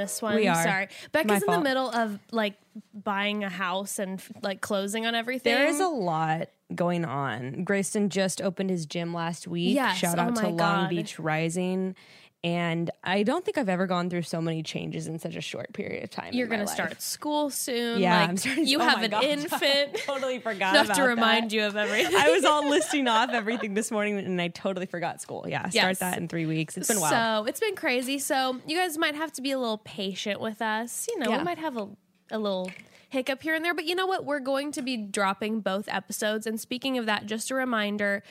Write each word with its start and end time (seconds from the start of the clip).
This 0.00 0.22
one. 0.22 0.34
We 0.36 0.48
are. 0.48 0.62
Sorry. 0.62 0.88
Becca's 1.12 1.42
in 1.42 1.50
the 1.50 1.60
middle 1.60 1.90
of 1.90 2.18
like 2.32 2.54
buying 2.94 3.44
a 3.44 3.48
house 3.48 3.98
and 3.98 4.22
like 4.42 4.60
closing 4.60 5.06
on 5.06 5.14
everything. 5.14 5.54
There 5.54 5.66
is 5.66 5.80
a 5.80 5.88
lot 5.88 6.48
going 6.74 7.04
on. 7.04 7.64
Grayston 7.64 8.08
just 8.08 8.40
opened 8.40 8.70
his 8.70 8.86
gym 8.86 9.12
last 9.12 9.48
week. 9.48 9.74
Yes, 9.74 9.96
Shout 9.98 10.18
oh 10.18 10.22
out 10.22 10.36
to 10.36 10.42
my 10.42 10.48
Long 10.48 10.88
Beach 10.88 11.18
Rising. 11.18 11.94
And 12.42 12.90
I 13.04 13.22
don't 13.22 13.44
think 13.44 13.58
I've 13.58 13.68
ever 13.68 13.86
gone 13.86 14.08
through 14.08 14.22
so 14.22 14.40
many 14.40 14.62
changes 14.62 15.06
in 15.06 15.18
such 15.18 15.36
a 15.36 15.42
short 15.42 15.74
period 15.74 16.02
of 16.04 16.08
time. 16.10 16.32
You're 16.32 16.46
going 16.46 16.60
to 16.60 16.66
start 16.66 17.02
school 17.02 17.50
soon. 17.50 18.00
Yeah, 18.00 18.18
like, 18.20 18.28
I'm 18.30 18.36
starting. 18.38 18.66
You 18.66 18.78
oh 18.80 18.84
have 18.84 19.02
an 19.02 19.10
gosh, 19.10 19.24
infant. 19.24 19.62
I 19.62 19.98
totally 20.06 20.38
forgot. 20.38 20.74
Enough 20.74 20.86
about 20.86 20.96
to 20.96 21.02
remind 21.02 21.50
that. 21.50 21.54
you 21.54 21.64
of 21.66 21.76
everything. 21.76 22.16
I 22.16 22.30
was 22.30 22.44
all 22.46 22.66
listing 22.66 23.08
off 23.08 23.28
everything 23.30 23.74
this 23.74 23.90
morning, 23.90 24.18
and 24.18 24.40
I 24.40 24.48
totally 24.48 24.86
forgot 24.86 25.20
school. 25.20 25.44
Yeah, 25.46 25.68
start 25.68 25.74
Yes. 25.74 25.98
that 25.98 26.16
in 26.16 26.28
three 26.28 26.46
weeks. 26.46 26.78
It's 26.78 26.88
been 26.88 26.98
wild. 27.00 27.12
So 27.12 27.44
it's 27.46 27.60
been 27.60 27.76
crazy. 27.76 28.18
So 28.18 28.58
you 28.66 28.76
guys 28.76 28.96
might 28.96 29.16
have 29.16 29.32
to 29.32 29.42
be 29.42 29.50
a 29.50 29.58
little 29.58 29.78
patient 29.78 30.40
with 30.40 30.62
us. 30.62 31.08
You 31.10 31.18
know, 31.18 31.30
Yeah. 31.30 31.38
we 31.38 31.44
might 31.44 31.58
have 31.58 31.76
a, 31.76 31.88
a 32.30 32.38
little 32.38 32.70
hiccup 33.10 33.42
here 33.42 33.54
and 33.54 33.62
there, 33.62 33.74
but 33.74 33.84
you 33.84 33.94
know 33.94 34.06
what? 34.06 34.24
We're 34.24 34.40
going 34.40 34.72
to 34.72 34.82
be 34.82 34.96
dropping 34.96 35.60
both 35.60 35.88
episodes. 35.88 36.46
And 36.46 36.58
speaking 36.58 36.96
of 36.96 37.04
that, 37.04 37.26
just 37.26 37.50
a 37.50 37.54
reminder, 37.54 38.22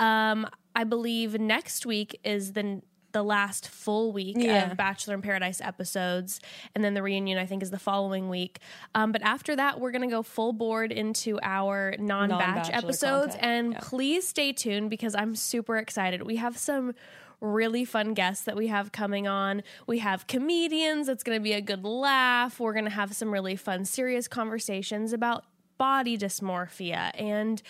um, 0.00 0.48
I 0.74 0.82
believe 0.84 1.38
next 1.38 1.86
week 1.86 2.18
is 2.24 2.54
the 2.54 2.82
the 3.12 3.22
last 3.22 3.68
full 3.68 4.12
week 4.12 4.36
Yeah. 4.38 4.70
of 4.70 4.76
Bachelor 4.76 5.14
in 5.14 5.22
Paradise 5.22 5.60
episodes, 5.60 6.40
and 6.74 6.82
then 6.84 6.94
the 6.94 7.02
reunion 7.02 7.38
I 7.38 7.46
think 7.46 7.62
is 7.62 7.70
the 7.70 7.78
following 7.78 8.28
week. 8.28 8.58
Um, 8.94 9.12
but 9.12 9.22
after 9.22 9.54
that, 9.56 9.80
we're 9.80 9.92
gonna 9.92 10.08
go 10.08 10.22
full 10.22 10.52
board 10.52 10.92
into 10.92 11.38
our 11.42 11.94
non-batch 11.98 12.40
Non-Bachelor 12.40 12.74
episodes, 12.74 13.32
content, 13.34 13.42
and 13.44 13.72
yeah. 13.72 13.78
please 13.82 14.26
stay 14.26 14.52
tuned 14.52 14.90
because 14.90 15.14
I'm 15.14 15.34
super 15.34 15.76
excited. 15.76 16.22
We 16.22 16.36
have 16.36 16.56
some 16.58 16.94
really 17.40 17.84
fun 17.84 18.14
guests 18.14 18.44
that 18.44 18.54
we 18.56 18.68
have 18.68 18.92
coming 18.92 19.26
on. 19.26 19.62
We 19.86 19.98
have 19.98 20.28
comedians. 20.28 21.08
It's 21.08 21.24
going 21.24 21.36
to 21.38 21.42
be 21.42 21.54
a 21.54 21.60
good 21.60 21.84
laugh. 21.84 22.60
We're 22.60 22.72
going 22.72 22.84
to 22.84 22.90
have 22.90 23.14
some 23.14 23.32
really 23.32 23.56
fun, 23.56 23.84
serious 23.84 24.28
conversations 24.28 25.12
about 25.12 25.44
body 25.76 26.16
dysmorphia 26.16 27.10
and, 27.20 27.60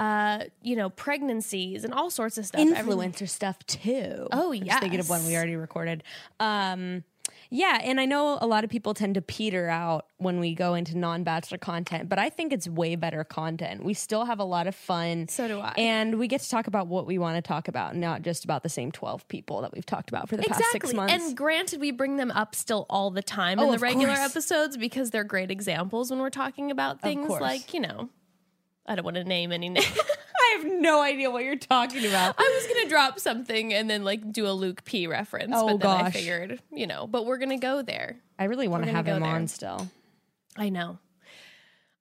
uh, 0.00 0.44
you 0.62 0.74
know, 0.74 0.88
pregnancies 0.90 1.84
and 1.84 1.92
all 1.92 2.10
sorts 2.10 2.38
of 2.38 2.46
stuff. 2.46 2.60
Influencer 2.60 3.28
stuff 3.28 3.58
too. 3.66 4.26
Oh, 4.32 4.54
just 4.54 4.80
thinking 4.80 4.98
of 4.98 5.08
one 5.10 5.24
we 5.26 5.36
already 5.36 5.56
recorded. 5.56 6.02
Um, 6.40 7.04
yeah, 7.52 7.80
and 7.82 8.00
I 8.00 8.06
know 8.06 8.38
a 8.40 8.46
lot 8.46 8.62
of 8.62 8.70
people 8.70 8.94
tend 8.94 9.16
to 9.16 9.22
peter 9.22 9.68
out 9.68 10.06
when 10.18 10.38
we 10.38 10.54
go 10.54 10.74
into 10.74 10.96
non-bachelor 10.96 11.58
content, 11.58 12.08
but 12.08 12.16
I 12.18 12.30
think 12.30 12.52
it's 12.52 12.68
way 12.68 12.94
better 12.94 13.24
content. 13.24 13.82
We 13.84 13.92
still 13.92 14.24
have 14.24 14.38
a 14.38 14.44
lot 14.44 14.68
of 14.68 14.74
fun. 14.76 15.26
So 15.28 15.48
do 15.48 15.58
I. 15.60 15.74
And 15.76 16.18
we 16.20 16.28
get 16.28 16.40
to 16.42 16.48
talk 16.48 16.68
about 16.68 16.86
what 16.86 17.06
we 17.06 17.18
want 17.18 17.36
to 17.36 17.42
talk 17.42 17.66
about, 17.66 17.96
not 17.96 18.22
just 18.22 18.44
about 18.44 18.62
the 18.62 18.68
same 18.68 18.92
12 18.92 19.26
people 19.26 19.62
that 19.62 19.72
we've 19.72 19.84
talked 19.86 20.10
about 20.10 20.28
for 20.28 20.36
the 20.36 20.44
past 20.44 20.60
six 20.70 20.90
Exactly. 20.90 20.94
months. 20.94 21.12
And 21.26 21.36
granted, 21.36 21.80
we 21.80 21.90
bring 21.90 22.16
them 22.18 22.30
up 22.30 22.54
still 22.54 22.86
all 22.88 23.10
the 23.10 23.22
time 23.22 23.58
Oh, 23.58 23.64
in 23.64 23.70
the 23.72 23.78
regular 23.78 24.14
course. 24.14 24.30
episodes 24.30 24.76
because 24.76 25.10
they're 25.10 25.24
great 25.24 25.50
examples 25.50 26.10
when 26.12 26.20
we're 26.20 26.30
talking 26.30 26.70
about 26.70 27.00
things 27.00 27.28
like, 27.28 27.74
you 27.74 27.80
know, 27.80 28.10
I 28.90 28.96
don't 28.96 29.04
want 29.04 29.14
to 29.18 29.24
name 29.24 29.52
any 29.52 29.68
names. 29.68 29.86
I 30.36 30.56
have 30.58 30.72
no 30.72 31.00
idea 31.00 31.30
what 31.30 31.44
you're 31.44 31.54
talking 31.54 32.04
about. 32.04 32.34
I 32.36 32.60
was 32.60 32.66
gonna 32.74 32.88
drop 32.88 33.20
something 33.20 33.72
and 33.72 33.88
then 33.88 34.02
like 34.02 34.32
do 34.32 34.48
a 34.48 34.50
Luke 34.52 34.84
P 34.84 35.06
reference, 35.06 35.52
Oh, 35.54 35.78
but 35.78 35.96
then 35.96 36.06
I 36.06 36.10
figured, 36.10 36.60
you 36.72 36.88
know, 36.88 37.06
but 37.06 37.24
we're 37.24 37.38
gonna 37.38 37.56
go 37.58 37.82
there. 37.82 38.16
I 38.36 38.44
really 38.44 38.66
want 38.66 38.84
to 38.84 38.90
have 38.90 39.06
him 39.06 39.22
there. 39.22 39.30
on 39.30 39.46
still. 39.46 39.88
I 40.56 40.68
know. 40.70 40.98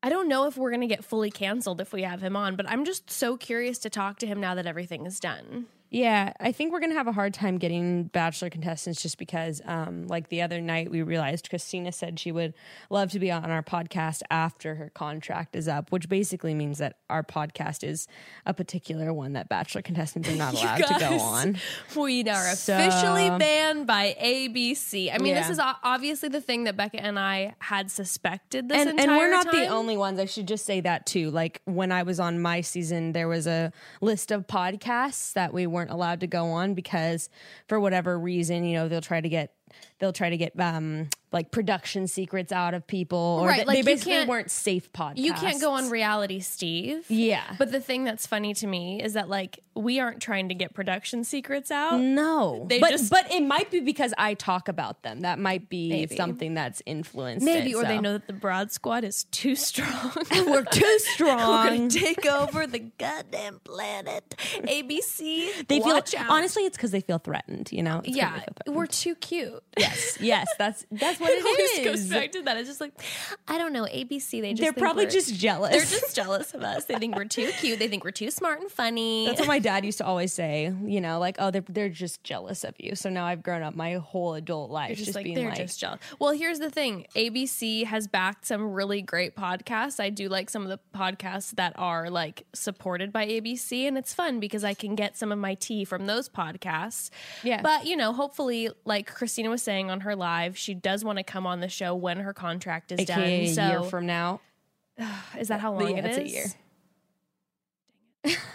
I 0.01 0.09
don't 0.09 0.27
know 0.27 0.47
if 0.47 0.57
we're 0.57 0.71
gonna 0.71 0.87
get 0.87 1.05
fully 1.05 1.29
canceled 1.29 1.79
if 1.79 1.93
we 1.93 2.01
have 2.01 2.21
him 2.23 2.35
on, 2.35 2.55
but 2.55 2.67
I'm 2.67 2.85
just 2.85 3.11
so 3.11 3.37
curious 3.37 3.77
to 3.79 3.89
talk 3.91 4.17
to 4.19 4.25
him 4.27 4.39
now 4.41 4.55
that 4.55 4.65
everything 4.65 5.05
is 5.05 5.19
done. 5.19 5.67
Yeah, 5.91 6.33
I 6.39 6.51
think 6.51 6.71
we're 6.71 6.81
gonna 6.81 6.93
have 6.93 7.07
a 7.07 7.11
hard 7.11 7.33
time 7.33 7.57
getting 7.57 8.03
bachelor 8.03 8.51
contestants 8.51 9.01
just 9.01 9.17
because, 9.17 9.59
um, 9.65 10.05
like 10.07 10.29
the 10.29 10.43
other 10.43 10.61
night, 10.61 10.91
we 10.91 11.01
realized 11.01 11.49
Kristina 11.49 11.91
said 11.91 12.19
she 12.19 12.31
would 12.31 12.53
love 12.91 13.09
to 13.11 13.19
be 13.19 13.31
on 13.31 13.49
our 13.49 13.63
podcast 13.63 14.21
after 14.29 14.75
her 14.75 14.91
contract 14.93 15.55
is 15.55 15.67
up, 15.67 15.91
which 15.91 16.07
basically 16.07 16.53
means 16.53 16.77
that 16.77 16.97
our 17.09 17.23
podcast 17.23 17.83
is 17.83 18.07
a 18.45 18.53
particular 18.53 19.11
one 19.11 19.33
that 19.33 19.49
bachelor 19.49 19.81
contestants 19.81 20.29
are 20.29 20.35
not 20.35 20.53
allowed 20.61 20.77
to 20.77 20.95
go 20.99 21.19
on. 21.19 21.57
We 21.95 22.21
are 22.29 22.55
So- 22.55 22.77
officially 22.77 23.29
banned 23.39 23.87
by 23.87 24.15
ABC. 24.21 25.11
I 25.11 25.17
mean, 25.17 25.33
this 25.33 25.49
is 25.49 25.59
obviously 25.83 26.29
the 26.29 26.41
thing 26.41 26.65
that 26.65 26.77
Becca 26.77 27.01
and 27.01 27.17
I 27.17 27.55
had 27.59 27.89
suspected 27.89 28.69
this 28.69 28.77
and, 28.77 28.91
entire 28.91 29.07
and 29.09 29.17
we're 29.17 29.31
not 29.31 29.51
the 29.51 29.65
only 29.67 29.97
ones. 29.97 30.19
I 30.19 30.25
should 30.25 30.47
just 30.47 30.65
say 30.65 30.81
that 30.81 31.07
too. 31.07 31.31
Like 31.31 31.61
when 31.65 31.91
I 31.91 32.03
was 32.03 32.19
on 32.19 32.39
my 32.39 32.61
season, 32.61 33.13
there 33.13 33.27
was 33.27 33.47
a 33.47 33.71
list 34.01 34.31
of 34.31 34.45
podcasts 34.45 35.33
that 35.33 35.51
we 35.51 35.65
weren't 35.79 35.91
allowed 35.91 36.19
to 36.19 36.27
go 36.27 36.47
on 36.47 36.73
because 36.73 37.29
for 37.67 37.79
whatever 37.79 38.19
reason, 38.19 38.65
you 38.65 38.73
know, 38.75 38.89
they'll 38.89 38.99
try 38.99 39.21
to 39.21 39.29
get 39.29 39.53
they'll 39.99 40.13
try 40.13 40.29
to 40.29 40.37
get 40.37 40.59
um 40.59 41.09
like 41.31 41.51
production 41.51 42.07
secrets 42.07 42.51
out 42.51 42.73
of 42.73 42.87
people 42.87 43.37
or 43.41 43.47
Right, 43.49 43.59
they, 43.59 43.65
like 43.65 43.75
they 43.77 43.81
basically 43.93 44.25
weren't 44.25 44.49
safe 44.49 44.91
podcasts. 44.93 45.17
You 45.17 45.33
can't 45.33 45.61
go 45.61 45.73
on 45.73 45.89
reality 45.91 46.39
Steve. 46.39 47.05
Yeah. 47.07 47.43
But 47.59 47.71
the 47.71 47.79
thing 47.79 48.03
that's 48.03 48.25
funny 48.25 48.55
to 48.55 48.65
me 48.65 48.99
is 49.03 49.13
that 49.13 49.29
like 49.29 49.59
we 49.75 49.99
aren't 49.99 50.21
trying 50.23 50.49
to 50.49 50.55
get 50.55 50.73
production 50.73 51.23
secrets 51.23 51.69
out. 51.69 51.99
no, 52.01 52.65
They 52.67 52.79
but 52.79 52.89
just- 52.91 53.11
but 53.11 53.31
it 53.31 53.43
might 53.43 53.69
be 53.69 53.79
because 53.81 54.11
I 54.17 54.33
talk 54.33 54.67
about 54.69 55.03
them. 55.03 55.21
That 55.21 55.37
might 55.37 55.69
be 55.69 55.89
Maybe. 55.89 56.15
something 56.15 56.55
that's 56.55 56.81
influenced. 56.87 57.45
Maybe, 57.45 57.71
it, 57.71 57.75
or 57.75 57.83
they 57.83 57.99
know 57.99 58.13
that 58.13 58.25
the 58.25 58.33
Broad 58.33 58.71
Squad 58.71 59.03
is 59.03 59.25
too 59.25 59.55
strong. 59.55 60.11
we're 60.47 60.63
too 60.65 60.99
strong. 60.99 61.37
We're 61.69 61.77
gonna 61.77 61.89
take 61.91 62.25
over 62.25 62.65
the 62.65 62.79
goddamn 62.79 63.59
planet. 63.63 64.35
ABC, 64.63 65.67
they 65.67 65.79
feel 65.79 65.95
out. 65.95 66.13
honestly, 66.29 66.63
it's 66.65 66.77
because 66.77 66.91
they 66.91 67.01
feel 67.01 67.19
threatened. 67.19 67.71
You 67.71 67.83
know, 67.83 68.01
It's 68.03 68.15
yeah, 68.15 68.31
threatened. 68.39 68.75
we're 68.75 68.85
too 68.87 69.15
cute. 69.15 69.58
yes, 69.77 70.17
yes, 70.19 70.47
that's 70.57 70.85
that's 70.91 71.19
what 71.19 71.29
It 71.29 71.45
always 71.45 71.79
it 71.79 71.83
goes 71.85 71.99
is. 72.01 72.09
back 72.09 72.31
to 72.33 72.41
that. 72.43 72.57
It's 72.57 72.67
just 72.69 72.81
like 72.81 72.93
I 73.47 73.57
don't 73.57 73.73
know. 73.73 73.83
ABC, 73.85 74.41
they 74.41 74.53
just 74.53 74.61
They're 74.61 74.73
probably 74.73 75.05
just 75.07 75.35
jealous. 75.35 75.71
They're 75.71 75.99
just 75.99 76.15
jealous 76.15 76.53
of 76.53 76.63
us. 76.63 76.85
They 76.85 76.95
think 76.95 77.15
we're 77.15 77.25
too 77.25 77.51
cute. 77.59 77.79
They 77.79 77.87
think 77.87 78.03
we're 78.03 78.11
too 78.11 78.31
smart 78.31 78.61
and 78.61 78.71
funny. 78.71 79.25
That's 79.25 79.39
what 79.39 79.47
my 79.47 79.59
dad 79.59 79.85
used 79.85 79.99
to 79.99 80.05
always 80.05 80.33
say. 80.33 80.73
You 80.83 81.01
know, 81.01 81.19
like, 81.19 81.35
oh, 81.39 81.51
they're 81.51 81.63
they're 81.67 81.89
just 81.89 82.23
jealous 82.23 82.63
of 82.63 82.75
you. 82.77 82.95
So 82.95 83.09
now 83.09 83.25
I've 83.25 83.43
grown 83.43 83.61
up 83.63 83.75
my 83.75 83.93
whole 83.95 84.33
adult 84.33 84.71
life 84.71 84.89
They're 84.89 84.95
just, 84.95 85.05
just, 85.07 85.15
like 85.15 85.23
being 85.23 85.35
they're 85.35 85.49
like, 85.49 85.57
just 85.57 85.79
jealous. 85.79 85.99
Well, 86.19 86.31
here's 86.31 86.59
the 86.59 86.69
thing: 86.69 87.05
ABC 87.15 87.85
has 87.85 88.07
backed 88.07 88.45
some 88.45 88.73
really 88.73 89.01
great 89.01 89.35
podcasts. 89.35 89.99
I 89.99 90.09
do 90.09 90.29
like 90.29 90.49
some 90.49 90.63
of 90.63 90.69
the 90.69 90.79
podcasts 90.97 91.51
that 91.55 91.73
are 91.77 92.09
like 92.09 92.45
supported 92.53 93.11
by 93.13 93.25
ABC, 93.27 93.87
and 93.87 93.97
it's 93.97 94.13
fun 94.13 94.39
because 94.39 94.63
I 94.63 94.73
can 94.73 94.95
get 94.95 95.17
some 95.17 95.31
of 95.31 95.37
my 95.39 95.55
tea 95.55 95.85
from 95.85 96.05
those 96.07 96.29
podcasts. 96.29 97.09
Yeah. 97.43 97.61
but 97.61 97.85
you 97.85 97.95
know, 97.95 98.13
hopefully, 98.13 98.69
like 98.85 99.13
Kristina 99.13 99.48
was 99.49 99.61
saying 99.61 99.89
on 99.91 100.01
her 100.01 100.15
live, 100.15 100.57
she 100.57 100.73
does 100.73 101.03
want 101.03 101.17
to 101.17 101.23
come 101.23 101.45
on 101.47 101.59
the 101.59 101.69
show 101.69 101.93
when 101.95 102.19
her 102.19 102.33
contract 102.33 102.91
is 102.91 102.99
AKA 103.01 103.05
done. 103.15 103.23
a 103.29 103.47
So, 103.53 103.67
year 103.67 103.83
from 103.83 104.05
now. 104.05 104.41
is 105.39 105.47
that 105.49 105.59
how 105.61 105.73
long 105.73 105.89
Yeah, 105.91 105.97
it 105.99 106.05
it's 106.05 106.17
is? 106.17 106.23
a 106.23 106.27
year. 106.29 106.45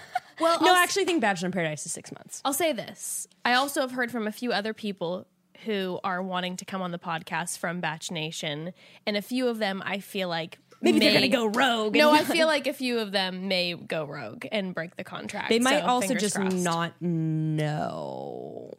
Well, 0.40 0.60
No, 0.60 0.70
I'll 0.70 0.74
I 0.74 0.82
actually 0.82 1.04
think 1.04 1.20
Bachelor 1.20 1.46
in 1.46 1.52
Paradise 1.52 1.86
is 1.86 1.92
six 1.92 2.10
months. 2.10 2.42
I'll 2.44 2.52
say 2.52 2.72
this. 2.72 3.28
I 3.44 3.54
also 3.54 3.82
have 3.82 3.92
heard 3.92 4.10
from 4.10 4.26
a 4.26 4.32
few 4.32 4.52
other 4.52 4.74
people 4.74 5.28
who 5.64 6.00
are 6.02 6.20
wanting 6.22 6.56
to 6.56 6.64
come 6.64 6.82
on 6.82 6.90
the 6.90 6.98
podcast 6.98 7.58
from 7.58 7.80
Batch 7.80 8.10
Nation, 8.10 8.72
and 9.06 9.16
a 9.16 9.22
few 9.22 9.46
of 9.46 9.58
them 9.58 9.80
I 9.86 10.00
feel 10.00 10.28
like 10.28 10.58
Maybe 10.82 10.98
they're 10.98 11.14
gonna 11.14 11.28
go 11.28 11.46
rogue. 11.46 11.94
No, 11.94 12.10
I 12.10 12.24
feel 12.24 12.48
like 12.48 12.66
a 12.66 12.72
few 12.72 12.98
of 12.98 13.12
them 13.12 13.46
may 13.46 13.74
go 13.74 14.04
rogue 14.04 14.44
and 14.50 14.74
break 14.74 14.96
the 14.96 15.04
contract. 15.04 15.50
they 15.50 15.60
might 15.60 15.78
so 15.82 15.86
also 15.86 16.14
just 16.14 16.34
crossed. 16.34 16.56
not 16.56 17.00
know. 17.00 18.72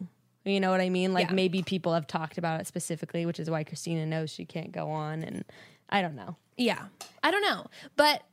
You 0.46 0.60
know 0.60 0.70
what 0.72 0.80
I 0.80 0.90
mean? 0.90 1.14
Like 1.14 1.30
Yeah. 1.30 1.34
maybe 1.34 1.64
people 1.64 1.94
have 1.94 2.08
talked 2.08 2.38
about 2.38 2.62
it 2.62 2.68
specifically, 2.68 3.26
which 3.26 3.40
is 3.40 3.50
why 3.50 3.64
Kristina 3.64 4.08
knows 4.08 4.30
she 4.30 4.46
can't 4.46 4.72
go 4.72 4.90
on. 4.90 5.24
And 5.24 5.44
I 5.90 6.02
don't 6.02 6.16
know. 6.16 6.38
Yeah, 6.56 6.86
I 7.22 7.32
don't 7.32 7.42
know, 7.42 7.66
but 7.98 8.24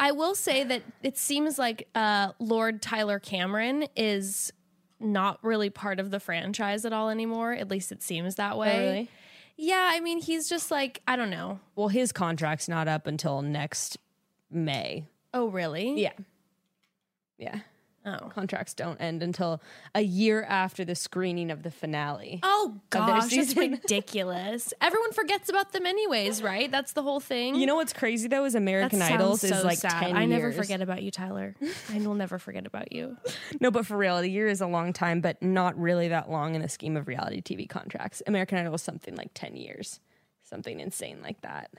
I 0.00 0.12
will 0.12 0.34
say 0.34 0.64
that 0.64 0.82
it 1.02 1.18
seems 1.18 1.58
like 1.58 1.88
uh, 1.94 2.32
Lord 2.38 2.80
Tyler 2.80 3.18
Cameron 3.18 3.86
is 3.96 4.52
not 5.00 5.38
really 5.42 5.68
part 5.68 6.00
of 6.00 6.10
the 6.10 6.20
franchise 6.20 6.84
at 6.84 6.92
all 6.92 7.10
anymore. 7.10 7.52
At 7.52 7.68
least 7.68 7.92
it 7.92 8.02
seems 8.02 8.36
that 8.36 8.56
way. 8.56 8.76
Oh, 8.76 8.80
really? 8.80 9.10
Yeah, 9.58 9.90
I 9.90 10.00
mean, 10.00 10.20
he's 10.20 10.48
just 10.48 10.70
like, 10.70 11.00
I 11.08 11.16
don't 11.16 11.30
know. 11.30 11.60
Well, 11.74 11.88
his 11.88 12.12
contract's 12.12 12.68
not 12.68 12.88
up 12.88 13.06
until 13.06 13.42
next 13.42 13.98
May. 14.50 15.08
Oh, 15.34 15.48
really? 15.48 16.00
Yeah. 16.00 16.12
Yeah. 17.38 17.60
Oh. 18.06 18.30
Contracts 18.32 18.72
don't 18.72 19.00
end 19.00 19.20
until 19.20 19.60
a 19.92 20.00
year 20.00 20.44
after 20.44 20.84
the 20.84 20.94
screening 20.94 21.50
of 21.50 21.64
the 21.64 21.72
finale. 21.72 22.38
Oh 22.44 22.80
gosh, 22.90 23.30
season. 23.30 23.72
ridiculous. 23.82 24.72
Everyone 24.80 25.12
forgets 25.12 25.48
about 25.48 25.72
them 25.72 25.86
anyways, 25.86 26.40
right? 26.40 26.70
That's 26.70 26.92
the 26.92 27.02
whole 27.02 27.18
thing. 27.18 27.56
You 27.56 27.66
know 27.66 27.74
what's 27.74 27.92
crazy 27.92 28.28
though 28.28 28.44
is 28.44 28.54
American 28.54 29.02
Idols 29.02 29.40
so 29.40 29.48
is 29.48 29.64
like 29.64 29.78
sad. 29.78 30.00
10 30.04 30.16
I 30.16 30.24
never 30.24 30.52
forget 30.52 30.80
about 30.80 31.02
you, 31.02 31.10
Tyler. 31.10 31.56
I 31.92 31.98
will 31.98 32.14
never 32.14 32.38
forget 32.38 32.64
about 32.64 32.92
you. 32.92 33.16
No, 33.60 33.72
but 33.72 33.84
for 33.84 33.96
real, 33.96 34.18
a 34.18 34.24
year 34.24 34.46
is 34.46 34.60
a 34.60 34.68
long 34.68 34.92
time, 34.92 35.20
but 35.20 35.42
not 35.42 35.76
really 35.76 36.06
that 36.08 36.30
long 36.30 36.54
in 36.54 36.62
the 36.62 36.68
scheme 36.68 36.96
of 36.96 37.08
reality 37.08 37.42
TV 37.42 37.68
contracts. 37.68 38.22
American 38.28 38.58
Idol 38.58 38.74
is 38.74 38.82
something 38.82 39.16
like 39.16 39.32
10 39.34 39.56
years. 39.56 39.98
Something 40.44 40.78
insane 40.78 41.18
like 41.22 41.40
that. 41.40 41.70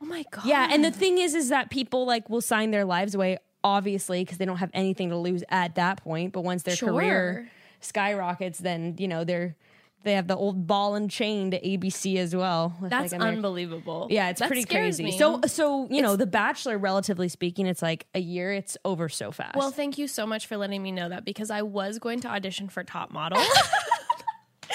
Oh 0.00 0.04
my 0.04 0.24
god. 0.30 0.44
Yeah, 0.44 0.68
and 0.70 0.84
the 0.84 0.90
thing 0.92 1.18
is 1.18 1.34
is 1.34 1.48
that 1.48 1.70
people 1.70 2.06
like 2.06 2.30
will 2.30 2.40
sign 2.40 2.70
their 2.70 2.84
lives 2.84 3.16
away 3.16 3.38
obviously 3.64 4.24
because 4.24 4.38
they 4.38 4.44
don't 4.44 4.58
have 4.58 4.70
anything 4.74 5.10
to 5.10 5.16
lose 5.16 5.44
at 5.48 5.74
that 5.76 6.02
point, 6.02 6.32
but 6.32 6.42
once 6.42 6.62
their 6.62 6.76
career 6.76 7.50
skyrockets 7.80 8.58
then, 8.58 8.94
you 8.98 9.08
know, 9.08 9.24
they're 9.24 9.56
they 10.04 10.14
have 10.14 10.26
the 10.26 10.36
old 10.36 10.66
ball 10.66 10.96
and 10.96 11.08
chain 11.08 11.52
to 11.52 11.60
ABC 11.60 12.16
as 12.16 12.34
well. 12.34 12.76
That's 12.82 13.12
like, 13.12 13.20
unbelievable. 13.20 14.08
Yeah, 14.10 14.30
it's 14.30 14.40
That 14.40 14.48
pretty 14.48 14.64
crazy. 14.64 15.04
me. 15.04 15.16
So 15.18 15.40
so, 15.46 15.86
you 15.90 16.02
know, 16.02 16.16
The 16.16 16.26
Bachelor 16.26 16.76
relatively 16.78 17.28
speaking, 17.28 17.66
it's 17.66 17.82
like 17.82 18.06
a 18.14 18.18
year, 18.20 18.52
it's 18.52 18.76
over 18.84 19.08
so 19.08 19.30
fast. 19.30 19.56
Well, 19.56 19.70
thank 19.70 19.98
you 19.98 20.08
so 20.08 20.26
much 20.26 20.46
for 20.46 20.56
letting 20.56 20.82
me 20.82 20.90
know 20.90 21.08
that 21.08 21.24
because 21.24 21.50
I 21.50 21.62
was 21.62 21.98
going 21.98 22.20
to 22.20 22.28
audition 22.28 22.68
for 22.68 22.82
Top 22.82 23.10
Model. 23.12 23.42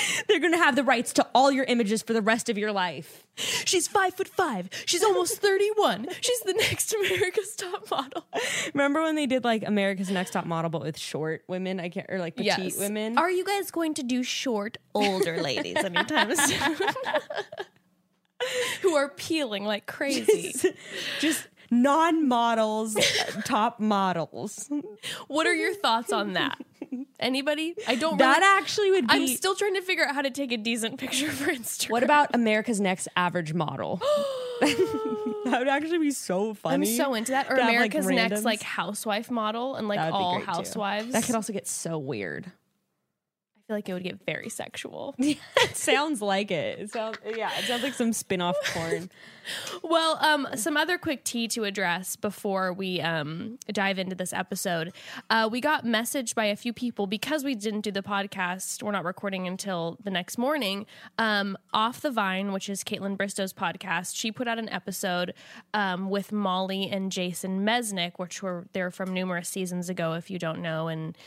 they're 0.27 0.39
going 0.39 0.51
to 0.51 0.57
have 0.57 0.75
the 0.75 0.83
rights 0.83 1.13
to 1.13 1.27
all 1.33 1.51
your 1.51 1.65
images 1.65 2.01
for 2.01 2.13
the 2.13 2.21
rest 2.21 2.49
of 2.49 2.57
your 2.57 2.71
life. 2.71 3.23
She's 3.35 3.87
five 3.87 4.15
foot 4.15 4.27
five. 4.27 4.69
She's 4.85 5.03
almost 5.03 5.37
31. 5.41 6.07
She's 6.21 6.39
the 6.41 6.53
next 6.53 6.93
America's 6.93 7.55
Top 7.55 7.89
Model. 7.91 8.25
Remember 8.73 9.01
when 9.03 9.15
they 9.15 9.25
did 9.27 9.43
like 9.43 9.63
America's 9.65 10.09
Next 10.09 10.31
Top 10.31 10.45
Model, 10.45 10.69
but 10.69 10.81
with 10.81 10.97
short 10.97 11.43
women? 11.47 11.79
I 11.79 11.89
can't, 11.89 12.07
or 12.09 12.19
like 12.19 12.35
petite 12.35 12.75
women. 12.77 13.17
Are 13.17 13.29
you 13.29 13.45
guys 13.45 13.71
going 13.71 13.93
to 13.95 14.03
do 14.03 14.23
short, 14.23 14.77
older 14.93 15.41
ladies 15.41 15.77
anytime 15.77 16.35
soon? 16.35 16.77
Who 18.81 18.95
are 18.95 19.09
peeling 19.09 19.65
like 19.65 19.87
crazy. 19.87 20.53
just 21.19 21.47
non-models, 21.71 22.95
uh, 22.95 23.41
top 23.45 23.79
models. 23.79 24.69
What 25.27 25.47
are 25.47 25.53
your 25.53 25.73
thoughts 25.73 26.11
on 26.11 26.33
that? 26.33 26.57
Anybody? 27.19 27.75
I 27.87 27.95
don't 27.95 28.17
That 28.17 28.39
really, 28.39 28.59
actually 28.61 28.91
would 28.91 29.07
be. 29.07 29.13
I'm 29.13 29.27
still 29.27 29.55
trying 29.55 29.73
to 29.75 29.81
figure 29.81 30.05
out 30.05 30.13
how 30.15 30.21
to 30.21 30.29
take 30.29 30.51
a 30.51 30.57
decent 30.57 30.99
picture 30.99 31.29
for 31.29 31.51
Instagram. 31.51 31.89
what 31.91 32.03
about 32.03 32.33
America's 32.33 32.79
Next 32.79 33.07
Average 33.15 33.53
Model? 33.53 34.01
that 34.61 35.55
would 35.59 35.67
actually 35.67 35.99
be 35.99 36.11
so 36.11 36.53
funny. 36.53 36.87
I'm 36.89 36.95
so 36.97 37.13
into 37.13 37.31
that. 37.31 37.47
Or 37.47 37.55
to 37.55 37.61
have, 37.61 37.69
like, 37.69 37.75
America's 37.93 38.07
Next 38.07 38.41
randoms. 38.41 38.43
like 38.43 38.61
housewife 38.61 39.29
model 39.29 39.75
and 39.75 39.87
like 39.87 39.99
all 39.99 40.35
great, 40.35 40.45
too. 40.45 40.51
housewives. 40.51 41.11
That 41.11 41.23
could 41.23 41.35
also 41.35 41.53
get 41.53 41.67
so 41.67 41.97
weird. 41.97 42.51
Feel 43.67 43.75
like 43.75 43.89
it 43.89 43.93
would 43.93 44.03
get 44.03 44.25
very 44.25 44.47
sexual. 44.47 45.13
it 45.19 45.37
sounds 45.73 46.21
like 46.21 46.51
it. 46.51 46.79
It 46.79 46.91
sounds 46.91 47.17
yeah. 47.25 47.51
It 47.59 47.65
sounds 47.65 47.83
like 47.83 47.95
some 47.95 48.13
spin-off 48.13 48.55
porn. 48.73 49.09
Well, 49.83 50.17
um, 50.21 50.47
some 50.55 50.77
other 50.77 50.97
quick 50.97 51.25
tea 51.25 51.49
to 51.49 51.65
address 51.65 52.15
before 52.15 52.71
we 52.71 53.01
um, 53.01 53.59
dive 53.67 53.99
into 53.99 54.15
this 54.15 54.31
episode. 54.31 54.93
Uh, 55.29 55.49
we 55.51 55.59
got 55.59 55.83
messaged 55.83 56.33
by 56.33 56.45
a 56.45 56.55
few 56.55 56.71
people 56.71 57.07
because 57.07 57.43
we 57.43 57.55
didn't 57.55 57.81
do 57.81 57.91
the 57.91 58.01
podcast. 58.01 58.81
We're 58.81 58.91
not 58.93 59.03
recording 59.03 59.47
until 59.47 59.97
the 60.01 60.11
next 60.11 60.37
morning. 60.37 60.85
Um, 61.17 61.57
Off 61.73 61.99
the 61.99 62.11
Vine, 62.11 62.53
which 62.53 62.69
is 62.69 62.85
Kaitlyn 62.85 63.17
Bristowe's 63.17 63.51
podcast, 63.51 64.15
she 64.15 64.31
put 64.31 64.47
out 64.47 64.59
an 64.59 64.69
episode 64.69 65.33
um, 65.73 66.09
with 66.09 66.31
Molly 66.31 66.89
and 66.89 67.11
Jason 67.11 67.65
Mesnick, 67.65 68.13
which 68.15 68.41
were 68.41 68.67
they're 68.71 68.91
from 68.91 69.13
numerous 69.13 69.49
seasons 69.49 69.89
ago. 69.89 70.13
If 70.13 70.29
you 70.29 70.39
don't 70.39 70.61
know, 70.61 70.87
and 70.87 71.17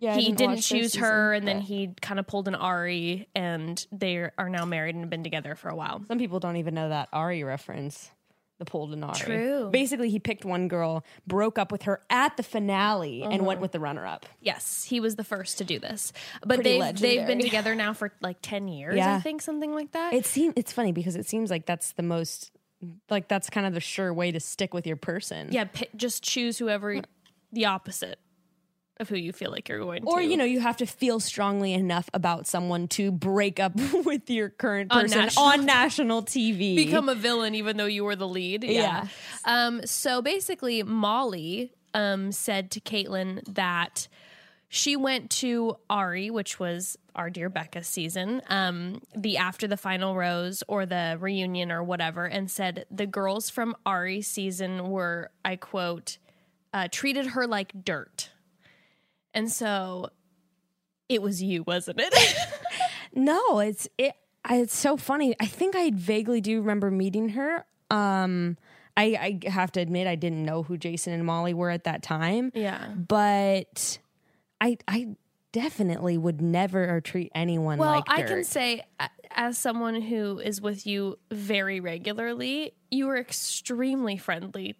Yeah, 0.00 0.16
he 0.16 0.32
didn't 0.32 0.38
their 0.38 0.56
choose 0.56 0.92
season, 0.92 1.02
her, 1.02 1.32
and 1.34 1.46
then 1.46 1.60
he 1.60 1.94
kind 2.00 2.18
of 2.18 2.26
pulled 2.26 2.48
an 2.48 2.54
Arie, 2.56 3.28
and 3.34 3.86
they 3.92 4.16
are 4.16 4.48
now 4.48 4.64
married 4.64 4.94
and 4.94 5.04
have 5.04 5.10
been 5.10 5.22
together 5.22 5.54
for 5.54 5.68
a 5.68 5.76
while. 5.76 6.02
Some 6.08 6.18
people 6.18 6.40
don't 6.40 6.56
even 6.56 6.74
know 6.74 6.88
that 6.88 7.08
Arie 7.12 7.44
reference. 7.44 8.10
The 8.58 8.64
pulled 8.66 8.92
an 8.92 9.02
Arie. 9.04 9.14
True. 9.14 9.70
Basically, 9.70 10.10
he 10.10 10.18
picked 10.18 10.44
one 10.44 10.68
girl, 10.68 11.02
broke 11.26 11.58
up 11.58 11.70
with 11.72 11.82
her 11.82 12.00
at 12.10 12.36
the 12.36 12.42
finale, 12.42 13.22
and 13.22 13.32
Uh-huh. 13.34 13.44
went 13.44 13.60
with 13.60 13.72
the 13.72 13.80
runner-up. 13.80 14.26
Yes, 14.40 14.84
he 14.84 15.00
was 15.00 15.16
the 15.16 15.24
first 15.24 15.58
to 15.58 15.64
do 15.64 15.78
this. 15.78 16.12
But 16.40 16.56
Pretty 16.56 16.78
they've 16.78 16.98
they've 16.98 17.26
been 17.26 17.38
together 17.40 17.74
now 17.74 17.92
for 17.94 18.12
like 18.20 18.36
10 18.42 18.68
years, 18.68 18.98
I 18.98 19.18
think 19.20 19.40
something 19.42 19.72
like 19.74 19.92
that. 19.92 20.12
It 20.14 20.26
seems 20.26 20.54
it's 20.56 20.72
funny 20.72 20.92
because 20.92 21.16
it 21.16 21.26
seems 21.26 21.50
like 21.50 21.64
that's 21.66 21.92
the 21.92 22.02
most 22.02 22.50
like 23.10 23.28
that's 23.28 23.48
kind 23.50 23.66
of 23.66 23.74
the 23.74 23.80
sure 23.80 24.12
way 24.12 24.30
to 24.32 24.40
stick 24.40 24.72
with 24.74 24.86
your 24.86 24.96
person. 24.96 25.48
yeah, 25.52 25.64
pi 25.64 25.86
just 25.96 26.22
choose 26.22 26.56
whoever 26.58 27.00
the 27.52 27.64
opposite 27.66 28.18
of 29.00 29.08
who 29.08 29.16
you 29.16 29.32
feel 29.32 29.50
like 29.50 29.68
you're 29.68 29.78
going 29.80 30.04
Or 30.04 30.16
to. 30.16 30.18
Or, 30.18 30.22
you 30.22 30.36
know, 30.36 30.44
you 30.44 30.60
have 30.60 30.76
to 30.78 30.86
feel 30.86 31.20
strongly 31.20 31.72
enough 31.72 32.08
about 32.14 32.46
someone 32.46 32.86
to 32.88 33.10
break 33.10 33.58
up 33.58 33.72
with 34.04 34.30
your 34.30 34.50
current 34.50 34.92
On 34.92 35.02
person 35.02 35.18
national- 35.18 35.44
on 35.44 35.64
national 35.66 36.22
TV. 36.22 36.76
become 36.76 37.08
a 37.08 37.14
villain 37.14 37.54
even 37.54 37.76
though 37.76 37.86
you 37.86 38.04
were 38.04 38.16
the 38.16 38.28
lead. 38.28 38.62
Yeah. 38.64 39.06
Yeah. 39.06 39.06
Um 39.44 39.86
so 39.86 40.22
basically 40.22 40.82
Molly 40.82 41.72
um 41.94 42.30
said 42.32 42.70
to 42.72 42.80
Kaitlyn 42.80 43.42
that 43.54 44.06
she 44.72 44.94
went 44.94 45.30
to 45.30 45.76
Arie, 45.90 46.30
which 46.30 46.60
was 46.60 46.96
our 47.16 47.28
dear 47.28 47.48
Becca 47.48 47.82
season, 47.82 48.40
um, 48.48 49.02
the 49.16 49.36
after 49.36 49.66
the 49.66 49.76
final 49.76 50.14
rose 50.14 50.62
or 50.68 50.86
the 50.86 51.16
reunion 51.18 51.72
or 51.72 51.82
whatever, 51.82 52.24
and 52.24 52.48
said 52.48 52.84
the 52.88 53.04
girls 53.04 53.50
from 53.50 53.74
Arie 53.84 54.22
season 54.22 54.88
were, 54.90 55.32
I 55.44 55.56
quote, 55.56 56.18
uh, 56.72 56.86
treated 56.92 57.26
her 57.26 57.48
like 57.48 57.84
dirt. 57.84 58.30
And 59.34 59.50
so 59.50 60.10
it 61.08 61.22
was 61.22 61.42
you, 61.42 61.62
wasn't 61.64 62.00
it? 62.00 62.14
No, 63.12 63.58
it's 63.58 63.88
it. 63.98 64.14
It's 64.48 64.76
so 64.76 64.96
funny. 64.96 65.34
I 65.40 65.46
think 65.46 65.74
I 65.74 65.90
vaguely 65.92 66.40
do 66.40 66.60
remember 66.60 66.92
meeting 66.92 67.30
her. 67.30 67.64
Um, 67.90 68.56
I, 68.96 69.40
I 69.44 69.50
have 69.50 69.72
to 69.72 69.80
admit, 69.80 70.06
I 70.06 70.14
didn't 70.14 70.44
know 70.44 70.62
who 70.62 70.76
Jason 70.76 71.12
and 71.12 71.26
Molly 71.26 71.52
were 71.52 71.70
at 71.70 71.82
that 71.84 72.04
time. 72.04 72.52
yeah. 72.54 72.86
but 72.94 73.98
I 74.60 74.78
I 74.86 75.16
definitely 75.50 76.16
would 76.18 76.40
never 76.40 77.00
treat 77.00 77.32
anyone 77.34 77.78
Well, 77.78 77.90
like 77.90 78.04
I 78.08 78.18
dirt. 78.22 78.28
can 78.28 78.44
say, 78.44 78.82
as 79.32 79.58
someone 79.58 80.00
who 80.00 80.38
is 80.38 80.60
with 80.60 80.86
you 80.86 81.18
very 81.32 81.80
regularly, 81.80 82.74
you 82.92 83.08
are 83.08 83.16
extremely 83.18 84.16
friendly 84.16 84.76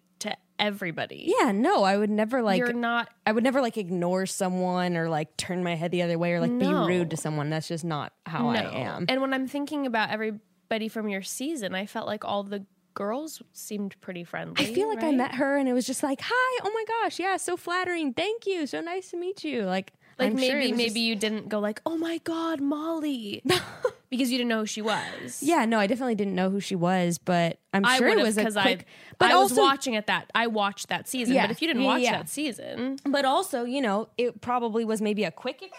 everybody. 0.61 1.33
yeah, 1.41 1.51
no, 1.51 1.83
I 1.83 1.97
would 1.97 2.09
never 2.09 2.41
like. 2.41 2.59
You're 2.59 2.71
not. 2.71 3.09
I 3.25 3.33
would 3.33 3.43
never 3.43 3.59
like 3.61 3.77
ignore 3.77 4.25
someone 4.25 4.95
or 4.95 5.09
like 5.09 5.35
turn 5.35 5.63
my 5.63 5.75
head 5.75 5.91
the 5.91 6.03
other 6.03 6.17
way 6.17 6.31
or 6.33 6.39
like 6.39 6.51
No. 6.51 6.85
be 6.87 6.93
rude 6.93 7.09
to 7.09 7.17
someone. 7.17 7.49
That's 7.49 7.67
just 7.67 7.83
not 7.83 8.13
how. 8.25 8.47
I 8.49 8.61
am. 8.61 9.05
And 9.09 9.19
when 9.21 9.33
I'm 9.33 9.47
thinking 9.47 9.85
about 9.85 10.11
everybody 10.11 10.87
from 10.87 11.09
your 11.09 11.21
season, 11.23 11.75
I 11.75 11.85
felt 11.85 12.07
like 12.07 12.23
all 12.23 12.43
the 12.43 12.65
girls 12.93 13.41
seemed 13.53 13.99
pretty 14.01 14.23
friendly. 14.23 14.65
I 14.65 14.73
feel 14.73 14.87
like 14.89 15.01
I 15.01 15.07
right? 15.07 15.15
met 15.15 15.35
her 15.35 15.57
and 15.57 15.67
it 15.67 15.73
was 15.73 15.87
just 15.87 16.03
like, 16.03 16.19
"Hi, 16.23 16.59
oh 16.63 16.71
my 16.73 16.83
gosh, 17.03 17.19
yeah, 17.19 17.37
so 17.37 17.57
flattering. 17.57 18.13
Thank 18.13 18.45
you, 18.45 18.67
so 18.67 18.81
nice 18.81 19.11
to 19.11 19.17
meet 19.17 19.43
you." 19.43 19.63
Like, 19.63 19.93
Like 20.21 20.31
I'm 20.31 20.35
maybe 20.35 20.69
was 20.71 20.77
maybe 20.77 20.83
just- 20.85 20.95
you 20.97 21.15
didn't 21.15 21.49
go 21.49 21.59
like, 21.59 21.81
oh 21.85 21.97
my 21.97 22.19
god, 22.19 22.61
Molly, 22.61 23.41
because 24.09 24.31
you 24.31 24.37
didn't 24.37 24.49
know 24.49 24.59
who 24.59 24.65
she 24.65 24.81
was. 24.81 25.41
yeah, 25.41 25.65
no, 25.65 25.79
I 25.79 25.87
definitely 25.87 26.15
didn't 26.15 26.35
know 26.35 26.49
who 26.49 26.59
she 26.59 26.75
was, 26.75 27.17
but 27.17 27.59
I'm 27.73 27.85
I 27.85 27.97
sure 27.97 28.07
it 28.07 28.17
was 28.17 28.35
because 28.35 28.57
I. 28.57 28.79
But 29.17 29.31
I 29.31 29.37
was 29.37 29.53
watching 29.53 29.95
at 29.95 30.07
that. 30.07 30.29
I 30.33 30.47
watched 30.47 30.89
that 30.89 31.07
season. 31.07 31.35
Yeah. 31.35 31.43
But 31.43 31.51
if 31.51 31.61
you 31.61 31.67
didn't 31.67 31.83
watch 31.83 32.01
yeah. 32.01 32.17
that 32.17 32.29
season, 32.29 32.97
But 33.05 33.25
also, 33.25 33.63
you 33.65 33.81
know, 33.81 34.09
it 34.17 34.41
probably 34.41 34.83
was 34.85 35.01
maybe 35.01 35.23
a 35.23 35.31
quick 35.31 35.61
exchange. 35.61 35.77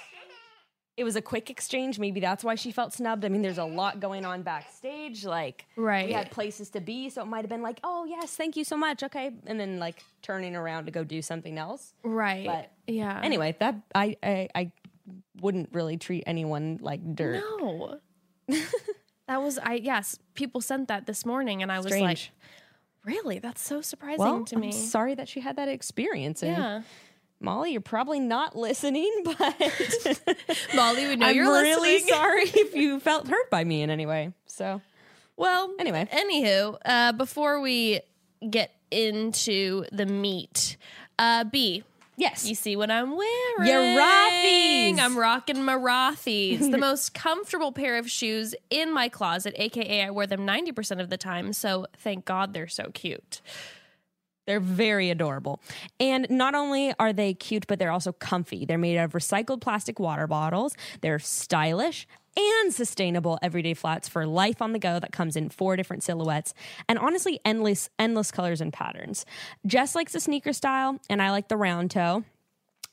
It 0.96 1.04
was 1.04 1.16
a 1.16 1.22
quick 1.22 1.48
exchange. 1.48 1.98
Maybe 1.98 2.20
that's 2.20 2.44
why 2.44 2.54
she 2.54 2.70
felt 2.70 2.92
snubbed. 2.92 3.24
I 3.24 3.30
mean, 3.30 3.40
there's 3.40 3.58
a 3.58 3.64
lot 3.64 3.98
going 3.98 4.26
on 4.26 4.42
backstage. 4.42 5.24
Like, 5.24 5.64
Right. 5.74 6.06
we 6.06 6.12
had 6.12 6.30
places 6.30 6.68
to 6.70 6.80
be. 6.80 7.08
So 7.08 7.22
it 7.22 7.26
might 7.26 7.40
have 7.40 7.48
been 7.48 7.62
like, 7.62 7.80
oh, 7.82 8.04
yes, 8.04 8.36
thank 8.36 8.56
you 8.56 8.64
so 8.64 8.76
much. 8.76 9.02
Okay. 9.02 9.32
And 9.46 9.58
then 9.58 9.78
like 9.78 10.02
turning 10.20 10.54
around 10.54 10.84
to 10.86 10.90
go 10.90 11.02
do 11.02 11.22
something 11.22 11.56
else. 11.56 11.94
right? 12.02 12.46
But 12.46 12.72
yeah. 12.86 13.20
Anyway, 13.22 13.56
that 13.58 13.76
I, 13.94 14.16
I, 14.22 14.48
I 14.54 14.72
wouldn't 15.40 15.70
really 15.72 15.96
treat 15.96 16.24
anyone 16.26 16.78
like 16.82 17.14
dirt. 17.14 17.42
No. 17.58 17.98
that 19.28 19.40
was 19.40 19.58
I 19.58 19.74
yes, 19.74 20.18
people 20.34 20.60
sent 20.60 20.88
that 20.88 21.06
this 21.06 21.24
morning 21.24 21.62
and 21.62 21.72
I 21.72 21.78
was 21.78 21.90
like, 21.90 22.30
really? 23.04 23.38
That's 23.38 23.62
so 23.62 23.80
surprising 23.80 24.18
well, 24.18 24.44
to 24.44 24.56
me. 24.56 24.68
I'm 24.68 24.72
sorry 24.72 25.14
that 25.14 25.28
she 25.28 25.40
had 25.40 25.56
that 25.56 25.68
experience. 25.68 26.42
And 26.42 26.56
yeah. 26.56 26.82
Molly, 27.42 27.72
you're 27.72 27.80
probably 27.80 28.20
not 28.20 28.56
listening, 28.56 29.10
but 29.24 29.36
Molly, 30.74 31.06
would 31.08 31.18
know 31.18 31.26
I'm 31.26 31.36
you're 31.36 31.46
really 31.50 31.70
listening. 31.80 32.08
sorry 32.08 32.42
if 32.44 32.74
you 32.74 33.00
felt 33.00 33.28
hurt 33.28 33.50
by 33.50 33.64
me 33.64 33.82
in 33.82 33.90
any 33.90 34.06
way. 34.06 34.32
So 34.46 34.80
Well, 35.36 35.74
Anyway. 35.78 36.08
anywho, 36.12 36.76
uh, 36.84 37.12
before 37.12 37.60
we 37.60 38.00
get 38.48 38.70
into 38.90 39.84
the 39.92 40.06
meat, 40.06 40.76
uh, 41.18 41.44
B, 41.44 41.84
Yes. 42.18 42.46
You 42.46 42.54
see 42.54 42.76
what 42.76 42.90
I'm 42.90 43.16
wearing? 43.16 43.66
Your 43.72 43.80
Rothy's. 44.00 44.98
I'm 45.00 45.16
rocking 45.18 45.64
my 45.64 45.74
Rothy's, 45.74 46.70
the 46.70 46.76
most 46.76 47.14
comfortable 47.14 47.72
pair 47.72 47.96
of 47.98 48.08
shoes 48.08 48.54
in 48.68 48.92
my 48.92 49.08
closet, 49.08 49.54
aka 49.56 50.04
I 50.04 50.10
wear 50.10 50.26
them 50.26 50.46
90% 50.46 51.00
of 51.00 51.08
the 51.08 51.16
time. 51.16 51.54
So 51.54 51.86
thank 51.98 52.26
God 52.26 52.52
they're 52.52 52.68
so 52.68 52.90
cute. 52.92 53.40
They're 54.46 54.60
very 54.60 55.10
adorable. 55.10 55.60
And 56.00 56.26
not 56.30 56.54
only 56.54 56.94
are 56.98 57.12
they 57.12 57.34
cute, 57.34 57.66
but 57.66 57.78
they're 57.78 57.92
also 57.92 58.12
comfy. 58.12 58.64
They're 58.64 58.78
made 58.78 58.98
of 58.98 59.12
recycled 59.12 59.60
plastic 59.60 59.98
water 60.00 60.26
bottles. 60.26 60.76
They're 61.00 61.18
stylish 61.18 62.06
and 62.36 62.72
sustainable 62.72 63.38
everyday 63.42 63.74
flats 63.74 64.08
for 64.08 64.26
life 64.26 64.62
on 64.62 64.72
the 64.72 64.78
go 64.78 64.98
that 64.98 65.12
comes 65.12 65.36
in 65.36 65.50
four 65.50 65.76
different 65.76 66.02
silhouettes 66.02 66.54
and 66.88 66.98
honestly 66.98 67.40
endless 67.44 67.90
endless 67.98 68.30
colors 68.30 68.60
and 68.60 68.72
patterns. 68.72 69.26
Jess 69.66 69.94
likes 69.94 70.12
the 70.12 70.20
sneaker 70.20 70.52
style 70.52 70.98
and 71.10 71.20
I 71.20 71.30
like 71.30 71.48
the 71.48 71.56
round 71.56 71.90
toe. 71.90 72.24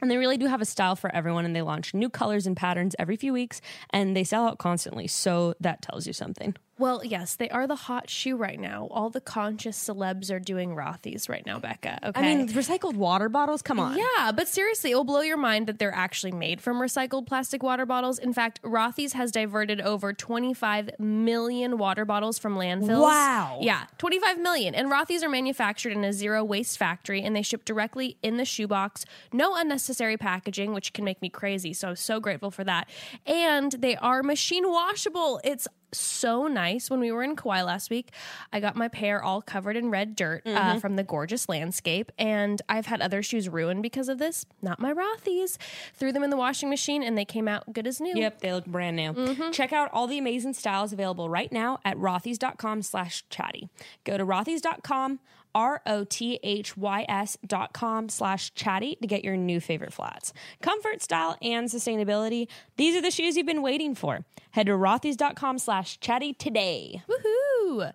And 0.02 0.10
they 0.10 0.18
really 0.18 0.38
do 0.38 0.46
have 0.46 0.62
a 0.62 0.66
style 0.66 0.96
for 0.96 1.14
everyone, 1.14 1.44
and 1.44 1.54
they 1.54 1.62
launch 1.62 1.94
new 1.94 2.10
colors 2.10 2.48
and 2.48 2.56
patterns 2.56 2.96
every 2.98 3.18
few 3.18 3.34
weeks, 3.34 3.60
and 3.90 4.16
they 4.16 4.24
sell 4.24 4.48
out 4.48 4.58
constantly. 4.58 5.08
So 5.08 5.56
that 5.60 5.82
tells 5.82 6.08
you 6.08 6.14
something. 6.14 6.56
Well, 6.80 7.04
yes, 7.04 7.36
they 7.36 7.50
are 7.50 7.68
the 7.68 7.76
hot 7.76 8.10
shoe 8.10 8.38
right 8.38 8.60
now. 8.60 8.88
All 8.90 9.10
the 9.10 9.20
conscious 9.20 9.78
celebs 9.78 10.32
are 10.32 10.40
doing 10.40 10.76
Rothy's 10.76 11.28
right 11.28 11.46
now, 11.46 11.60
Becca. 11.60 12.00
Okay. 12.08 12.20
I 12.20 12.36
mean, 12.36 12.48
recycled 12.48 12.96
water 12.96 13.28
bottles, 13.28 13.62
come 13.62 13.82
on. 13.82 13.98
Yeah, 13.98 14.32
but 14.32 14.48
seriously, 14.48 14.92
it'll 14.92 15.04
blow 15.04 15.20
your 15.20 15.38
mind 15.38 15.68
that 15.68 15.78
they're 15.78 15.94
actually 15.94 16.32
made 16.32 16.62
from 16.62 16.78
recycled 16.78 17.28
plastic 17.28 17.62
water 17.62 17.86
bottles. 17.86 18.18
In 18.18 18.32
fact, 18.32 18.62
Rothy's 18.64 19.12
has 19.12 19.30
diverted 19.30 19.82
over 19.82 20.14
25 20.14 20.92
million 21.00 21.78
water 21.78 22.06
bottles 22.06 22.40
from 22.40 22.56
landfills. 22.56 23.02
Wow. 23.02 23.60
Yeah, 23.62 23.86
25 23.98 24.40
million. 24.40 24.74
And 24.74 24.90
Rothy's 24.90 25.22
are 25.22 25.30
manufactured 25.30 25.92
in 25.92 26.06
a 26.06 26.14
zero 26.14 26.46
waste 26.46 26.78
factory 26.78 27.22
and 27.22 27.36
they 27.36 27.42
ship 27.42 27.66
directly 27.66 28.18
in 28.24 28.38
the 28.38 28.46
shoebox. 28.46 29.04
No 29.34 29.56
unnecessary 29.56 30.16
packaging, 30.16 30.74
which 30.74 30.94
can 30.94 31.04
make 31.04 31.22
me 31.22 31.30
crazy. 31.30 31.74
So 31.74 31.90
I'm 31.90 31.96
so 31.98 32.22
grateful 32.22 32.52
for 32.52 32.64
that. 32.64 32.88
And 33.26 33.74
they 33.74 33.98
are 33.98 34.24
machine 34.24 34.70
washable. 34.70 35.42
It's 35.44 35.68
so 35.92 36.48
nice. 36.48 36.90
When 36.90 37.00
we 37.00 37.12
were 37.12 37.24
in 37.24 37.36
Kauai 37.36 37.62
last 37.64 37.90
week, 37.90 38.12
I 38.54 38.60
got 38.60 38.76
my 38.76 38.88
pair 38.88 39.24
all 39.24 39.42
covered 39.42 39.76
in 39.76 39.90
red 39.90 40.16
dirt 40.16 40.44
uh, 40.46 40.80
from 40.80 40.96
the 40.96 41.04
gorgeous 41.04 41.50
landscape, 41.50 42.12
and 42.18 42.62
I've 42.70 42.86
had 42.88 43.02
other 43.02 43.22
shoes 43.24 43.50
ruined 43.50 43.84
because 43.84 44.10
of 44.10 44.18
this. 44.20 44.46
Not 44.62 44.80
my 44.80 44.94
Rothy's. 44.94 45.58
Threw 45.94 46.12
them 46.12 46.24
in 46.24 46.30
the 46.30 46.38
washing 46.38 46.70
machine, 46.70 47.04
and 47.04 47.18
they 47.18 47.26
came 47.26 47.48
out 47.48 47.72
good 47.74 47.88
as 47.88 48.00
new. 48.00 48.14
Yep, 48.16 48.42
they 48.42 48.54
look 48.54 48.66
brand 48.66 48.96
new. 48.98 49.52
Check 49.52 49.74
out 49.74 49.90
all 49.94 50.08
the 50.08 50.18
amazing 50.18 50.54
styles 50.54 50.94
available 50.94 51.30
right 51.30 51.52
now 51.52 51.80
at 51.86 51.98
rothys.com 51.98 52.82
slash 52.82 53.24
chatty. 53.30 53.70
Go 54.04 54.18
to 54.18 54.26
rothys.com, 54.26 55.20
R-O-T-H-Y-S 55.60 57.38
dot 57.46 57.74
com 57.74 58.10
slash 58.10 58.54
chatty 58.54 58.96
to 59.02 59.08
get 59.08 59.24
your 59.24 59.36
new 59.36 59.60
favorite 59.60 59.92
flats. 59.94 60.32
Comfort, 60.62 61.02
style, 61.02 61.38
and 61.42 61.68
sustainability. 61.68 62.48
These 62.78 62.96
are 62.96 63.02
the 63.02 63.12
shoes 63.12 63.36
you've 63.36 63.46
been 63.46 63.62
waiting 63.62 63.94
for. 63.96 64.26
Head 64.52 64.68
to 64.68 64.72
rothys.com 64.74 65.60
slash 65.60 66.00
chatty 66.00 66.34
today. 66.34 67.02
Woohoo! 67.10 67.92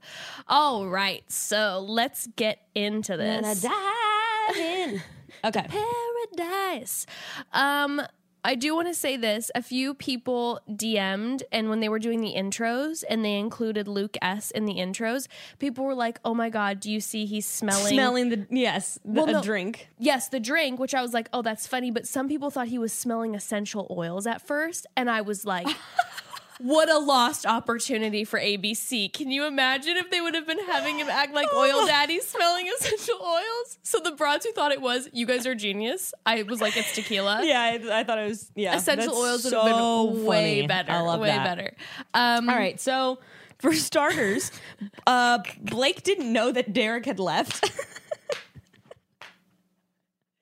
All 0.47 0.87
right, 0.89 1.25
so 1.31 1.85
let's 1.89 2.27
get 2.37 2.61
into 2.75 3.17
this. 3.17 3.63
dive 3.63 4.57
in. 4.57 5.03
Okay. 5.45 5.67
Paradise. 5.69 7.05
Um, 7.53 8.01
I 8.47 8.55
do 8.57 8.75
want 8.75 8.89
to 8.89 8.95
say 8.95 9.17
this. 9.17 9.51
A 9.55 9.63
few 9.63 9.95
people 9.95 10.61
DM'd, 10.71 11.45
and 11.51 11.71
when 11.71 11.81
they 11.81 11.89
were 11.89 11.99
doing 11.99 12.21
the 12.21 12.35
intros 12.37 13.03
and 13.09 13.25
they 13.25 13.37
included 13.39 13.89
Luke 13.89 14.17
S 14.21 14.51
in 14.51 14.67
the 14.67 14.75
intros, 14.75 15.29
people 15.59 15.85
were 15.85 15.95
like, 15.95 16.21
oh 16.25 16.35
my 16.35 16.51
God, 16.51 16.79
do 16.79 16.91
you 16.91 17.01
see 17.01 17.25
he's 17.25 17.47
smelling? 17.47 17.95
Smelling 17.95 18.29
the, 18.29 18.47
yes, 18.51 18.99
the, 19.05 19.11
Well, 19.23 19.27
no. 19.27 19.43
drink. 19.43 19.89
Yes, 19.99 20.29
the 20.29 20.41
drink, 20.41 20.79
which 20.79 20.95
I 20.95 21.01
was 21.01 21.15
like, 21.15 21.29
oh, 21.33 21.41
that's 21.41 21.67
funny. 21.67 21.91
But 21.91 22.07
some 22.07 22.29
people 22.29 22.51
thought 22.51 22.69
he 22.69 22.79
was 22.79 22.93
smelling 22.93 23.35
essential 23.35 23.87
oils 23.91 24.27
at 24.27 24.47
first. 24.47 24.87
And 24.97 25.09
I 25.09 25.23
was 25.23 25.47
like, 25.47 25.67
what 26.59 26.91
a 26.91 26.99
lost 26.99 27.47
opportunity 27.47 28.25
for 28.25 28.39
ABC. 28.39 29.13
Can 29.13 29.31
you 29.31 29.47
imagine 29.47 29.97
if 29.97 30.11
they 30.11 30.21
would 30.21 30.35
have 30.35 30.47
been 30.47 30.65
having 30.67 30.99
him 30.99 31.09
act 31.09 31.35
like 31.35 31.49
oil 31.55 31.87
daddy 31.87 32.21
smelling 32.21 32.71
essential 32.79 33.19
oils? 33.23 33.79
So 33.83 33.99
the 34.01 34.13
broads 34.13 34.45
who 34.45 34.53
thought 34.53 34.73
it 34.73 34.81
was, 34.81 35.09
you 35.13 35.27
guys 35.27 35.47
are 35.47 35.55
genius. 35.55 36.15
I 36.25 36.43
was 36.43 36.61
like, 36.61 36.77
it's 36.77 36.95
tequila. 36.95 37.41
Yeah, 37.45 37.61
I, 37.61 38.01
I 38.01 38.05
thought 38.05 38.19
it 38.19 38.29
was, 38.29 38.51
yeah. 38.55 38.77
Essential 38.77 39.15
that's 39.15 39.19
oils 39.19 39.45
would 39.45 39.51
so 39.51 39.63
have 39.63 40.15
been 40.15 40.25
way 40.25 40.57
funny. 40.57 40.67
better. 40.67 40.93
I 40.93 41.01
love 41.01 41.21
way 41.21 41.29
that. 41.29 41.45
better. 41.45 41.75
Um, 42.15 42.49
All 42.49 42.57
right, 42.57 42.81
so 42.81 43.19
for 43.59 43.73
starters, 43.73 44.51
uh, 45.07 45.39
Blake 45.61 46.03
didn't 46.03 46.33
know 46.33 46.53
that 46.53 46.73
Derek 46.73 47.07
had 47.07 47.19
left. 47.19 47.71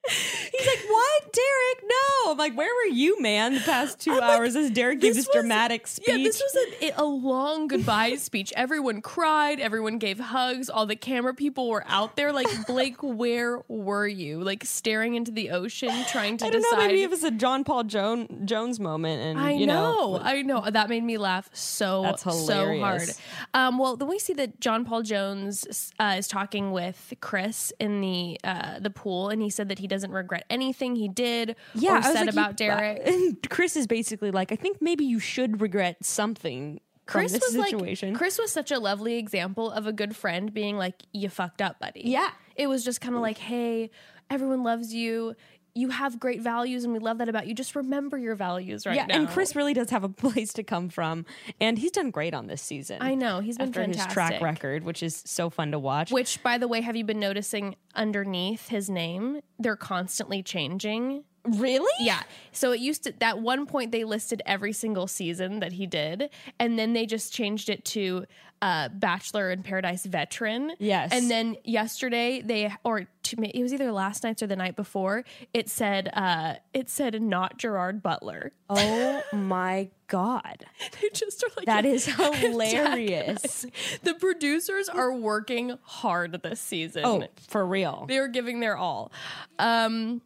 He's 0.09 0.67
like, 0.67 0.85
"What, 0.89 1.31
Derek? 1.33 1.83
No!" 1.89 2.31
I'm 2.31 2.37
like, 2.37 2.55
"Where 2.57 2.67
were 2.73 2.93
you, 2.93 3.21
man? 3.21 3.53
The 3.53 3.61
past 3.61 3.99
2 4.01 4.19
hours 4.19 4.55
as 4.55 4.69
Derek 4.71 4.99
gave 4.99 5.15
this 5.15 5.27
was- 5.27 5.33
dramatic 5.33 5.87
speech." 5.87 6.07
Yeah, 6.09 6.17
this 6.17 6.41
was 6.41 6.67
a, 6.81 7.01
a 7.01 7.05
long 7.05 7.67
goodbye 7.67 8.15
speech. 8.15 8.51
Everyone 8.57 9.01
cried. 9.01 9.59
Everyone 9.61 9.97
gave 9.99 10.19
hugs. 10.19 10.69
All 10.69 10.85
the 10.85 10.97
camera 10.97 11.33
people 11.33 11.69
were 11.69 11.85
out 11.87 12.17
there. 12.17 12.33
Like 12.33 12.47
Blake, 12.67 12.97
where 13.01 13.61
were 13.69 14.07
you? 14.07 14.41
Like 14.41 14.65
staring 14.65 15.15
into 15.15 15.31
the 15.31 15.51
ocean, 15.51 15.91
trying 16.11 16.35
to 16.37 16.45
I 16.47 16.49
don't 16.49 16.61
decide. 16.61 16.77
know. 16.79 16.87
Maybe 16.87 17.03
it 17.03 17.09
was 17.09 17.23
a 17.23 17.31
John 17.31 17.63
Paul 17.63 17.85
jo- 17.85 18.27
Jones 18.43 18.79
moment, 18.81 19.21
and 19.21 19.39
I 19.39 19.51
you 19.51 19.65
know, 19.67 20.17
know, 20.17 20.19
I 20.21 20.41
know. 20.41 20.69
That 20.69 20.89
made 20.89 21.03
me 21.03 21.17
laugh 21.17 21.49
so 21.53 22.13
so 22.17 22.77
hard. 22.79 23.09
Um, 23.53 23.77
well, 23.77 23.95
then 23.95 24.09
we 24.09 24.19
see 24.19 24.33
that 24.33 24.59
John 24.59 24.83
Paul 24.83 25.03
Jones 25.03 25.93
uh, 25.97 26.15
is 26.17 26.27
talking 26.27 26.71
with 26.73 27.13
Chris 27.21 27.71
in 27.79 28.01
the 28.01 28.37
uh, 28.43 28.79
the 28.79 28.89
pool, 28.89 29.29
and 29.29 29.41
he 29.41 29.49
said 29.49 29.69
that 29.69 29.79
he 29.79 29.87
doesn't 29.93 30.11
regret 30.11 30.45
anything 30.49 30.95
he 30.95 31.07
did 31.07 31.55
yeah, 31.73 31.99
or 31.99 32.01
said 32.01 32.25
like, 32.25 32.29
about 32.29 32.51
you- 32.51 32.67
Derek. 32.67 33.01
And 33.07 33.37
Chris 33.49 33.75
is 33.75 33.87
basically 33.87 34.31
like, 34.31 34.51
"I 34.51 34.55
think 34.55 34.81
maybe 34.81 35.05
you 35.05 35.19
should 35.19 35.61
regret 35.61 36.03
something." 36.03 36.79
Chris 37.05 37.33
was 37.33 37.51
situation. 37.51 38.09
like 38.11 38.17
Chris 38.17 38.39
was 38.39 38.51
such 38.51 38.71
a 38.71 38.79
lovely 38.79 39.15
example 39.15 39.69
of 39.69 39.87
a 39.87 39.91
good 39.91 40.15
friend 40.15 40.53
being 40.53 40.77
like, 40.77 40.95
"You 41.11 41.29
fucked 41.29 41.61
up, 41.61 41.79
buddy." 41.79 42.01
Yeah. 42.05 42.29
it 42.55 42.67
was 42.67 42.83
just 42.85 43.01
kind 43.01 43.15
of 43.15 43.21
like, 43.21 43.37
"Hey, 43.37 43.89
everyone 44.29 44.63
loves 44.63 44.93
you. 44.93 45.35
You 45.75 45.89
have 45.89 46.19
great 46.19 46.41
values, 46.41 46.83
and 46.83 46.93
we 46.93 46.99
love 46.99 47.17
that 47.17 47.29
about 47.29 47.47
you. 47.47 47.53
Just 47.53 47.75
remember 47.75 48.17
your 48.17 48.35
values 48.35 48.85
right 48.85 48.95
yeah, 48.95 49.05
now." 49.05 49.15
and 49.15 49.27
Chris 49.27 49.55
really 49.55 49.73
does 49.73 49.89
have 49.89 50.03
a 50.03 50.09
place 50.23 50.53
to 50.53 50.63
come 50.63 50.89
from, 50.89 51.25
and 51.59 51.77
he's 51.77 51.91
done 51.91 52.11
great 52.11 52.33
on 52.33 52.47
this 52.47 52.61
season. 52.61 52.97
I 53.01 53.15
know 53.15 53.39
he's 53.39 53.57
been 53.57 53.73
fantastic. 53.73 54.05
his 54.05 54.13
track 54.13 54.41
record, 54.41 54.83
which 54.83 55.01
is 55.01 55.23
so 55.25 55.49
fun 55.49 55.71
to 55.71 55.79
watch. 55.79 56.11
Which, 56.11 56.41
by 56.43 56.57
the 56.57 56.67
way, 56.67 56.81
have 56.81 56.95
you 56.95 57.03
been 57.03 57.19
noticing 57.19 57.75
underneath 57.95 58.69
his 58.69 58.89
name? 58.89 59.41
They're 59.59 59.75
constantly 59.75 60.43
changing. 60.43 61.23
really? 61.45 61.91
Yeah. 61.99 62.23
So 62.51 62.71
it 62.71 62.79
used 62.79 63.03
to, 63.03 63.23
at 63.23 63.39
one 63.39 63.65
point, 63.65 63.91
they 63.91 64.03
listed 64.03 64.41
every 64.45 64.73
single 64.73 65.07
season 65.07 65.59
that 65.59 65.73
he 65.73 65.85
did. 65.85 66.29
And 66.59 66.79
then 66.79 66.93
they 66.93 67.05
just 67.05 67.33
changed 67.33 67.69
it 67.69 67.83
to 67.85 68.25
uh, 68.61 68.87
Bachelor 68.89 69.51
in 69.51 69.61
Paradise 69.61 70.05
veteran. 70.05 70.71
Yes. 70.79 71.11
And 71.11 71.29
then 71.29 71.57
yesterday, 71.65 72.41
they, 72.41 72.73
or 72.85 73.07
to 73.23 73.39
me, 73.39 73.51
it 73.53 73.61
was 73.61 73.73
either 73.73 73.91
last 73.91 74.23
night's 74.23 74.43
or 74.43 74.47
the 74.47 74.55
night 74.55 74.75
before, 74.75 75.23
it 75.53 75.69
said, 75.69 76.09
uh, 76.13 76.55
it 76.73 76.89
said 76.89 77.21
not 77.21 77.57
Gerard 77.57 78.03
Butler. 78.03 78.51
Oh 78.69 79.23
my 79.33 79.89
god, 80.07 80.65
They 81.01 81.09
just 81.13 81.43
are 81.43 81.49
like, 81.57 81.65
that 81.65 81.85
is 81.85 82.05
hilarious. 82.15 83.65
the 84.03 84.13
producers 84.15 84.89
are 84.89 85.13
working 85.13 85.77
hard 85.83 86.33
this 86.43 86.59
season. 86.59 87.03
Oh, 87.05 87.27
for 87.47 87.65
real. 87.65 88.05
They 88.07 88.17
are 88.17 88.27
giving 88.27 88.59
their 88.59 88.77
all. 88.77 89.11
Um, 89.59 90.21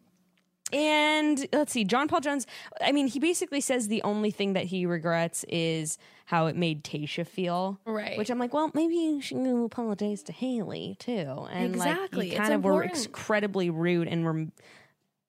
And 0.72 1.46
let's 1.52 1.72
see, 1.72 1.84
John 1.84 2.08
Paul 2.08 2.20
Jones. 2.20 2.46
I 2.80 2.92
mean, 2.92 3.06
he 3.06 3.18
basically 3.18 3.60
says 3.60 3.88
the 3.88 4.02
only 4.02 4.30
thing 4.30 4.52
that 4.52 4.64
he 4.64 4.86
regrets 4.86 5.44
is 5.48 5.98
how 6.26 6.46
it 6.46 6.56
made 6.56 6.84
Tayshia 6.84 7.26
feel. 7.26 7.80
Right. 7.86 8.18
Which 8.18 8.30
I'm 8.30 8.38
like, 8.38 8.52
well, 8.52 8.70
maybe 8.74 8.94
you 8.94 9.20
should 9.20 9.38
apologize 9.64 10.22
to 10.24 10.32
Haley 10.32 10.96
too. 10.98 11.46
And 11.50 11.74
Exactly, 11.74 12.18
like, 12.18 12.26
it's 12.28 12.34
you 12.34 12.38
kind 12.38 12.52
of 12.52 12.64
were 12.64 12.82
incredibly 12.82 13.70
rude 13.70 14.08
and 14.08 14.24
were 14.24 14.46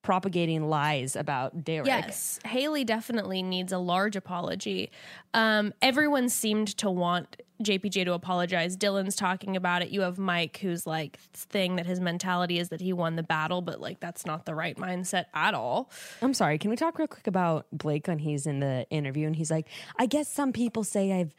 propagating 0.01 0.69
lies 0.69 1.15
about 1.15 1.63
Derek. 1.63 1.87
Yes, 1.87 2.39
Haley 2.45 2.83
definitely 2.83 3.43
needs 3.43 3.71
a 3.71 3.77
large 3.77 4.15
apology. 4.15 4.91
Um, 5.33 5.73
everyone 5.81 6.29
seemed 6.29 6.69
to 6.77 6.89
want 6.89 7.41
JPJ 7.63 8.05
to 8.05 8.13
apologize. 8.13 8.77
Dylan's 8.77 9.15
talking 9.15 9.55
about 9.55 9.81
it. 9.81 9.89
You 9.89 10.01
have 10.01 10.17
Mike, 10.17 10.57
who's 10.61 10.87
like 10.87 11.19
thing 11.33 11.75
that 11.75 11.85
his 11.85 11.99
mentality 11.99 12.59
is 12.59 12.69
that 12.69 12.81
he 12.81 12.93
won 12.93 13.15
the 13.15 13.23
battle, 13.23 13.61
but 13.61 13.81
like 13.81 13.99
that's 13.99 14.25
not 14.25 14.45
the 14.45 14.55
right 14.55 14.77
mindset 14.77 15.25
at 15.33 15.53
all. 15.53 15.91
I'm 16.21 16.33
sorry. 16.33 16.57
Can 16.57 16.69
we 16.69 16.75
talk 16.75 16.97
real 16.97 17.07
quick 17.07 17.27
about 17.27 17.67
Blake 17.71 18.07
when 18.07 18.19
he's 18.19 18.45
in 18.45 18.59
the 18.59 18.85
interview 18.89 19.27
and 19.27 19.35
he's 19.35 19.51
like, 19.51 19.67
I 19.97 20.05
guess 20.05 20.27
some 20.27 20.53
people 20.53 20.83
say 20.83 21.11
I've 21.11 21.33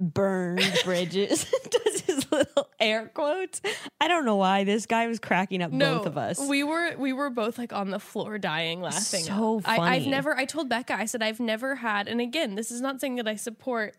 burned 0.00 0.80
bridges. 0.84 1.44
Does 1.70 2.00
his 2.02 2.30
little 2.30 2.68
air 2.80 3.08
quotes. 3.08 3.60
I 4.00 4.08
don't 4.08 4.24
know 4.24 4.36
why 4.36 4.64
this 4.64 4.86
guy 4.86 5.06
was 5.06 5.18
cracking 5.18 5.62
up 5.62 5.72
both 5.72 6.06
of 6.06 6.16
us. 6.16 6.38
We 6.40 6.62
were 6.62 6.96
we 6.96 7.12
were 7.12 7.30
both 7.30 7.58
like 7.58 7.72
on 7.72 7.90
the 7.90 7.98
floor 7.98 8.38
dying 8.38 8.80
laughing. 8.80 9.24
So 9.24 9.60
I, 9.64 9.78
I've 9.78 10.06
never 10.06 10.36
I 10.36 10.44
told 10.44 10.68
Becca, 10.68 10.94
I 10.94 11.06
said 11.06 11.22
I've 11.22 11.40
never 11.40 11.76
had 11.76 12.08
and 12.08 12.20
again, 12.20 12.54
this 12.54 12.70
is 12.70 12.80
not 12.80 13.00
saying 13.00 13.16
that 13.16 13.28
I 13.28 13.34
support 13.36 13.96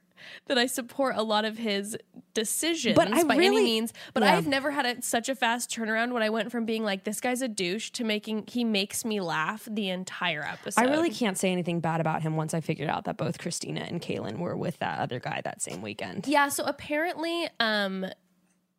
that 0.48 0.58
I 0.58 0.66
support 0.66 1.16
a 1.16 1.24
lot 1.24 1.46
of 1.46 1.58
his 1.58 1.98
decisions 2.34 2.96
But 2.96 3.12
I 3.14 3.24
by 3.24 3.36
any 3.36 3.50
really- 3.50 3.64
means. 3.64 3.94
But 4.14 4.24
Yeah. 4.24 4.36
I've 4.38 4.48
never 4.48 4.72
had 4.72 4.86
a, 4.86 5.02
such 5.02 5.30
a 5.30 5.36
fast 5.36 5.70
turnaround 5.70 6.12
when 6.14 6.24
I 6.24 6.30
went 6.30 6.52
from 6.52 6.66
being 6.66 6.84
like, 6.84 7.04
this 7.04 7.20
guy's 7.20 7.42
a 7.42 7.48
douche 7.48 7.90
to 7.92 8.04
making 8.04 8.46
he 8.48 8.64
makes 8.64 9.04
me 9.04 9.20
laugh 9.22 9.68
the 9.70 9.90
entire 9.90 10.44
episode. 10.44 10.82
I 10.82 10.86
really 10.86 11.10
can't 11.10 11.38
say 11.38 11.52
anything 11.52 11.80
bad 11.80 12.00
about 12.02 12.22
him 12.22 12.36
once 12.36 12.54
I 12.54 12.62
figured 12.62 12.90
out 12.90 13.06
that 13.06 13.18
both 13.18 13.38
Kristina 13.40 13.88
and 13.90 14.02
Caelynn 14.02 14.38
were 14.40 14.56
with 14.56 14.78
that 14.80 15.00
other 15.00 15.20
guy 15.20 15.42
that 15.44 15.62
same 15.62 15.82
weekend. 15.82 16.28
Yeah, 16.28 16.50
so 16.50 16.64
apparently, 16.66 17.48
um, 17.60 18.06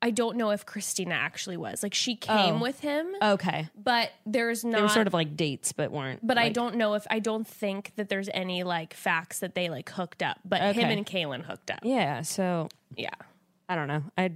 I 0.02 0.10
don't 0.10 0.36
know 0.36 0.50
if 0.50 0.64
Kristina 0.64 1.12
actually 1.12 1.56
was. 1.58 1.82
Like 1.82 1.92
she 1.94 2.16
came 2.16 2.56
Oh. 2.56 2.58
with 2.58 2.80
him, 2.80 3.06
Okay. 3.20 3.68
but 3.76 4.10
there's 4.24 4.64
not 4.64 4.76
They 4.76 4.82
were 4.82 4.88
sort 4.88 5.06
of 5.06 5.12
like 5.14 5.36
dates, 5.36 5.72
but 5.72 5.90
weren't. 5.90 6.26
But 6.26 6.38
I 6.38 6.48
don't 6.48 6.76
know 6.76 6.94
if 6.94 7.06
I 7.10 7.18
don't 7.18 7.46
think 7.46 7.92
that 7.96 8.08
there's 8.08 8.28
any 8.32 8.62
like 8.62 8.94
facts 8.94 9.40
that 9.40 9.54
they 9.54 9.68
like 9.68 9.90
hooked 9.90 10.22
up. 10.22 10.38
But 10.44 10.74
him 10.74 10.88
and 10.90 11.04
Caelynn 11.04 11.42
hooked 11.44 11.70
up. 11.70 11.80
Yeah. 11.82 12.22
So 12.22 12.68
Yeah, 12.96 13.10
I 13.68 13.74
don't 13.74 13.88
know. 13.88 14.02
I. 14.16 14.32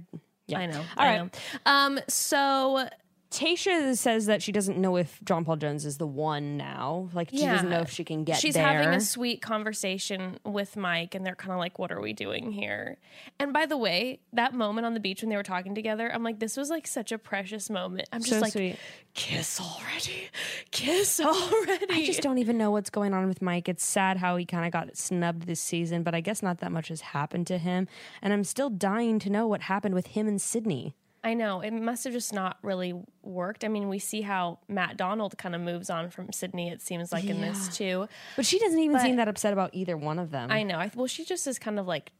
Yeah. 0.47 0.59
I 0.59 0.65
know. 0.67 0.77
All 0.79 0.85
I 0.97 1.17
right. 1.19 1.33
know. 1.65 1.71
Um. 1.71 1.99
So 2.07 2.87
Tayshia 3.35 3.97
says 3.97 4.27
that 4.27 4.41
she 4.41 4.53
doesn't 4.53 4.77
know 4.77 4.95
if 4.95 5.19
John 5.25 5.43
Paul 5.43 5.57
Jones 5.57 5.85
is 5.85 5.97
the 5.97 6.07
one 6.07 6.55
now. 6.55 7.09
Like 7.13 7.31
she 7.31 7.45
doesn't 7.45 7.69
know 7.69 7.81
if 7.81 7.89
she 7.89 8.05
can 8.05 8.23
get 8.23 8.37
she's 8.37 8.53
there. 8.53 8.65
having 8.65 8.93
a 8.93 9.01
sweet 9.01 9.41
conversation 9.41 10.39
with 10.45 10.77
Mike, 10.77 11.15
and 11.15 11.25
they're 11.25 11.35
kind 11.35 11.51
of 11.51 11.57
like, 11.57 11.77
"What 11.77 11.91
are 11.91 11.99
we 11.99 12.13
doing 12.13 12.53
here?" 12.53 12.97
And 13.37 13.51
by 13.51 13.65
the 13.65 13.75
way, 13.75 14.19
that 14.31 14.53
moment 14.53 14.85
on 14.85 14.93
the 14.93 15.01
beach 15.01 15.21
when 15.21 15.29
they 15.29 15.35
were 15.35 15.43
talking 15.43 15.75
together, 15.75 16.09
I'm 16.13 16.23
like, 16.23 16.39
"This 16.39 16.55
was 16.55 16.69
like 16.69 16.87
such 16.87 17.11
a 17.11 17.17
precious 17.17 17.69
moment." 17.69 18.07
I'm 18.13 18.21
just 18.21 18.31
So 18.31 18.39
like, 18.39 18.53
sweet. 18.53 18.77
"Kiss 19.13 19.59
already, 19.59 20.29
kiss 20.71 21.19
already." 21.19 21.93
I 21.93 22.05
just 22.05 22.21
don't 22.21 22.37
even 22.37 22.57
know 22.57 22.71
what's 22.71 22.89
going 22.89 23.13
on 23.13 23.27
with 23.27 23.41
Mike. 23.41 23.67
It's 23.67 23.83
sad 23.83 24.15
how 24.15 24.37
he 24.37 24.45
kind 24.45 24.65
of 24.65 24.71
got 24.71 24.95
snubbed 24.95 25.45
this 25.45 25.59
season, 25.59 26.03
but 26.03 26.15
I 26.15 26.21
guess 26.21 26.41
not 26.41 26.59
that 26.59 26.71
much 26.71 26.87
has 26.87 27.01
happened 27.01 27.47
to 27.47 27.57
him. 27.57 27.89
And 28.21 28.31
I'm 28.31 28.45
still 28.45 28.69
dying 28.69 29.19
to 29.19 29.29
know 29.29 29.45
what 29.45 29.63
happened 29.63 29.93
with 29.93 30.07
him 30.07 30.25
and 30.25 30.41
Sydney. 30.41 30.95
I 31.25 31.33
know 31.33 31.59
it 31.61 31.71
must 31.73 32.03
have 32.05 32.13
just 32.13 32.31
not 32.31 32.57
really 32.61 32.93
worked. 33.23 33.65
I 33.65 33.67
mean, 33.67 33.89
we 33.89 33.99
see 33.99 34.21
how 34.21 34.59
Matt 34.69 34.95
Donald 34.95 35.37
kind 35.37 35.55
of 35.55 35.61
moves 35.61 35.89
on 35.89 36.09
from 36.11 36.31
Sydney. 36.31 36.69
It 36.69 36.81
seems 36.81 37.11
like 37.11 37.25
in 37.25 37.41
this 37.41 37.75
too. 37.75 38.07
But 38.35 38.45
she 38.45 38.59
doesn't 38.59 38.79
even 38.79 38.93
But- 38.93 39.01
seem 39.01 39.15
that 39.17 39.27
upset 39.27 39.51
about 39.51 39.71
either 39.73 39.97
one 39.97 40.19
of 40.19 40.31
them. 40.31 40.51
I 40.51 40.63
know. 40.63 40.77
I, 40.77 40.91
well, 40.95 41.07
she 41.07 41.25
just 41.25 41.47
is 41.47 41.57
kind 41.59 41.79
of 41.79 41.87
like 41.87 42.11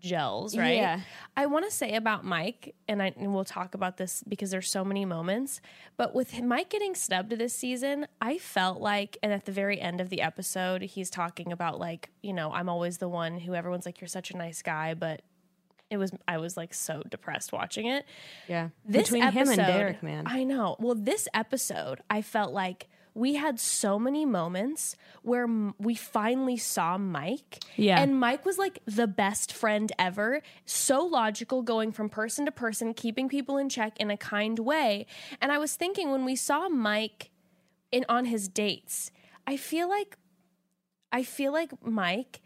gels, 0.00 0.56
right? 0.56 0.76
Yeah. 0.76 1.00
I 1.36 1.46
want 1.46 1.64
to 1.64 1.72
say 1.72 1.94
about 1.94 2.24
Mike, 2.24 2.74
and 2.86 3.02
I 3.02 3.12
and 3.16 3.34
we'll 3.34 3.44
talk 3.44 3.74
about 3.74 3.96
this 3.96 4.22
because 4.28 4.50
there's 4.52 4.70
so 4.70 4.84
many 4.84 5.04
moments. 5.04 5.60
But 5.96 6.14
with 6.14 6.30
him- 6.32 6.46
Mike 6.46 6.68
getting 6.70 6.94
snubbed 6.94 7.30
this 7.32 7.52
season, 7.54 8.06
I 8.20 8.38
felt 8.38 8.80
like, 8.80 9.16
and 9.22 9.32
at 9.32 9.44
the 9.44 9.52
very 9.52 9.80
end 9.80 10.00
of 10.00 10.08
the 10.08 10.20
episode, 10.22 10.82
he's 10.82 11.10
talking 11.10 11.50
about 11.50 11.80
like, 11.80 12.10
you 12.22 12.32
know, 12.32 12.52
I'm 12.52 12.68
always 12.68 12.98
the 12.98 13.08
one 13.08 13.40
who 13.40 13.54
everyone's 13.54 13.86
like, 13.86 14.00
you're 14.00 14.06
such 14.08 14.30
a 14.30 14.36
nice 14.36 14.62
guy, 14.62 14.94
but. 14.94 15.22
It 15.90 15.96
was 15.96 16.12
I 16.26 16.38
was 16.38 16.56
like 16.56 16.74
so 16.74 17.02
depressed 17.08 17.52
watching 17.52 17.86
it. 17.86 18.04
yeah. 18.46 18.68
This 18.84 19.04
Between 19.04 19.22
episode, 19.22 19.40
him 19.40 19.48
and 19.58 19.66
Derek, 19.66 20.02
man. 20.02 20.24
I 20.26 20.44
know. 20.44 20.76
Well, 20.78 20.94
this 20.94 21.28
episode, 21.32 22.00
I 22.10 22.20
felt 22.22 22.52
like 22.52 22.88
we 23.14 23.34
had 23.34 23.58
so 23.58 23.98
many 23.98 24.24
moments 24.24 24.94
where 25.22 25.44
m- 25.44 25.74
we 25.78 25.94
finally 25.94 26.56
saw 26.56 26.96
Mike. 26.98 27.64
Yeah. 27.74 28.00
And 28.00 28.20
Mike 28.20 28.44
was 28.44 28.58
like 28.58 28.78
the 28.86 29.08
best 29.08 29.52
friend 29.52 29.90
ever. 29.98 30.40
So 30.66 31.04
logical, 31.04 31.62
going 31.62 31.90
from 31.90 32.10
person 32.10 32.44
to 32.44 32.52
person, 32.52 32.94
keeping 32.94 33.28
people 33.28 33.56
in 33.56 33.68
check 33.70 33.96
in 33.98 34.10
a 34.10 34.16
kind 34.16 34.58
way. 34.60 35.06
And 35.40 35.50
I 35.50 35.58
was 35.58 35.74
thinking 35.74 36.12
when 36.12 36.24
we 36.24 36.36
saw 36.36 36.68
Mike 36.68 37.30
in 37.90 38.04
on 38.08 38.26
his 38.26 38.46
dates, 38.46 39.10
I 39.46 39.56
feel 39.56 39.88
like 39.88 40.16
I 41.10 41.22
feel 41.22 41.52
like 41.52 41.72
Mike 41.84 42.40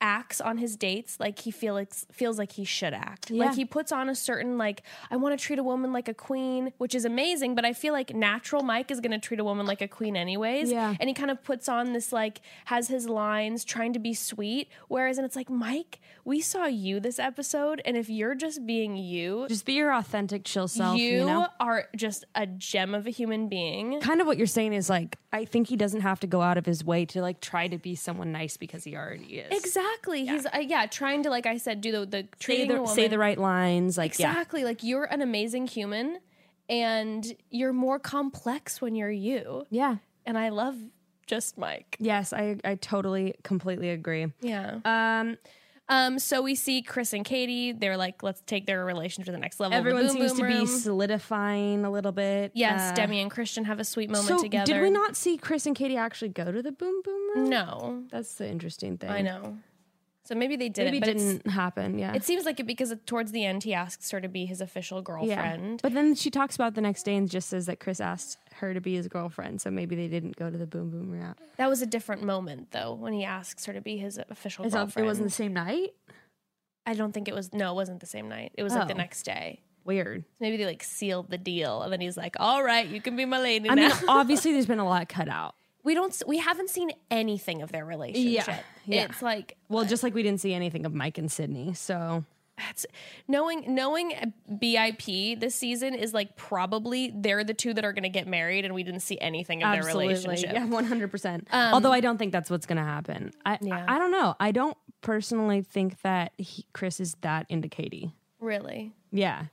acts 0.00 0.40
on 0.40 0.58
his 0.58 0.76
dates 0.76 1.18
like 1.18 1.38
he 1.38 1.50
feels 1.50 2.06
feels 2.12 2.38
like 2.38 2.52
he 2.52 2.64
should 2.64 2.92
act. 2.92 3.30
Yeah. 3.30 3.46
Like 3.46 3.54
he 3.56 3.64
puts 3.64 3.92
on 3.92 4.08
a 4.08 4.14
certain 4.14 4.58
like 4.58 4.82
I 5.10 5.16
want 5.16 5.38
to 5.38 5.42
treat 5.42 5.58
a 5.58 5.62
woman 5.62 5.92
like 5.92 6.08
a 6.08 6.14
queen, 6.14 6.72
which 6.78 6.94
is 6.94 7.04
amazing, 7.04 7.54
but 7.54 7.64
I 7.64 7.72
feel 7.72 7.92
like 7.92 8.14
natural 8.14 8.62
Mike 8.62 8.90
is 8.90 9.00
going 9.00 9.12
to 9.12 9.18
treat 9.18 9.40
a 9.40 9.44
woman 9.44 9.64
like 9.66 9.80
a 9.80 9.88
queen 9.88 10.16
anyways. 10.16 10.70
Yeah. 10.70 10.94
And 11.00 11.08
he 11.08 11.14
kind 11.14 11.30
of 11.30 11.42
puts 11.42 11.68
on 11.68 11.92
this 11.92 12.12
like 12.12 12.40
has 12.66 12.88
his 12.88 13.08
lines 13.08 13.64
trying 13.64 13.92
to 13.94 13.98
be 13.98 14.12
sweet, 14.12 14.68
whereas 14.88 15.16
and 15.18 15.24
it's 15.24 15.36
like 15.36 15.48
Mike, 15.48 16.00
we 16.24 16.40
saw 16.40 16.66
you 16.66 17.00
this 17.00 17.18
episode 17.18 17.80
and 17.84 17.96
if 17.96 18.10
you're 18.10 18.34
just 18.34 18.66
being 18.66 18.96
you, 18.96 19.46
Just 19.48 19.64
be 19.64 19.74
your 19.74 19.94
authentic, 19.94 20.44
chill 20.44 20.68
self. 20.68 20.98
you, 20.98 21.10
You, 21.20 21.24
know? 21.24 21.46
are 21.58 21.86
just 21.96 22.24
a 22.34 22.46
gem 22.46 22.94
of 22.94 23.06
a 23.06 23.10
human 23.10 23.48
being. 23.48 24.00
Kind 24.00 24.20
of 24.20 24.26
what 24.26 24.36
you're 24.36 24.46
saying 24.46 24.72
is 24.74 24.90
like, 24.90 25.16
I 25.32 25.44
think 25.44 25.68
he 25.68 25.76
doesn't 25.76 26.00
have 26.02 26.20
to 26.20 26.26
go 26.26 26.42
out 26.42 26.58
of 26.58 26.66
his 26.66 26.84
way 26.84 27.04
to 27.06 27.20
like 27.22 27.40
try 27.40 27.68
to 27.68 27.78
be 27.78 27.94
someone 27.94 28.32
nice 28.32 28.56
because 28.56 28.84
he 28.84 28.94
already 28.96 29.38
is. 29.38 29.56
Exactly. 29.56 29.85
He's 30.26 30.46
uh, 30.46 30.58
yeah, 30.60 30.86
trying 30.86 31.22
to 31.24 31.30
like 31.30 31.46
I 31.46 31.58
said 31.58 31.80
do 31.80 31.92
the 31.92 32.06
the 32.06 32.28
Say 32.40 32.66
the, 32.66 32.74
woman 32.74 32.88
say 32.94 33.08
the 33.08 33.18
right 33.18 33.38
lines. 33.38 33.96
Like, 33.98 34.18
yeah. 34.18 34.30
Exactly. 34.30 34.64
Like 34.64 34.82
you're 34.82 35.04
an 35.04 35.22
amazing 35.22 35.66
human 35.66 36.18
and 36.68 37.24
you're 37.50 37.72
more 37.72 37.98
complex 37.98 38.80
when 38.80 38.94
you're 38.94 39.10
you. 39.10 39.66
Yeah. 39.70 39.96
And 40.24 40.36
I 40.36 40.48
love 40.48 40.76
just 41.26 41.58
Mike. 41.58 41.96
Yes, 41.98 42.32
I, 42.32 42.56
I 42.64 42.74
totally, 42.76 43.34
completely 43.42 43.90
agree. 43.90 44.26
Yeah. 44.40 44.78
Um, 44.84 45.36
Um 45.88 46.18
so 46.18 46.42
we 46.42 46.56
see 46.56 46.82
Chris 46.82 47.12
and 47.12 47.24
Katie, 47.24 47.70
they're 47.70 47.96
like 47.96 48.24
let's 48.24 48.42
take 48.46 48.66
their 48.66 48.84
relation 48.84 49.22
to 49.24 49.30
the 49.30 49.38
next 49.38 49.60
level. 49.60 49.78
everyone 49.78 50.06
boom 50.06 50.16
seems 50.16 50.32
boom 50.32 50.50
to 50.50 50.58
be 50.60 50.66
solidifying 50.66 51.84
a 51.84 51.90
little 51.90 52.10
bit. 52.12 52.50
Yes, 52.54 52.90
Uh, 52.90 52.94
Demi 52.94 53.20
and 53.20 53.30
Kristian 53.30 53.64
have 53.66 53.78
a 53.78 53.84
sweet 53.84 54.10
moment 54.10 54.26
so 54.28 54.42
together. 54.42 54.72
did 54.72 54.82
we 54.82 54.90
not 54.90 55.14
see 55.14 55.36
Chris 55.38 55.64
and 55.66 55.76
Katie 55.76 55.96
actually 55.96 56.30
go 56.30 56.50
to 56.50 56.60
the 56.60 56.72
boom 56.72 57.02
boom 57.04 57.36
room? 57.36 57.48
No. 57.48 58.02
That's 58.10 58.34
the 58.34 58.48
interesting 58.48 58.98
thing. 58.98 59.10
I 59.10 59.20
know. 59.22 59.58
So 60.26 60.34
maybe 60.34 60.56
they 60.56 60.68
didn't, 60.68 60.86
Maybe 60.92 61.00
but 61.00 61.08
it 61.10 61.18
didn't 61.18 61.46
happen. 61.46 61.98
Yeah. 61.98 62.12
it 62.14 62.24
seems 62.24 62.44
like 62.44 62.58
it 62.60 62.66
because 62.66 62.92
towards 63.06 63.30
the 63.32 63.44
end 63.44 63.62
he 63.62 63.72
asks 63.74 64.10
her 64.10 64.20
to 64.20 64.28
be 64.28 64.44
his 64.44 64.60
official 64.60 65.00
girlfriend. 65.02 65.64
Yeah. 65.74 65.76
But 65.82 65.94
then 65.94 66.14
she 66.14 66.30
talks 66.30 66.54
about 66.56 66.74
the 66.74 66.80
next 66.80 67.04
day 67.04 67.14
and 67.16 67.30
just 67.30 67.48
says 67.48 67.66
that 67.66 67.78
Chris 67.80 68.00
asked 68.00 68.38
her 68.56 68.74
to 68.74 68.80
be 68.80 68.94
his 68.96 69.06
girlfriend. 69.08 69.60
So 69.60 69.70
maybe 69.70 69.94
they 69.96 70.08
didn't 70.08 70.36
go 70.36 70.50
to 70.50 70.56
the 70.58 70.66
boom 70.66 70.90
boom 70.90 71.10
room. 71.10 71.34
That 71.58 71.68
was 71.68 71.80
a 71.80 71.86
different 71.86 72.22
moment 72.24 72.72
though 72.72 72.92
when 72.94 73.12
he 73.12 73.24
asks 73.24 73.64
her 73.66 73.72
to 73.72 73.80
be 73.80 73.96
his 73.98 74.18
official 74.28 74.64
not- 74.64 74.72
girlfriend. 74.72 75.06
it 75.06 75.08
wasn't 75.08 75.28
the 75.28 75.34
same 75.34 75.52
night? 75.52 75.90
I 76.84 76.94
don't 76.94 77.12
think 77.12 77.28
it 77.28 77.34
was. 77.34 77.52
No, 77.52 77.72
it 77.72 77.74
wasn't 77.74 78.00
the 78.00 78.06
same 78.06 78.28
night. 78.28 78.52
It 78.54 78.62
was 78.62 78.72
like 78.74 78.88
the 78.88 78.94
Oh. 78.94 78.98
next 78.98 79.22
day. 79.24 79.60
Weird. 79.84 80.24
Maybe 80.40 80.56
they 80.56 80.66
like 80.66 80.82
sealed 80.82 81.30
the 81.30 81.38
deal, 81.38 81.82
and 81.82 81.92
then 81.92 82.00
he's 82.00 82.16
like, 82.16 82.34
"All 82.40 82.62
right, 82.62 82.86
you 82.88 83.00
can 83.00 83.14
be 83.16 83.24
my 83.24 83.38
lady 83.40 83.70
I 83.70 83.74
now." 83.74 83.88
mean, 83.88 83.96
obviously, 84.08 84.52
there's 84.52 84.66
been 84.66 84.80
a 84.80 84.84
lot 84.84 85.08
cut 85.08 85.28
out. 85.28 85.54
We 85.86 85.94
don't. 85.94 86.22
We 86.26 86.38
haven't 86.38 86.68
seen 86.68 86.90
anything 87.10 87.62
of 87.62 87.70
their 87.72 87.84
relationship. 87.84 88.64
yeah. 88.84 89.04
It's 89.04 89.22
like 89.22 89.56
Well, 89.68 89.84
just 89.84 90.02
like 90.02 90.14
we 90.14 90.22
didn't 90.22 90.40
see 90.40 90.52
anything 90.52 90.84
of 90.84 90.92
Mike 90.92 91.16
and 91.16 91.30
Sydney. 91.30 91.74
So 91.74 92.24
it's, 92.70 92.86
knowing 93.28 93.74
knowing 93.74 94.32
BIP 94.50 95.38
this 95.38 95.54
season 95.54 95.94
is 95.94 96.12
like 96.12 96.36
probably 96.36 97.12
they're 97.14 97.44
the 97.44 97.54
two 97.54 97.72
that 97.74 97.84
are 97.84 97.92
going 97.92 98.02
to 98.02 98.08
get 98.08 98.26
married, 98.26 98.64
and 98.64 98.74
we 98.74 98.82
didn't 98.82 99.00
see 99.00 99.18
anything 99.20 99.62
of 99.62 99.72
their 99.72 99.84
relationship. 99.84 100.52
Yeah, 100.52 100.66
one 100.66 100.84
hundred 100.84 101.10
percent. 101.10 101.46
Um, 101.52 101.74
Although 101.74 101.92
I 101.92 102.00
don't 102.00 102.18
think 102.18 102.32
that's 102.32 102.50
what's 102.50 102.66
going 102.66 102.78
to 102.78 102.84
happen. 102.84 103.32
I, 103.44 103.58
Yeah. 103.62 103.84
I 103.86 103.96
I 103.96 103.98
don't 103.98 104.10
know. 104.10 104.34
I 104.40 104.50
don't 104.52 104.76
personally 105.02 105.62
think 105.62 106.00
that 106.02 106.32
he, 106.36 106.66
Chris 106.72 106.98
is 106.98 107.14
that 107.20 107.46
into 107.48 107.68
Katie. 107.68 108.12
Really, 108.40 108.92
Yeah. 109.12 109.44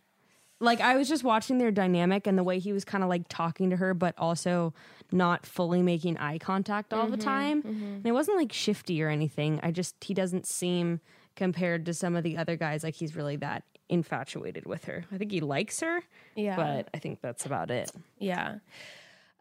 Like 0.64 0.82
I 0.82 0.96
was 0.96 1.08
just 1.10 1.24
watching 1.24 1.58
their 1.58 1.72
dynamic 1.72 2.26
and 2.26 2.38
the 2.38 2.44
way 2.44 2.58
he 2.60 2.74
was 2.74 2.84
kind 2.86 3.04
of 3.04 3.10
like 3.10 3.28
talking 3.28 3.70
to 3.70 3.76
her, 3.78 3.94
but 3.94 4.16
also 4.18 4.74
not 5.12 5.46
fully 5.46 5.82
making 5.84 6.18
eye 6.18 6.38
contact 6.40 6.94
all 6.94 7.08
the 7.08 7.18
time. 7.18 7.62
And 7.66 8.06
it 8.06 8.14
wasn't 8.14 8.38
like 8.38 8.52
shifty 8.54 9.04
or 9.04 9.10
anything. 9.10 9.60
I 9.62 9.72
just 9.72 9.96
he 10.04 10.14
doesn't 10.14 10.46
seem 10.48 11.02
compared 11.36 11.86
to 11.88 11.94
some 11.94 12.16
of 12.16 12.24
the 12.24 12.38
other 12.38 12.56
guys 12.56 12.84
like 12.84 12.96
he's 12.96 13.16
really 13.16 13.36
that 13.38 13.64
infatuated 13.90 14.66
with 14.66 14.86
her. 14.86 15.06
I 15.12 15.18
think 15.18 15.32
he 15.32 15.42
likes 15.42 15.80
her, 15.82 16.02
yeah, 16.36 16.56
but 16.56 16.90
I 16.94 17.00
think 17.00 17.22
that's 17.22 17.46
about 17.46 17.70
it. 17.70 17.92
yeah. 18.18 18.56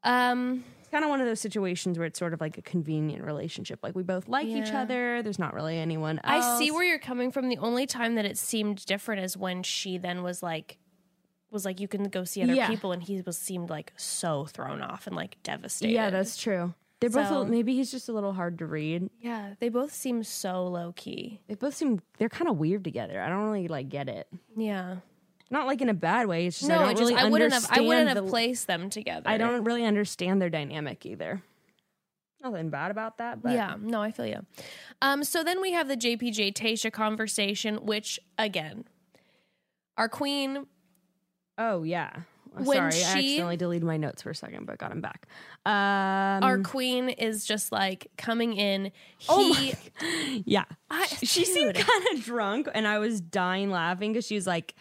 Um, 0.05 0.65
It's 0.81 0.89
kind 0.91 1.05
of 1.05 1.11
one 1.11 1.21
of 1.21 1.27
those 1.27 1.41
situations 1.41 1.97
where 1.97 2.07
it's 2.07 2.19
sort 2.19 2.35
of 2.35 2.41
like 2.41 2.59
a 2.59 2.63
convenient 2.63 3.25
relationship. 3.25 3.79
Like 3.83 3.95
we 3.95 4.03
both 4.03 4.29
like 4.29 4.47
each 4.49 4.73
other. 4.73 5.23
There's 5.23 5.39
not 5.39 5.55
really 5.55 5.79
anyone 5.79 6.21
else. 6.25 6.45
I 6.45 6.59
see 6.59 6.71
where 6.73 6.83
you're 6.85 6.99
coming 6.99 7.31
from. 7.31 7.49
The 7.49 7.59
only 7.59 7.87
time 7.87 8.17
that 8.17 8.25
it 8.25 8.37
seemed 8.37 8.85
different 8.85 9.23
is 9.23 9.37
when 9.37 9.63
she 9.63 9.97
then 9.99 10.23
was 10.25 10.43
like, 10.43 10.79
was 11.53 11.65
like, 11.65 11.79
you 11.81 11.87
can 11.88 12.05
go 12.05 12.25
see 12.25 12.43
other 12.43 12.55
Yeah. 12.55 12.69
people, 12.69 12.93
and 12.93 13.03
he 13.03 13.21
was 13.21 13.37
seemed 13.38 13.71
like 13.71 13.93
so 13.97 14.47
thrown 14.47 14.81
off 14.83 15.07
and 15.07 15.15
like 15.15 15.37
devastated. 15.43 15.93
Yeah, 15.93 16.11
that's 16.11 16.37
true. 16.37 16.75
They're 17.01 17.11
both 17.11 17.29
So- 17.29 17.43
a- 17.43 17.47
maybe 17.47 17.75
he's 17.75 17.91
just 17.91 18.09
a 18.09 18.12
little 18.12 18.33
hard 18.33 18.59
to 18.59 18.67
read. 18.67 19.11
yeah. 19.21 19.55
They 19.61 19.69
both 19.69 19.93
seem 19.93 20.23
so 20.25 20.67
low 20.67 20.93
key. 20.97 21.41
They 21.49 21.55
both 21.55 21.75
seem 21.75 22.01
they're 22.19 22.29
kind 22.29 22.49
of 22.49 22.57
weird 22.59 22.85
together. 22.85 23.21
I 23.21 23.29
don't 23.29 23.45
really 23.45 23.69
like 23.69 23.88
get 23.88 24.09
it. 24.09 24.29
Yeah. 24.57 24.97
Not 25.51 25.67
like 25.67 25.83
in 25.83 25.88
a 25.88 25.95
bad 25.95 26.29
way. 26.29 26.47
It's 26.47 26.61
just 26.61 26.69
No, 26.69 26.77
I 26.77 26.79
don't 26.79 26.91
just 26.97 27.01
really 27.01 27.15
I 27.17 27.29
wouldn't 27.29 27.53
have 27.53 27.67
I 27.71 27.81
wouldn't 27.81 28.09
have 28.09 28.25
the- 28.25 28.31
placed 28.31 28.67
them 28.69 28.88
together. 28.88 29.29
I 29.29 29.37
don't 29.37 29.65
really 29.65 29.85
understand 29.85 30.41
their 30.41 30.49
dynamic 30.49 31.05
either. 31.05 31.43
Nothing 32.43 32.71
bad 32.71 32.91
about 32.91 33.19
that, 33.19 33.41
but 33.43 33.53
yeah, 33.53 33.77
no, 33.81 34.01
I 34.03 34.11
feel 34.11 34.27
you. 34.27 34.45
Um, 35.01 35.23
so 35.23 35.45
then 35.45 35.61
we 35.61 35.73
have 35.73 35.87
the 35.88 35.97
JPJ 35.97 36.53
Tayshia 36.53 36.93
conversation, 36.93 37.77
which 37.87 38.19
again, 38.38 38.85
our 39.97 40.09
queen 40.09 40.67
oh 41.70 41.83
yeah. 41.83 42.11
When 42.55 42.66
Sorry, 42.66 42.88
I 42.88 42.90
she- 42.90 43.05
accidentally 43.05 43.57
deleted 43.57 43.87
my 43.87 43.96
notes 43.96 44.20
for 44.20 44.29
a 44.29 44.35
second, 44.35 44.66
but 44.66 44.77
got 44.77 44.90
them 44.90 45.01
back. 45.01 45.27
Um, 45.64 46.42
Our 46.46 46.59
queen 46.59 47.09
is 47.09 47.46
just 47.46 47.72
like 47.72 48.09
coming 48.18 48.53
in. 48.53 48.92
He, 49.16 49.27
Oh 49.31 49.48
my- 49.48 50.42
yeah, 50.44 50.64
I- 50.90 51.07
she 51.07 51.46
seemed 51.46 51.75
kind 51.75 52.07
of 52.12 52.22
drunk, 52.22 52.68
and 52.75 52.87
I 52.87 52.98
was 52.98 53.22
dying 53.22 53.70
laughing 53.70 54.12
because 54.12 54.27
she 54.27 54.35
was 54.35 54.46
like, 54.46 54.75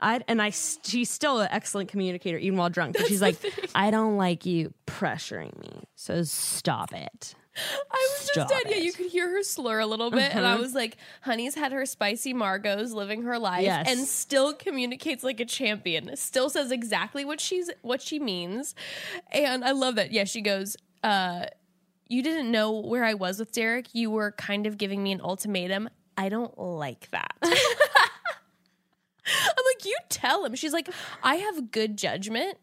"I," 0.00 0.22
and 0.26 0.40
I. 0.40 0.48
she's 0.50 1.10
still 1.10 1.40
an 1.40 1.48
excellent 1.50 1.90
communicator 1.90 2.38
even 2.38 2.58
while 2.58 2.70
drunk. 2.70 2.96
But 2.96 3.08
she's 3.08 3.20
like, 3.20 3.36
"I 3.74 3.90
don't 3.90 4.16
like 4.16 4.46
you 4.46 4.72
pressuring 4.86 5.54
me, 5.60 5.84
so 5.96 6.22
stop 6.22 6.94
it." 6.94 7.34
I 7.90 8.08
was 8.18 8.28
Stop 8.30 8.48
just 8.48 8.48
dead. 8.64 8.70
Yeah, 8.70 8.82
you 8.82 8.92
could 8.92 9.06
hear 9.06 9.28
her 9.30 9.42
slur 9.42 9.80
a 9.80 9.86
little 9.86 10.10
bit, 10.10 10.34
and 10.34 10.46
I 10.46 10.56
was 10.56 10.74
like, 10.74 10.96
"Honey's 11.22 11.54
had 11.54 11.72
her 11.72 11.84
spicy 11.86 12.32
Margos, 12.32 12.92
living 12.92 13.22
her 13.22 13.38
life, 13.38 13.62
Yes. 13.64 13.86
and 13.88 14.06
still 14.06 14.52
communicates 14.54 15.22
like 15.24 15.40
a 15.40 15.44
champion. 15.44 16.14
Still 16.16 16.50
says 16.50 16.70
exactly 16.70 17.24
what 17.24 17.40
she's 17.40 17.70
what 17.82 18.00
she 18.02 18.18
means, 18.18 18.74
and 19.32 19.64
I 19.64 19.72
love 19.72 19.94
that. 19.96 20.12
Yeah, 20.12 20.24
she 20.24 20.40
goes, 20.40 20.76
uh, 21.02 21.46
"You 22.08 22.22
didn't 22.22 22.50
know 22.50 22.72
where 22.72 23.04
I 23.04 23.14
was 23.14 23.38
with 23.38 23.52
Derek. 23.52 23.94
You 23.94 24.10
were 24.10 24.32
kind 24.32 24.66
of 24.66 24.78
giving 24.78 25.02
me 25.02 25.12
an 25.12 25.20
ultimatum. 25.20 25.88
I 26.16 26.28
don't 26.28 26.56
like 26.58 27.10
that." 27.10 27.34
I'm 27.42 27.50
like, 29.66 29.84
"You 29.84 29.96
tell 30.08 30.44
him." 30.44 30.54
She's 30.54 30.72
like, 30.72 30.88
"I 31.22 31.36
have 31.36 31.70
good 31.70 31.96
judgment, 31.98 32.56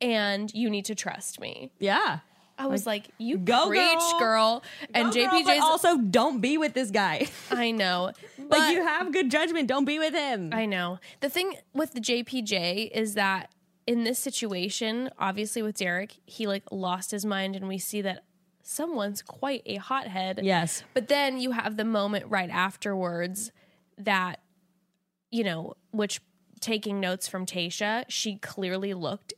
and 0.00 0.52
you 0.54 0.70
need 0.70 0.84
to 0.86 0.94
trust 0.94 1.40
me." 1.40 1.72
Yeah, 1.78 2.20
I 2.58 2.66
was 2.66 2.86
like, 2.86 3.08
"You 3.18 3.38
go, 3.38 3.68
preach, 3.68 3.98
girl. 4.18 4.18
girl." 4.18 4.62
And 4.94 5.12
Go, 5.12 5.24
girl, 5.26 5.42
JPJ's 5.42 5.60
also 5.60 5.98
don't 5.98 6.40
be 6.40 6.56
with 6.58 6.74
this 6.74 6.90
guy. 6.90 7.28
I 7.50 7.70
know. 7.70 8.12
like 8.38 8.48
But 8.48 8.74
you 8.74 8.84
have 8.84 9.12
good 9.12 9.30
judgment, 9.30 9.68
don't 9.68 9.84
be 9.84 9.98
with 9.98 10.14
him. 10.14 10.50
I 10.52 10.66
know. 10.66 10.98
The 11.20 11.28
thing 11.28 11.56
with 11.72 11.92
the 11.92 12.00
JPJ 12.00 12.90
is 12.92 13.14
that 13.14 13.50
in 13.86 14.04
this 14.04 14.18
situation, 14.18 15.10
obviously 15.18 15.62
with 15.62 15.76
Derek, 15.76 16.16
he 16.26 16.46
like 16.46 16.64
lost 16.70 17.10
his 17.10 17.24
mind 17.24 17.56
and 17.56 17.68
we 17.68 17.78
see 17.78 18.00
that 18.02 18.24
someone's 18.62 19.20
quite 19.20 19.62
a 19.66 19.76
hothead. 19.76 20.40
yes, 20.42 20.84
But 20.94 21.08
then 21.08 21.38
you 21.38 21.50
have 21.50 21.76
the 21.76 21.84
moment 21.84 22.26
right 22.28 22.48
afterwards 22.50 23.52
that 23.98 24.40
you 25.30 25.42
know, 25.42 25.74
which 25.90 26.20
taking 26.60 27.00
notes 27.00 27.26
from 27.26 27.44
Tayshia, 27.44 28.04
she 28.08 28.36
clearly 28.36 28.94
looked 28.94 29.34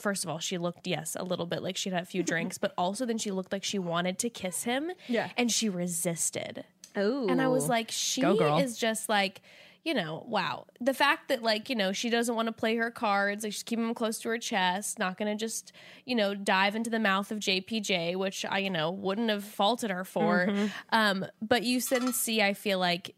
First 0.00 0.24
of 0.24 0.30
all, 0.30 0.38
she 0.38 0.58
looked, 0.58 0.86
yes, 0.86 1.16
a 1.18 1.24
little 1.24 1.46
bit 1.46 1.62
like 1.62 1.76
she'd 1.76 1.92
had 1.92 2.02
a 2.02 2.06
few 2.06 2.22
drinks, 2.22 2.58
but 2.58 2.72
also 2.76 3.06
then 3.06 3.18
she 3.18 3.30
looked 3.30 3.52
like 3.52 3.64
she 3.64 3.78
wanted 3.78 4.18
to 4.20 4.30
kiss 4.30 4.64
him. 4.64 4.90
Yeah. 5.08 5.30
And 5.36 5.50
she 5.50 5.68
resisted. 5.68 6.64
oh, 6.96 7.28
And 7.28 7.40
I 7.40 7.48
was 7.48 7.68
like, 7.68 7.90
she 7.90 8.22
is 8.22 8.76
just 8.78 9.08
like, 9.08 9.42
you 9.84 9.94
know, 9.94 10.24
wow. 10.26 10.66
The 10.80 10.92
fact 10.92 11.28
that 11.28 11.44
like, 11.44 11.70
you 11.70 11.76
know, 11.76 11.92
she 11.92 12.10
doesn't 12.10 12.34
want 12.34 12.46
to 12.46 12.52
play 12.52 12.74
her 12.74 12.90
cards, 12.90 13.44
like 13.44 13.52
she's 13.52 13.62
keeping 13.62 13.84
them 13.86 13.94
close 13.94 14.18
to 14.20 14.28
her 14.30 14.38
chest, 14.38 14.98
not 14.98 15.16
going 15.16 15.30
to 15.30 15.38
just, 15.40 15.72
you 16.04 16.16
know, 16.16 16.34
dive 16.34 16.74
into 16.74 16.90
the 16.90 16.98
mouth 16.98 17.30
of 17.30 17.38
JPJ, 17.38 18.16
which 18.16 18.44
I, 18.44 18.58
you 18.58 18.70
know, 18.70 18.90
wouldn't 18.90 19.30
have 19.30 19.44
faulted 19.44 19.90
her 19.92 20.04
for. 20.04 20.46
Mm-hmm. 20.48 20.66
Um, 20.90 21.26
but 21.40 21.62
you 21.62 21.80
didn't 21.80 22.14
see, 22.14 22.42
I 22.42 22.52
feel 22.52 22.80
like, 22.80 23.14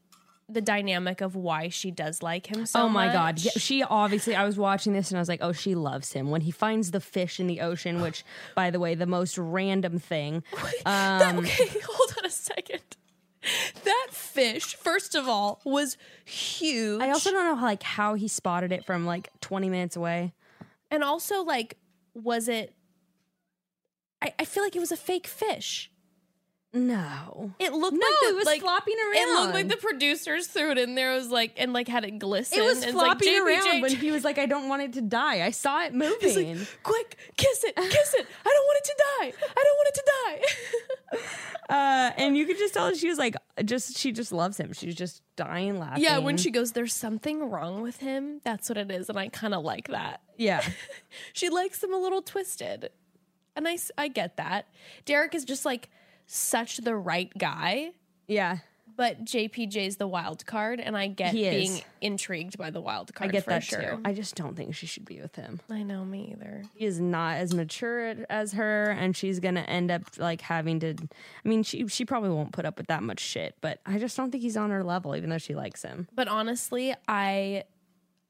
the 0.50 0.60
dynamic 0.62 1.20
of 1.20 1.36
why 1.36 1.68
she 1.68 1.90
does 1.90 2.22
like 2.22 2.46
him 2.50 2.64
so 2.64 2.80
oh 2.82 2.88
my 2.88 3.12
god, 3.12 3.38
yeah, 3.38 3.52
she 3.56 3.82
obviously. 3.82 4.34
I 4.34 4.44
was 4.44 4.56
watching 4.56 4.92
this 4.94 5.10
and 5.10 5.18
I 5.18 5.20
was 5.20 5.28
like, 5.28 5.40
oh, 5.42 5.52
she 5.52 5.74
loves 5.74 6.12
him 6.12 6.30
when 6.30 6.40
he 6.40 6.50
finds 6.50 6.90
the 6.90 7.00
fish 7.00 7.38
in 7.38 7.46
the 7.46 7.60
ocean. 7.60 8.00
Which, 8.02 8.24
by 8.54 8.70
the 8.70 8.80
way, 8.80 8.94
the 8.94 9.06
most 9.06 9.36
random 9.38 9.98
thing. 9.98 10.42
That- 10.84 11.22
Um, 11.34 11.38
okay, 11.44 11.66
hold 11.84 12.14
on 12.18 12.24
a 12.24 12.30
second. 12.30 12.80
That 13.84 14.08
fish, 14.10 14.74
first 14.76 15.14
of 15.14 15.28
all, 15.28 15.60
was 15.64 15.96
huge. 16.24 17.00
I 17.02 17.10
also 17.10 17.30
don't 17.30 17.44
know 17.44 17.54
how, 17.56 17.66
like 17.66 17.82
how 17.82 18.14
he 18.14 18.26
spotted 18.28 18.72
it 18.72 18.84
from 18.84 19.06
like 19.06 19.30
20 19.40 19.68
minutes 19.70 19.96
away. 19.96 20.32
And 20.90 21.04
also, 21.04 21.42
like, 21.44 21.76
was 22.14 22.48
it? 22.48 22.74
I, 24.20 24.34
I 24.38 24.44
feel 24.44 24.62
like 24.64 24.74
it 24.74 24.80
was 24.80 24.90
a 24.92 24.96
fake 24.96 25.26
fish. 25.26 25.90
No, 26.74 27.52
It 27.58 27.72
looked 27.72 27.94
No, 27.96 28.06
like 28.06 28.14
the, 28.20 28.28
it 28.28 28.36
was 28.36 28.44
like, 28.44 28.60
flopping 28.60 28.94
around. 28.96 29.16
It 29.16 29.40
looked 29.40 29.54
like 29.54 29.68
the 29.68 29.78
producers 29.78 30.48
threw 30.48 30.70
it 30.72 30.76
in 30.78 30.94
there. 30.96 31.12
It 31.12 31.16
was 31.16 31.30
like 31.30 31.54
and 31.56 31.72
like 31.72 31.88
had 31.88 32.04
it 32.04 32.18
glisten. 32.18 32.58
it 32.58 32.62
was 32.62 32.82
and 32.82 32.92
flopping 32.92 33.32
like, 33.42 33.64
around 33.64 33.80
when 33.80 33.96
he 33.96 34.10
was 34.10 34.22
like, 34.22 34.36
I 34.36 34.44
don't 34.44 34.68
want 34.68 34.82
it 34.82 34.92
to 34.92 35.00
die. 35.00 35.46
I 35.46 35.50
saw 35.50 35.82
it 35.84 35.94
moving. 35.94 36.58
Like, 36.58 36.82
quick, 36.82 37.16
kiss 37.38 37.64
it, 37.64 37.74
kiss 37.74 38.14
it. 38.14 38.26
I 38.44 38.50
don't 38.50 38.66
want 38.66 38.78
it 38.78 38.84
to 38.84 38.94
die. 38.98 39.46
I 39.56 39.64
don't 39.64 39.76
want 39.78 39.88
it 39.88 39.94
to 39.94 41.18
die. 41.18 41.24
uh, 41.74 42.12
and 42.18 42.36
you 42.36 42.44
could 42.44 42.58
just 42.58 42.74
tell 42.74 42.92
she 42.94 43.08
was 43.08 43.18
like, 43.18 43.36
just 43.64 43.96
she 43.96 44.12
just 44.12 44.30
loves 44.30 44.58
him. 44.58 44.74
She's 44.74 44.94
just 44.94 45.22
dying 45.36 45.78
laughing. 45.78 46.02
yeah, 46.02 46.18
when 46.18 46.36
she 46.36 46.50
goes, 46.50 46.72
"There's 46.72 46.92
something 46.92 47.48
wrong 47.48 47.80
with 47.80 47.96
him." 47.96 48.42
That's 48.44 48.68
what 48.68 48.76
it 48.76 48.90
is, 48.90 49.08
and 49.08 49.18
I 49.18 49.28
kind 49.28 49.54
of 49.54 49.64
like 49.64 49.88
that. 49.88 50.20
yeah. 50.36 50.62
She 51.32 51.48
likes 51.48 51.82
him 51.82 51.94
a 51.94 51.98
little 51.98 52.20
twisted, 52.20 52.90
and 53.56 53.66
I 53.66 53.78
I 53.96 54.08
get 54.08 54.36
that. 54.36 54.66
Derek 55.06 55.34
is 55.34 55.46
just 55.46 55.64
like 55.64 55.88
such 56.28 56.76
the 56.78 56.94
right 56.94 57.32
guy. 57.36 57.90
Yeah, 58.26 58.58
But 58.94 59.24
JPJ's 59.24 59.96
the 59.96 60.06
wild 60.06 60.44
card, 60.44 60.80
and 60.80 60.96
I 60.96 61.06
get 61.06 61.32
He 61.32 61.44
is. 61.46 61.70
being 61.70 61.82
intrigued 62.02 62.58
by 62.58 62.68
the 62.70 62.80
wild 62.80 63.10
I 63.14 63.18
card. 63.18 63.32
get 63.32 63.44
for 63.44 63.50
that 63.50 63.62
sure. 63.64 63.80
too. 63.80 64.00
I 64.04 64.12
just 64.12 64.34
don't 64.34 64.54
think 64.54 64.74
she 64.74 64.86
should 64.86 65.06
be 65.06 65.20
with 65.20 65.34
him. 65.36 65.60
I 65.70 65.82
know 65.82 66.04
me 66.04 66.34
either. 66.36 66.64
He 66.74 66.84
is 66.84 67.00
not 67.00 67.38
as 67.38 67.54
mature 67.54 68.14
as 68.28 68.52
her, 68.52 68.90
and 68.90 69.16
she's 69.16 69.40
gonna 69.40 69.60
end 69.62 69.90
up 69.90 70.02
like 70.18 70.42
having 70.42 70.80
to. 70.80 70.90
I 71.44 71.48
mean, 71.48 71.62
she 71.62 71.86
she 71.88 72.04
probably 72.04 72.28
won't 72.30 72.52
put 72.52 72.66
up 72.66 72.76
with 72.76 72.88
that 72.88 73.02
much 73.02 73.20
shit, 73.20 73.54
but 73.62 73.80
I 73.86 73.98
just 73.98 74.14
don't 74.16 74.30
think 74.30 74.42
he's 74.42 74.56
on 74.58 74.68
her 74.70 74.84
level, 74.84 75.16
even 75.16 75.30
though 75.30 75.38
she 75.38 75.54
likes 75.54 75.82
him. 75.82 76.06
But 76.14 76.28
honestly, 76.28 76.94
I 77.08 77.64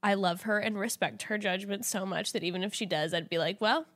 I 0.03 0.15
love 0.15 0.43
her 0.43 0.61
and 0.61 0.79
respect 0.79 1.23
her 1.25 1.39
judgment 1.39 1.85
so 1.85 2.07
much 2.07 2.33
that 2.33 2.45
even 2.45 2.63
if 2.63 2.73
she 2.73 2.87
does, 2.87 3.13
I'd 3.13 3.29
be 3.29 3.39
like, 3.39 3.61
well, 3.61 3.87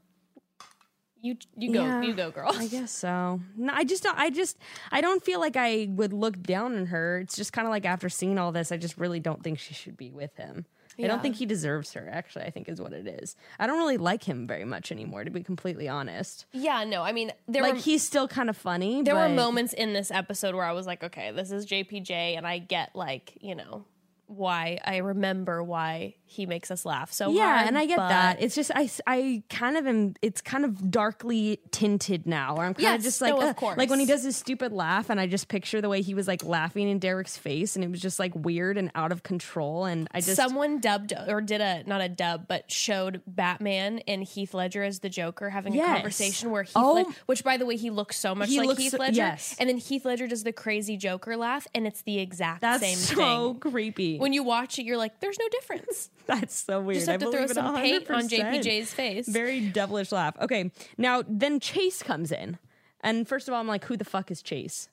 you 1.23 1.37
you 1.57 1.73
go, 1.73 1.83
Yeah, 1.85 2.03
you 2.03 2.13
go, 2.15 2.31
girl. 2.31 2.51
I 2.55 2.67
guess 2.67 2.91
so. 2.91 3.41
No, 3.57 3.73
I 3.75 3.85
just 3.85 4.03
don't. 4.03 4.19
I 4.19 4.29
just 4.31 4.59
I 4.91 5.01
don't 5.01 5.25
feel 5.25 5.41
like 5.41 5.57
I 5.57 5.87
would 5.91 6.13
look 6.13 6.43
down 6.43 6.77
on 6.77 6.87
her. 6.87 7.21
It's 7.21 7.37
just 7.37 7.53
kind 7.53 7.67
of 7.67 7.71
like 7.71 7.87
after 7.87 8.09
seeing 8.09 8.39
all 8.39 8.53
this, 8.53 8.71
I 8.73 8.77
just 8.77 8.99
really 8.99 9.21
don't 9.21 9.43
think 9.43 9.59
she 9.59 9.73
should 9.73 9.97
be 9.97 10.11
with 10.11 10.37
him. 10.37 10.67
I 10.99 11.07
don't 11.07 11.23
think 11.23 11.37
he 11.37 11.47
deserves 11.47 11.95
her. 11.95 12.07
Actually, 12.13 12.45
I 12.45 12.51
think 12.51 12.69
is 12.69 12.81
what 12.81 12.93
it 12.93 13.09
is. 13.09 13.35
I 13.59 13.67
don't 13.67 13.79
really 13.79 13.97
like 13.97 14.23
him 14.23 14.47
very 14.47 14.67
much 14.67 14.93
anymore, 14.93 15.25
to 15.25 15.31
be 15.31 15.43
completely 15.43 15.89
honest. 15.89 16.45
Yeah, 16.53 16.85
no, 16.85 17.03
I 17.03 17.13
mean 17.13 17.33
there 17.49 17.63
Like 17.63 17.75
were 17.75 17.81
he's 17.81 18.03
still 18.03 18.29
kind 18.29 18.51
of 18.51 18.57
funny. 18.59 19.03
there 19.03 19.15
were 19.17 19.29
moments 19.31 19.73
in 19.73 19.95
this 19.95 20.11
episode 20.11 20.55
where 20.55 20.65
I 20.67 20.73
was 20.73 20.87
like, 20.87 21.03
okay, 21.03 21.31
this 21.33 21.51
is 21.51 21.65
JPJ, 21.67 22.37
and 22.37 22.47
I 22.47 22.59
get 22.59 22.95
like 22.95 23.39
you 23.41 23.55
know 23.55 23.87
why 24.37 24.79
I 24.85 24.99
remember 24.99 25.63
why 25.63 26.15
he 26.25 26.47
makes 26.47 26.71
us 26.71 26.87
laugh 26.87 27.13
so 27.13 27.31
Yeah, 27.31 27.57
hard. 27.57 27.69
and 27.69 27.79
I 27.79 27.85
get 27.87 27.97
that. 27.99 28.41
It's 28.43 28.55
just 28.55 28.71
I, 28.75 28.89
I 29.07 29.43
kind 29.51 29.77
of 29.77 29.87
am. 29.87 30.15
It's 30.23 30.41
kind 30.41 30.65
of 30.65 30.91
darkly 30.91 31.61
tinted 31.71 32.27
now. 32.27 32.57
Where 32.57 32.65
I'm 32.67 32.75
kind 32.75 32.83
Yes, 32.83 32.99
of 33.01 33.05
just 33.05 33.21
like, 33.21 33.35
no, 33.39 33.51
of 33.51 33.57
course. 33.57 33.77
like 33.77 33.91
when 33.91 34.01
he 34.01 34.07
does 34.07 34.23
his 34.23 34.37
stupid 34.37 34.73
laugh, 34.73 35.11
and 35.11 35.21
I 35.21 35.27
just 35.27 35.49
picture 35.49 35.81
the 35.81 35.89
way 35.89 36.01
he 36.03 36.15
was 36.15 36.27
like 36.27 36.43
laughing 36.45 36.89
in 36.89 36.99
Derek's 36.99 37.37
face, 37.37 37.77
and 37.77 37.85
it 37.85 37.91
was 37.91 38.01
just 38.01 38.19
like 38.19 38.35
weird 38.35 38.79
and 38.79 38.91
out 38.95 39.13
of 39.13 39.23
control. 39.23 39.85
And 39.85 40.09
I 40.13 40.21
just 40.21 40.37
Someone 40.37 40.81
dubbed 40.81 41.13
or 41.29 41.41
did 41.43 41.61
a 41.61 41.83
not 41.87 42.01
a 42.01 42.09
dub, 42.09 42.49
but 42.49 42.71
showed 42.71 43.21
Batman 43.27 43.99
and 44.09 44.23
Heath 44.25 44.55
Ledger 44.55 44.83
as 44.83 45.01
the 45.01 45.09
Joker 45.11 45.51
having 45.51 45.75
Yes. 45.75 45.89
a 45.91 45.93
conversation 45.95 46.51
where 46.51 46.63
Heath, 46.63 46.73
Oh. 46.77 46.95
Led- 46.95 47.07
which 47.27 47.45
by 47.45 47.57
the 47.59 47.67
way 47.67 47.77
he 47.77 47.91
looks 47.91 48.17
so 48.19 48.35
much 48.35 48.49
He 48.49 48.59
like 48.59 48.69
looks 48.69 48.81
Heath 48.83 48.93
so- 48.93 48.99
Ledger, 48.99 49.17
yes. 49.17 49.55
and 49.59 49.69
then 49.69 49.77
Heath 49.77 50.05
Ledger 50.07 50.27
does 50.27 50.45
the 50.45 50.53
crazy 50.53 50.97
Joker 50.97 51.37
laugh, 51.37 51.67
and 51.75 51.87
it's 51.87 52.03
the 52.03 52.19
exact 52.19 52.63
that's 52.63 52.83
same 52.83 52.97
so 52.97 53.53
thing. 53.53 53.61
creepy. 53.73 54.19
When 54.23 54.33
you 54.33 54.43
watch 54.43 54.79
it, 54.79 54.85
you're 54.85 54.97
like, 54.97 55.21
"There's 55.21 55.39
no 55.39 55.49
difference." 55.49 56.11
that's 56.27 56.55
so 56.55 56.81
weird. 56.81 56.95
You 56.97 57.01
just 57.01 57.11
have 57.11 57.23
I 57.23 57.25
to 57.27 57.31
throw 57.33 57.47
some 57.49 57.75
paint 57.77 58.11
on 58.11 58.29
JPJ's 58.29 58.95
face. 58.95 59.29
Very 59.29 59.61
devilish 59.61 60.13
laugh. 60.13 60.37
Okay, 60.41 60.71
now 60.97 61.23
then 61.29 61.61
Chase 61.61 62.03
comes 62.03 62.33
in, 62.33 62.59
and 63.01 63.27
first 63.29 63.49
of 63.49 63.55
all, 63.55 63.61
I'm 63.61 63.67
like, 63.69 63.85
who 63.85 63.97
the 63.97 64.05
fuck 64.05 64.31
is 64.31 64.43
Chase? 64.43 64.89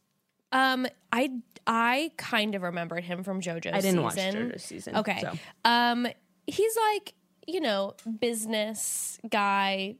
Um, 0.51 0.87
I 1.11 1.31
I 1.67 2.11
kind 2.17 2.55
of 2.55 2.63
remembered 2.63 3.03
him 3.03 3.23
from 3.23 3.41
JoJo's. 3.41 3.73
I 3.73 3.81
didn't 3.81 4.01
watch 4.01 4.15
season. 4.15 4.49
JoJo's 4.49 4.63
season, 4.63 4.95
Okay. 4.97 5.21
so. 5.21 5.33
Um, 5.63 6.07
he's 6.47 6.75
like 6.91 7.13
you 7.47 7.61
know 7.61 7.93
business 8.19 9.19
guy, 9.29 9.95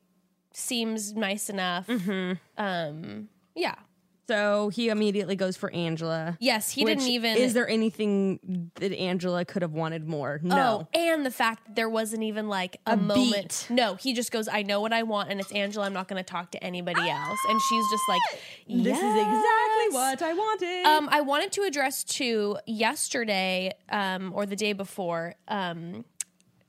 seems 0.54 1.13
nice 1.13 1.50
enough. 1.50 1.88
Mm-hmm. 1.88 2.34
Um, 2.58 3.30
yeah. 3.56 3.76
So 4.30 4.70
he 4.70 4.89
immediately 4.89 5.36
goes 5.36 5.58
for 5.58 5.72
Angela. 5.72 6.38
Yes, 6.39 6.70
he 6.70 6.86
didn't 6.86 7.08
even. 7.08 7.36
Is 7.36 7.56
there 7.56 7.68
anything 7.68 8.70
that 8.76 8.94
Angela 8.94 9.44
could 9.44 9.63
have 9.63 9.72
wanted 9.74 10.08
more? 10.08 10.39
No. 10.44 10.88
Oh, 10.94 11.00
and 11.00 11.26
the 11.26 11.32
fact 11.32 11.65
that 11.65 11.76
there 11.76 11.89
wasn't 11.89 12.22
even 12.22 12.48
like 12.48 12.80
a, 12.86 12.92
A 12.92 12.96
moment. 12.96 13.65
beat. 13.68 13.76
No, 13.76 13.96
he 13.96 14.13
just 14.13 14.32
goes, 14.32 14.48
"I 14.48 14.62
know 14.62 14.82
what 14.82 14.94
I 14.94 15.02
want, 15.02 15.32
and 15.32 15.39
it's 15.39 15.52
Angela. 15.52 15.88
I'm 15.88 15.94
not 15.94 16.08
going 16.08 16.24
to 16.24 16.32
talk 16.32 16.52
to 16.52 16.63
anybody 16.63 17.10
else." 17.10 17.39
And 17.50 17.60
she's 17.60 17.86
just 17.89 18.04
like, 18.08 18.22
This 18.68 18.98
is 19.00 19.15
exactly 19.15 19.89
what 19.89 20.22
I 20.22 20.34
wanted. 20.34 20.86
Um, 20.86 21.10
I 21.12 21.22
wanted 21.22 21.52
to 21.54 21.63
address 21.63 22.04
to 22.04 22.60
yesterday, 22.68 23.74
um, 23.89 24.32
or 24.36 24.46
the 24.46 24.56
day 24.56 24.74
before. 24.74 25.34
Um, 25.48 26.06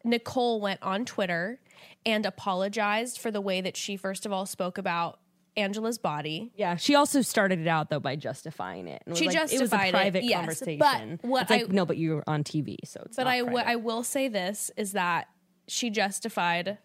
Nicole 0.02 0.62
went 0.62 0.82
on 0.82 1.04
Twitter 1.04 1.60
and 2.06 2.24
apologized 2.24 3.18
for 3.18 3.30
the 3.30 3.42
way 3.42 3.60
that 3.60 3.76
she 3.76 3.98
first 3.98 4.24
of 4.24 4.32
all 4.32 4.46
spoke 4.46 4.78
about 4.78 5.18
Angela's 5.60 5.98
body. 5.98 6.52
yeah, 6.56 6.76
she 6.76 6.94
also 6.94 7.22
started 7.22 7.60
it 7.60 7.68
out 7.68 7.90
though 7.90 8.00
by 8.00 8.16
justifying 8.16 8.88
it. 8.88 9.02
And 9.06 9.12
was 9.12 9.18
She 9.18 9.26
like, 9.26 9.36
it 9.36 9.40
was 9.42 9.52
a 9.52 9.58
justified 9.60 9.88
it, 9.88 9.92
private 9.92 10.24
yes, 10.24 10.38
conversation. 10.38 10.78
but 11.20 11.28
what 11.28 11.42
it's 11.42 11.50
like 11.50 11.62
I- 11.70 11.72
no, 11.72 11.86
but 11.86 11.96
you're 11.98 12.24
on 12.26 12.44
TV, 12.44 12.76
so 12.84 13.02
it's. 13.06 13.16
But 13.16 13.24
not 13.24 13.30
I, 13.32 13.38
w- 13.40 13.64
I 13.64 13.76
will 13.76 14.02
say 14.02 14.28
this 14.28 14.70
is 14.76 14.92
that 14.92 15.28
she 15.68 15.90
justified 15.90 16.78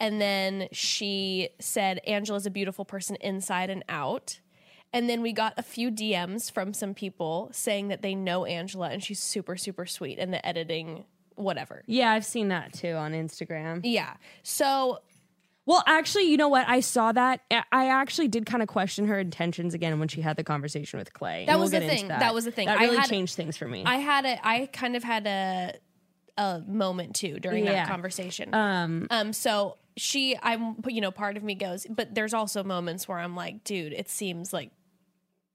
and 0.00 0.20
then 0.20 0.68
she 0.72 1.50
said 1.60 2.00
Angela's 2.06 2.44
a 2.46 2.50
beautiful 2.50 2.84
person 2.84 3.16
inside 3.20 3.70
and 3.70 3.84
out. 3.88 4.40
And 4.92 5.08
then 5.08 5.22
we 5.22 5.32
got 5.32 5.54
a 5.56 5.62
few 5.62 5.90
DMs 5.90 6.50
from 6.52 6.74
some 6.74 6.92
people 6.92 7.48
saying 7.52 7.88
that 7.88 8.02
they 8.02 8.14
know 8.14 8.44
Angela 8.44 8.90
and 8.90 9.02
she's 9.02 9.20
super, 9.22 9.56
super 9.56 9.86
sweet 9.86 10.18
and 10.18 10.34
the 10.34 10.44
editing, 10.46 11.04
whatever. 11.36 11.82
Yeah, 11.86 12.10
I've 12.10 12.26
seen 12.26 12.48
that 12.48 12.74
too 12.74 12.92
on 12.94 13.12
Instagram. 13.12 13.80
Yeah. 13.84 14.14
So 14.42 14.98
Well, 15.64 15.82
actually, 15.86 16.24
you 16.24 16.36
know 16.36 16.48
what? 16.48 16.68
I 16.68 16.80
saw 16.80 17.12
that. 17.12 17.40
I- 17.50 17.86
actually 17.88 18.28
did 18.28 18.46
kind 18.46 18.62
of 18.62 18.68
question 18.68 19.06
her 19.06 19.18
intentions 19.20 19.74
again 19.74 19.98
when 20.00 20.08
she 20.08 20.20
had 20.20 20.36
the 20.36 20.42
conversation 20.44 20.98
with 20.98 21.12
Clay. 21.12 21.44
That 21.46 21.52
And 21.52 21.60
was 21.60 21.70
we'll 21.72 21.80
the 21.82 21.86
thing. 21.88 22.08
That 22.08 22.34
was 22.34 22.44
the 22.44 22.50
thing. 22.50 22.66
That 22.66 22.80
really 22.80 22.96
had- 22.96 23.08
changed 23.08 23.36
things 23.36 23.56
for 23.56 23.68
me. 23.68 23.84
I 23.86 23.96
had 23.96 24.24
a, 24.24 24.38
I 24.46 24.66
kind 24.72 24.96
of 24.96 25.04
had 25.04 25.26
a, 25.26 25.74
a 26.36 26.60
moment 26.66 27.14
too 27.14 27.38
during 27.38 27.64
Yeah. 27.64 27.72
that 27.74 27.88
conversation. 27.88 28.52
um, 28.54 29.06
Um, 29.10 29.32
so 29.32 29.76
she, 29.96 30.36
I'm, 30.42 30.76
you 30.88 31.00
know, 31.00 31.10
part 31.12 31.36
of 31.36 31.44
me 31.44 31.54
goes, 31.54 31.86
but 31.88 32.14
there's 32.14 32.34
also 32.34 32.64
moments 32.64 33.06
where 33.06 33.18
I'm 33.18 33.36
like, 33.36 33.62
dude, 33.62 33.92
it 33.92 34.08
seems 34.08 34.52
like 34.52 34.70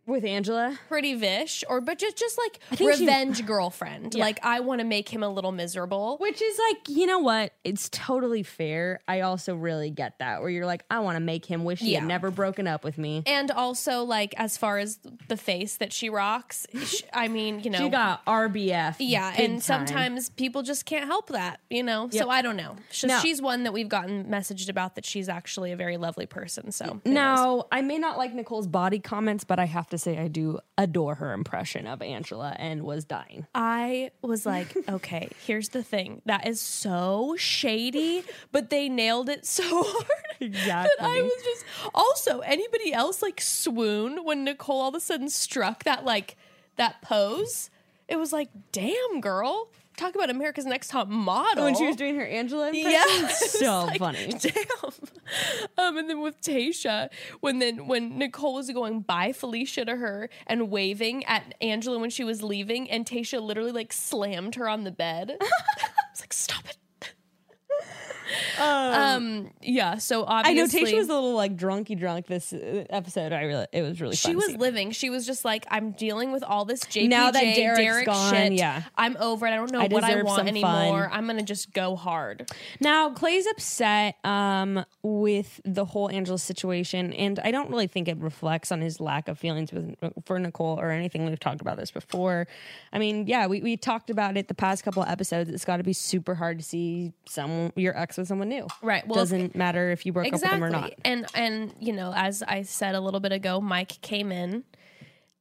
with 0.08 0.24
Angela. 0.26 0.80
pretty 0.88 1.14
vish, 1.16 1.64
or 1.70 1.82
but 1.82 2.00
just 2.00 2.18
just 2.18 2.38
like 2.38 2.60
think 2.76 2.94
she- 2.96 3.02
revenge 3.06 3.46
girlfriend. 3.46 4.16
Like 4.16 4.40
I 4.44 4.62
want 4.62 4.80
to 4.80 4.86
make 4.86 5.10
him 5.10 5.22
a 5.24 5.30
little 5.30 5.52
miserable. 5.52 6.18
Which 6.20 6.42
is 6.42 6.60
like, 6.70 6.90
you 6.90 7.06
know 7.06 7.20
what? 7.20 7.54
It's 7.64 7.90
totally 7.90 8.44
fair. 8.44 9.02
I 9.08 9.22
also 9.22 9.56
really 9.56 9.90
get 9.92 10.20
that 10.20 10.42
where 10.42 10.50
you're 10.50 10.66
like, 10.66 10.84
I 10.90 11.00
want 11.00 11.18
to 11.18 11.20
make 11.20 11.46
him 11.46 11.64
wish 11.64 11.80
he 11.80 11.92
Yeah. 11.94 12.00
had 12.00 12.08
never 12.08 12.32
broken 12.32 12.68
up 12.68 12.84
with 12.84 12.98
me. 12.98 13.24
And 13.26 13.52
also, 13.52 14.04
like 14.04 14.34
as 14.38 14.58
far 14.58 14.78
as 14.80 15.00
the 15.28 15.38
face 15.38 15.78
that 15.78 15.92
she 15.94 16.10
rocks, 16.10 16.66
sh 16.84 17.02
I 17.14 17.28
mean, 17.28 17.60
you 17.60 17.70
know, 17.70 17.80
She 17.80 17.90
got 17.90 18.26
RBF. 18.26 18.96
yeah, 19.00 19.34
and 19.38 19.62
time. 19.62 19.86
sometimes 19.88 20.30
people 20.30 20.64
just 20.64 20.86
can't 20.86 21.06
help 21.06 21.28
that, 21.30 21.60
you 21.70 21.84
know. 21.84 22.10
So 22.12 22.30
I 22.30 22.42
don't 22.42 22.58
know. 22.58 22.76
She- 22.92 23.08
No. 23.08 23.20
She's 23.20 23.42
one 23.42 23.64
that 23.64 23.74
we've 23.74 23.90
gotten 23.90 24.26
messaged 24.26 24.70
about 24.70 24.96
that 24.96 25.06
she's 25.06 25.28
actually 25.30 25.72
a 25.72 25.76
very 25.76 25.98
lovely 25.98 26.26
person. 26.26 26.72
So? 26.72 27.02
Now, 27.06 27.66
I 27.72 27.82
may 27.82 27.98
not 27.98 28.18
like 28.18 28.34
Nicole's 28.34 28.68
body 28.68 29.00
comments, 29.00 29.44
but 29.44 29.60
I 29.60 29.66
have 29.66 29.88
to 29.90 29.97
say 29.98 30.18
I 30.18 30.28
do 30.28 30.60
adore 30.78 31.16
her 31.16 31.34
impression 31.34 31.88
of 31.88 32.02
Angela 32.02 32.56
and 32.58 32.84
was 32.84 33.06
dying. 33.06 33.48
I 33.54 34.12
was 34.22 34.46
like, 34.46 34.76
okay, 34.90 35.30
here's 35.46 35.70
the 35.70 35.84
thing. 35.84 36.22
That 36.26 36.48
is 36.48 36.60
so 36.60 37.36
shady, 37.38 38.24
but 38.52 38.70
they 38.70 38.90
nailed 38.90 39.30
it 39.30 39.46
so 39.46 39.64
hard. 39.86 40.54
That 40.54 40.90
I 41.00 41.22
was 41.22 41.44
just 41.44 41.66
also 41.94 42.40
anybody 42.40 42.94
else 42.94 43.22
like 43.22 43.42
swoon 43.42 44.24
when 44.24 44.44
Nicole 44.44 44.82
all 44.82 44.90
of 44.90 44.96
a 44.96 45.00
sudden 45.00 45.30
struck 45.30 45.84
that 45.84 46.06
like 46.06 46.38
that 46.76 47.02
pose. 47.02 47.70
It 48.08 48.18
was 48.18 48.32
like, 48.32 48.50
damn 48.72 49.20
girl. 49.20 49.70
Talk 49.98 50.14
about 50.14 50.30
America's 50.30 50.66
Next 50.66 50.90
Top 50.90 51.08
Model. 51.08 51.64
when 51.66 51.76
she 51.76 51.86
was 51.88 51.96
doing 51.96 52.16
her 52.16 52.26
Angela 52.26 52.68
impression, 52.74 52.92
Yeah, 52.92 53.28
so 53.30 53.86
like, 53.86 54.00
funny. 54.00 54.28
Damn. 54.28 54.92
Um, 55.78 55.98
and 55.98 56.10
then 56.10 56.22
with 56.22 56.40
Tayshia, 56.42 57.10
when 57.42 57.58
then 57.60 57.88
when 57.88 58.18
Nicole 58.18 58.54
was 58.54 58.70
going 58.70 59.02
by 59.02 59.34
Felicia 59.34 59.86
to 59.86 59.96
her 59.96 60.30
and 60.46 60.70
waving 60.70 61.26
at 61.26 61.56
Angela 61.62 61.98
when 61.98 62.12
she 62.12 62.24
was 62.24 62.44
leaving, 62.44 62.90
and 62.90 63.06
Tayshia 63.06 63.42
literally 63.42 63.72
like 63.72 63.92
slammed 63.92 64.56
her 64.56 64.70
on 64.70 64.84
the 64.84 64.92
bed. 64.92 65.36
I 65.42 65.46
was 66.12 66.22
like, 66.22 66.32
stop 66.32 66.66
it. 66.70 66.78
Um, 68.60 69.52
yeah. 69.62 69.98
So 69.98 70.26
I 70.26 70.54
know 70.54 70.64
obviously, 70.64 70.86
Tayshia 70.94 70.98
was 70.98 71.10
a 71.10 71.14
little 71.14 71.36
like 71.36 71.56
drunky 71.56 71.98
drunk 71.98 72.28
this 72.28 72.54
uh, 72.54 72.86
episode. 72.90 73.32
I 73.32 73.44
really, 73.44 73.68
it 73.72 73.82
was 73.82 74.02
really 74.02 74.16
she 74.16 74.36
was 74.36 74.56
living. 74.56 74.92
She 74.92 75.10
was 75.10 75.26
just 75.26 75.46
like, 75.46 75.66
I'm 75.70 75.92
dealing 75.92 76.32
with 76.32 76.44
all 76.44 76.66
this 76.66 76.82
JPJ, 76.84 77.10
Now 77.10 77.32
that 77.32 77.42
Derek's 77.42 77.80
Derek 77.80 78.06
gone, 78.06 78.34
shit. 78.34 78.54
yeah. 78.54 78.84
I'm 78.96 79.18
over 79.20 79.46
it. 79.48 79.52
I 79.52 79.56
don't 79.56 79.72
know 79.72 79.82
I 79.82 79.88
what 79.88 80.04
I 80.04 80.22
want 80.24 80.48
anymore. 80.48 81.04
fun. 81.04 81.10
I'm 81.12 81.28
gonna 81.28 81.44
just 81.44 81.74
go 81.74 81.96
hard. 81.96 82.50
Now 82.80 83.12
Clay's 83.12 83.48
upset 83.48 84.16
um, 84.26 84.84
with 85.04 85.62
the 85.64 85.86
whole 85.86 86.10
Angela 86.10 86.40
situation, 86.40 87.14
and 87.14 87.40
I 87.40 87.52
don't 87.52 87.70
really 87.70 87.88
think 87.88 88.08
it 88.08 88.18
reflects 88.18 88.72
on 88.72 88.82
his 88.82 89.00
lack 89.00 89.28
of 89.28 89.38
feelings 89.38 89.72
with, 89.72 89.96
for 90.26 90.40
Nicole 90.40 90.80
or 90.80 90.92
anything. 90.92 91.26
We've 91.26 91.40
talked 91.40 91.62
about 91.62 91.78
this 91.78 91.92
before. 91.92 92.48
I 92.92 93.00
mean, 93.00 93.28
yeah, 93.28 93.48
we, 93.48 93.62
we 93.62 93.78
talked 93.78 94.10
about 94.10 94.38
it 94.38 94.48
the 94.48 94.54
past 94.54 94.84
couple 94.84 95.04
of 95.04 95.10
episodes. 95.10 95.50
It's 95.50 95.66
got 95.66 95.78
to 95.78 95.84
be 95.84 95.94
super 95.94 96.36
hard 96.36 96.58
to 96.60 96.64
see 96.64 97.14
some 97.26 97.72
your 97.76 97.98
ex 97.98 98.17
with 98.18 98.28
someone 98.28 98.50
new. 98.50 98.68
Right. 98.82 99.08
Well, 99.08 99.18
if- 99.18 99.30
doesn't 99.30 99.56
matter 99.56 99.92
if 99.92 100.06
you 100.06 100.14
broke 100.14 100.28
up 100.28 100.34
with 100.34 100.42
them 100.42 100.64
or 100.64 100.70
not. 100.70 100.94
And 101.06 101.26
and 101.34 101.74
you 101.80 101.94
know, 101.94 102.14
as 102.16 102.44
I 102.44 102.64
said 102.64 102.96
a 102.96 103.02
little 103.02 103.20
bit 103.20 103.32
ago, 103.32 103.62
Mike 103.62 104.02
came 104.02 104.32
in 104.32 104.64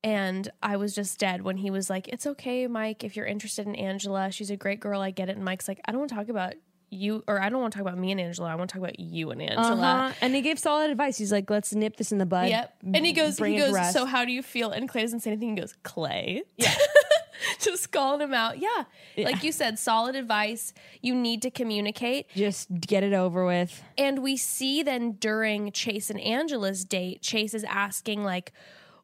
and 0.05 0.49
I 0.62 0.77
was 0.77 0.95
just 0.95 1.19
dead 1.19 1.43
when 1.43 1.57
he 1.57 1.71
was 1.71 1.91
like, 1.91 2.09
It's 2.09 2.27
okay, 2.27 2.67
Mike, 2.67 3.05
if 3.05 3.17
you're 3.17 3.27
interested 3.27 3.67
in 3.67 3.75
Angela. 3.75 4.31
She's 4.31 4.51
a 4.51 4.57
great 4.57 4.81
girl, 4.81 5.01
I 5.01 5.11
get 5.11 5.29
it. 5.29 5.37
And 5.37 5.45
Mike's 5.45 5.69
like, 5.69 5.81
I 5.85 5.93
don't 5.93 6.01
want 6.01 6.11
to 6.11 6.17
talk 6.17 6.29
about 6.29 6.55
you 6.89 7.25
or 7.27 7.41
I 7.41 7.49
don't 7.49 7.61
want 7.61 7.73
to 7.73 7.79
talk 7.79 7.87
about 7.87 7.99
me 7.99 8.12
and 8.12 8.21
Angela. 8.21 8.49
I 8.49 8.55
want 8.55 8.71
to 8.71 8.75
talk 8.75 8.83
about 8.83 9.01
you 9.01 9.31
and 9.31 9.43
Angela. 9.43 9.83
Uh-huh. 9.83 10.12
And 10.21 10.35
he 10.35 10.41
gave 10.41 10.59
solid 10.59 10.91
advice. 10.91 11.19
He's 11.19 11.33
like, 11.33 11.51
let's 11.51 11.75
nip 11.75 11.97
this 11.97 12.12
in 12.12 12.19
the 12.19 12.27
bud. 12.27 12.49
Yep. 12.49 12.77
And 12.95 13.05
he 13.05 13.12
goes, 13.12 13.39
he 13.39 13.57
goes, 13.57 13.93
so 13.93 14.05
how 14.05 14.25
do 14.25 14.33
you 14.33 14.43
feel? 14.43 14.71
And 14.71 14.89
Clay 14.89 15.03
doesn't 15.03 15.21
say 15.21 15.33
anything. 15.33 15.57
He 15.57 15.61
goes, 15.61 15.75
Clay. 15.83 16.43
Yeah. 16.57 16.75
Just 17.59 17.92
calling 17.92 18.20
him 18.20 18.35
out. 18.35 18.59
Yeah. 18.59 18.85
Like 19.16 19.42
you 19.42 19.53
said, 19.53 19.79
solid 19.79 20.16
advice. 20.16 20.72
You 21.01 21.14
need 21.14 21.42
to 21.42 21.51
communicate. 21.51 22.29
Just 22.35 22.68
get 22.81 23.03
it 23.03 23.12
over 23.12 23.44
with. 23.44 23.83
And 23.96 24.22
we 24.22 24.37
see 24.37 24.83
then 24.83 25.12
during 25.12 25.72
Chase 25.72 26.11
and 26.11 26.20
Angela's 26.20 26.85
date, 26.85 27.22
Chase 27.22 27.55
is 27.55 27.64
asking 27.64 28.25
like, 28.25 28.53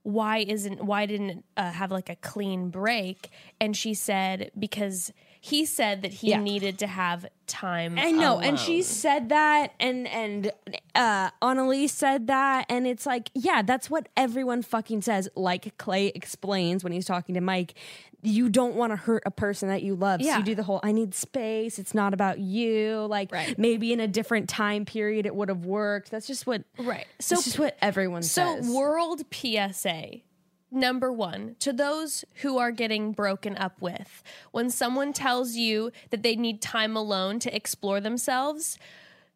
why 0.02 0.38
isn't 0.38 0.84
why 0.84 1.06
didn't 1.06 1.30
it, 1.30 1.44
uh, 1.56 1.70
have 1.70 1.92
like 1.92 2.08
a 2.08 2.16
clean 2.16 2.70
break? 2.70 3.30
And 3.60 3.76
she 3.76 3.94
said 3.94 4.50
because 4.58 5.12
he 5.44 5.66
said 5.66 6.02
that 6.02 6.12
he 6.12 6.30
Yeah. 6.30 6.40
needed 6.40 6.78
to 6.78 6.86
have 6.86 7.26
time. 7.48 7.98
I 7.98 8.12
know, 8.12 8.38
and 8.38 8.56
she 8.56 8.80
said 8.82 9.28
that, 9.30 9.72
and 9.80 10.06
and 10.06 10.52
uh, 10.94 11.30
Annaliese 11.42 11.90
said 11.90 12.28
that, 12.28 12.64
and 12.68 12.86
it's 12.86 13.06
like, 13.06 13.28
yeah, 13.34 13.60
that's 13.62 13.90
what 13.90 14.08
everyone 14.16 14.62
fucking 14.62 15.02
says. 15.02 15.28
Like 15.34 15.76
Clay 15.78 16.12
explains 16.14 16.84
when 16.84 16.92
he's 16.92 17.06
talking 17.06 17.34
to 17.34 17.40
Mike, 17.40 17.74
you 18.22 18.48
don't 18.50 18.76
want 18.76 18.92
to 18.92 18.96
hurt 18.96 19.24
a 19.26 19.32
person 19.32 19.68
that 19.68 19.82
you 19.82 19.96
love. 19.96 20.20
So 20.20 20.28
Yeah. 20.28 20.38
you 20.38 20.44
do 20.44 20.54
the 20.54 20.62
whole, 20.62 20.78
I 20.84 20.92
need 20.92 21.12
space. 21.12 21.80
It's 21.80 21.92
not 21.92 22.14
about 22.14 22.38
you. 22.38 22.98
Like 23.10 23.32
Right. 23.32 23.58
maybe 23.58 23.92
in 23.92 23.98
a 23.98 24.06
different 24.06 24.48
time 24.48 24.84
period 24.84 25.26
it 25.26 25.34
would 25.34 25.48
have 25.48 25.66
worked. 25.66 26.12
That's 26.12 26.28
just 26.28 26.46
what. 26.46 26.62
right. 26.78 27.04
So 27.18 27.34
So 27.34 27.38
it's 27.40 27.44
just 27.46 27.58
what 27.58 27.76
everyone 27.82 28.22
So, 28.22 28.54
says. 28.60 28.70
world 28.70 29.22
PSA 29.34 30.20
number 30.72 31.12
one 31.12 31.56
to 31.60 31.72
those 31.72 32.24
who 32.36 32.58
are 32.58 32.70
getting 32.70 33.12
broken 33.12 33.56
up 33.56 33.80
with, 33.80 34.22
when 34.50 34.70
someone 34.70 35.12
tells 35.12 35.54
you 35.54 35.92
that 36.10 36.22
they 36.22 36.36
need 36.36 36.60
time 36.60 36.96
alone 36.96 37.38
to 37.40 37.54
explore 37.54 38.00
themselves, 38.00 38.78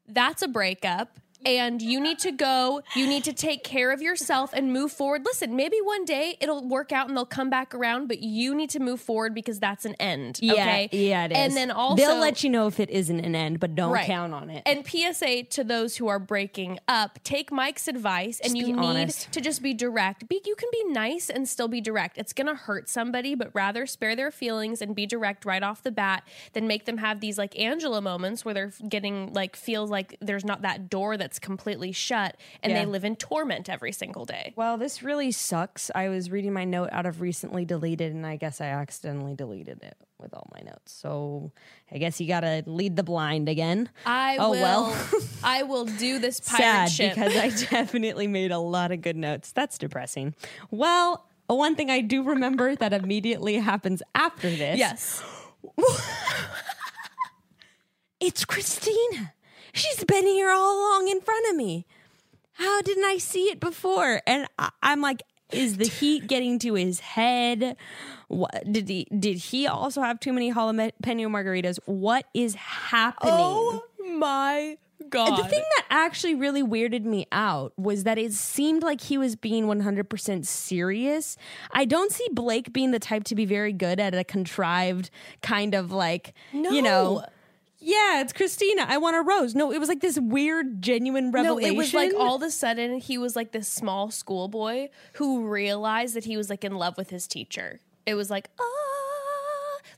that's 0.08 0.42
a 0.42 0.48
breakup. 0.48 1.18
And 1.44 1.80
you 1.82 2.00
need 2.00 2.18
to 2.20 2.32
go, 2.32 2.82
you 2.94 3.06
need 3.06 3.24
to 3.24 3.32
take 3.32 3.62
care 3.62 3.92
of 3.92 4.00
yourself 4.02 4.52
and 4.52 4.72
move 4.72 4.92
forward. 4.92 5.22
Listen, 5.24 5.54
maybe 5.54 5.76
one 5.82 6.04
day 6.04 6.36
it'll 6.40 6.66
work 6.66 6.92
out 6.92 7.08
and 7.08 7.16
they'll 7.16 7.24
come 7.26 7.50
back 7.50 7.74
around, 7.74 8.08
but 8.08 8.20
you 8.20 8.54
need 8.54 8.70
to 8.70 8.80
move 8.80 9.00
forward 9.00 9.34
because 9.34 9.60
that's 9.60 9.84
an 9.84 9.94
end. 10.00 10.38
yeah, 10.42 10.52
okay? 10.54 10.88
yeah, 10.92 11.24
it 11.26 11.32
is. 11.32 11.38
And 11.38 11.56
then 11.56 11.70
also 11.70 11.96
they'll 12.02 12.18
let 12.18 12.42
you 12.42 12.50
know 12.50 12.66
if 12.66 12.80
it 12.80 12.90
isn't 12.90 13.20
an 13.20 13.34
end, 13.34 13.60
but 13.60 13.74
don't 13.74 13.92
Right. 13.92 14.06
count 14.06 14.34
on 14.34 14.50
it. 14.50 14.62
And 14.66 14.84
PSA 14.86 15.44
to 15.44 15.64
those 15.64 15.96
who 15.96 16.08
are 16.08 16.18
breaking 16.18 16.78
up, 16.88 17.18
take 17.22 17.52
Mike's 17.52 17.86
advice 17.88 18.40
and 18.40 18.56
you 18.56 18.68
need 18.68 18.76
honest. 18.78 19.30
to 19.32 19.40
just 19.40 19.62
be 19.62 19.74
direct. 19.74 20.28
Be, 20.28 20.40
you 20.44 20.54
can 20.56 20.68
be 20.72 20.84
nice 20.92 21.30
and 21.30 21.48
still 21.48 21.68
be 21.68 21.80
direct. 21.80 22.18
It's 22.18 22.32
going 22.32 22.46
to 22.48 22.54
hurt 22.54 22.88
somebody, 22.88 23.34
but 23.34 23.50
rather 23.54 23.86
spare 23.86 24.16
their 24.16 24.30
feelings 24.30 24.80
and 24.82 24.94
be 24.94 25.06
direct 25.06 25.44
right 25.44 25.62
off 25.62 25.82
the 25.82 25.92
bat 25.92 26.24
than 26.52 26.66
make 26.66 26.84
them 26.86 26.98
have 26.98 27.20
these 27.20 27.38
like 27.38 27.58
Angela 27.58 28.00
moments 28.00 28.44
where 28.44 28.54
they're 28.54 28.72
getting 28.88 29.32
like 29.32 29.56
feels 29.56 29.90
like 29.90 30.16
there's 30.20 30.44
not 30.44 30.62
that 30.62 30.88
door 30.90 31.16
that's 31.26 31.40
completely 31.40 31.90
shut 31.90 32.36
and 32.62 32.70
Yeah. 32.72 32.80
they 32.84 32.86
live 32.86 33.04
in 33.04 33.16
torment 33.16 33.68
every 33.68 33.90
single 33.90 34.24
day. 34.24 34.52
Well, 34.54 34.78
this 34.78 35.02
really 35.02 35.32
sucks. 35.32 35.90
I 35.92 36.08
was 36.08 36.30
reading 36.30 36.52
my 36.52 36.64
note 36.64 36.88
out 36.92 37.04
of 37.04 37.20
recently 37.20 37.64
deleted, 37.64 38.14
and 38.14 38.24
I 38.24 38.36
guess 38.36 38.60
I 38.60 38.66
accidentally 38.66 39.34
deleted 39.34 39.82
it 39.82 39.96
with 40.20 40.32
all 40.32 40.48
my 40.54 40.60
notes. 40.60 40.92
So 40.92 41.50
I 41.90 41.98
guess 41.98 42.20
you 42.20 42.28
got 42.28 42.40
to 42.40 42.62
lead 42.66 42.94
the 42.94 43.02
blind 43.02 43.48
again. 43.48 43.88
I 44.06 44.36
Oh, 44.38 44.50
will 44.52 44.60
well. 44.62 45.06
I 45.42 45.64
will 45.64 45.84
do 45.86 46.20
this 46.20 46.38
pirate 46.38 46.60
Sad 46.60 46.90
ship. 46.92 47.14
because 47.16 47.36
I 47.36 47.48
definitely 47.70 48.28
made 48.28 48.52
a 48.52 48.58
lot 48.60 48.92
of 48.92 49.00
good 49.00 49.16
notes. 49.16 49.50
That's 49.50 49.78
depressing. 49.78 50.36
Well, 50.70 51.26
one 51.48 51.74
thing 51.74 51.90
I 51.90 52.02
do 52.02 52.22
remember 52.22 52.76
that 52.76 52.92
immediately 52.92 53.56
happens 53.56 54.00
after 54.14 54.48
this. 54.48 54.78
yes. 54.78 55.24
It's 58.18 58.44
Kristina. 58.46 59.32
She's 59.76 60.04
been 60.04 60.26
here 60.26 60.50
all 60.50 60.78
along 60.78 61.08
in 61.08 61.20
front 61.20 61.46
of 61.50 61.56
me. 61.56 61.86
How 62.54 62.80
didn't 62.80 63.04
I 63.04 63.18
see 63.18 63.44
it 63.44 63.60
before? 63.60 64.22
And 64.26 64.46
I, 64.58 64.70
I'm 64.82 65.02
like, 65.02 65.22
is 65.52 65.76
the 65.76 65.86
heat 65.86 66.26
getting 66.26 66.58
to 66.60 66.74
his 66.74 67.00
head? 67.00 67.76
What, 68.28 68.64
did 68.70 68.88
he 68.88 69.06
did 69.16 69.36
he 69.36 69.66
also 69.66 70.00
have 70.00 70.18
too 70.18 70.32
many 70.32 70.52
jalapeno 70.52 71.28
margaritas? 71.28 71.78
What 71.84 72.26
is 72.34 72.54
happening? 72.54 73.34
Oh 73.34 73.82
my 74.18 74.78
god. 75.10 75.44
The 75.44 75.48
thing 75.48 75.62
that 75.76 75.84
actually 75.90 76.34
really 76.34 76.62
weirded 76.62 77.04
me 77.04 77.26
out 77.30 77.72
was 77.78 78.04
that 78.04 78.18
it 78.18 78.32
seemed 78.32 78.82
like 78.82 79.00
he 79.02 79.18
was 79.18 79.36
being 79.36 79.66
100% 79.66 80.46
serious. 80.46 81.36
I 81.70 81.84
don't 81.84 82.10
see 82.10 82.26
Blake 82.32 82.72
being 82.72 82.90
the 82.90 82.98
type 82.98 83.24
to 83.24 83.34
be 83.34 83.44
very 83.44 83.72
good 83.72 84.00
at 84.00 84.14
a 84.14 84.24
contrived 84.24 85.10
kind 85.42 85.74
of 85.74 85.92
like, 85.92 86.34
you 86.52 86.82
know, 86.82 87.24
yeah, 87.86 88.20
it's 88.20 88.32
Kristina. 88.32 88.84
I 88.88 88.98
want 88.98 89.14
a 89.14 89.22
rose. 89.22 89.54
No, 89.54 89.70
it 89.70 89.78
was 89.78 89.88
like 89.88 90.00
this 90.00 90.18
weird, 90.18 90.82
genuine 90.82 91.30
revelation. 91.30 91.72
No, 91.72 91.74
it 91.74 91.76
was 91.76 91.94
like 91.94 92.12
all 92.18 92.34
of 92.34 92.42
a 92.42 92.50
sudden 92.50 92.98
he 92.98 93.16
was 93.16 93.36
like 93.36 93.52
this 93.52 93.68
small 93.68 94.10
schoolboy 94.10 94.88
who 95.12 95.46
realized 95.46 96.16
that 96.16 96.24
he 96.24 96.36
was 96.36 96.50
like 96.50 96.64
in 96.64 96.74
love 96.74 96.96
with 96.96 97.10
his 97.10 97.28
teacher. 97.28 97.78
It 98.04 98.14
was 98.14 98.28
like, 98.28 98.50
ah, 98.58 98.64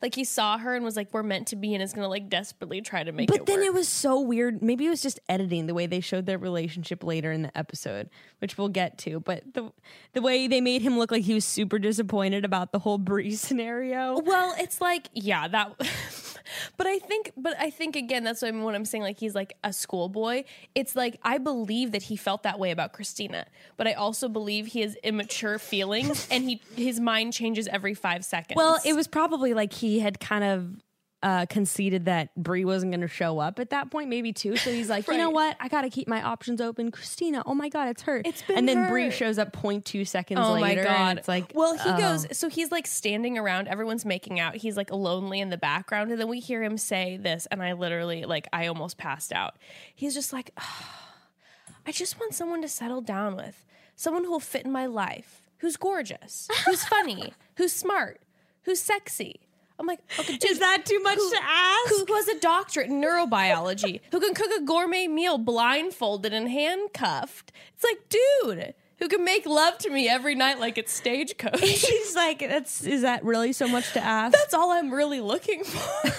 like 0.03 0.14
he 0.14 0.24
saw 0.24 0.59
her 0.59 0.74
and 0.74 0.85
was 0.85 0.96
like, 0.96 1.09
we're 1.14 1.22
meant 1.22 1.46
to 1.48 1.57
be, 1.57 1.72
and 1.72 1.83
is 1.83 1.94
gonna 1.94 2.09
like 2.09 2.29
desperately 2.29 2.83
try 2.83 3.05
to 3.05 3.11
make 3.11 3.31
it 3.31 3.33
But 3.33 3.40
it 3.40 3.46
then 3.46 3.61
work. 3.61 3.66
it 3.68 3.72
was 3.72 3.88
so 3.88 4.20
weird. 4.20 4.61
Maybe 4.61 4.85
it 4.85 4.90
was 4.90 5.01
just 5.01 5.18
editing 5.27 5.66
the 5.66 5.72
way 5.72 5.87
they 5.87 6.01
showed 6.01 6.27
their 6.27 6.37
relationship 6.37 7.03
later 7.03 7.33
in 7.33 7.40
the 7.40 7.57
episode, 7.57 8.11
which 8.40 8.59
we'll 8.59 8.68
get 8.68 8.98
to. 8.98 9.20
But 9.20 9.55
the 9.55 9.72
the 10.12 10.20
way 10.20 10.46
they 10.46 10.61
made 10.61 10.83
him 10.83 10.98
look 10.98 11.11
like 11.11 11.22
he 11.22 11.33
was 11.33 11.46
super 11.46 11.79
disappointed 11.79 12.44
about 12.44 12.72
the 12.72 12.81
whole 12.81 12.98
Bree 12.98 13.35
scenario. 13.35 14.20
Well, 14.20 14.55
it's 14.59 14.83
like 14.83 15.09
yeah, 15.14 15.48
that. 15.48 15.72
but 16.76 16.87
I 16.87 16.98
think, 16.98 17.32
but 17.37 17.54
I 17.58 17.70
think 17.70 17.96
again, 17.96 18.24
that's 18.24 18.42
what, 18.42 18.48
I'm, 18.48 18.62
what 18.62 18.74
I'm 18.74 18.84
saying. 18.84 19.02
Like 19.02 19.18
he's 19.18 19.34
like 19.34 19.56
a 19.64 19.72
schoolboy. 19.72 20.44
It's 20.74 20.94
like 20.96 21.18
I 21.22 21.38
believe 21.38 21.92
that 21.92 22.04
he 22.04 22.16
felt 22.16 22.42
that 22.42 22.58
way 22.58 22.70
about 22.70 22.92
Kristina, 22.92 23.44
but 23.76 23.87
I 23.87 23.94
also 23.94 24.28
believe 24.28 24.66
he 24.66 24.80
has 24.80 24.96
immature 24.96 25.58
feelings, 25.58 26.26
and 26.30 26.44
he 26.44 26.61
his 26.76 27.00
mind 27.00 27.32
changes 27.32 27.68
every 27.68 27.94
five 27.94 28.24
seconds. 28.24 28.56
Well, 28.56 28.78
it 28.84 28.94
was 28.94 29.08
probably 29.08 29.54
like 29.54 29.72
he 29.72 30.00
had 30.00 30.20
kind 30.20 30.44
of 30.44 30.76
uh, 31.22 31.46
conceded 31.46 32.04
that 32.04 32.35
Brie 32.37 32.64
wasn't 32.64 32.92
going 32.92 33.00
to 33.00 33.09
show 33.09 33.38
up 33.40 33.59
at 33.59 33.70
that 33.70 33.90
point, 33.90 34.09
maybe 34.09 34.33
too. 34.33 34.57
So 34.57 34.70
he's 34.70 34.88
like, 34.88 35.07
you 35.09 35.16
know 35.16 35.31
what? 35.31 35.57
I 35.59 35.68
got 35.68 35.83
to 35.83 35.90
keep 35.90 36.07
my 36.07 36.22
options 36.22 36.61
open. 36.61 36.92
Kristina, 36.92 37.42
oh 37.44 37.54
my 37.54 37.68
god, 37.68 37.88
it's 37.88 38.02
her. 38.02 38.22
It's 38.24 38.42
been 38.42 38.59
and 38.59 38.68
then 38.68 38.76
her. 38.76 38.88
Brie 38.88 39.11
shows 39.11 39.38
up 39.38 39.52
0.2 39.52 40.07
seconds 40.07 40.40
Oh 40.42 40.54
later. 40.54 40.83
my 40.83 40.88
god! 40.88 41.18
it's 41.18 41.28
like, 41.28 41.52
well, 41.54 41.76
he 41.76 41.90
oh. 41.90 41.98
goes. 41.98 42.26
So 42.37 42.48
he's 42.48 42.70
like 42.70 42.87
standing 42.87 43.37
around. 43.37 43.68
Everyone's 43.68 44.04
making 44.04 44.38
out. 44.38 44.57
He's 44.57 44.76
like 44.76 44.92
lonely 44.92 45.40
in 45.40 45.50
the 45.50 45.57
background, 45.57 46.11
and 46.12 46.20
then 46.20 46.28
we 46.28 46.38
hear 46.40 46.62
him 46.62 46.78
say 46.78 47.16
this, 47.16 47.46
and 47.50 47.62
I 47.62 47.72
literally 47.72 48.24
like 48.24 48.46
I 48.52 48.66
almost 48.68 48.96
passed 48.96 49.33
out. 49.33 49.57
He's 49.94 50.14
just 50.14 50.33
like, 50.33 50.52
"Ah, 50.59 51.14
I 51.87 51.90
just 51.90 52.20
want 52.20 52.35
someone 52.35 52.62
to 52.62 52.68
settle 52.68 53.00
down 53.00 53.35
with, 53.35 53.64
someone 53.96 54.24
who'll 54.24 54.40
fit 54.40 54.64
in 54.64 54.70
my 54.70 54.87
life, 54.87 55.42
who's 55.59 55.76
gorgeous, 55.76 56.48
who's 56.64 56.85
funny, 56.85 57.33
who's 57.57 57.72
smart, 57.72 58.20
who's 58.62 58.78
sexy. 58.78 59.40
I'm 59.78 59.86
like, 59.86 60.00
okay, 60.18 60.36
dude, 60.36 60.50
Is 60.50 60.58
that 60.58 60.84
too 60.84 60.98
much 61.00 61.18
who- 61.18 61.30
to 61.30 61.38
ask? 61.42 61.88
who, 62.06 62.14
has 62.14 62.28
a 62.28 62.38
doctorate 62.40 62.88
in 62.88 63.00
neurobiology, 63.00 64.00
who 64.10 64.20
can 64.20 64.34
cook 64.34 64.50
a 64.58 64.62
gourmet 64.62 65.06
meal 65.06 65.38
blindfolded 65.38 66.32
and 66.32 66.48
handcuffed. 66.50 67.52
It's 67.74 67.84
like, 67.84 68.08
dude, 68.08 68.74
who 68.98 69.08
can 69.08 69.24
make 69.24 69.46
love 69.46 69.78
to 69.78 69.90
me 69.90 70.08
every 70.08 70.34
night 70.34 70.58
like 70.58 70.78
it's 70.78 70.92
stagecoach. 71.02 71.60
She's 71.64 72.16
like, 72.16 72.40
that's 72.40 72.82
is 72.84 73.02
that 73.02 73.24
really 73.24 73.52
so 73.52 73.68
much 73.68 73.92
to 73.92 74.00
ask? 74.04 74.36
That's 74.36 74.54
all 74.54 74.72
I'm 74.72 74.92
really 74.92 75.20
looking 75.20 75.62
for. 75.64 76.10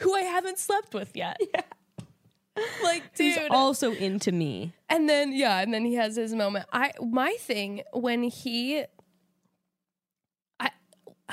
who 0.00 0.14
I 0.14 0.22
haven't 0.22 0.58
slept 0.58 0.94
with 0.94 1.16
yet. 1.16 1.38
Yeah. 1.52 1.62
Like, 2.82 3.14
dude. 3.14 3.36
He's 3.36 3.48
also 3.50 3.92
into 3.92 4.32
me. 4.32 4.72
and 4.88 5.08
then 5.08 5.32
yeah, 5.32 5.60
and 5.60 5.72
then 5.72 5.84
he 5.84 5.94
has 5.94 6.16
his 6.16 6.34
moment. 6.34 6.66
I 6.72 6.92
my 7.00 7.36
thing 7.40 7.82
when 7.92 8.24
he 8.24 8.84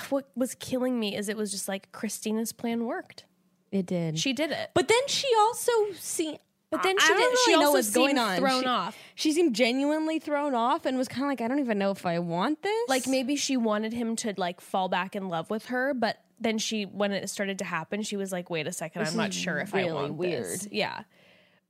what 0.10 0.30
was 0.36 0.56
killing 0.56 1.00
me 1.00 1.16
is 1.16 1.30
it 1.30 1.38
was 1.38 1.52
just 1.52 1.68
like 1.68 1.92
Kristina's 1.92 2.52
plan 2.54 2.86
worked. 2.86 3.26
It 3.72 3.86
did. 3.86 4.18
She 4.20 4.34
did 4.34 4.52
it. 4.52 4.72
but 4.74 4.88
then 4.88 5.08
she 5.08 5.28
also 5.40 5.72
see. 5.96 6.38
But 6.72 6.82
then 6.84 6.98
she 7.00 7.06
I 7.06 7.18
don't 7.18 7.30
did. 7.32 7.40
She 7.40 7.52
really 7.52 7.62
know 7.62 7.68
also 7.68 7.78
what's 7.78 7.92
going 7.94 8.18
on. 8.18 8.38
thrown 8.38 8.62
She- 8.64 8.68
off. 8.68 8.98
She 9.16 9.32
seemed 9.32 9.56
genuinely 9.56 10.20
thrown 10.20 10.54
off 10.56 10.86
and 10.86 10.98
was 10.98 11.08
kind 11.08 11.24
of 11.24 11.30
like, 11.30 11.40
I 11.42 11.48
don't 11.48 11.60
even 11.60 11.78
know 11.78 11.92
if 11.92 12.06
I 12.06 12.20
want 12.20 12.62
this. 12.64 12.90
like 12.90 13.08
maybe 13.08 13.36
she 13.36 13.56
wanted 13.56 13.94
him 13.94 14.16
to 14.18 14.34
like 14.38 14.60
fall 14.62 14.90
back 14.90 15.16
in 15.16 15.30
love 15.30 15.50
with 15.50 15.68
her 15.68 15.94
but 15.94 16.18
then 16.40 16.58
she 16.58 16.84
when 16.84 17.14
it 17.14 17.30
started 17.30 17.60
to 17.60 17.64
happen 17.66 18.02
she 18.02 18.18
was 18.18 18.30
like 18.34 18.50
wait 18.50 18.68
a 18.68 18.72
second 18.74 19.04
This 19.04 19.12
i'm 19.12 19.18
not 19.18 19.34
sure 19.34 19.58
if 19.60 19.74
i 19.74 19.84
really 19.84 19.94
want 19.94 20.20
this 20.20 20.60
weird. 20.64 20.74
yeah 20.74 21.04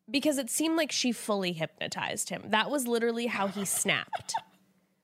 because 0.09 0.39
it 0.39 0.49
seemed 0.49 0.75
like 0.75 0.91
she 0.91 1.11
fully 1.11 1.51
hypnotized 1.53 2.29
him 2.29 2.41
that 2.47 2.71
was 2.71 2.87
literally 2.87 3.27
how 3.27 3.45
he 3.47 3.63
snapped 3.63 4.33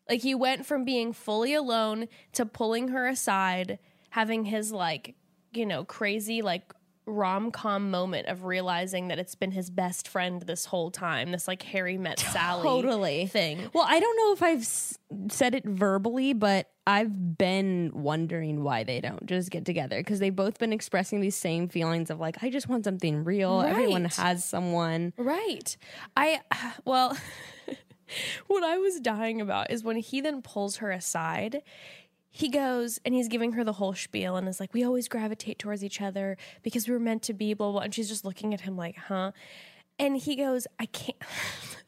like 0.09 0.21
he 0.21 0.35
went 0.35 0.65
from 0.65 0.83
being 0.83 1.13
fully 1.13 1.53
alone 1.53 2.07
to 2.33 2.45
pulling 2.45 2.89
her 2.89 3.07
aside 3.07 3.79
having 4.09 4.45
his 4.45 4.71
like 4.71 5.15
you 5.53 5.65
know 5.65 5.83
crazy 5.83 6.41
like 6.41 6.73
rom-com 7.07 7.89
moment 7.89 8.27
of 8.27 8.43
realizing 8.45 9.07
that 9.07 9.17
it's 9.19 9.35
been 9.35 9.51
his 9.51 9.69
best 9.69 10.07
friend 10.07 10.43
this 10.43 10.65
whole 10.65 10.91
time 10.91 11.31
this 11.31 11.47
like 11.47 11.61
harry 11.63 11.97
met 11.97 12.19
sally 12.19 12.63
totally 12.63 13.25
thing 13.25 13.59
Well, 13.73 13.85
I 13.87 13.99
don't 13.99 14.17
know 14.17 14.33
if 14.33 14.43
I've 14.43 14.61
s- 14.61 14.97
said 15.29 15.55
it 15.55 15.65
verbally, 15.65 16.33
but 16.33 16.69
I've 16.87 17.37
been 17.37 17.91
wondering 17.93 18.63
why 18.63 18.83
they 18.83 19.01
don't 19.01 19.25
just 19.25 19.49
get 19.49 19.65
together 19.65 19.99
because 19.99 20.19
they've 20.19 20.35
both 20.35 20.57
been 20.57 20.71
expressing 20.73 21.21
these 21.21 21.35
same 21.35 21.67
feelings 21.67 22.09
of 22.09 22.19
like, 22.19 22.41
I 22.43 22.49
just 22.49 22.67
want 22.69 22.85
something 22.85 23.23
real. 23.23 23.61
Everyone 23.61 24.05
has 24.05 24.45
someone. 24.45 25.13
Right. 25.17 25.75
I, 26.15 26.39
well, 26.85 27.17
what 28.47 28.63
I 28.63 28.77
was 28.77 28.99
dying 28.99 29.41
about 29.41 29.71
is 29.71 29.83
when 29.83 29.97
he 29.97 30.21
then 30.21 30.41
pulls 30.41 30.77
her 30.77 30.91
aside. 30.91 31.61
He 32.33 32.47
goes 32.47 32.97
and 33.03 33.13
he's 33.13 33.27
giving 33.27 33.53
her 33.53 33.63
the 33.63 33.73
whole 33.73 33.93
spiel 33.93 34.37
and 34.37 34.47
is 34.47 34.59
like, 34.59 34.73
We 34.73 34.83
always 34.83 35.09
gravitate 35.09 35.59
towards 35.59 35.83
each 35.83 36.01
other 36.01 36.37
because 36.63 36.87
we 36.87 36.93
were 36.93 36.99
meant 36.99 37.23
to 37.23 37.33
be, 37.33 37.53
blah, 37.53 37.71
blah. 37.71 37.81
And 37.81 37.93
she's 37.93 38.07
just 38.07 38.23
looking 38.23 38.53
at 38.53 38.61
him 38.61 38.77
like, 38.77 38.95
Huh? 38.95 39.31
And 39.99 40.17
he 40.17 40.35
goes, 40.35 40.65
I 40.79 40.85
can't. 40.87 41.17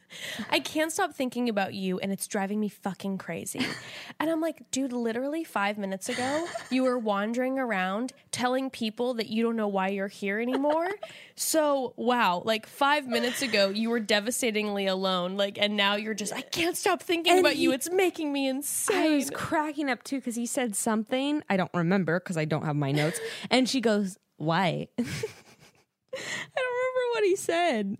I 0.49 0.59
can't 0.59 0.91
stop 0.91 1.13
thinking 1.13 1.49
about 1.49 1.73
you 1.73 1.99
and 1.99 2.11
it's 2.11 2.27
driving 2.27 2.59
me 2.59 2.69
fucking 2.69 3.17
crazy. 3.17 3.65
And 4.19 4.29
I'm 4.29 4.39
like, 4.39 4.69
dude, 4.71 4.93
literally 4.93 5.43
five 5.43 5.77
minutes 5.77 6.07
ago, 6.07 6.45
you 6.69 6.83
were 6.83 6.97
wandering 6.97 7.59
around 7.59 8.13
telling 8.31 8.69
people 8.69 9.15
that 9.15 9.27
you 9.27 9.43
don't 9.43 9.55
know 9.57 9.67
why 9.67 9.89
you're 9.89 10.07
here 10.07 10.39
anymore. 10.39 10.89
So, 11.35 11.93
wow, 11.97 12.43
like 12.45 12.67
five 12.67 13.07
minutes 13.07 13.41
ago, 13.41 13.69
you 13.69 13.89
were 13.89 13.99
devastatingly 13.99 14.85
alone. 14.85 15.35
Like, 15.35 15.57
and 15.59 15.75
now 15.75 15.95
you're 15.95 16.13
just, 16.13 16.31
I 16.31 16.41
can't 16.41 16.77
stop 16.77 17.01
thinking 17.01 17.31
And 17.33 17.39
about 17.39 17.55
you. 17.57 17.71
It's 17.71 17.89
making 17.89 18.31
me 18.31 18.45
I 18.45 18.51
insane. 18.51 19.15
was 19.15 19.31
cracking 19.31 19.89
up 19.89 20.03
too 20.03 20.17
because 20.17 20.35
he 20.35 20.45
said 20.45 20.75
something. 20.75 21.41
I 21.49 21.57
don't 21.57 21.71
remember 21.73 22.19
because 22.19 22.37
I 22.37 22.45
don't 22.45 22.65
have 22.65 22.75
my 22.75 22.91
notes. 22.91 23.19
And 23.49 23.67
she 23.67 23.81
goes, 23.81 24.19
Why? 24.37 24.87
I 24.99 25.03
don't 25.03 26.25
remember 26.55 27.09
what 27.13 27.23
he 27.23 27.35
said. 27.35 27.97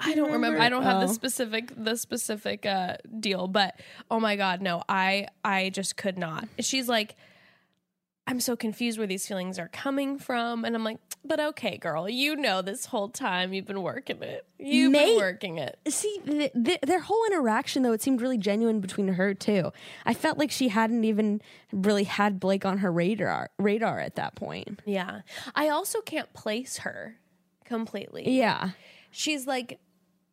I 0.00 0.14
don't 0.14 0.32
remember. 0.32 0.58
I 0.60 0.68
don't 0.68 0.82
have 0.82 1.00
the 1.00 1.08
Oh. 1.08 1.12
specific 1.12 1.72
the 1.76 1.96
specific 1.96 2.66
uh 2.66 2.96
deal, 3.20 3.46
but 3.48 3.78
oh 4.10 4.20
my 4.20 4.36
god, 4.36 4.60
no. 4.60 4.82
I 4.88 5.28
I 5.44 5.70
just 5.70 5.96
could 5.96 6.18
not. 6.18 6.48
She's 6.60 6.88
like 6.88 7.16
I'm 8.26 8.40
so 8.40 8.56
confused 8.56 8.96
where 8.96 9.06
these 9.06 9.26
feelings 9.28 9.58
are 9.58 9.68
coming 9.68 10.18
from 10.18 10.64
and 10.64 10.74
I'm 10.74 10.82
like, 10.82 10.96
"But 11.26 11.40
okay, 11.40 11.76
girl, 11.76 12.08
you 12.08 12.36
know 12.36 12.62
this 12.62 12.86
whole 12.86 13.10
time 13.10 13.52
you've 13.52 13.66
been 13.66 13.82
working 13.82 14.22
it. 14.22 14.46
You've 14.58 14.92
May- 14.92 15.10
been 15.10 15.16
working 15.18 15.58
it." 15.58 15.78
See, 15.88 16.20
th- 16.24 16.52
th- 16.54 16.80
their 16.80 17.00
whole 17.00 17.22
interaction, 17.26 17.82
though, 17.82 17.92
it 17.92 18.00
seemed 18.00 18.22
really 18.22 18.38
genuine 18.38 18.80
between 18.80 19.08
her 19.08 19.34
too. 19.34 19.72
I 20.06 20.14
felt 20.14 20.38
like 20.38 20.50
she 20.50 20.68
hadn't 20.68 21.04
even 21.04 21.42
really 21.70 22.04
had 22.04 22.40
Blake 22.40 22.64
on 22.64 22.78
her 22.78 22.90
radar 22.90 23.50
radar 23.58 24.00
at 24.00 24.14
that 24.14 24.36
point. 24.36 24.80
Yeah. 24.86 25.20
I 25.54 25.68
also 25.68 26.00
can't 26.00 26.32
place 26.32 26.78
her 26.78 27.18
completely. 27.66 28.30
Yeah, 28.30 28.70
She's 29.10 29.46
like 29.46 29.78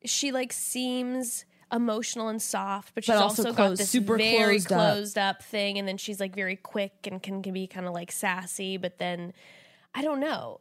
she 0.06 0.32
like 0.32 0.52
seems 0.54 1.46
emotional 1.74 2.28
and 2.28 2.42
soft, 2.42 2.94
but 2.96 3.04
she's 3.06 3.16
But 3.16 3.22
also 3.22 3.44
also, 3.44 3.54
closed- 3.54 3.58
got 3.58 3.78
this 3.78 3.90
super 3.90 4.18
very 4.18 4.60
closed 4.60 4.72
up. 4.72 4.94
closed 4.94 5.18
up 5.18 5.42
thing, 5.44 5.78
and 5.78 5.88
then 5.88 5.98
she's 5.98 6.20
like 6.20 6.36
very 6.36 6.56
quick 6.58 6.94
and 7.06 7.22
can, 7.24 7.42
can 7.42 7.54
be 7.54 7.68
kind 7.68 7.86
of 7.88 7.94
like 7.94 8.12
sassy, 8.12 8.78
but 8.78 8.98
then 8.98 9.34
I 9.94 10.02
don't 10.02 10.20
know. 10.20 10.60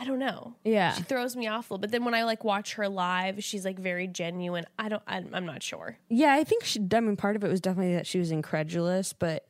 I 0.00 0.04
don't 0.04 0.18
know. 0.18 0.54
Yeah. 0.64 0.94
she 0.94 1.02
throws 1.02 1.36
me 1.36 1.46
off 1.48 1.70
a 1.70 1.74
little. 1.74 1.80
But 1.80 1.90
then 1.92 2.04
when 2.04 2.14
I 2.14 2.24
like 2.24 2.44
watch 2.44 2.74
her 2.74 2.88
live, 2.88 3.44
she's 3.44 3.64
like 3.64 3.78
very 3.78 4.06
genuine. 4.08 4.64
I 4.78 4.88
don't. 4.88 5.02
I'm, 5.06 5.28
I'm 5.32 5.44
not 5.46 5.62
sure. 5.62 5.98
yeah. 6.08 6.32
I 6.32 6.44
think 6.44 6.64
she. 6.64 6.80
I 6.92 7.00
mean, 7.00 7.14
part 7.16 7.36
of 7.36 7.44
it 7.44 7.48
was 7.48 7.60
definitely 7.60 7.94
that 7.94 8.06
she 8.06 8.18
was 8.18 8.30
incredulous, 8.32 9.12
but 9.12 9.46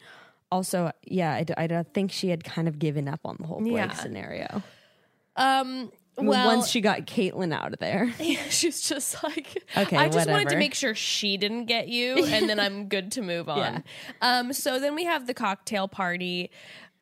also, 0.50 0.90
yeah, 1.04 1.42
I, 1.56 1.66
don't 1.68 1.94
think 1.94 2.10
she 2.12 2.28
had 2.28 2.42
kind 2.44 2.68
of 2.68 2.78
given 2.78 3.08
up 3.08 3.20
on 3.24 3.36
the 3.40 3.46
whole 3.46 3.60
Blake 3.60 3.72
Yeah. 3.76 3.92
scenario. 3.94 4.62
Um. 5.36 5.92
I 6.18 6.20
mean, 6.20 6.30
Well, 6.30 6.46
once 6.56 6.68
she 6.68 6.80
got 6.82 7.06
Caelynn 7.06 7.54
out 7.54 7.72
of 7.72 7.78
there, 7.78 8.12
she's 8.50 8.82
just 8.82 9.22
like, 9.24 9.64
Okay, 9.76 9.96
I 9.96 10.08
just 10.08 10.28
wanted 10.28 10.50
to 10.50 10.56
make 10.56 10.74
sure 10.74 10.94
she 10.94 11.36
didn't 11.38 11.64
get 11.66 11.88
you, 11.88 12.24
and 12.26 12.48
then 12.48 12.60
I'm 12.60 12.88
good 12.88 13.12
to 13.12 13.22
move 13.22 13.48
on. 13.48 13.58
Yeah. 13.58 13.80
Um. 14.20 14.52
So 14.52 14.78
then 14.78 14.94
we 14.94 15.04
have 15.04 15.26
the 15.26 15.34
cocktail 15.34 15.88
party. 15.88 16.50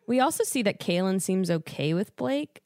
we 0.06 0.20
also 0.20 0.44
see 0.44 0.62
that 0.62 0.78
Caelynn 0.80 1.20
seems 1.20 1.50
okay 1.50 1.92
with 1.94 2.14
Blake. 2.16 2.60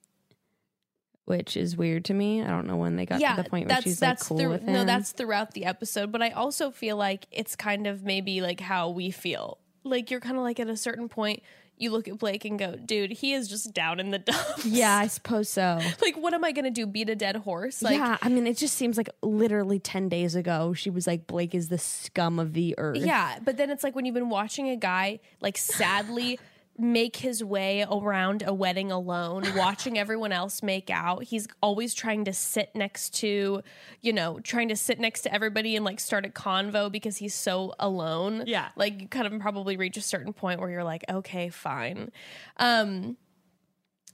Which 1.27 1.57
is 1.57 1.75
weird 1.75 2.05
to 2.07 2.15
me. 2.15 2.43
I 2.43 2.49
don't 2.49 2.67
know 2.67 2.77
when 2.77 2.97
they 2.97 3.07
got 3.07 3.19
yeah, 3.19 3.35
to 3.37 3.43
the 3.43 3.49
point 3.49 3.67
where 3.69 3.81
she's 3.81 4.03
like 4.03 4.21
cool 4.21 4.47
with 4.51 4.61
him. 4.63 4.75
no, 4.75 4.85
that's 4.85 5.13
throughout 5.13 5.53
the 5.53 5.65
episode. 5.65 6.13
But 6.13 6.21
I 6.21 6.31
also 6.33 6.71
feel 6.71 6.99
like 6.99 7.25
it's 7.31 7.57
kind 7.57 7.87
of 7.87 8.05
maybe 8.05 8.43
like 8.43 8.61
how 8.61 8.91
we 8.91 9.11
feel. 9.11 9.57
Like 9.85 10.11
you're 10.11 10.21
kind 10.21 10.37
of 10.37 10.43
like 10.43 10.61
at 10.61 10.69
a 10.69 10.77
certain 10.77 11.09
point, 11.09 11.43
you 11.77 11.91
look 11.91 12.09
at 12.09 12.19
Blake 12.19 12.45
and 12.45 12.59
go, 12.59 12.77
"Dude, 12.77 13.11
he 13.13 13.33
is 13.35 13.49
just 13.49 13.73
down 13.73 14.01
in 14.01 14.11
the 14.11 14.19
dumps." 14.21 14.65
yeah, 14.65 14.97
I 14.97 15.07
suppose 15.07 15.49
so. 15.49 15.81
like 16.03 16.17
what 16.17 16.35
am 16.35 16.45
I 16.45 16.53
gonna 16.53 16.71
do? 16.71 16.87
Beat 16.87 17.09
a 17.09 17.17
dead 17.17 17.37
horse? 17.37 17.83
Like, 17.83 17.97
yeah, 17.97 18.19
I 18.23 18.29
mean, 18.29 18.47
it 18.47 18.57
just 18.57 18.77
seems 18.77 18.97
like 18.97 19.09
literally 19.23 19.79
10 19.79 20.09
days 20.09 20.35
ago, 20.35 20.73
she 20.73 20.91
was 20.91 21.07
like, 21.07 21.27
Blake 21.27 21.55
is 21.55 21.69
the 21.69 21.79
scum 21.79 22.39
of 22.39 22.53
the 22.53 22.75
earth. 22.79 22.99
Yeah, 22.99 23.39
but 23.45 23.57
then 23.57 23.71
it's 23.71 23.83
like 23.85 23.95
when 23.95 24.05
you've 24.05 24.15
been 24.15 24.31
watching 24.31 24.69
a 24.69 24.77
guy 24.77 25.21
like 25.41 25.57
sadly 25.57 26.39
make 26.77 27.17
his 27.17 27.43
way 27.43 27.87
around 27.91 28.43
a 28.47 28.53
wedding 28.53 28.91
alone, 28.91 29.45
watching 29.57 29.99
everyone 29.99 30.33
else 30.33 30.63
make 30.63 30.91
out. 30.91 31.25
He's 31.25 31.47
always 31.63 31.95
trying 31.95 32.25
to 32.25 32.33
sit 32.33 32.71
next 32.75 33.15
to, 33.21 33.63
you 34.01 34.13
know, 34.13 34.41
trying 34.41 34.69
to 34.69 34.77
sit 34.77 34.99
next 34.99 35.23
to 35.23 35.33
everybody 35.33 35.77
and 35.77 35.85
like 35.85 36.01
start 36.01 36.27
a 36.27 36.29
convo 36.29 36.91
because 36.91 37.17
he's 37.19 37.35
so 37.35 37.75
alone. 37.79 38.45
Yeah. 38.47 38.69
Like 38.77 39.01
you 39.01 39.09
kind 39.09 39.27
of 39.27 39.41
probably 39.41 39.77
reach 39.77 39.97
a 39.97 40.03
certain 40.03 40.33
point 40.33 40.61
where 40.61 40.71
you're 40.71 40.85
like, 40.85 41.05
okay, 41.09 41.49
fine. 41.49 42.11
Um 42.57 43.17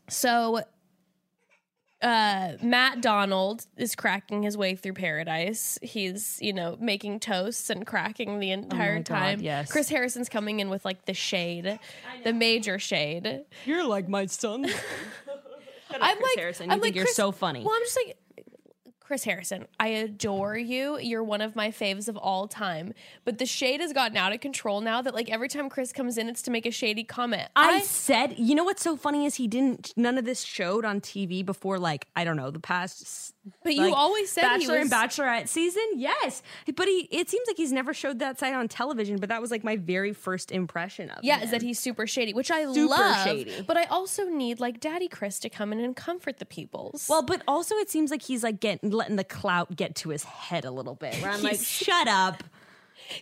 so 0.08 0.62
uh, 2.02 2.52
Matt 2.62 3.00
Donald 3.02 3.66
is 3.76 3.94
cracking 3.94 4.42
his 4.42 4.56
way 4.56 4.74
through 4.74 4.94
paradise. 4.94 5.78
He's, 5.82 6.38
you 6.40 6.52
know, 6.52 6.76
making 6.80 7.20
toasts 7.20 7.68
and 7.70 7.86
cracking 7.86 8.38
the 8.40 8.50
entire 8.52 8.94
Oh 8.94 8.98
God, 8.98 9.04
time. 9.04 9.40
yes. 9.40 9.70
Chris 9.70 9.88
Harrison's 9.88 10.28
coming 10.28 10.60
in 10.60 10.70
with 10.70 10.84
like 10.84 11.04
the 11.04 11.14
shade, 11.14 11.78
the 12.24 12.32
major 12.32 12.78
shade. 12.78 13.44
You're 13.66 13.86
like 13.86 14.08
my 14.08 14.26
son. 14.26 14.64
I'm 16.00 16.16
Chris 16.16 16.22
like, 16.30 16.38
Harrison. 16.38 16.66
You 16.66 16.72
I'm 16.72 16.80
think 16.80 16.82
like, 16.90 16.94
you're 16.94 17.04
Chris- 17.04 17.16
so 17.16 17.32
funny. 17.32 17.64
Well, 17.64 17.74
I'm 17.74 17.82
just 17.82 17.98
like, 18.06 18.16
Chris 19.10 19.24
Harrison, 19.24 19.66
I 19.80 19.88
adore 19.88 20.56
you. 20.56 20.96
You're 21.00 21.24
one 21.24 21.40
of 21.40 21.56
my 21.56 21.72
faves 21.72 22.06
of 22.06 22.16
all 22.16 22.46
time. 22.46 22.94
But 23.24 23.38
the 23.38 23.44
shade 23.44 23.80
has 23.80 23.92
gotten 23.92 24.16
out 24.16 24.32
of 24.32 24.38
control 24.38 24.80
now 24.80 25.02
that 25.02 25.14
like 25.14 25.28
every 25.28 25.48
time 25.48 25.68
Chris 25.68 25.92
comes 25.92 26.16
in, 26.16 26.28
it's 26.28 26.42
to 26.42 26.52
make 26.52 26.64
a 26.64 26.70
shady 26.70 27.02
comment. 27.02 27.48
I, 27.56 27.80
said, 27.80 28.36
you 28.38 28.54
know 28.54 28.62
what's 28.62 28.84
so 28.84 28.96
funny 28.96 29.26
is 29.26 29.34
he 29.34 29.48
didn't. 29.48 29.92
None 29.96 30.16
of 30.16 30.26
this 30.26 30.42
showed 30.42 30.84
on 30.84 31.00
TV 31.00 31.44
before, 31.44 31.80
like 31.80 32.06
I 32.14 32.22
don't 32.22 32.36
know, 32.36 32.52
the 32.52 32.60
past. 32.60 33.34
But 33.64 33.74
you 33.74 33.92
always 33.92 34.30
said 34.30 34.42
he 34.42 34.66
Bachelor 34.66 34.76
and 34.76 34.90
Bachelorette 34.90 35.48
season. 35.48 35.82
Yes, 35.96 36.42
but 36.76 36.86
he. 36.86 37.08
It 37.10 37.28
seems 37.28 37.48
like 37.48 37.56
he's 37.56 37.72
never 37.72 37.92
showed 37.92 38.20
that 38.20 38.38
side 38.38 38.54
on 38.54 38.68
television. 38.68 39.16
But 39.16 39.30
that 39.30 39.40
was 39.40 39.50
like 39.50 39.64
my 39.64 39.76
very 39.76 40.12
first 40.12 40.52
impression 40.52 41.10
of. 41.10 41.24
Yeah, 41.24 41.38
him. 41.38 41.44
is 41.44 41.50
that 41.50 41.62
he's 41.62 41.80
super 41.80 42.06
shady, 42.06 42.32
which 42.32 42.52
I 42.52 42.64
Super 42.72 42.90
love. 42.90 43.24
shady. 43.24 43.64
But 43.66 43.76
I 43.76 43.84
also 43.84 44.26
need 44.26 44.60
like 44.60 44.78
Daddy 44.78 45.08
Chris 45.08 45.40
to 45.40 45.48
come 45.48 45.72
in 45.72 45.80
and 45.80 45.96
comfort 45.96 46.38
the 46.38 46.46
peoples. 46.46 47.06
Well, 47.08 47.22
but 47.22 47.42
also 47.48 47.74
it 47.76 47.90
seems 47.90 48.12
like 48.12 48.22
he's 48.22 48.44
like 48.44 48.60
getting 48.60 48.90
letting 49.00 49.16
the 49.16 49.24
clout 49.24 49.74
get 49.74 49.96
to 49.96 50.10
his 50.10 50.22
head 50.24 50.64
a 50.64 50.70
little 50.70 50.94
bit. 50.94 51.14
Where 51.20 51.30
I'm 51.32 51.42
like, 51.50 51.58
shut 51.58 52.06
up. 52.08 52.44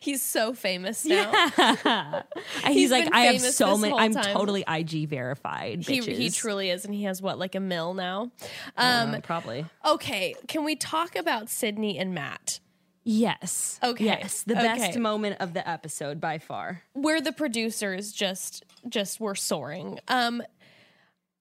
he's 0.00 0.22
so 0.22 0.52
famous 0.52 1.04
now. 1.06 1.32
And 2.64 2.74
he's, 2.74 2.74
He's 2.74 2.90
like, 2.90 3.08
I 3.14 3.20
have 3.22 3.40
so 3.40 3.78
many. 3.78 3.94
I'm 3.94 4.12
time. 4.12 4.24
totally 4.34 4.62
IG 4.68 5.08
verified. 5.08 5.84
He, 5.86 6.00
he 6.00 6.28
truly 6.30 6.68
is, 6.70 6.84
and 6.84 6.92
he 6.92 7.04
has 7.04 7.22
what 7.22 7.38
like 7.38 7.54
a 7.54 7.60
mill 7.60 7.94
now. 7.94 8.30
Um, 8.76 9.14
Uh, 9.14 9.20
probably. 9.20 9.64
okay, 9.86 10.34
can 10.48 10.64
we 10.64 10.76
talk 10.76 11.16
about 11.16 11.48
Sydney 11.48 11.98
and 11.98 12.12
Matt? 12.14 12.60
Yes. 13.04 13.80
Okay. 13.82 14.04
Yes. 14.04 14.42
The 14.42 14.54
best 14.54 14.98
moment 14.98 15.36
of 15.40 15.54
the 15.54 15.66
episode 15.66 16.20
by 16.20 16.36
far. 16.38 16.82
Where 16.92 17.22
the 17.22 17.32
producers 17.32 18.12
just 18.12 18.64
just 18.88 19.18
were 19.20 19.34
soaring. 19.34 19.98
Um, 20.08 20.42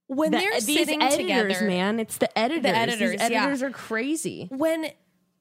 when 0.07 0.31
The- 0.31 0.37
they're 0.39 0.53
these 0.61 0.65
sitting 0.79 1.01
editors, 1.01 1.17
together, 1.57 1.67
man. 1.67 1.99
It's 1.99 2.17
the 2.17 2.37
editors. 2.37 2.63
The 2.63 2.75
editors, 2.75 3.11
These 3.21 3.29
yeah. 3.29 3.55
are 3.61 3.69
crazy. 3.71 4.47
when 4.51 4.91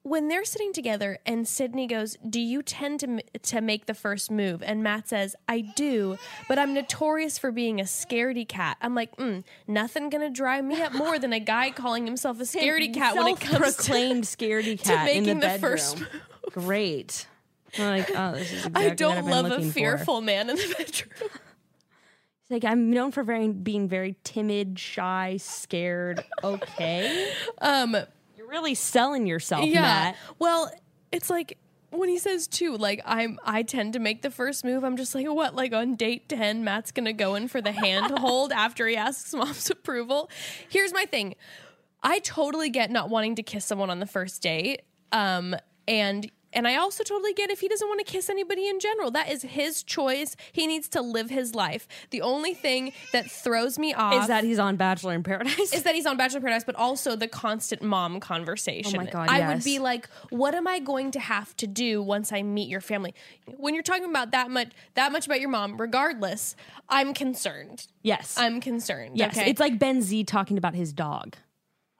when 0.03 0.29
they're 0.29 0.45
sitting 0.45 0.71
together 0.71 1.17
and 1.25 1.45
Sydney 1.45 1.85
goes, 1.85 2.15
"Do 2.29 2.39
you 2.39 2.61
tend 2.63 3.01
to 3.01 3.21
to 3.39 3.59
make 3.59 3.87
the 3.87 3.93
first 3.93 4.31
move?" 4.31 4.63
and 4.63 4.81
Matt 4.81 5.09
says, 5.09 5.35
"I 5.49 5.59
do, 5.59 6.17
but 6.47 6.57
I'm 6.57 6.73
notorious 6.73 7.37
for 7.37 7.51
being 7.51 7.81
a 7.81 7.83
scaredy 7.83 8.47
cat." 8.47 8.77
I'm 8.81 8.95
like, 8.95 9.13
mm, 9.17 9.43
nothing 9.67 10.09
gonna 10.09 10.29
dry 10.29 10.61
me 10.61 10.81
up 10.81 10.93
more 10.93 11.19
than 11.19 11.33
a 11.33 11.41
guy 11.41 11.71
calling 11.71 12.05
himself 12.05 12.39
a 12.39 12.43
scaredy 12.45 12.93
cat 12.93 13.15
when 13.17 13.27
it 13.27 13.39
comes 13.41 13.75
to 13.75 13.83
proclaimed 13.83 14.23
scaredy 14.35 14.81
cat 14.81 15.09
in 15.09 15.23
the 15.25 15.33
making 15.33 15.39
the 15.41 15.47
bedroom. 15.47 15.71
first 15.71 15.97
Great. 16.51 17.27
I'm 17.77 17.97
like, 17.97 18.09
oh, 18.15 18.31
this 18.31 18.51
is 18.53 18.65
exactly 18.65 18.85
I 18.85 18.89
don't 18.95 19.25
love 19.25 19.45
a 19.45 19.49
looking 19.49 19.67
for. 19.67 19.73
fearful 19.73 20.21
man 20.21 20.49
in 20.49 20.55
the 20.55 20.75
bedroom. 20.77 21.29
Like 22.49 22.63
I'm 22.63 22.89
known 22.91 23.11
for 23.11 23.23
very 23.23 23.49
being 23.49 23.87
very 23.89 24.15
timid, 24.23 24.79
shy, 24.79 25.37
scared. 25.37 26.23
Okay, 26.43 27.31
Um, 27.61 27.95
you're 28.37 28.47
really 28.47 28.75
selling 28.75 29.27
yourself, 29.27 29.65
yeah. 29.65 29.81
Matt. 29.81 30.17
Well, 30.39 30.71
it's 31.11 31.29
like 31.29 31.57
when 31.89 32.09
he 32.09 32.17
says 32.19 32.47
too, 32.47 32.77
like 32.77 33.01
I'm, 33.05 33.39
I 33.43 33.63
tend 33.63 33.93
to 33.93 33.99
make 33.99 34.21
the 34.21 34.31
first 34.31 34.63
move. 34.63 34.83
I'm 34.83 34.95
just 34.97 35.13
like, 35.15 35.25
what? 35.27 35.55
Like 35.55 35.73
on 35.73 35.95
date 35.95 36.29
ten, 36.29 36.63
Matt's 36.63 36.91
gonna 36.91 37.13
go 37.13 37.35
in 37.35 37.47
for 37.47 37.61
the 37.61 37.71
hand 37.71 38.17
hold 38.19 38.51
after 38.53 38.87
he 38.87 38.95
asks 38.95 39.33
mom's 39.33 39.69
approval. 39.69 40.29
Here's 40.69 40.93
my 40.93 41.05
thing. 41.05 41.35
I 42.03 42.19
totally 42.19 42.69
get 42.69 42.91
not 42.91 43.09
wanting 43.09 43.35
to 43.35 43.43
kiss 43.43 43.65
someone 43.65 43.89
on 43.89 43.99
the 43.99 44.05
first 44.05 44.41
date. 44.41 44.81
Um, 45.11 45.55
and 45.87 46.29
and 46.53 46.67
I 46.67 46.75
also 46.77 47.03
totally 47.03 47.33
get 47.33 47.49
if 47.49 47.59
he 47.59 47.67
doesn't 47.67 47.87
want 47.87 48.05
to 48.05 48.11
kiss 48.11 48.29
anybody 48.29 48.67
in 48.67 48.79
general. 48.79 49.11
That 49.11 49.29
is 49.29 49.41
his 49.41 49.83
choice. 49.83 50.35
He 50.51 50.67
needs 50.67 50.87
to 50.89 51.01
live 51.01 51.29
his 51.29 51.53
life. 51.53 51.87
The 52.09 52.21
only 52.21 52.53
thing 52.53 52.93
that 53.11 53.29
throws 53.29 53.77
me 53.77 53.93
off 53.93 54.13
Is 54.21 54.27
that 54.27 54.43
he's 54.43 54.59
on 54.59 54.75
Bachelor 54.75 55.13
in 55.13 55.23
Paradise? 55.23 55.73
is 55.73 55.83
that 55.83 55.95
he's 55.95 56.05
on 56.05 56.17
Bachelor 56.17 56.37
in 56.37 56.43
Paradise, 56.43 56.63
but 56.63 56.75
also 56.75 57.15
the 57.15 57.27
constant 57.27 57.81
mom 57.81 58.19
conversation. 58.19 58.99
Oh 58.99 59.03
my 59.03 59.09
God, 59.09 59.29
I 59.29 59.39
yes. 59.39 59.53
would 59.53 59.63
be 59.63 59.79
like, 59.79 60.09
what 60.29 60.55
am 60.55 60.67
I 60.67 60.79
going 60.79 61.11
to 61.11 61.19
have 61.19 61.55
to 61.57 61.67
do 61.67 62.01
once 62.01 62.31
I 62.31 62.43
meet 62.43 62.69
your 62.69 62.81
family? 62.81 63.13
When 63.57 63.73
you're 63.73 63.83
talking 63.83 64.09
about 64.09 64.31
that 64.31 64.49
much, 64.49 64.71
that 64.95 65.11
much 65.11 65.25
about 65.25 65.39
your 65.39 65.49
mom, 65.49 65.79
regardless, 65.79 66.55
I'm 66.89 67.13
concerned. 67.13 67.87
yes, 68.03 68.35
I'm 68.37 68.61
concerned. 68.61 69.17
yes. 69.17 69.37
okay? 69.37 69.49
It's 69.49 69.59
like 69.59 69.79
Ben 69.79 70.01
Z 70.01 70.23
talking 70.23 70.57
about 70.57 70.75
his 70.75 70.93
dog. 70.93 71.35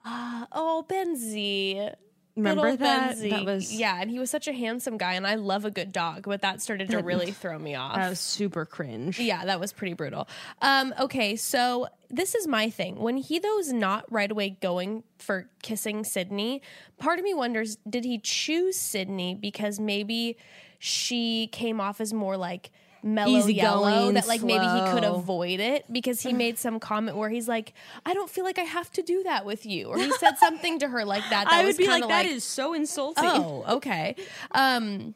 Uh, 0.05 0.45
oh 0.53 0.85
Benzie. 0.87 1.93
Remember 2.37 2.61
Little 2.61 2.77
that? 2.77 3.17
Benzie. 3.17 3.29
That 3.31 3.45
was 3.45 3.73
yeah, 3.73 3.99
and 3.99 4.11
he 4.11 4.19
was 4.19 4.29
such 4.29 4.47
a 4.47 4.53
handsome 4.53 4.97
guy, 4.97 5.13
and 5.13 5.25
I 5.25 5.35
love 5.35 5.65
a 5.65 5.71
good 5.71 5.91
dog, 5.91 6.23
but 6.23 6.43
that 6.43 6.61
started 6.61 6.91
to 6.91 6.99
really 6.99 7.31
throw 7.31 7.57
me 7.57 7.73
off. 7.73 7.95
that 7.95 8.09
was 8.09 8.19
super 8.19 8.63
cringe. 8.63 9.19
Yeah, 9.19 9.45
that 9.45 9.59
was 9.59 9.73
pretty 9.73 9.93
brutal. 9.93 10.27
Um, 10.61 10.93
okay, 10.99 11.35
so 11.35 11.87
this 12.09 12.35
is 12.35 12.47
my 12.47 12.69
thing. 12.69 12.97
When 12.97 13.17
he 13.17 13.39
though 13.39 13.57
is 13.57 13.73
not 13.73 14.05
right 14.11 14.29
away 14.29 14.51
going 14.61 15.03
for 15.17 15.49
kissing 15.63 16.03
Sydney, 16.03 16.61
part 16.99 17.17
of 17.17 17.25
me 17.25 17.33
wonders, 17.33 17.77
did 17.89 18.05
he 18.05 18.19
choose 18.19 18.77
Sydney 18.77 19.33
because 19.33 19.79
maybe 19.79 20.37
she 20.79 21.47
came 21.51 21.81
off 21.81 21.99
as 21.99 22.13
more 22.13 22.37
like 22.37 22.69
mellow 23.13 23.37
Easygoing, 23.37 23.55
yellow 23.55 24.11
that 24.11 24.27
like 24.27 24.43
maybe 24.43 24.65
he 24.65 24.91
could 24.91 25.03
avoid 25.03 25.59
it 25.59 25.85
because 25.91 26.21
he 26.21 26.33
made 26.43 26.57
some 26.57 26.79
comment 26.79 27.17
where 27.17 27.29
he's 27.29 27.47
like, 27.47 27.73
I 28.05 28.13
don't 28.13 28.29
feel 28.29 28.43
like 28.43 28.59
I 28.59 28.63
have 28.63 28.91
to 28.93 29.01
do 29.01 29.23
that 29.23 29.45
with 29.45 29.65
you. 29.65 29.87
Or 29.87 29.97
he 29.97 30.11
said 30.13 30.37
something 30.37 30.79
to 30.79 30.87
her 30.87 31.05
like 31.05 31.23
that. 31.29 31.45
that 31.45 31.53
I 31.53 31.63
would 31.65 31.77
be 31.77 31.87
like, 31.87 32.03
kinda 32.03 32.07
that 32.07 32.25
is 32.25 32.43
so 32.43 32.73
insulting. 32.73 33.23
Oh, 33.25 33.65
okay. 33.77 34.15
Um 34.51 35.15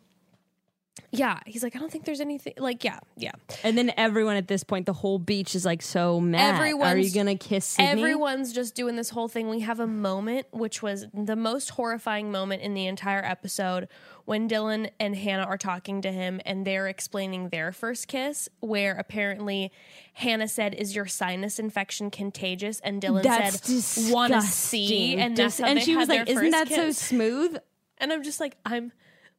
yeah, 1.11 1.39
he's 1.45 1.61
like, 1.61 1.75
I 1.75 1.79
don't 1.79 1.91
think 1.91 2.05
there's 2.05 2.21
anything 2.21 2.53
like, 2.57 2.83
yeah, 2.83 2.99
yeah. 3.17 3.31
And 3.63 3.77
then 3.77 3.91
everyone 3.97 4.37
at 4.37 4.47
this 4.47 4.63
point, 4.63 4.85
the 4.85 4.93
whole 4.93 5.19
beach 5.19 5.55
is 5.55 5.65
like 5.65 5.81
so 5.81 6.19
mad. 6.21 6.59
Are 6.59 6.67
you 6.67 6.81
Everyone's- 6.81 7.13
gonna 7.13 7.35
kiss 7.37 7.65
Sydney? 7.65 8.01
Everyone's 8.01 8.53
just 8.53 8.75
doing 8.75 8.95
this 8.95 9.09
whole 9.09 9.27
thing. 9.27 9.49
We 9.49 9.59
have 9.59 9.79
a 9.79 9.87
moment, 9.87 10.47
which 10.51 10.81
was 10.81 11.07
the 11.13 11.35
most 11.35 11.71
horrifying 11.71 12.31
moment 12.31 12.61
in 12.61 12.73
the 12.73 12.87
entire 12.87 13.23
episode, 13.23 13.89
when 14.25 14.47
Dylan 14.47 14.89
and 14.99 15.15
Hannah 15.15 15.43
are 15.43 15.57
talking 15.57 16.01
to 16.03 16.11
him 16.11 16.39
and 16.45 16.65
they're 16.65 16.87
explaining 16.87 17.49
their 17.49 17.71
first 17.73 18.07
kiss, 18.07 18.47
where 18.61 18.93
apparently 18.93 19.71
Hannah 20.13 20.47
said, 20.47 20.73
"Is 20.75 20.95
your 20.95 21.07
sinus 21.07 21.59
infection 21.59 22.09
contagious?" 22.11 22.79
and 22.81 23.01
Dylan 23.01 23.23
That's 23.23 23.69
said, 23.69 24.13
"Want 24.13 24.31
to 24.31 24.41
see?" 24.41 25.17
And 25.17 25.35
Dis- 25.35 25.57
that's 25.57 25.59
how 25.59 25.67
and 25.67 25.81
she 25.81 25.95
was 25.97 26.07
like, 26.07 26.29
"Isn't 26.29 26.51
that 26.51 26.69
so 26.69 26.91
smooth?" 26.91 27.57
And 27.97 28.13
I'm 28.13 28.23
just 28.23 28.39
like, 28.39 28.55
I'm 28.65 28.91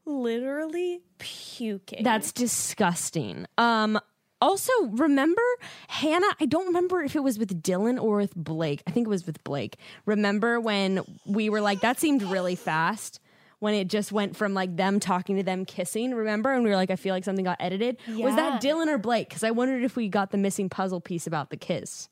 literally 0.04 1.00
puking. 1.18 2.02
That's 2.02 2.32
disgusting. 2.32 3.46
Um 3.58 3.98
also 4.40 4.72
remember 4.86 5.42
Hannah, 5.88 6.34
I 6.40 6.46
don't 6.46 6.66
remember 6.66 7.02
if 7.02 7.14
it 7.14 7.22
was 7.22 7.38
with 7.38 7.62
Dylan 7.62 8.02
or 8.02 8.16
with 8.16 8.34
Blake. 8.34 8.82
I 8.86 8.90
think 8.90 9.06
it 9.06 9.10
was 9.10 9.24
with 9.24 9.42
Blake. 9.44 9.76
Remember 10.04 10.58
when 10.58 11.00
we 11.26 11.48
were 11.48 11.60
like 11.60 11.80
that 11.80 12.00
seemed 12.00 12.22
really 12.22 12.56
fast 12.56 13.20
when 13.60 13.74
it 13.74 13.86
just 13.86 14.10
went 14.10 14.36
from 14.36 14.54
like 14.54 14.76
them 14.76 14.98
talking 14.98 15.36
to 15.36 15.44
them 15.44 15.64
kissing, 15.64 16.12
remember? 16.12 16.52
And 16.52 16.64
we 16.64 16.70
were 16.70 16.76
like 16.76 16.90
I 16.90 16.96
feel 16.96 17.14
like 17.14 17.24
something 17.24 17.44
got 17.44 17.58
edited. 17.60 17.96
Was 18.08 18.34
that 18.34 18.60
Dylan 18.60 18.88
or 18.88 18.98
Blake? 18.98 19.30
Cuz 19.30 19.44
I 19.44 19.52
wondered 19.52 19.84
if 19.84 19.94
we 19.94 20.08
got 20.08 20.32
the 20.32 20.38
missing 20.38 20.68
puzzle 20.68 21.00
piece 21.00 21.26
about 21.28 21.50
the 21.50 21.56
kiss. 21.56 22.08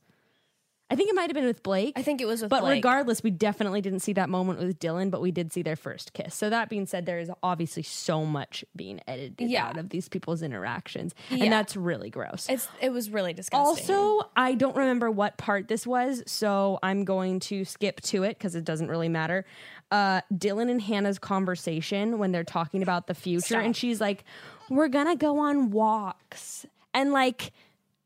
I 0.90 0.96
think 0.96 1.08
it 1.08 1.14
might 1.14 1.30
have 1.30 1.34
been 1.34 1.46
with 1.46 1.62
Blake. 1.62 1.92
I 1.96 2.02
think 2.02 2.20
it 2.20 2.26
was 2.26 2.42
with 2.42 2.50
But 2.50 2.62
Blake. 2.62 2.76
regardless, 2.78 3.22
we 3.22 3.30
definitely 3.30 3.80
didn't 3.80 4.00
see 4.00 4.12
that 4.14 4.28
moment 4.28 4.58
with 4.58 4.78
Dylan, 4.80 5.10
but 5.10 5.20
we 5.20 5.30
did 5.30 5.52
see 5.52 5.62
their 5.62 5.76
first 5.76 6.12
kiss. 6.14 6.34
So 6.34 6.50
that 6.50 6.68
being 6.68 6.84
said, 6.86 7.06
there 7.06 7.20
is 7.20 7.30
obviously 7.42 7.84
so 7.84 8.24
much 8.26 8.64
being 8.74 9.00
edited 9.06 9.48
Yeah. 9.50 9.66
out 9.68 9.76
of 9.78 9.90
these 9.90 10.08
people's 10.08 10.42
interactions. 10.42 11.14
Yeah. 11.30 11.44
And 11.44 11.52
that's 11.52 11.76
really 11.76 12.10
gross. 12.10 12.46
It's 12.48 12.66
it 12.80 12.90
was 12.90 13.08
really 13.10 13.32
disgusting. 13.32 13.94
also, 13.94 14.28
I 14.36 14.54
don't 14.54 14.74
remember 14.76 15.10
what 15.10 15.36
part 15.38 15.68
this 15.68 15.86
was, 15.86 16.24
so 16.26 16.78
I'm 16.82 17.04
going 17.04 17.38
to 17.40 17.64
skip 17.64 18.00
to 18.02 18.24
it 18.24 18.36
because 18.38 18.56
it 18.56 18.64
doesn't 18.64 18.88
really 18.88 19.08
matter. 19.08 19.44
Uh, 19.92 20.20
Dylan 20.32 20.70
and 20.70 20.80
Hannah's 20.82 21.18
conversation 21.18 22.18
when 22.18 22.32
they're 22.32 22.44
talking 22.44 22.82
about 22.82 23.06
the 23.06 23.14
future, 23.14 23.46
Stop. 23.46 23.62
and 23.64 23.76
she's 23.76 24.00
like, 24.00 24.24
"We're 24.68 24.88
gonna 24.88 25.16
go 25.16 25.38
on 25.40 25.70
walks," 25.70 26.66
and 26.94 27.12
like, 27.12 27.52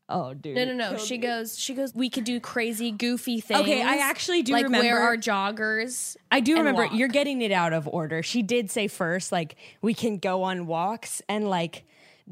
oh, 0.09 0.33
dude, 0.33 0.55
No, 0.55 0.65
no, 0.65 0.73
no. 0.91 0.97
She 0.97 1.17
goes. 1.17 1.57
She 1.57 1.73
goes. 1.73 1.93
We 1.95 2.09
could 2.09 2.23
do 2.23 2.39
crazy, 2.39 2.91
goofy 2.91 3.39
things. 3.41 3.61
Okay, 3.61 3.81
I 3.81 3.97
actually 3.97 4.43
do 4.43 4.53
like 4.53 4.63
remember- 4.65 4.85
wear 4.87 4.99
our 4.99 5.17
joggers. 5.17 6.15
I 6.31 6.39
do 6.39 6.53
and 6.53 6.59
remember 6.59 6.83
walk. 6.87 6.93
you're 6.93 7.07
getting 7.07 7.41
it 7.41 7.51
out 7.51 7.73
of 7.73 7.87
order. 7.87 8.21
She 8.23 8.41
did 8.43 8.69
say 8.71 8.87
first, 8.87 9.31
like, 9.31 9.55
we 9.81 9.93
can 9.93 10.17
go 10.17 10.43
on 10.43 10.67
walks 10.67 11.21
and 11.29 11.49
like 11.49 11.83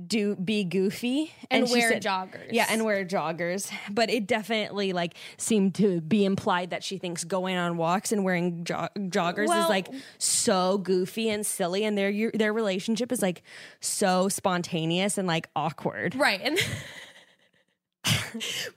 do 0.07 0.35
be 0.35 0.63
goofy 0.63 1.31
And 1.51 1.67
she 1.67 1.73
wear 1.75 1.91
joggers. 1.99 2.47
Yeah, 2.51 2.65
and 2.67 2.83
wear 2.83 3.05
joggers. 3.05 3.71
But 3.91 4.09
it 4.09 4.25
definitely 4.25 4.91
like 4.91 5.13
seemed 5.37 5.75
to 5.75 6.01
be 6.01 6.25
implied 6.25 6.71
that 6.71 6.83
she 6.83 6.97
thinks 6.97 7.23
going 7.23 7.57
on 7.57 7.77
walks 7.77 8.11
and 8.11 8.23
wearing 8.23 8.63
jo- 8.63 8.87
joggers 8.97 9.49
Well- 9.49 9.63
is 9.65 9.69
like 9.69 9.89
so 10.17 10.79
goofy 10.79 11.29
and 11.29 11.45
silly, 11.45 11.83
and 11.85 11.95
their 11.95 12.09
your- 12.09 12.31
their 12.33 12.51
relationship 12.53 13.11
is 13.11 13.21
like 13.21 13.43
so 13.81 14.29
spontaneous 14.29 15.19
and 15.19 15.27
like 15.27 15.47
awkward. 15.55 16.15
Right. 16.15 16.41
And 16.43 16.57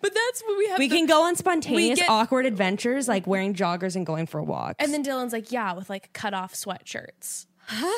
But 0.00 0.12
that's 0.14 0.42
what 0.42 0.58
we 0.58 0.68
have 0.68 0.78
We 0.78 0.88
can 0.88 1.06
go 1.06 1.22
on 1.24 1.34
spontaneous, 1.36 1.98
get- 1.98 2.08
awkward 2.10 2.46
adventures 2.46 3.08
like 3.08 3.26
wearing 3.26 3.54
joggers 3.54 3.96
and 3.96 4.04
going 4.06 4.26
for 4.26 4.42
walks. 4.42 4.76
And 4.78 4.92
then 4.92 5.02
Dylan's 5.04 5.32
like, 5.32 5.50
"Yeah, 5.50 5.72
with 5.72 5.88
like 5.90 6.12
cut 6.12 6.34
off 6.34 6.54
sweatshirts." 6.54 7.46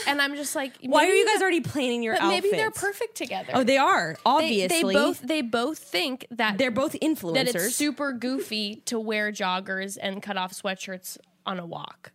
And 0.06 0.22
I'm 0.22 0.34
just 0.34 0.54
like, 0.56 0.72
why 0.82 1.04
are 1.06 1.10
you 1.12 1.26
guys 1.26 1.42
already 1.42 1.60
planning 1.60 2.02
your 2.02 2.14
But 2.14 2.22
outfits? 2.22 2.44
maybe 2.46 2.56
they're 2.56 2.70
perfect 2.70 3.16
together. 3.16 3.50
Oh, 3.54 3.64
they 3.64 3.76
are 3.76 4.14
They- 4.14 4.20
obviously. 4.24 4.94
They, 4.94 4.98
both 5.00 5.20
they 5.20 5.42
both 5.42 5.78
think 5.78 6.26
that 6.30 6.56
they're 6.56 6.70
both 6.70 6.94
influencers. 7.02 7.34
that 7.34 7.54
it's 7.54 7.74
super 7.74 8.12
goofy 8.12 8.76
to 8.86 8.98
wear 8.98 9.30
joggers 9.30 9.98
and 10.00 10.22
cut 10.22 10.38
off 10.38 10.54
sweatshirts 10.54 11.18
on 11.44 11.58
a 11.58 11.66
walk. 11.66 12.12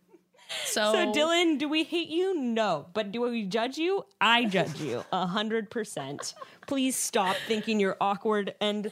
So, 0.66 0.92
So 0.92 1.12
Dylan, 1.12 1.58
do 1.58 1.68
we 1.68 1.84
hate 1.84 2.08
you? 2.08 2.34
No. 2.38 2.86
But 2.92 3.12
do 3.12 3.20
we 3.22 3.44
judge 3.44 3.78
you? 3.78 4.04
I 4.20 4.44
judge 4.46 4.80
you 4.80 5.04
a 5.12 5.26
hundred 5.26 5.70
percent. 5.70 6.34
Please 6.66 6.96
stop 6.96 7.36
thinking 7.46 7.78
you're 7.80 7.96
awkward 8.00 8.54
and 8.60 8.90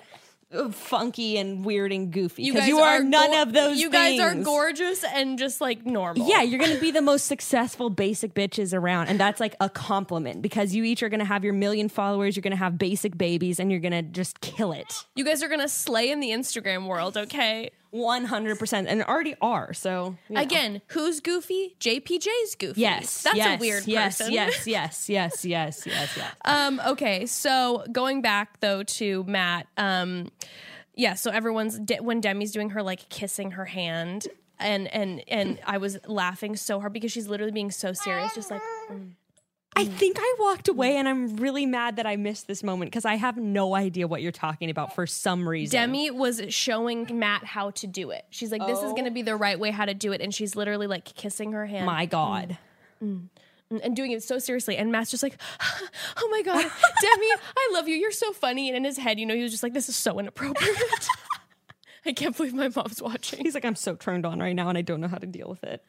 uh, 0.52 0.68
funky 0.70 1.38
and 1.38 1.64
weird 1.64 1.92
and 1.92 2.12
goofy. 2.12 2.42
you 2.42 2.52
guys 2.52 2.68
you 2.68 2.78
are, 2.80 2.96
are 3.00 3.02
none 3.02 3.30
go- 3.30 3.42
of 3.42 3.52
those. 3.54 3.80
You 3.80 3.88
guys 3.90 4.20
are 4.20 4.34
gorgeous 4.34 5.02
and 5.02 5.38
just 5.38 5.60
like 5.62 5.86
normal. 5.86 6.28
Yeah, 6.28 6.42
you're 6.42 6.60
gonna 6.60 6.78
be 6.78 6.90
the 6.90 7.00
most 7.00 7.24
successful 7.26 7.88
basic 7.88 8.34
bitches 8.34 8.74
around, 8.74 9.08
and 9.08 9.18
that's 9.18 9.40
like 9.40 9.54
a 9.60 9.70
compliment 9.70 10.42
because 10.42 10.74
you 10.74 10.84
each 10.84 11.02
are 11.02 11.08
gonna 11.08 11.24
have 11.24 11.42
your 11.42 11.54
million 11.54 11.88
followers. 11.88 12.36
You're 12.36 12.42
gonna 12.42 12.56
have 12.56 12.76
basic 12.76 13.16
babies, 13.16 13.58
and 13.60 13.70
you're 13.70 13.80
gonna 13.80 14.02
just 14.02 14.40
kill 14.42 14.72
it. 14.72 14.92
You 15.14 15.24
guys 15.24 15.42
are 15.42 15.48
gonna 15.48 15.68
slay 15.68 16.10
in 16.10 16.20
the 16.20 16.30
Instagram 16.30 16.86
world, 16.86 17.16
okay? 17.16 17.70
One 17.92 18.24
hundred 18.24 18.58
percent, 18.58 18.88
and 18.88 19.02
already 19.02 19.34
are. 19.42 19.74
So 19.74 20.16
you 20.30 20.36
know. 20.36 20.40
Again, 20.40 20.80
who's 20.88 21.20
goofy? 21.20 21.76
JPJ's 21.78 22.54
goofy. 22.54 22.80
yes, 22.80 23.22
that's 23.22 23.36
yes, 23.36 23.58
a 23.58 23.60
weird 23.60 23.86
yes, 23.86 24.16
person. 24.16 24.32
Yes, 24.32 24.66
yes, 24.66 25.10
yes, 25.10 25.44
yes, 25.44 25.86
yes, 25.86 26.16
yes. 26.16 26.34
Um, 26.46 26.80
okay, 26.86 27.26
so 27.26 27.84
going 27.92 28.22
back 28.22 28.60
though 28.60 28.82
to 28.82 29.24
Matt, 29.24 29.66
um, 29.76 30.30
yeah, 30.94 31.12
so 31.12 31.30
everyone's 31.30 31.78
when 32.00 32.22
Demi's 32.22 32.50
doing 32.50 32.70
her 32.70 32.82
like 32.82 33.10
kissing 33.10 33.50
her 33.50 33.66
hand, 33.66 34.26
and 34.58 34.88
and 34.88 35.22
and 35.28 35.60
I 35.66 35.76
was 35.76 35.98
laughing 36.06 36.56
so 36.56 36.80
hard 36.80 36.94
because 36.94 37.12
she's 37.12 37.28
literally 37.28 37.52
being 37.52 37.70
so 37.70 37.92
serious, 37.92 38.34
just 38.34 38.50
like 38.50 38.62
I 39.74 39.84
mm. 39.84 39.92
think 39.94 40.16
I 40.20 40.34
walked 40.38 40.68
away 40.68 40.96
and 40.96 41.08
I'm 41.08 41.36
really 41.36 41.64
mad 41.64 41.96
that 41.96 42.06
I 42.06 42.16
missed 42.16 42.46
this 42.46 42.62
moment 42.62 42.90
because 42.90 43.04
I 43.04 43.14
have 43.14 43.36
no 43.36 43.74
idea 43.74 44.06
what 44.06 44.20
you're 44.20 44.30
talking 44.30 44.68
about 44.68 44.94
for 44.94 45.06
some 45.06 45.48
reason. 45.48 45.72
Demi 45.72 46.10
was 46.10 46.42
showing 46.48 47.18
Matt 47.18 47.44
how 47.44 47.70
to 47.70 47.86
do 47.86 48.10
it. 48.10 48.24
She's 48.30 48.52
like, 48.52 48.66
this 48.66 48.82
is 48.82 48.92
gonna 48.92 49.10
be 49.10 49.22
the 49.22 49.36
right 49.36 49.58
way 49.58 49.70
how 49.70 49.86
to 49.86 49.94
do 49.94 50.12
it, 50.12 50.20
and 50.20 50.34
she's 50.34 50.56
literally 50.56 50.86
like 50.86 51.04
kissing 51.04 51.52
her 51.52 51.66
hand 51.66 51.86
My 51.86 52.06
God. 52.06 52.58
Mm. 53.02 53.28
Mm. 53.72 53.80
and 53.82 53.96
doing 53.96 54.12
it 54.12 54.22
so 54.22 54.38
seriously. 54.38 54.76
And 54.76 54.92
Matt's 54.92 55.10
just 55.10 55.22
like, 55.22 55.36
oh 56.16 56.28
my 56.30 56.42
God, 56.42 56.62
Demi, 56.62 57.26
I 57.56 57.70
love 57.72 57.88
you. 57.88 57.96
You're 57.96 58.10
so 58.10 58.32
funny. 58.32 58.68
And 58.68 58.76
in 58.76 58.84
his 58.84 58.98
head, 58.98 59.18
you 59.18 59.26
know, 59.26 59.34
he 59.34 59.42
was 59.42 59.50
just 59.50 59.62
like, 59.62 59.72
this 59.72 59.88
is 59.88 59.96
so 59.96 60.18
inappropriate. 60.18 60.76
I 62.06 62.12
can't 62.12 62.36
believe 62.36 62.52
my 62.52 62.68
mom's 62.74 63.00
watching. 63.00 63.40
He's 63.44 63.54
like, 63.54 63.64
I'm 63.64 63.76
so 63.76 63.94
turned 63.94 64.26
on 64.26 64.40
right 64.40 64.54
now 64.54 64.68
and 64.68 64.76
I 64.76 64.82
don't 64.82 65.00
know 65.00 65.08
how 65.08 65.18
to 65.18 65.26
deal 65.26 65.48
with 65.48 65.62
it. 65.62 65.84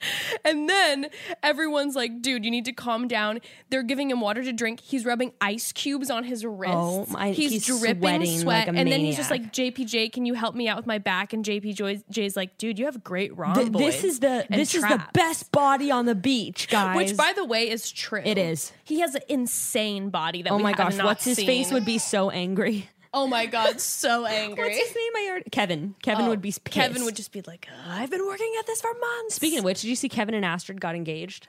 And 0.45 0.69
then 0.69 1.07
everyone's 1.41 1.95
like, 1.95 2.21
dude, 2.21 2.45
you 2.45 2.51
need 2.51 2.65
to 2.65 2.71
calm 2.73 3.07
down. 3.07 3.39
They're 3.69 3.83
giving 3.83 4.11
him 4.11 4.21
water 4.21 4.43
to 4.43 4.53
drink. 4.53 4.79
He's 4.81 5.05
rubbing 5.05 5.33
ice 5.41 5.71
cubes 5.71 6.11
on 6.11 6.23
his 6.23 6.45
wrist. 6.45 6.73
Oh 6.75 7.05
my- 7.09 7.31
he's, 7.31 7.51
he's 7.51 7.65
dripping 7.65 8.01
sweating 8.01 8.39
sweat. 8.39 8.67
like 8.67 8.75
a 8.75 8.79
and 8.79 8.91
then 8.91 8.99
he's 8.99 9.17
just 9.17 9.31
like, 9.31 9.51
JPJ, 9.51 10.11
can 10.13 10.25
you 10.25 10.33
help 10.35 10.53
me 10.55 10.67
out 10.67 10.77
with 10.77 10.85
my 10.85 10.99
back? 10.99 11.33
And 11.33 11.43
JPJ 11.43 12.03
Jay's 12.09 12.35
like, 12.35 12.57
dude, 12.57 12.77
you 12.77 12.85
have 12.85 13.03
great 13.03 13.29
Th- 13.29 13.37
rhomboids. 13.37 13.85
this 13.85 14.03
is 14.03 14.19
the 14.19 14.45
this 14.49 14.75
is 14.75 14.81
the 14.83 15.03
best 15.13 15.51
body 15.51 15.89
on 15.91 16.05
the 16.05 16.15
beach, 16.15 16.67
guys. 16.69 16.95
Which, 16.95 17.17
by 17.17 17.33
the 17.35 17.45
way, 17.45 17.69
is 17.69 17.91
true. 17.91 18.21
It 18.23 18.37
is. 18.37 18.71
He 18.83 18.99
has 18.99 19.15
an 19.15 19.21
insane 19.29 20.09
body 20.09 20.41
that 20.43 20.51
oh 20.51 20.59
my 20.59 20.73
gosh, 20.73 20.97
what's 21.01 21.25
his 21.25 21.37
face 21.37 21.71
would 21.71 21.85
be 21.85 21.97
so 21.97 22.29
angry. 22.29 22.89
Oh 23.13 23.27
my 23.27 23.45
god, 23.45 23.79
so 23.79 24.25
angry. 24.25 24.63
What's 24.69 24.77
his 24.77 24.95
name? 24.95 25.11
I 25.15 25.27
already 25.29 25.49
Kevin. 25.51 25.95
Kevin 26.01 26.25
Oh, 26.25 26.29
would 26.29 26.41
be 26.41 26.49
pissed. 26.49 26.63
Kevin 26.65 27.05
would 27.05 27.15
just 27.15 27.31
be 27.31 27.41
like, 27.45 27.67
I've 27.87 28.09
been 28.09 28.25
working 28.25 28.51
at 28.59 28.65
this 28.65 28.81
for 28.81 28.91
months. 28.93 29.35
Speaking 29.35 29.59
of 29.59 29.65
which, 29.65 29.81
did 29.81 29.87
you 29.89 29.95
see 29.95 30.09
Kevin 30.09 30.33
and 30.35 30.43
Astrid 30.43 30.81
got 30.81 30.95
engaged? 30.95 31.47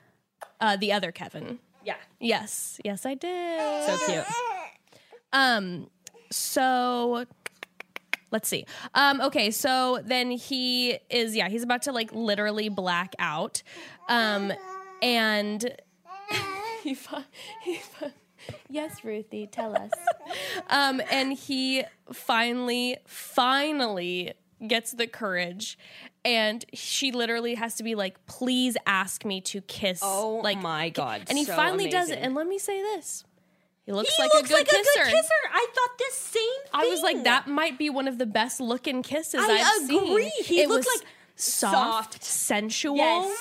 uh, 0.61 0.77
the 0.77 0.93
other 0.93 1.11
Kevin. 1.11 1.59
Yeah. 1.85 1.97
Yes, 2.21 2.81
yes, 2.85 3.05
I 3.07 3.15
did. 3.15 3.61
So 3.87 4.07
cute. 4.07 4.25
Um, 5.33 5.89
so 6.31 7.25
let's 8.31 8.49
see. 8.49 8.67
Um, 8.95 9.21
okay, 9.21 9.51
so 9.51 10.01
then 10.05 10.31
he 10.31 10.99
is, 11.11 11.35
yeah, 11.37 11.49
he's 11.49 11.63
about 11.63 11.83
to 11.83 11.93
like 11.93 12.13
literally 12.13 12.69
black 12.69 13.15
out. 13.19 13.63
Um, 14.09 14.53
and 15.03 15.75
he, 16.83 16.95
fi- 16.95 17.25
he 17.63 17.77
fi- 17.77 18.13
yes, 18.69 19.05
Ruthie, 19.05 19.47
tell 19.47 19.77
us. 19.77 19.91
um, 20.69 21.01
and 21.11 21.33
he 21.33 21.85
finally, 22.13 22.97
finally 23.07 24.33
gets 24.67 24.93
the 24.93 25.07
courage. 25.07 25.79
And 26.25 26.65
she 26.73 27.13
literally 27.13 27.55
has 27.55 27.75
to 27.77 27.83
be 27.83 27.95
like, 27.95 28.25
please 28.27 28.77
ask 28.87 29.25
me 29.27 29.41
to 29.43 29.61
kiss. 29.63 30.01
Oh 30.03 30.41
like, 30.43 30.59
my 30.59 30.89
God, 30.89 31.25
And 31.29 31.37
he 31.37 31.45
so 31.45 31.55
finally 31.55 31.89
does 31.91 32.09
it. 32.11 32.19
And 32.21 32.35
let 32.35 32.47
me 32.47 32.59
say 32.59 32.81
this. 32.81 33.25
He 33.85 33.93
looks 33.93 34.17
He 34.17 34.23
like 34.23 34.33
looks 34.33 34.49
a 34.49 34.53
good 34.53 34.59
like 34.61 34.69
kisser. 34.69 35.01
a 35.03 35.05
good 35.05 35.11
kisser. 35.13 35.31
I 35.53 35.67
thought 35.75 35.99
this 35.99 36.15
same 36.15 36.43
thing. 36.63 36.71
I 36.73 36.87
was 36.89 37.03
like, 37.03 37.25
that 37.25 37.47
might 37.47 37.79
be 37.79 37.91
one 37.91 38.09
of 38.09 38.17
the 38.17 38.25
best 38.25 38.59
looking 38.59 39.03
kisses 39.03 39.35
I 39.47 39.53
have 39.53 39.85
agree. 39.85 40.31
seen. 40.31 40.45
He 40.45 40.63
it 40.63 40.71
looked 40.71 40.87
like 40.87 41.07
soft, 41.37 42.15
soft. 42.15 42.25
sensual. 42.25 42.97
Yes. 42.97 43.39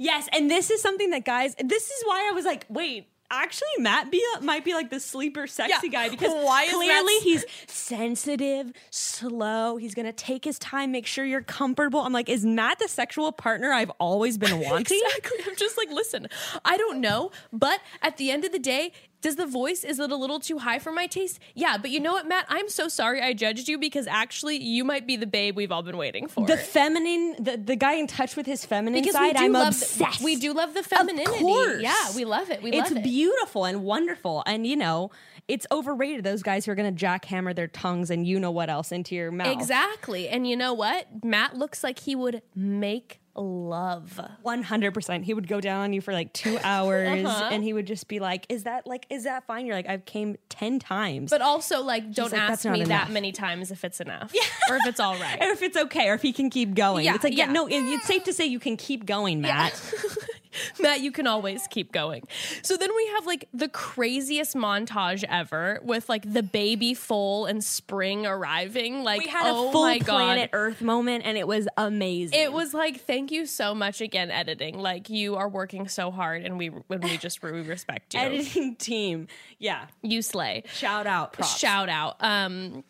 Yes, 0.00 0.28
and 0.34 0.50
this 0.50 0.70
is 0.70 0.82
something 0.82 1.08
that 1.10 1.24
guys. 1.24 1.54
This 1.58 1.84
is 1.90 2.02
why 2.04 2.28
I 2.30 2.32
was 2.34 2.44
like, 2.44 2.66
wait. 2.68 3.08
Actually, 3.30 3.68
Matt 3.78 4.10
be 4.10 4.22
uh, 4.36 4.40
might 4.40 4.64
be 4.64 4.72
like 4.74 4.88
the 4.90 4.98
sleeper 5.00 5.46
sexy 5.46 5.88
Yeah. 5.88 5.92
guy 5.92 6.08
because 6.08 6.32
Why 6.32 6.62
is 6.64 6.72
clearly 6.72 7.14
he's 7.18 7.44
sensitive, 7.66 8.72
slow. 8.90 9.76
He's 9.76 9.94
gonna 9.94 10.12
take 10.12 10.44
his 10.44 10.58
time, 10.58 10.92
make 10.92 11.06
sure 11.06 11.24
you're 11.24 11.42
comfortable. 11.42 12.00
I'm 12.00 12.12
like, 12.12 12.28
is 12.28 12.44
Matt 12.46 12.78
the 12.78 12.88
sexual 12.88 13.30
partner 13.32 13.72
I've 13.72 13.90
always 14.00 14.38
been 14.38 14.58
wanting? 14.60 15.00
Exactly. 15.04 15.38
I'm 15.46 15.56
just 15.56 15.76
like, 15.76 15.90
listen, 15.90 16.28
I 16.64 16.76
don't 16.76 17.00
know, 17.00 17.30
but 17.52 17.80
at 18.02 18.16
the 18.16 18.30
end 18.30 18.44
of 18.44 18.52
the 18.52 18.58
day, 18.58 18.92
does 19.20 19.36
the 19.36 19.46
voice 19.46 19.84
is 19.84 19.98
it 19.98 20.10
a 20.10 20.16
little 20.16 20.38
too 20.40 20.58
high 20.58 20.78
for 20.78 20.92
my 20.92 21.06
taste? 21.06 21.40
Yeah, 21.54 21.76
but 21.78 21.90
you 21.90 22.00
know 22.00 22.12
what, 22.12 22.28
Matt? 22.28 22.46
I'm 22.48 22.68
so 22.68 22.88
sorry 22.88 23.20
I 23.20 23.32
judged 23.32 23.68
you 23.68 23.78
because 23.78 24.06
actually 24.06 24.62
you 24.62 24.84
might 24.84 25.06
be 25.06 25.16
the 25.16 25.26
babe 25.26 25.56
we've 25.56 25.72
all 25.72 25.82
been 25.82 25.96
waiting 25.96 26.28
for. 26.28 26.46
The 26.46 26.56
feminine, 26.56 27.36
the, 27.38 27.56
the 27.56 27.76
guy 27.76 27.94
in 27.94 28.06
touch 28.06 28.36
with 28.36 28.46
his 28.46 28.64
feminine 28.64 29.00
because 29.00 29.14
side, 29.14 29.36
I'm 29.36 29.54
obsessed. 29.54 30.22
we 30.22 30.36
do 30.36 30.52
love 30.52 30.74
the 30.74 30.82
femininity. 30.82 31.34
of 31.34 31.40
course. 31.40 31.82
Yeah, 31.82 32.14
we 32.14 32.24
love 32.24 32.50
it. 32.50 32.62
We 32.62 32.70
it's 32.70 32.90
love 32.90 32.92
it. 32.92 32.98
It's 32.98 33.08
beautiful 33.08 33.64
and 33.64 33.82
wonderful, 33.82 34.42
and 34.46 34.66
you 34.66 34.76
know, 34.76 35.10
it's 35.48 35.66
overrated. 35.72 36.24
Those 36.24 36.42
guys 36.42 36.66
who 36.66 36.72
are 36.72 36.74
gonna 36.74 36.92
jackhammer 36.92 37.54
their 37.54 37.68
tongues 37.68 38.10
and 38.10 38.26
you 38.26 38.38
know 38.38 38.50
what 38.50 38.70
else 38.70 38.92
into 38.92 39.14
your 39.14 39.32
mouth. 39.32 39.48
Exactly. 39.48 40.28
And 40.28 40.46
you 40.46 40.56
know 40.56 40.74
what? 40.74 41.24
Matt 41.24 41.56
looks 41.56 41.82
like 41.82 42.00
he 42.00 42.14
would 42.14 42.42
make 42.54 43.20
love. 43.38 44.20
One 44.42 44.62
hundred 44.62 44.94
percent. 44.94 45.24
He 45.24 45.34
would 45.34 45.48
go 45.48 45.60
down 45.60 45.80
on 45.82 45.92
you 45.92 46.00
for 46.00 46.12
like 46.12 46.32
two 46.32 46.58
hours, 46.64 47.24
Uh-huh. 47.24 47.48
and 47.52 47.62
he 47.64 47.72
would 47.72 47.86
just 47.86 48.08
be 48.08 48.18
like, 48.20 48.46
"Is 48.48 48.64
that 48.64 48.86
like, 48.86 49.06
is 49.10 49.24
that 49.24 49.44
fine?" 49.46 49.66
You're 49.66 49.76
like, 49.76 49.88
"I've 49.88 50.04
came 50.04 50.36
ten 50.48 50.78
times." 50.78 51.30
But 51.30 51.42
also, 51.42 51.82
like, 51.82 52.12
don't 52.12 52.32
like, 52.32 52.40
ask 52.40 52.64
me 52.64 52.80
enough." 52.82 52.88
that 52.88 53.10
many 53.10 53.32
times 53.32 53.70
if 53.70 53.84
it's 53.84 54.00
enough 54.00 54.32
or 54.70 54.76
if 54.76 54.86
it's 54.86 55.00
all 55.00 55.16
right. 55.18 55.38
or 55.42 55.48
if 55.50 55.62
it's 55.62 55.76
okay, 55.76 56.08
or 56.08 56.14
if 56.14 56.22
he 56.22 56.32
can 56.32 56.50
keep 56.50 56.74
going. 56.74 57.04
Yeah, 57.04 57.14
it's 57.14 57.24
like, 57.24 57.36
yeah, 57.36 57.46
yeah. 57.46 57.52
no, 57.52 57.66
it- 57.66 57.74
it's 57.74 58.06
safe 58.06 58.24
to 58.24 58.32
say 58.32 58.46
you 58.46 58.60
can 58.60 58.76
keep 58.76 59.06
going, 59.06 59.40
Matt. 59.40 59.80
Matt, 60.80 61.00
you 61.00 61.12
can 61.12 61.26
always 61.26 61.66
keep 61.68 61.92
going. 61.92 62.26
So 62.62 62.76
then 62.76 62.90
we 62.94 63.06
have 63.14 63.26
like 63.26 63.48
the 63.52 63.68
craziest 63.68 64.54
montage 64.56 65.24
ever 65.28 65.80
with 65.82 66.08
like 66.08 66.30
the 66.32 66.42
baby 66.42 66.94
foal 66.94 67.46
and 67.46 67.62
spring 67.62 68.26
arriving. 68.26 69.02
Like, 69.04 69.20
We 69.22 69.26
had 69.28 69.46
oh 69.46 69.68
a 69.68 69.72
full 69.72 69.98
planet. 70.00 70.50
Earth 70.52 70.80
moment, 70.80 71.24
and 71.24 71.36
it 71.36 71.46
was 71.46 71.68
amazing. 71.76 72.38
It 72.38 72.52
was 72.52 72.72
like, 72.74 73.00
thank 73.00 73.30
you 73.30 73.46
so 73.46 73.74
much 73.74 74.00
again, 74.00 74.30
editing. 74.30 74.78
Like 74.78 75.10
you 75.10 75.36
are 75.36 75.48
working 75.48 75.88
so 75.88 76.10
hard, 76.10 76.42
and 76.44 76.58
we 76.58 76.68
when 76.68 77.00
we 77.00 77.16
just 77.18 77.42
we 77.42 77.50
respect 77.50 78.14
you. 78.14 78.20
editing 78.20 78.76
team. 78.76 79.26
Yeah, 79.58 79.86
You 80.02 80.22
slay. 80.22 80.64
shout 80.72 81.06
out, 81.06 81.32
props. 81.32 81.58
Shout 81.58 81.88
out. 81.88 82.16
Um, 82.20 82.84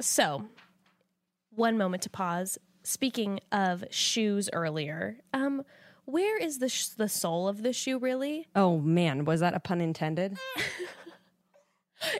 so 0.00 0.44
one 1.54 1.78
moment 1.78 2.02
to 2.04 2.10
pause. 2.10 2.58
Speaking 2.82 3.40
of 3.50 3.84
shoes 3.90 4.48
earlier, 4.52 5.16
um, 5.34 5.64
where 6.06 6.38
is 6.38 6.58
the 6.58 6.68
sh- 6.68 6.88
the 6.88 7.08
sole 7.08 7.46
of 7.48 7.62
the 7.62 7.72
shoe 7.72 7.98
really? 7.98 8.48
Oh 8.56 8.78
man, 8.78 9.24
was 9.24 9.40
that 9.40 9.54
a 9.54 9.60
pun 9.60 9.80
intended? 9.80 10.38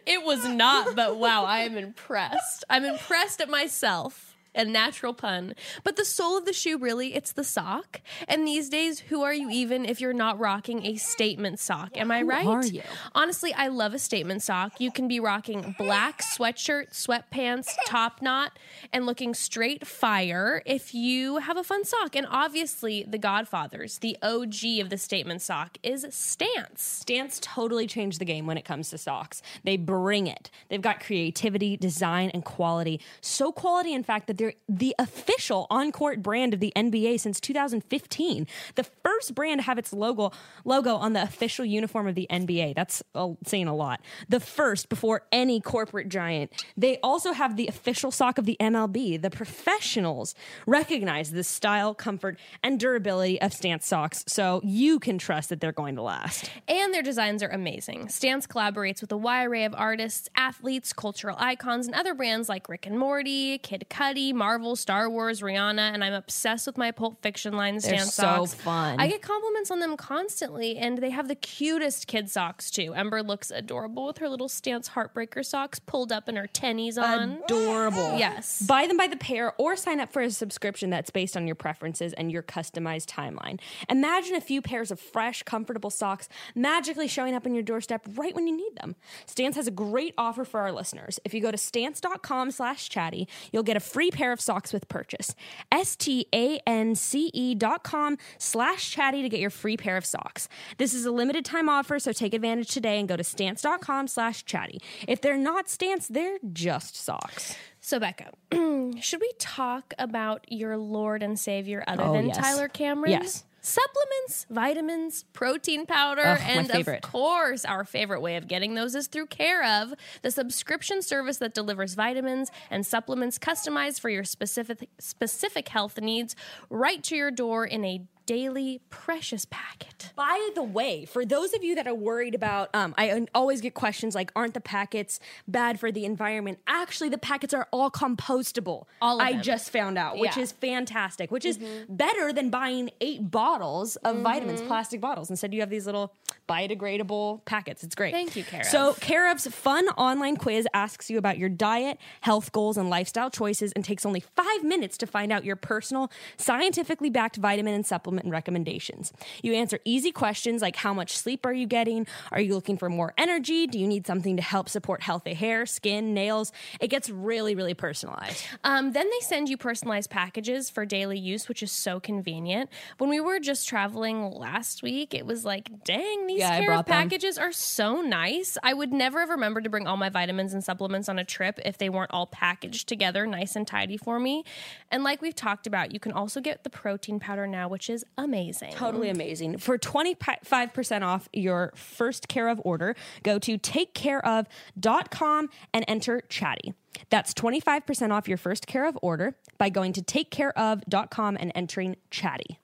It 0.07 0.25
was 0.25 0.45
not, 0.45 0.97
but 0.97 1.19
wow, 1.19 1.45
I 1.45 1.61
am 1.61 1.77
impressed. 1.77 2.65
I'm 2.71 2.85
impressed 2.85 3.41
at 3.41 3.49
myself. 3.49 4.26
A 4.57 4.65
natural 4.65 5.15
pun. 5.15 5.55
But 5.85 5.97
the 5.97 6.05
soul 6.05 6.37
of 6.37 6.45
the 6.45 6.53
shoe, 6.53 6.79
really, 6.79 7.15
it's 7.15 7.33
the 7.33 7.45
sock. 7.45 8.01
And 8.27 8.47
these 8.47 8.69
days, 8.69 9.01
who 9.01 9.23
are 9.23 9.35
you 9.35 9.51
even 9.51 9.85
if 9.85 10.01
you're 10.01 10.13
not 10.13 10.39
rocking 10.39 10.87
a 10.87 10.97
statement 10.97 11.61
sock? 11.61 11.97
Am 11.97 12.11
I 12.11 12.21
who 12.21 12.27
right? 12.27 12.47
are 12.47 12.67
you? 12.67 12.83
Honestly, 13.15 13.53
I 13.55 13.69
love 13.69 13.95
a 13.95 13.99
statement 13.99 14.43
sock. 14.43 14.81
You 14.81 14.91
can 14.91 15.09
be 15.09 15.21
rocking 15.21 15.75
black 15.79 16.23
sweatshirt, 16.23 16.93
sweatpants, 16.93 17.69
top 17.87 18.23
knot, 18.23 18.59
and 18.93 19.07
looking 19.07 19.35
straight 19.35 19.87
fire 19.87 20.63
if 20.67 20.95
you 20.95 21.39
have 21.39 21.57
a 21.57 21.65
fun 21.65 21.85
sock. 21.85 22.17
And 22.17 22.27
obviously, 22.31 23.05
the 23.07 23.19
Godfathers, 23.19 23.99
the 23.99 24.17
OG 24.23 24.81
of 24.81 24.91
the 24.91 24.99
statement 24.99 25.43
sock, 25.43 25.79
is 25.83 26.07
Stance. 26.11 26.83
Stance 26.83 27.39
totally 27.41 27.87
changed 27.87 28.21
the 28.21 28.25
game 28.25 28.47
when 28.47 28.57
it 28.57 28.65
comes 28.65 28.91
to 28.91 28.99
socks. 28.99 29.43
They 29.65 29.77
bring 29.77 30.27
it. 30.27 30.51
They've 30.69 30.81
got 30.81 31.01
creativity, 31.01 31.77
design, 31.77 32.31
and 32.31 32.45
quality. 32.45 33.01
So 33.21 33.53
quality, 33.53 33.93
in 33.93 34.03
fact, 34.03 34.27
that 34.27 34.39
they're 34.39 34.46
the 34.69 34.95
official 34.99 35.67
on-court 35.71 36.23
brand 36.23 36.55
of 36.55 36.61
the 36.61 36.73
NBA 36.77 37.21
since 37.21 37.41
2015. 37.41 38.47
The 38.75 38.85
first 38.85 39.35
brand 39.35 39.61
to 39.61 39.65
have 39.65 39.79
its 39.79 39.93
logo 39.93 40.33
logo 40.65 40.97
on 40.97 41.13
the 41.13 41.23
official 41.23 41.65
uniform 41.65 42.07
of 42.07 42.15
the 42.15 42.27
NBA. 42.31 42.75
That's 42.75 43.03
uh, 43.15 43.31
saying 43.45 43.69
a 43.69 43.75
lot. 43.75 44.01
The 44.29 44.41
first 44.41 44.89
before 44.89 45.23
any 45.33 45.61
corporate 45.61 46.09
giant. 46.09 46.53
They 46.77 46.99
also 47.03 47.33
have 47.33 47.57
the 47.57 47.67
official 47.69 48.11
sock 48.11 48.39
of 48.39 48.47
the 48.47 48.57
MLB. 48.61 49.21
The 49.21 49.31
professionals 49.31 50.35
recognize 50.67 51.31
the 51.31 51.45
style, 51.45 51.95
comfort, 51.95 52.39
and 52.63 52.79
durability 52.79 53.41
of 53.41 53.53
Stance 53.53 53.87
socks, 53.87 54.25
so 54.27 54.61
you 54.65 54.99
can 54.99 55.19
trust 55.19 55.51
that 55.51 55.61
they're 55.61 55.73
going 55.73 55.97
to 55.97 56.03
last. 56.03 56.51
And 56.69 56.93
their 56.93 57.03
designs 57.03 57.43
are 57.43 57.49
amazing. 57.49 58.09
Stance 58.09 58.47
collaborates 58.47 59.01
with 59.01 59.13
a 59.13 59.17
wide 59.17 59.47
array 59.47 59.65
of 59.65 59.75
artists, 59.75 60.29
athletes, 60.37 60.93
cultural 60.93 61.37
icons, 61.39 61.87
and 61.87 61.95
other 61.95 62.15
brands 62.15 62.49
like 62.49 62.69
Rick 62.69 62.87
and 62.87 62.99
Morty, 62.99 63.59
Kid 63.59 63.87
Cudi, 63.91 64.33
Marvel, 64.37 64.77
Star 64.77 65.11
Wars, 65.11 65.41
Rihanna, 65.41 65.93
and 65.93 66.05
I'm 66.05 66.13
obsessed 66.13 66.67
with 66.67 66.79
my 66.79 66.91
Pulp 66.93 67.23
Fiction 67.23 67.55
line 67.55 67.79
They're 67.79 67.99
Stance 67.99 68.15
so 68.15 68.23
socks. 68.23 68.55
fun. 68.55 69.01
I 69.01 69.09
get 69.09 69.23
compliments 69.23 69.71
on 69.71 69.81
them 69.81 69.97
constantly, 69.97 70.77
and 70.77 70.99
they 70.99 71.11
have 71.11 71.29
the 71.29 71.35
cutest 71.35 72.07
kid 72.07 72.31
socks 72.31 72.71
too. 72.71 72.95
Ember 72.95 73.23
looks 73.23 73.51
adorable 73.51 74.07
with 74.07 74.19
her 74.19 74.29
little 74.29 74.49
Stance 74.49 74.91
Heartbreaker 74.91 75.45
socks 75.45 75.79
pulled 75.79 76.13
up 76.13 76.29
and 76.29 76.37
her 76.37 76.47
tennies 76.47 76.99
on. 76.99 77.41
Adorable. 77.45 78.19
Yes. 78.19 78.63
Buy 78.63 78.87
them 78.87 78.97
by 78.97 79.07
the 79.07 79.17
pair 79.17 79.55
or 79.59 79.77
sign 79.77 80.01
up 80.01 80.13
for 80.13 80.23
a 80.23 80.31
subscription 80.31 80.91
that's 80.91 81.11
based 81.11 81.37
on 81.37 81.47
your 81.47 81.57
preferences 81.57 82.13
and 82.13 82.31
your 82.31 82.43
customized 82.43 83.07
timeline. 83.07 83.59
Imagine 83.89 84.37
a 84.37 84.41
few 84.41 84.61
pairs 84.63 84.91
of 84.91 85.01
fresh, 85.01 85.43
comfortable 85.43 85.91
socks 85.91 86.29
magically 86.55 87.09
showing 87.09 87.35
up 87.35 87.47
on 87.47 87.55
your 87.55 87.63
doorstep 87.63 88.07
right 88.15 88.35
when 88.35 88.47
you 88.47 88.57
need 88.57 88.77
them. 88.77 88.97
Stance 89.27 89.57
has 89.57 89.67
a 89.67 89.71
great 89.71 90.15
offer 90.19 90.45
for 90.45 90.61
our 90.61 90.73
listeners. 90.73 91.19
If 91.25 91.33
you 91.35 91.41
go 91.41 91.51
to 91.51 91.59
stance.com 91.59 92.51
slash 92.51 92.89
chatty, 92.89 93.29
you'll 93.53 93.63
get 93.63 93.77
a 93.77 93.81
free 93.81 94.11
pair 94.11 94.26
of 94.33 94.41
socks 94.41 94.73
with 94.73 94.89
purchase. 94.89 95.35
S-T-A-N-C-E 95.73 97.55
dot 97.55 97.83
com 97.83 98.17
slash 98.39 98.91
chatty 98.91 99.23
to 99.23 99.29
get 99.29 99.41
your 99.41 99.51
free 99.51 99.77
pair 99.77 99.97
of 99.97 100.05
socks. 100.05 100.49
This 100.79 100.95
is 100.95 101.05
a 101.07 101.11
limited 101.11 101.45
time 101.45 101.69
offer, 101.69 101.99
so 101.99 102.13
take 102.13 102.35
advantage 102.35 102.69
today 102.69 102.99
and 102.99 103.09
go 103.09 103.17
to 103.17 103.25
stance.com 103.25 104.09
slash 104.09 104.45
chatty. 104.45 104.81
If 105.07 105.21
they're 105.21 105.37
not 105.39 105.69
stance, 105.69 106.09
they're 106.09 106.39
just 106.53 106.97
socks. 106.97 107.57
So, 107.81 108.01
Becca, 108.01 108.31
should 109.01 109.21
we 109.21 109.33
talk 109.39 109.95
about 109.99 110.45
your 110.49 110.77
Lord 110.77 111.23
and 111.23 111.39
Savior 111.39 111.85
other 111.87 112.03
Oh, 112.03 112.13
than 112.15 112.27
yes. 112.29 112.37
Tyler 112.39 112.69
Cameron? 112.69 113.13
Yes. 113.13 113.45
Supplements, 113.67 114.47
vitamins, 114.49 115.25
protein 115.33 115.87
powder, 115.87 116.23
Ugh, 116.23 116.39
and 116.41 116.71
of 116.71 117.01
course, 117.03 117.65
our 117.65 117.83
favorite 117.83 118.21
way 118.21 118.37
of 118.37 118.47
getting 118.47 118.77
those 118.77 118.95
is 118.95 119.09
through 119.09 119.27
Care 119.27 119.65
of, 119.65 119.93
the 120.23 120.31
subscription 120.31 121.03
service 121.03 121.39
that 121.39 121.53
delivers 121.53 121.95
vitamins 121.95 122.53
and 122.71 122.87
supplements 122.87 123.41
customized 123.41 123.99
for 123.99 124.09
your 124.09 124.23
specific 124.23 124.89
specific 125.01 125.69
health 125.69 126.01
needs 126.01 126.37
right 126.71 127.03
to 127.03 127.17
your 127.17 127.33
door 127.33 127.67
in 127.67 127.85
a 127.85 128.03
daily 128.27 128.81
precious 128.91 129.47
packet. 129.49 130.13
By 130.17 130.51
the 130.55 130.63
way, 130.63 131.05
for 131.05 131.25
those 131.25 131.55
of 131.55 131.63
you 131.65 131.75
that 131.77 131.87
are 131.87 131.95
worried 131.95 132.35
about, 132.35 132.75
um, 132.75 132.95
I 132.99 133.27
always 133.35 133.61
get 133.61 133.75
questions 133.75 134.15
like, 134.15 134.31
"Aren't 134.37 134.55
the 134.55 134.61
packets 134.61 135.21
bad 135.47 135.79
for 135.81 135.91
the 135.93 136.05
environment?" 136.05 136.59
Actually, 136.67 137.09
the 137.09 137.19
packets 137.19 137.55
are 137.55 137.69
all 137.73 137.91
compostable. 137.91 138.85
All 139.01 139.21
of 139.21 139.27
I 139.27 139.33
them. 139.33 139.43
just 139.43 139.71
found 139.71 139.97
out, 139.99 140.19
which 140.19 140.37
Yeah. 140.37 140.43
is 140.43 140.53
fantastic. 140.53 141.31
Which 141.31 141.45
is 141.45 141.59
better 141.89 142.33
than 142.33 142.51
buying 142.51 142.91
eight 143.01 143.31
bottles 143.31 143.97
of 143.97 144.19
vitamins, 144.19 144.63
plastic 144.63 145.01
bottles. 145.01 145.31
Instead, 145.31 145.55
you 145.55 145.61
have 145.61 145.71
these 145.71 145.87
little 145.87 146.13
biodegradable 146.49 147.45
packets. 147.45 147.85
It's 147.85 147.95
great. 147.95 148.13
Thank 148.13 148.37
you, 148.37 148.45
Care 148.45 148.65
So. 148.65 148.95
Care 148.95 149.27
fun 149.37 149.89
online 149.91 150.37
quiz 150.37 150.67
asks 150.73 151.11
you 151.11 151.19
about 151.19 151.37
your 151.37 151.49
diet, 151.49 151.99
health 152.23 152.53
goals, 152.53 152.77
and 152.77 152.89
lifestyle 152.89 153.31
choices, 153.31 153.73
and 153.73 153.85
takes 153.85 154.07
only 154.07 154.21
five 154.21 154.63
minutes 154.63 154.97
to 154.99 155.07
find 155.07 155.33
out 155.33 155.45
your 155.45 155.57
personal, 155.57 156.11
scientifically 156.37 157.11
backed 157.11 157.37
vitamin 157.37 157.75
and 157.75 157.85
supplement 157.85 158.16
recommendations. 158.25 159.13
You 159.43 159.55
answer 159.55 159.79
easy 159.85 160.13
questions 160.13 160.63
like 160.63 160.77
how 160.77 160.93
much 160.95 161.17
sleep 161.17 161.45
are 161.47 161.53
you 161.53 161.67
getting? 161.67 162.07
Are 162.33 162.41
you 162.41 162.55
looking 162.55 162.77
for 162.77 162.89
more 162.89 163.13
energy? 163.19 163.67
Do 163.67 163.79
you 163.79 163.87
need 163.87 164.07
something 164.07 164.37
to 164.37 164.43
help 164.43 164.69
support 164.69 165.03
healthy 165.03 165.35
hair, 165.35 165.67
skin, 165.67 166.15
nails? 166.15 166.53
It 166.81 166.89
gets 166.89 167.11
really, 167.11 167.55
really 167.55 167.75
personalized. 167.75 168.43
Um, 168.65 168.93
then 168.93 169.09
they 169.11 169.21
send 169.21 169.49
you 169.49 169.57
personalized 169.57 170.11
packages 170.11 170.71
for 170.71 170.87
daily 170.87 171.19
use, 171.19 171.49
which 171.49 171.63
is 171.63 171.73
so 171.73 172.01
convenient. 172.01 172.71
When 172.99 173.11
we 173.11 173.21
were 173.21 173.39
just 173.41 173.69
traveling 173.69 174.31
last 174.31 174.83
week, 174.83 175.15
it 175.15 175.27
was 175.27 175.45
like, 175.45 175.85
dang, 175.85 176.27
these 176.27 176.39
Yeah, 176.41 176.59
care 176.61 176.73
of 176.73 176.87
them. 176.87 176.95
packages 176.97 177.37
are 177.39 177.53
so 177.53 178.01
nice. 178.01 178.57
I 178.63 178.73
would 178.73 178.93
never 178.93 179.21
have 179.21 179.31
remembered 179.31 179.65
to 179.65 179.71
bring 179.71 179.87
all 179.87 179.97
my 179.97 180.09
vitamins 180.09 180.55
and 180.55 180.65
supplements 180.65 181.09
on 181.09 181.19
a 181.19 181.25
trip 181.25 181.59
if 181.65 181.79
they 181.79 181.89
weren't 181.89 182.11
all 182.13 182.27
packaged 182.27 182.89
together 182.89 183.27
nice 183.27 183.57
and 183.57 183.67
tidy 183.67 183.97
for 183.97 184.19
me. 184.19 184.45
And 184.91 185.03
like 185.05 185.21
we've 185.21 185.35
talked 185.35 185.67
about, 185.67 185.93
you 185.93 186.01
can 186.01 186.13
also 186.13 186.41
get 186.41 186.65
the 186.65 186.71
protein 186.71 187.19
powder 187.21 187.47
now, 187.47 187.69
which 187.69 187.91
is 187.91 188.06
amazing. 188.19 188.73
Totally 188.73 189.09
amazing. 189.09 189.59
For 189.59 189.79
25% 189.79 191.03
off 191.03 191.29
your 191.33 191.73
first 191.75 192.29
care 192.29 192.49
of 192.49 192.61
order, 192.65 192.95
go 193.23 193.39
to 193.39 193.59
takecareof.com 193.59 195.49
and 195.73 195.85
enter 195.89 196.23
chatty. 196.29 196.75
That's 197.11 197.35
25% 197.35 198.13
off 198.13 198.29
your 198.29 198.39
first 198.39 198.67
care 198.67 198.87
of 198.87 198.99
order 199.03 199.37
by 199.59 199.69
going 199.69 199.93
to 199.95 200.03
takecareof.com 200.03 201.37
and 201.39 201.53
entering 201.55 201.97
chatty. 202.11 202.59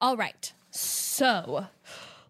All 0.00 0.16
right. 0.16 0.52
So 0.70 1.66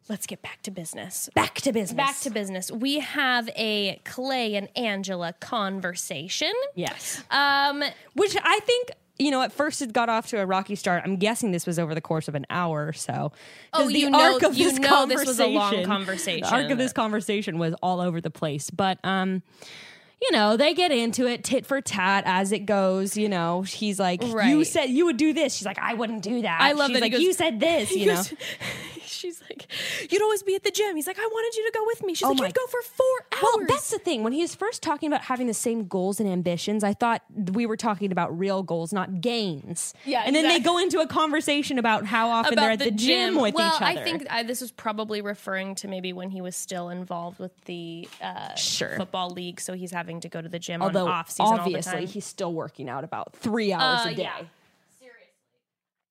let's 0.08 0.26
get 0.26 0.42
back 0.42 0.62
to 0.62 0.70
business. 0.70 1.30
Back 1.34 1.54
to 1.62 1.72
business. 1.72 1.96
Back 1.96 2.20
to 2.20 2.30
business. 2.30 2.70
We 2.70 3.00
have 3.00 3.48
a 3.56 4.00
Clay 4.04 4.56
and 4.56 4.68
Angela 4.76 5.32
conversation. 5.34 6.52
Yes. 6.74 7.22
Um, 7.30 7.82
Which 8.14 8.36
I 8.42 8.60
think, 8.60 8.90
you 9.22 9.30
know, 9.30 9.42
at 9.42 9.52
first 9.52 9.80
it 9.82 9.92
got 9.92 10.08
off 10.08 10.26
to 10.28 10.38
a 10.40 10.46
rocky 10.46 10.74
start. 10.74 11.02
I'm 11.04 11.16
guessing 11.16 11.50
this 11.52 11.66
was 11.66 11.78
over 11.78 11.94
the 11.94 12.00
course 12.00 12.28
of 12.28 12.34
an 12.34 12.44
hour 12.50 12.86
or 12.88 12.92
so. 12.92 13.32
Oh, 13.72 13.84
you 14.00 14.10
know- 14.10 14.18
you 14.58 14.64
this 14.70 14.78
know 14.78 15.06
this 15.06 15.26
was 15.26 15.40
a 15.40 15.46
long 15.46 15.70
conversation- 15.84 15.86
conversation. 15.86 16.40
The 16.48 16.54
arc 16.54 16.70
of 16.70 16.78
this 16.78 16.92
conversation 16.92 17.58
was 17.58 17.74
all 17.82 18.00
over 18.00 18.20
the 18.20 18.30
place. 18.30 18.70
But 18.70 18.98
um 19.04 19.42
you 20.22 20.30
know, 20.32 20.56
they 20.56 20.72
get 20.74 20.92
into 20.92 21.26
it 21.26 21.42
tit 21.44 21.66
for 21.66 21.80
tat 21.80 22.22
as 22.26 22.52
it 22.52 22.60
goes. 22.66 23.16
You 23.16 23.28
know, 23.28 23.62
he's 23.62 23.98
like, 23.98 24.22
"You 24.22 24.64
said 24.64 24.86
you 24.86 25.04
would 25.06 25.16
do 25.16 25.32
this." 25.32 25.54
She's 25.54 25.66
like, 25.66 25.78
"I 25.78 25.94
wouldn't 25.94 26.22
do 26.22 26.42
that." 26.42 26.60
I 26.60 26.72
love 26.72 26.88
She's 26.88 26.94
that 26.96 27.02
like, 27.02 27.12
goes- 27.12 27.20
"You 27.20 27.32
said 27.32 27.60
this." 27.60 27.90
You 27.90 28.06
know, 28.06 28.22
she's 29.04 29.40
like, 29.42 29.66
you'd 30.10 30.22
always 30.22 30.42
be 30.42 30.54
at 30.54 30.64
the 30.64 30.70
gym. 30.70 30.96
He's 30.96 31.06
like, 31.06 31.18
I 31.18 31.26
wanted 31.26 31.56
you 31.56 31.70
to 31.70 31.78
go 31.78 31.84
with 31.86 32.04
me. 32.04 32.14
She's 32.14 32.26
Oh 32.26 32.30
like, 32.32 32.40
you'd 32.40 32.54
go 32.54 32.66
for 32.66 32.82
four 32.82 33.06
hours. 33.32 33.42
Well, 33.42 33.66
that's 33.68 33.90
the 33.90 33.98
thing. 33.98 34.22
When 34.24 34.32
he 34.32 34.40
was 34.40 34.54
first 34.54 34.82
talking 34.82 35.06
about 35.06 35.22
having 35.22 35.46
the 35.46 35.54
same 35.54 35.86
goals 35.86 36.18
and 36.20 36.28
ambitions, 36.28 36.82
I 36.82 36.92
thought 36.94 37.22
we 37.52 37.66
were 37.66 37.76
talking 37.76 38.10
about 38.10 38.36
real 38.36 38.62
goals, 38.62 38.92
not 38.92 39.20
gains. 39.20 39.94
Yeah, 40.04 40.22
And 40.24 40.34
then 40.34 40.48
they 40.48 40.60
go 40.60 40.78
into 40.78 41.00
a 41.00 41.06
conversation 41.06 41.78
about 41.78 42.06
how 42.06 42.30
often 42.30 42.54
they're 42.56 42.70
at 42.72 42.78
the, 42.78 42.90
gym, 42.90 43.36
with 43.36 43.54
well, 43.54 43.68
each 43.68 43.82
other. 43.82 43.84
I 44.00 44.02
think 44.02 44.26
I, 44.30 44.42
this 44.42 44.60
was 44.60 44.72
probably 44.72 45.20
referring 45.20 45.74
to 45.76 45.88
maybe 45.88 46.12
when 46.12 46.30
he 46.30 46.40
was 46.40 46.56
still 46.56 46.88
involved 46.88 47.38
with 47.38 47.52
the 47.66 48.08
uh, 48.20 48.54
Sure. 48.54 48.96
football 48.96 49.30
league, 49.30 49.60
so 49.60 49.74
he's 49.74 49.90
having 49.92 50.11
to 50.20 50.28
go 50.28 50.40
to 50.42 50.48
the 50.48 50.58
gym 50.58 50.82
Although 50.82 51.06
on 51.06 51.12
off 51.12 51.30
season 51.30 51.58
obviously 51.60 52.06
he's 52.06 52.24
still 52.24 52.52
working 52.52 52.88
out 52.88 53.04
about 53.04 53.34
three 53.34 53.72
hours 53.72 54.06
Uh, 54.06 54.10
a 54.10 54.14
day. 54.14 54.22
yeah. 54.22 54.42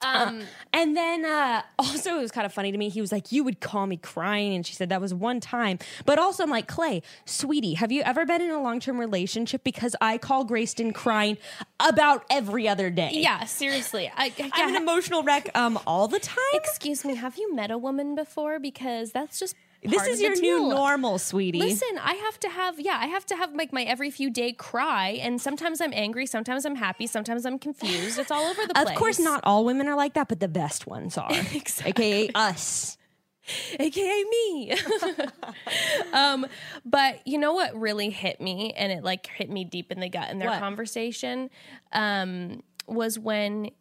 Um, 0.03 0.41
And 0.73 0.97
then 0.97 1.25
uh, 1.25 1.61
also, 1.77 2.15
it 2.17 2.21
was 2.21 2.31
kind 2.31 2.45
of 2.47 2.51
funny 2.51 2.71
to 2.71 2.77
me. 2.77 2.89
He 2.89 3.01
was 3.01 3.11
like, 3.11 3.31
You 3.31 3.43
would 3.43 3.59
call 3.59 3.85
me 3.85 3.97
crying. 3.97 4.55
And 4.55 4.65
she 4.65 4.73
said, 4.73 4.89
That 4.89 4.99
was 4.99 5.13
one 5.13 5.39
time. 5.39 5.77
But 6.07 6.17
also, 6.17 6.41
I'm 6.41 6.49
like, 6.49 6.67
Clay, 6.67 7.03
sweetie, 7.25 7.75
have 7.75 7.91
you 7.91 8.01
ever 8.01 8.25
been 8.25 8.41
in 8.41 8.49
a 8.49 8.59
long 8.59 8.79
term 8.79 8.99
relationship? 8.99 9.63
Because 9.63 9.95
I 10.01 10.17
call 10.17 10.43
Grayston 10.43 10.91
crying 10.95 11.37
about 11.79 12.25
every 12.31 12.67
other 12.67 12.89
day. 12.89 13.11
yeah, 13.13 13.45
seriously. 13.45 14.11
I, 14.17 14.33
I, 14.39 14.49
I'm 14.55 14.75
an 14.75 14.81
emotional 14.81 15.21
wreck 15.21 15.55
um, 15.55 15.77
all 15.85 16.07
the 16.07 16.19
time. 16.19 16.37
Excuse 16.55 17.05
me, 17.05 17.13
have 17.13 17.37
you 17.37 17.53
met 17.53 17.69
a 17.69 17.77
woman 17.77 18.15
before? 18.15 18.57
Because 18.59 19.11
that's 19.11 19.37
just 19.37 19.55
This 19.83 20.05
is 20.05 20.21
your 20.21 20.35
new 20.35 20.69
normal, 20.69 21.17
sweetie. 21.17 21.59
Listen, 21.59 21.97
I 21.99 22.13
have 22.13 22.39
to 22.41 22.49
have 22.49 22.79
yeah, 22.79 22.99
I 23.01 23.07
have 23.07 23.25
to 23.27 23.35
have 23.35 23.55
like 23.55 23.73
my 23.73 23.83
every 23.83 24.11
few 24.11 24.29
day 24.29 24.53
cry, 24.53 25.19
and 25.21 25.41
sometimes 25.41 25.81
I'm 25.81 25.93
angry, 25.93 26.25
sometimes 26.25 26.65
I'm 26.65 26.75
happy, 26.75 27.07
sometimes 27.07 27.45
I'm 27.45 27.57
confused. 27.57 28.19
It's 28.19 28.29
all 28.29 28.43
over 28.43 28.67
the 28.67 28.73
place. 28.75 28.89
of 28.89 28.95
course, 28.95 29.19
not 29.19 29.41
all 29.43 29.65
women 29.65 29.87
are 29.87 29.95
like 29.95 30.13
that, 30.13 30.27
but 30.27 30.39
the 30.39 30.47
best 30.47 30.85
ones 30.87 31.17
are. 31.17 31.31
Exactly. 31.53 32.05
AKA 32.05 32.31
us. 32.35 32.97
aka 33.79 34.23
me. 34.23 34.75
um, 36.13 36.45
but 36.85 37.25
you 37.25 37.37
know 37.37 37.53
what 37.53 37.75
really 37.75 38.09
hit 38.09 38.39
me, 38.39 38.73
and 38.73 38.91
it 38.91 39.03
like 39.03 39.25
hit 39.27 39.49
me 39.49 39.63
deep 39.63 39.91
in 39.91 39.99
the 39.99 40.09
gut 40.09 40.29
in 40.29 40.39
their 40.39 40.49
What? 40.49 40.59
conversation, 40.59 41.49
um, 41.91 42.61
was 42.87 43.17
when 43.17 43.71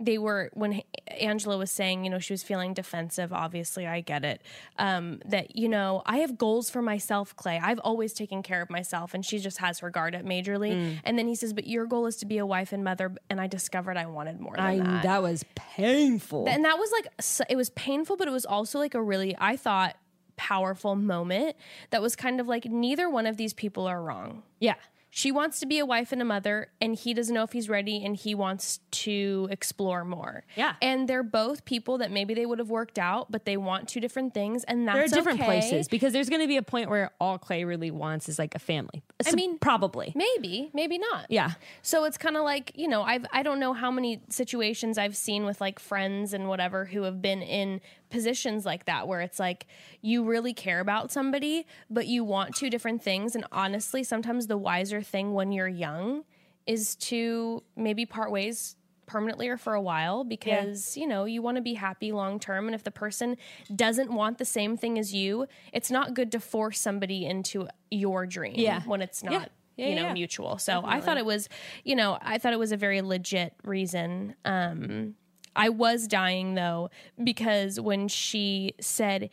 they 0.00 0.18
were 0.18 0.50
when 0.54 0.82
Angela 1.20 1.58
was 1.58 1.70
saying, 1.70 2.04
you 2.04 2.10
know, 2.10 2.18
she 2.18 2.32
was 2.32 2.42
feeling 2.42 2.72
defensive. 2.74 3.32
Obviously, 3.32 3.86
I 3.86 4.00
get 4.00 4.24
it. 4.24 4.40
Um, 4.78 5.20
that 5.26 5.56
you 5.56 5.68
know, 5.68 6.02
I 6.06 6.18
have 6.18 6.38
goals 6.38 6.70
for 6.70 6.80
myself, 6.82 7.36
Clay. 7.36 7.60
I've 7.62 7.78
always 7.80 8.12
taken 8.14 8.42
care 8.42 8.62
of 8.62 8.70
myself, 8.70 9.12
and 9.14 9.24
she 9.24 9.38
just 9.38 9.58
has 9.58 9.80
her 9.80 9.90
guard 9.90 10.14
up 10.14 10.22
majorly. 10.22 10.72
Mm. 10.72 11.00
And 11.04 11.18
then 11.18 11.28
he 11.28 11.34
says, 11.34 11.52
"But 11.52 11.66
your 11.66 11.86
goal 11.86 12.06
is 12.06 12.16
to 12.16 12.26
be 12.26 12.38
a 12.38 12.46
wife 12.46 12.72
and 12.72 12.82
mother," 12.82 13.14
and 13.28 13.40
I 13.40 13.46
discovered 13.46 13.96
I 13.96 14.06
wanted 14.06 14.40
more 14.40 14.56
than 14.56 14.64
I 14.64 14.78
that. 14.78 15.02
that 15.02 15.22
was 15.22 15.44
painful. 15.54 16.48
And 16.48 16.64
that 16.64 16.78
was 16.78 16.90
like, 16.92 17.46
it 17.50 17.56
was 17.56 17.70
painful, 17.70 18.16
but 18.16 18.26
it 18.26 18.32
was 18.32 18.46
also 18.46 18.78
like 18.78 18.94
a 18.94 19.02
really, 19.02 19.36
I 19.38 19.56
thought, 19.56 19.96
powerful 20.36 20.96
moment 20.96 21.54
that 21.90 22.00
was 22.00 22.16
kind 22.16 22.40
of 22.40 22.48
like 22.48 22.64
neither 22.64 23.10
one 23.10 23.26
of 23.26 23.36
these 23.36 23.52
people 23.52 23.86
are 23.86 24.02
wrong. 24.02 24.42
yeah. 24.58 24.74
She 25.12 25.32
wants 25.32 25.58
to 25.60 25.66
be 25.66 25.78
a 25.80 25.86
wife 25.86 26.12
and 26.12 26.22
a 26.22 26.24
mother, 26.24 26.68
and 26.80 26.94
he 26.94 27.12
doesn't 27.14 27.34
know 27.34 27.42
if 27.42 27.52
he's 27.52 27.68
ready, 27.68 28.04
and 28.04 28.16
he 28.16 28.34
wants 28.34 28.78
to 28.92 29.48
explore 29.50 30.04
more. 30.04 30.44
Yeah. 30.56 30.74
and 30.80 31.08
they're 31.08 31.22
both 31.24 31.64
people 31.64 31.98
that 31.98 32.10
maybe 32.12 32.32
they 32.34 32.46
would 32.46 32.58
have 32.60 32.70
worked 32.70 32.98
out, 32.98 33.30
but 33.30 33.44
they 33.44 33.56
want 33.56 33.88
two 33.88 33.98
different 34.00 34.34
things, 34.34 34.62
and 34.64 34.86
that's 34.86 34.94
There 34.94 35.04
are 35.04 35.08
different 35.08 35.40
okay. 35.40 35.46
places 35.46 35.88
because 35.88 36.12
there's 36.12 36.28
going 36.28 36.40
to 36.42 36.46
be 36.48 36.56
a 36.56 36.62
point 36.62 36.90
where 36.90 37.10
all 37.20 37.38
Clay 37.38 37.64
really 37.64 37.90
wants 37.90 38.28
is 38.28 38.38
like 38.38 38.54
a 38.54 38.58
family. 38.60 39.02
I 39.26 39.32
mean- 39.32 39.58
probably. 39.58 40.12
Maybe, 40.14 40.70
maybe 40.72 40.98
not. 40.98 41.26
Yeah. 41.28 41.52
So 41.82 42.04
it's 42.04 42.16
kind 42.16 42.36
of 42.36 42.44
like, 42.44 42.72
you 42.76 42.86
know, 42.88 43.02
I've 43.02 43.26
I 43.32 43.42
don't 43.42 43.58
know 43.58 43.72
how 43.72 43.90
many 43.90 44.20
situations 44.28 44.96
I've 44.98 45.16
seen 45.16 45.44
with 45.44 45.60
like 45.60 45.78
friends 45.78 46.32
and 46.32 46.48
whatever 46.48 46.84
who 46.86 47.02
have 47.02 47.20
been 47.20 47.42
in 47.42 47.80
positions 48.10 48.66
like 48.66 48.86
that 48.86 49.06
where 49.06 49.20
it's 49.20 49.38
like 49.38 49.66
you 50.02 50.24
really 50.24 50.52
care 50.52 50.80
about 50.80 51.12
somebody 51.12 51.64
but 51.88 52.08
you 52.08 52.24
want 52.24 52.56
two 52.56 52.68
different 52.68 53.00
things 53.00 53.36
and 53.36 53.44
honestly 53.52 54.02
sometimes 54.02 54.48
the 54.48 54.58
wiser 54.58 54.99
thing 55.02 55.32
when 55.34 55.52
you're 55.52 55.68
young 55.68 56.24
is 56.66 56.94
to 56.96 57.62
maybe 57.76 58.06
part 58.06 58.30
ways 58.30 58.76
permanently 59.06 59.48
or 59.48 59.56
for 59.56 59.74
a 59.74 59.80
while 59.82 60.22
because 60.22 60.96
you 60.96 61.04
know 61.04 61.24
you 61.24 61.42
want 61.42 61.56
to 61.56 61.60
be 61.60 61.74
happy 61.74 62.12
long 62.12 62.38
term 62.38 62.66
and 62.66 62.76
if 62.76 62.84
the 62.84 62.92
person 62.92 63.36
doesn't 63.74 64.12
want 64.12 64.38
the 64.38 64.44
same 64.44 64.76
thing 64.76 64.96
as 65.00 65.12
you 65.12 65.46
it's 65.72 65.90
not 65.90 66.14
good 66.14 66.30
to 66.30 66.38
force 66.38 66.78
somebody 66.80 67.26
into 67.26 67.66
your 67.90 68.24
dream 68.24 68.54
Yeah. 68.56 68.82
when 68.82 69.02
it's 69.02 69.24
not 69.24 69.32
Yeah. 69.32 69.44
Yeah, 69.76 69.88
you 69.88 69.94
know 69.96 70.02
yeah. 70.02 70.12
mutual 70.12 70.58
so 70.58 70.82
i 70.84 71.00
thought 71.00 71.16
it 71.16 71.24
was 71.24 71.48
you 71.84 71.96
know 71.96 72.18
i 72.22 72.38
thought 72.38 72.52
it 72.52 72.58
was 72.58 72.70
a 72.70 72.76
very 72.76 73.00
legit 73.02 73.52
reason 73.64 74.36
um 74.44 75.14
i 75.56 75.70
was 75.70 76.06
dying 76.06 76.54
though 76.54 76.90
because 77.24 77.80
when 77.80 78.06
she 78.06 78.74
said 78.80 79.30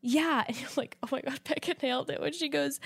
yeah 0.00 0.42
and 0.48 0.58
you're 0.60 0.70
like 0.76 0.96
oh 1.04 1.08
my 1.12 1.20
god 1.20 1.38
becca 1.44 1.74
nailed 1.82 2.10
it 2.10 2.20
when 2.20 2.32
she 2.32 2.48
goes 2.48 2.80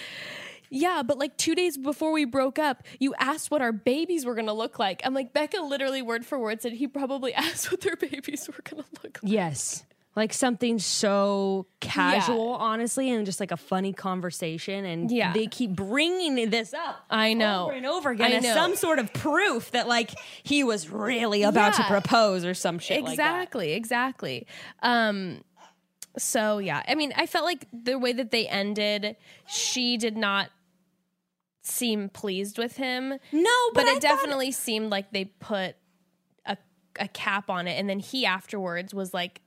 yeah, 0.71 1.03
but 1.05 1.19
like 1.19 1.37
two 1.37 1.55
days 1.55 1.77
before 1.77 2.13
we 2.13 2.25
broke 2.25 2.59
up, 2.59 2.83
you 2.99 3.15
asked 3.19 3.51
what 3.51 3.63
our 3.63 3.73
babies 3.73 4.25
were 4.25 4.35
gonna 4.35 4.55
look 4.55 4.79
like. 4.79 5.01
I'm 5.05 5.15
like, 5.15 5.33
Becca 5.33 5.61
literally 5.61 6.03
word 6.03 6.25
for 6.27 6.39
word 6.39 6.63
said 6.63 6.73
he 6.73 6.87
probably 6.89 7.33
asked 7.35 7.71
what 7.71 7.81
their 7.81 7.97
babies 7.97 8.49
were 8.49 8.63
gonna 8.65 8.85
look 9.03 9.19
like. 9.23 9.33
Yes. 9.33 9.85
Like 10.17 10.33
something 10.33 10.79
so 10.79 11.67
casual, 11.81 12.51
honestly, 12.51 13.11
and 13.11 13.27
just 13.27 13.41
like 13.41 13.51
a 13.51 13.57
funny 13.57 13.93
conversation. 13.93 14.85
And 14.85 15.11
Yeah. 15.11 15.33
they 15.33 15.49
keep 15.49 15.73
bringing 15.73 16.51
this 16.51 16.73
up. 16.73 17.05
I 17.11 17.35
know. 17.35 17.65
Over 17.65 17.73
and 17.73 17.87
over 17.87 18.11
again 18.11 18.33
as 18.33 18.45
some 18.55 18.77
sort 18.77 19.01
of 19.01 19.13
proof 19.13 19.73
that 19.73 19.89
like 19.89 20.13
he 20.45 20.63
was 20.63 20.89
really 20.89 21.43
about 21.43 21.75
to 21.75 21.83
propose 21.85 22.45
or 22.45 22.55
some 22.55 22.79
shit 22.79 23.03
like 23.03 23.17
that. 23.17 23.41
exactly 23.41 23.73
exactly 23.73 24.47
um 24.85 25.41
so 26.17 26.59
yeah. 26.59 26.83
I 26.87 26.95
mean 26.95 27.13
i 27.17 27.27
felt 27.27 27.45
like 27.45 27.67
the 27.73 27.99
way 27.99 28.13
that 28.13 28.31
they 28.31 28.47
ended 28.47 29.17
she 29.47 29.97
did 29.97 30.17
not 30.17 30.51
seem 31.65 32.09
pleased 32.11 32.59
with 32.59 32.77
him. 32.77 33.15
No, 33.33 33.71
but, 33.73 33.85
but, 33.85 33.87
it 33.87 34.01
definitely 34.01 34.53
seemed 34.53 34.91
like 34.91 35.11
they 35.11 35.25
put 35.25 35.77
a, 36.47 36.57
a 37.01 37.09
cap 37.09 37.51
on 37.51 37.67
it. 37.67 37.79
And 37.79 37.89
then 37.89 37.99
he 37.99 38.27
afterwards 38.27 38.95
was 38.95 39.13
like 39.13 39.41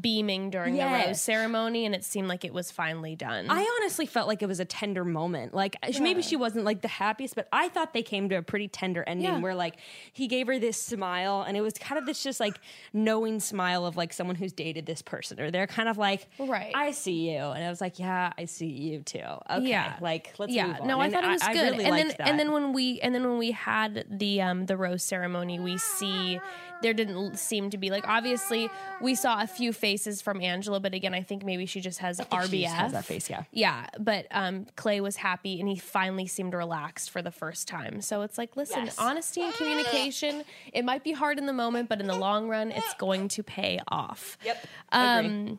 beaming 0.00 0.50
during 0.50 0.76
the 0.76 0.84
rose 0.84 1.20
ceremony 1.20 1.84
and 1.86 1.94
it 1.94 2.04
seemed 2.04 2.28
like 2.28 2.44
it 2.44 2.52
was 2.54 2.70
finally 2.70 3.14
done 3.16 3.46
I 3.50 3.78
honestly 3.80 4.06
felt 4.06 4.28
like 4.28 4.42
it 4.42 4.46
was 4.46 4.60
a 4.60 4.64
tender 4.64 5.04
moment. 5.04 5.52
Like 5.54 5.76
sh- 5.90 6.00
maybe 6.00 6.22
she 6.22 6.36
wasn't 6.36 6.64
like 6.64 6.80
the 6.82 6.88
happiest, 6.88 7.34
but 7.34 7.48
I 7.52 7.68
thought 7.68 7.92
they 7.92 8.02
came 8.02 8.28
to 8.30 8.36
a 8.36 8.42
pretty 8.42 8.68
tender 8.68 9.04
ending 9.06 9.24
Yeah. 9.26 9.38
where 9.40 9.54
like 9.54 9.76
he 10.12 10.26
gave 10.28 10.46
her 10.46 10.58
this 10.58 10.80
smile 10.82 11.42
and 11.42 11.56
it 11.56 11.60
was 11.60 11.74
kind 11.74 11.98
of 11.98 12.06
this 12.06 12.22
just 12.22 12.40
like 12.40 12.58
knowing 12.92 13.40
smile 13.40 13.84
of 13.86 13.96
like 13.96 14.12
someone 14.12 14.36
who's 14.36 14.52
dated 14.52 14.86
this 14.86 15.02
person 15.02 15.40
or 15.40 15.50
they're 15.50 15.66
kind 15.66 15.88
of 15.88 15.98
like, 15.98 16.28
Right. 16.38 16.72
I 16.74 16.92
see 16.92 17.30
you. 17.30 17.38
And 17.38 17.62
I 17.64 17.68
was 17.68 17.80
like, 17.80 17.98
yeah, 17.98 18.32
I 18.38 18.44
see 18.46 18.66
you 18.68 19.02
too. 19.02 19.18
Okay. 19.50 19.68
Yeah. 19.68 19.96
Like 20.00 20.34
let's 20.38 20.52
yeah 20.52 20.66
move 20.68 20.80
on. 20.82 20.86
no 20.88 21.00
i 21.00 21.04
And 21.06 21.14
thought 21.14 21.24
it 21.24 21.28
was 21.28 21.42
I 21.42 21.52
good 21.52 21.72
really 21.72 21.84
and 21.84 21.96
then 21.98 22.08
that. 22.08 22.20
and 22.28 22.38
then 22.38 22.52
when 22.52 22.72
we 22.72 23.00
and 23.00 23.14
then 23.14 23.24
when 23.28 23.38
we 23.38 23.50
had 23.52 24.06
the 24.10 24.40
um 24.42 24.66
the 24.66 24.76
rose 24.76 25.02
ceremony 25.02 25.58
we 25.60 25.76
see 25.78 26.40
there 26.82 26.92
didn't 26.94 27.38
seem 27.38 27.70
to 27.70 27.78
be 27.78 27.90
like 27.90 28.06
obviously 28.08 28.68
we 29.00 29.14
saw 29.14 29.40
a 29.40 29.46
few 29.46 29.72
faces 29.82 30.22
from 30.22 30.40
angela 30.40 30.78
but 30.78 30.94
again 30.94 31.12
i 31.12 31.20
think 31.22 31.44
maybe 31.44 31.66
she 31.66 31.80
just 31.80 31.98
has 31.98 32.20
rbf 32.20 32.50
she 32.50 32.62
just 32.62 32.74
has 32.76 32.92
that 32.92 33.04
face, 33.04 33.28
yeah. 33.28 33.42
yeah 33.50 33.86
but 33.98 34.26
um 34.30 34.64
clay 34.76 35.00
was 35.00 35.16
happy 35.16 35.58
and 35.58 35.68
he 35.68 35.74
finally 35.74 36.24
seemed 36.28 36.54
relaxed 36.54 37.10
for 37.10 37.20
the 37.20 37.32
first 37.32 37.66
time 37.66 38.00
so 38.00 38.22
it's 38.22 38.38
like 38.38 38.56
listen 38.56 38.84
Yes. 38.84 38.96
honesty 38.96 39.42
and 39.42 39.52
communication 39.54 40.44
it 40.72 40.84
might 40.84 41.02
be 41.02 41.10
hard 41.10 41.36
in 41.36 41.46
the 41.46 41.52
moment 41.52 41.88
but 41.88 42.00
in 42.00 42.06
the 42.06 42.14
long 42.14 42.48
run 42.48 42.70
it's 42.70 42.94
going 42.94 43.26
to 43.28 43.42
pay 43.42 43.80
off 43.88 44.38
Yep. 44.44 44.66
um, 44.92 45.58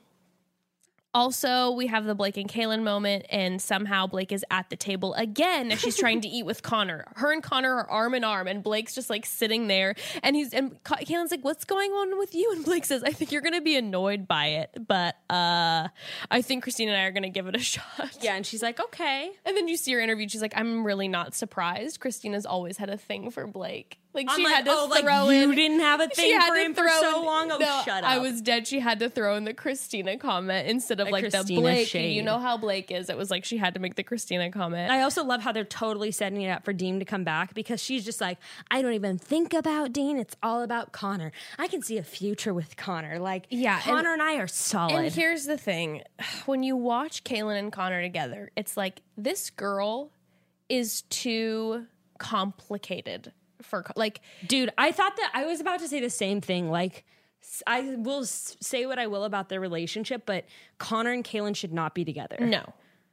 also, 1.13 1.71
we 1.71 1.87
have 1.87 2.05
the 2.05 2.15
Blake 2.15 2.37
and 2.37 2.49
Caelynn 2.49 2.83
moment, 2.83 3.25
and 3.29 3.61
somehow 3.61 4.07
Blake 4.07 4.31
is 4.31 4.43
at 4.49 4.69
the 4.69 4.75
table 4.75 5.13
again 5.13 5.71
as 5.71 5.79
she's 5.79 5.97
trying 5.97 6.21
to 6.21 6.27
eat 6.27 6.45
with 6.45 6.63
Connor. 6.63 7.05
Her 7.15 7.31
and 7.31 7.43
Connor 7.43 7.73
are 7.73 7.89
arm 7.89 8.15
in 8.15 8.23
arm, 8.23 8.47
and 8.47 8.63
Blake's 8.63 8.95
just 8.95 9.09
like 9.09 9.25
sitting 9.25 9.67
there, 9.67 9.95
and 10.23 10.35
he's 10.35 10.53
and 10.53 10.81
Ka- 10.83 10.97
Caelynn's 10.97 11.31
like, 11.31 11.43
"What's 11.43 11.65
going 11.65 11.91
on 11.91 12.17
with 12.17 12.33
you?" 12.33 12.51
And 12.53 12.65
Blake 12.65 12.85
says, 12.85 13.03
"I 13.03 13.11
think 13.11 13.31
you're 13.31 13.41
gonna 13.41 13.61
be 13.61 13.75
annoyed 13.75 14.27
by 14.27 14.47
it, 14.47 14.71
but 14.87 15.15
uh, 15.29 15.87
I 16.31 16.41
think 16.41 16.65
Kristina 16.65 16.87
and 16.89 16.97
I 16.97 17.03
are 17.03 17.11
gonna 17.11 17.29
give 17.29 17.47
it 17.47 17.55
a 17.55 17.59
shot." 17.73 18.17
yeah, 18.21 18.35
and 18.35 18.45
she's 18.45 18.63
like, 18.63 18.79
okay. 18.79 19.31
And 19.45 19.55
then 19.55 19.67
you 19.67 19.77
see 19.77 19.93
her 19.93 19.99
interview. 19.99 20.27
She's 20.27 20.41
like, 20.41 20.53
"I'm 20.55 20.83
really 20.83 21.07
not 21.07 21.35
surprised. 21.35 21.99
Kristina's 21.99 22.45
always 22.45 22.77
had 22.77 22.89
a 22.89 22.97
thing 22.97 23.29
for 23.29 23.45
Blake. 23.47 23.99
Like 24.13 24.27
I'm 24.29 24.37
she 24.37 24.43
like, 24.43 24.53
had 24.53 24.65
to 24.65 24.71
oh, 24.71 24.87
like 24.91 25.03
throw 25.03 25.29
you 25.29 25.49
in." 25.49 25.55
didn't 25.55 25.79
have 25.79 25.99
a 25.99 26.07
thing 26.07 26.39
for 26.39 26.53
him 26.55 26.73
for 26.75 26.87
so 26.87 27.19
in- 27.19 27.25
long. 27.25 27.51
Oh, 27.51 27.57
no, 27.57 27.81
shut 27.83 28.03
up. 28.03 28.09
I 28.09 28.19
was 28.19 28.41
dead. 28.41 28.67
She 28.67 28.79
had 28.79 28.99
to 28.99 29.09
throw 29.09 29.35
in 29.35 29.43
the 29.43 29.53
Kristina 29.53 30.19
comment 30.19 30.67
instead 30.67 30.99
of 30.99 31.07
The 31.07 31.11
like 31.11 31.25
Kristina 31.25 31.45
the 31.47 31.55
Blake. 31.55 31.87
shade. 31.87 32.13
You 32.15 32.21
know 32.21 32.37
how 32.37 32.55
Blake 32.57 32.91
is. 32.91 33.09
It 33.09 33.17
was 33.17 33.31
like 33.31 33.43
she 33.43 33.57
had 33.57 33.73
to 33.73 33.79
make 33.79 33.95
the 33.95 34.03
Kristina 34.03 34.53
comment. 34.53 34.91
I 34.91 35.01
also 35.01 35.23
love 35.23 35.41
how 35.41 35.51
they're 35.51 35.63
totally 35.63 36.11
setting 36.11 36.41
it 36.41 36.49
up 36.49 36.63
for 36.63 36.73
Dean 36.73 36.99
to 36.99 37.05
come 37.05 37.23
back 37.23 37.53
because 37.55 37.81
she's 37.81 38.05
just 38.05 38.21
like, 38.21 38.37
I 38.69 38.81
don't 38.83 38.93
even 38.93 39.17
think 39.17 39.53
about 39.53 39.91
Dean. 39.93 40.17
It's 40.17 40.35
all 40.43 40.61
about 40.61 40.91
Connor. 40.91 41.31
I 41.57 41.67
can 41.67 41.81
see 41.81 41.97
a 41.97 42.03
future 42.03 42.53
with 42.53 42.77
Connor. 42.77 43.17
Like, 43.19 43.47
Yeah, 43.49 43.75
and- 43.75 43.83
Connor 43.83 44.13
and, 44.13 44.21
I 44.21 44.35
are 44.35 44.47
solid. 44.47 44.93
and 44.93 45.11
here's 45.13 45.45
the 45.45 45.57
thing: 45.57 46.03
when 46.45 46.61
you 46.61 46.75
watch 46.77 47.23
Caelynn 47.23 47.57
and 47.57 47.71
Connor 47.71 48.01
together, 48.03 48.51
it's 48.55 48.77
like 48.77 49.01
this 49.17 49.49
girl 49.49 50.11
is 50.69 51.01
too 51.09 51.85
complicated 52.19 53.31
for 53.65 53.85
like 53.95 54.21
Dude, 54.47 54.71
I 54.77 54.91
thought 54.91 55.15
that 55.17 55.31
I 55.33 55.45
was 55.45 55.59
about 55.61 55.79
to 55.79 55.87
say 55.87 55.99
the 55.99 56.09
same 56.09 56.41
thing. 56.41 56.69
Like, 56.69 57.05
i 57.67 57.81
will 57.97 58.23
say 58.25 58.85
what 58.85 58.97
I 58.99 59.07
will 59.07 59.23
about 59.25 59.49
their 59.49 59.59
relationship, 59.59 60.23
but 60.25 60.45
Connor 60.77 61.11
and 61.11 61.23
Caelynn 61.23 61.55
should 61.55 61.73
not 61.73 61.93
be 61.93 62.05
together. 62.05 62.37
no, 62.39 62.63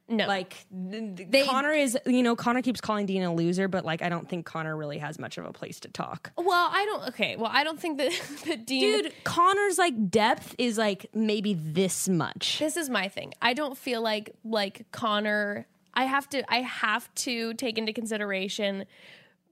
no. 0.07 0.25
Like, 0.27 0.65
th- 0.91 1.15
th- 1.17 1.29
They- 1.29 1.45
Connor 1.45 1.71
is, 1.73 1.97
you 2.05 2.21
know, 2.23 2.35
Connor 2.35 2.61
keeps 2.61 2.81
calling 2.81 3.05
Dean 3.05 3.23
a 3.23 3.33
loser, 3.33 3.67
but 3.67 3.85
like, 3.85 4.01
I 4.01 4.09
don't 4.09 4.27
think 4.29 4.45
Connor 4.45 4.75
really 4.75 4.97
has 4.99 5.17
much 5.19 5.37
of 5.37 5.45
a 5.45 5.51
place 5.53 5.79
to 5.81 5.89
talk. 5.89 6.31
well, 6.37 6.69
I 6.71 6.85
don't. 6.85 7.07
Okay, 7.09 7.35
well, 7.37 7.51
I 7.53 7.63
don't 7.63 7.79
think 7.79 7.97
that 7.97 8.11
that 8.47 8.65
Dean. 8.65 9.03
Dude, 9.03 9.13
Connor's 9.23 9.77
like 9.77 10.09
depth 10.09 10.55
is 10.57 10.77
like 10.77 11.07
maybe 11.13 11.53
this 11.53 12.07
much. 12.09 12.57
this 12.59 12.77
is 12.77 12.89
my 12.89 13.07
thing. 13.09 13.33
I 13.41 13.53
don't 13.53 13.77
feel 13.77 14.01
like 14.01 14.33
like 14.43 14.85
Connor. 14.91 15.67
I 15.93 16.05
have 16.05 16.29
to. 16.29 16.43
I 16.53 16.61
have 16.61 17.13
to 17.15 17.53
take 17.55 17.77
into 17.77 17.91
consideration 17.91 18.85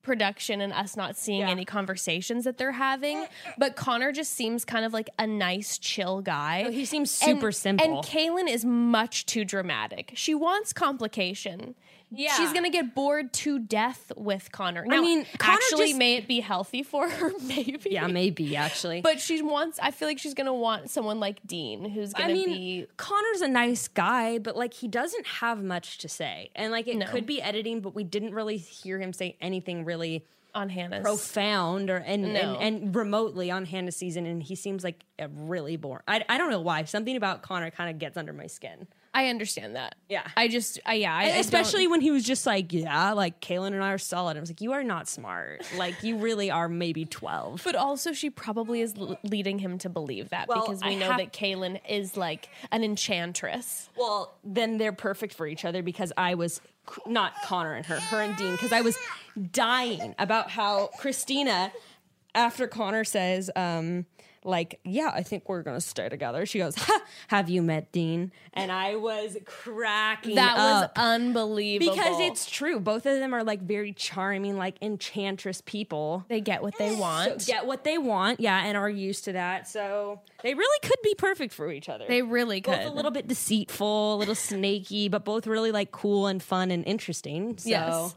production 0.10 0.60
and 0.60 0.74
us 0.74 0.98
not 0.98 1.16
seeing 1.16 1.42
Yeah. 1.42 1.52
any 1.52 1.66
conversations 1.66 2.44
that 2.46 2.58
they're 2.58 2.72
having. 2.72 3.28
But 3.60 3.76
Connor 3.76 4.12
just 4.12 4.34
seems 4.34 4.66
kind 4.66 4.84
of 4.84 4.92
like 4.92 5.08
a 5.20 5.28
nice, 5.28 5.78
chill 5.78 6.22
guy. 6.22 6.64
Oh, 6.66 6.72
he 6.72 6.84
seems 6.84 7.12
super 7.12 7.48
and, 7.48 7.56
simple. 7.56 7.98
And 7.98 8.04
Caelynn 8.04 8.50
is 8.50 8.66
much 8.66 9.28
too 9.28 9.46
dramatic. 9.46 10.12
She 10.16 10.34
wants 10.34 10.74
complication. 10.74 11.76
Yeah. 12.12 12.34
she's 12.38 12.52
gonna 12.54 12.70
get 12.72 12.96
bored 12.96 13.32
to 13.34 13.60
death 13.60 14.12
with 14.18 14.52
Connor. 14.52 14.84
Now, 14.86 15.02
mean, 15.02 15.26
Connor 15.38 15.54
actually, 15.54 15.88
just- 15.90 16.00
may 16.00 16.16
it 16.16 16.28
be 16.28 16.40
healthy 16.40 16.82
for 16.84 17.08
her? 17.10 17.32
Maybe. 17.44 17.90
Yeah, 17.92 18.08
maybe 18.08 18.56
actually. 18.56 19.02
But 19.02 19.20
she 19.20 19.42
wants. 19.42 19.80
I 19.82 19.92
feel 19.92 20.08
like 20.08 20.18
she's 20.20 20.34
gonna 20.34 20.54
want 20.54 20.90
someone 20.90 21.20
like 21.20 21.40
Dean, 21.46 21.86
who's 21.86 22.14
gonna 22.14 22.30
I 22.30 22.34
mean, 22.34 22.48
be. 22.50 22.88
Connor's 22.98 23.42
a 23.42 23.48
nice 23.48 23.88
guy, 23.88 24.40
but 24.40 24.56
like 24.56 24.74
he 24.74 24.88
doesn't 24.88 25.26
have 25.28 25.62
much 25.64 26.00
to 26.00 26.10
say. 26.10 26.50
And 26.56 26.72
like 26.72 26.88
it 26.88 26.98
No. 26.98 27.06
could 27.08 27.26
be 27.26 27.42
editing, 27.42 27.80
but 27.82 27.94
we 27.96 28.04
didn't 28.04 28.34
really 28.34 28.58
hear 28.58 29.00
him 29.00 29.14
say 29.14 29.36
anything 29.40 29.86
really 29.86 30.26
On 30.56 30.68
Hannah's. 30.70 31.04
profound 31.04 31.90
or 31.92 31.98
and, 31.98 32.24
No. 32.34 32.58
and 32.58 32.78
and 32.84 32.96
remotely 32.96 33.52
on 33.52 33.66
Hannah's 33.66 33.96
season 33.96 34.26
and 34.26 34.42
he 34.42 34.56
seems 34.56 34.84
like 34.84 35.04
a 35.20 35.28
really 35.28 35.78
boring. 35.78 36.02
I, 36.08 36.26
I 36.28 36.38
don't 36.40 36.50
know 36.50 36.62
why. 36.62 36.84
Something 36.86 37.16
about 37.16 37.44
Connor 37.44 37.70
kind 37.70 37.90
of 37.92 38.00
gets 38.00 38.18
under 38.18 38.34
my 38.34 38.48
skin. 38.48 38.88
I 39.14 39.28
understand 39.30 39.76
that. 39.76 39.96
Yeah. 40.08 40.28
I 40.38 40.48
just. 40.48 40.80
I 40.86 40.94
yeah. 40.96 41.14
I, 41.14 41.24
I 41.24 41.26
Especially 41.38 41.84
don't- 41.84 41.92
when 41.92 42.02
he 42.02 42.12
was 42.12 42.24
just 42.24 42.46
like, 42.46 42.72
yeah, 42.72 43.12
like 43.14 43.42
Caelynn 43.42 43.74
and 43.74 43.84
I 43.84 43.92
are 43.94 43.98
solid. 43.98 44.38
I 44.38 44.40
was 44.40 44.50
like, 44.50 44.62
you 44.62 44.72
are 44.74 44.84
not 44.84 45.08
smart. 45.08 45.62
Like 45.78 46.04
you 46.04 46.18
really 46.18 46.52
are 46.52 46.70
maybe 46.70 47.06
12. 47.06 47.62
But 47.64 47.76
also, 47.76 48.14
she 48.14 48.30
probably 48.30 48.82
is 48.82 48.94
l- 48.98 49.18
leading 49.24 49.58
him 49.60 49.78
to 49.80 49.90
believe 49.90 50.30
that 50.30 50.48
Well, 50.48 50.62
because 50.62 50.82
we 50.84 50.92
I 50.92 50.96
know 50.96 51.08
have- 51.08 51.18
that 51.18 51.34
Caelynn 51.34 51.80
is 51.90 52.16
like 52.18 52.50
an 52.72 52.84
enchantress. 52.84 53.90
Well, 53.98 54.36
then 54.44 54.78
they're 54.78 54.94
perfect 54.94 55.34
for 55.34 55.48
each 55.48 55.66
other 55.66 55.82
because 55.82 56.14
I 56.16 56.36
was 56.36 56.62
not 57.06 57.34
Connor 57.46 57.74
and 57.74 57.86
her, 57.88 58.00
her 58.00 58.22
and 58.22 58.36
Dean, 58.38 58.52
because 58.52 58.72
I 58.72 58.82
was 58.82 58.98
dying 59.52 60.16
about 60.20 60.50
how 60.50 60.90
Kristina, 61.00 61.72
after 62.36 62.68
Connor 62.68 63.04
says, 63.04 63.50
um, 63.56 64.06
like, 64.44 64.80
yeah, 64.84 65.12
I 65.14 65.24
think 65.24 65.50
we're 65.50 65.64
gonna 65.64 65.82
stay 65.82 66.10
together. 66.10 66.46
She 66.46 66.60
goes, 66.60 66.76
ha, 66.76 67.02
"Have 67.28 67.50
you 67.50 67.62
met 67.62 67.92
Dean?" 67.92 68.32
And 68.54 68.72
I 68.72 68.96
was 68.96 69.38
cracking. 69.46 70.36
That 70.36 70.58
was 70.58 70.90
unbelievable. 70.96 71.94
because 71.96 72.20
it's 72.22 72.50
true. 72.50 72.80
Both 72.80 73.06
of 73.06 73.20
them 73.20 73.34
are 73.34 73.44
like 73.44 73.62
very 73.62 73.94
charming, 73.94 74.58
like 74.58 74.76
enchantress 74.82 75.62
people. 75.66 76.26
they 76.30 76.42
get 76.42 76.62
what 76.62 76.78
they 76.78 76.96
want. 76.96 77.42
So 77.42 77.52
get 77.54 77.66
what 77.66 77.84
they 77.84 77.98
want, 77.98 78.40
yeah, 78.40 78.64
and 78.66 78.78
are 78.78 78.90
used 78.90 79.26
to 79.26 79.34
that. 79.34 79.68
So 79.68 80.22
they 80.44 80.54
really 80.54 80.80
could 80.88 81.00
be 81.04 81.16
perfect 81.16 81.54
for 81.54 81.72
each 81.72 81.90
other. 81.90 82.06
they 82.08 82.22
really 82.22 82.62
could. 82.62 82.78
both 82.78 82.86
a 82.86 82.90
little 82.94 83.12
bit 83.12 83.28
deceitful, 83.28 84.16
a 84.16 84.18
little 84.18 84.36
snaky, 84.36 85.10
but 85.10 85.26
both 85.26 85.48
really 85.48 85.72
like 85.72 85.92
cool 85.92 86.28
and 86.28 86.42
fun 86.42 86.72
and 86.72 86.86
interesting. 86.86 87.58
So 87.58 87.70
Yes. 87.70 88.16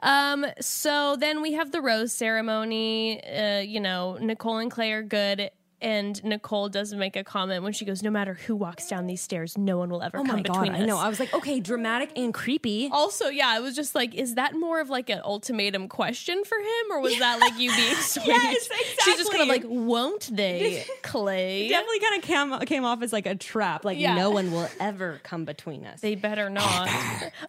Um, 0.00 0.46
so 0.60 1.16
then 1.16 1.42
we 1.42 1.52
have 1.52 1.72
the 1.72 1.80
rose 1.80 2.12
ceremony. 2.12 3.22
Uh, 3.24 3.60
you 3.60 3.80
know, 3.80 4.16
Nicole 4.20 4.58
and 4.58 4.70
Clay 4.70 4.92
are 4.92 5.02
good. 5.02 5.50
And 5.80 6.22
Nicole 6.24 6.68
does 6.68 6.92
make 6.92 7.14
a 7.14 7.22
comment 7.22 7.62
when 7.62 7.72
she 7.72 7.84
goes, 7.84 8.02
No 8.02 8.10
matter 8.10 8.34
who 8.34 8.56
walks 8.56 8.88
down 8.88 9.06
these 9.06 9.20
stairs, 9.20 9.56
no 9.56 9.78
one 9.78 9.90
will 9.90 10.02
ever 10.02 10.18
Oh 10.18 10.24
come 10.24 10.36
my 10.36 10.42
god, 10.42 10.52
between 10.62 10.74
I 10.74 10.80
us. 10.82 10.86
know. 10.88 10.98
I 10.98 11.08
was 11.08 11.20
like, 11.20 11.32
okay, 11.32 11.60
dramatic 11.60 12.10
and 12.16 12.34
creepy. 12.34 12.88
also, 12.92 13.28
yeah, 13.28 13.46
I 13.48 13.60
was 13.60 13.76
just 13.76 13.94
like, 13.94 14.12
is 14.14 14.34
that 14.34 14.54
more 14.56 14.80
of 14.80 14.88
like 14.90 15.08
an 15.08 15.20
ultimatum 15.24 15.86
question 15.88 16.42
for 16.44 16.58
him, 16.58 16.90
or 16.90 17.00
was 17.00 17.16
that 17.20 17.38
like 17.40 17.56
you 17.58 17.70
being 17.76 17.94
sweet? 18.00 18.26
Yes, 18.26 18.68
She's 19.04 19.16
just 19.18 19.30
kind 19.30 19.42
of 19.42 19.48
like, 19.48 19.62
won't 19.66 20.28
they, 20.34 20.84
Clay? 21.02 21.68
Definitely 21.68 22.00
kind 22.00 22.16
of 22.16 22.22
came 22.22 22.66
came 22.66 22.84
off 22.84 23.02
as 23.02 23.12
like 23.12 23.26
a 23.26 23.36
trap. 23.36 23.84
Like 23.84 23.98
Yeah. 23.98 24.16
no 24.16 24.30
one 24.30 24.50
will 24.50 24.68
ever 24.80 25.20
come 25.22 25.44
between 25.44 25.86
us. 25.86 26.00
They 26.00 26.16
better 26.16 26.50
not. 26.50 26.88